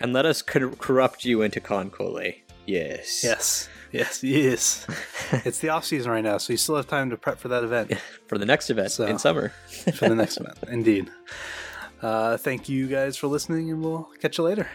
And 0.00 0.12
let 0.12 0.24
us 0.26 0.42
cor- 0.42 0.70
corrupt 0.70 1.24
you 1.24 1.42
into 1.42 1.60
KanColle. 1.60 2.36
Yes. 2.66 3.22
Yes, 3.24 3.68
yes, 3.92 4.22
yes. 4.22 4.86
it's 5.44 5.58
the 5.58 5.68
off 5.70 5.84
season 5.84 6.10
right 6.10 6.24
now, 6.24 6.38
so 6.38 6.52
you 6.52 6.56
still 6.56 6.76
have 6.76 6.86
time 6.86 7.10
to 7.10 7.16
prep 7.16 7.38
for 7.38 7.48
that 7.48 7.64
event 7.64 7.92
For 8.28 8.38
the 8.38 8.46
next 8.46 8.70
event 8.70 8.92
So- 8.92 9.06
in 9.06 9.18
summer. 9.18 9.50
for 9.94 10.08
the 10.08 10.14
next 10.14 10.36
event. 10.38 10.56
Indeed. 10.68 11.10
Uh, 12.00 12.36
thank 12.38 12.68
you 12.68 12.86
guys 12.86 13.16
for 13.16 13.26
listening, 13.26 13.70
and 13.70 13.82
we'll 13.82 14.08
catch 14.20 14.38
you 14.38 14.44
later. 14.44 14.68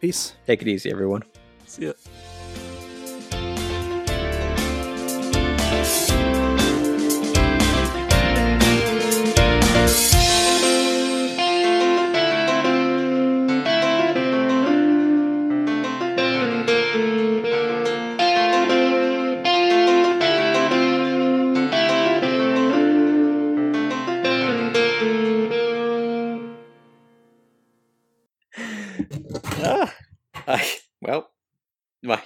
Peace. 0.00 0.34
Take 0.46 0.62
it 0.62 0.68
easy, 0.68 0.90
everyone. 0.90 1.22
See 1.66 1.86
ya. 1.86 1.92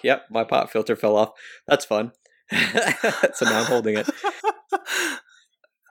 Yep, 0.08 0.28
my 0.30 0.42
pop 0.42 0.70
filter 0.70 0.96
fell 0.96 1.16
off. 1.16 1.32
That's 1.66 1.84
fun. 1.84 2.12
so 2.50 3.44
now 3.44 3.60
I'm 3.60 3.66
holding 3.66 3.98
it. 3.98 4.08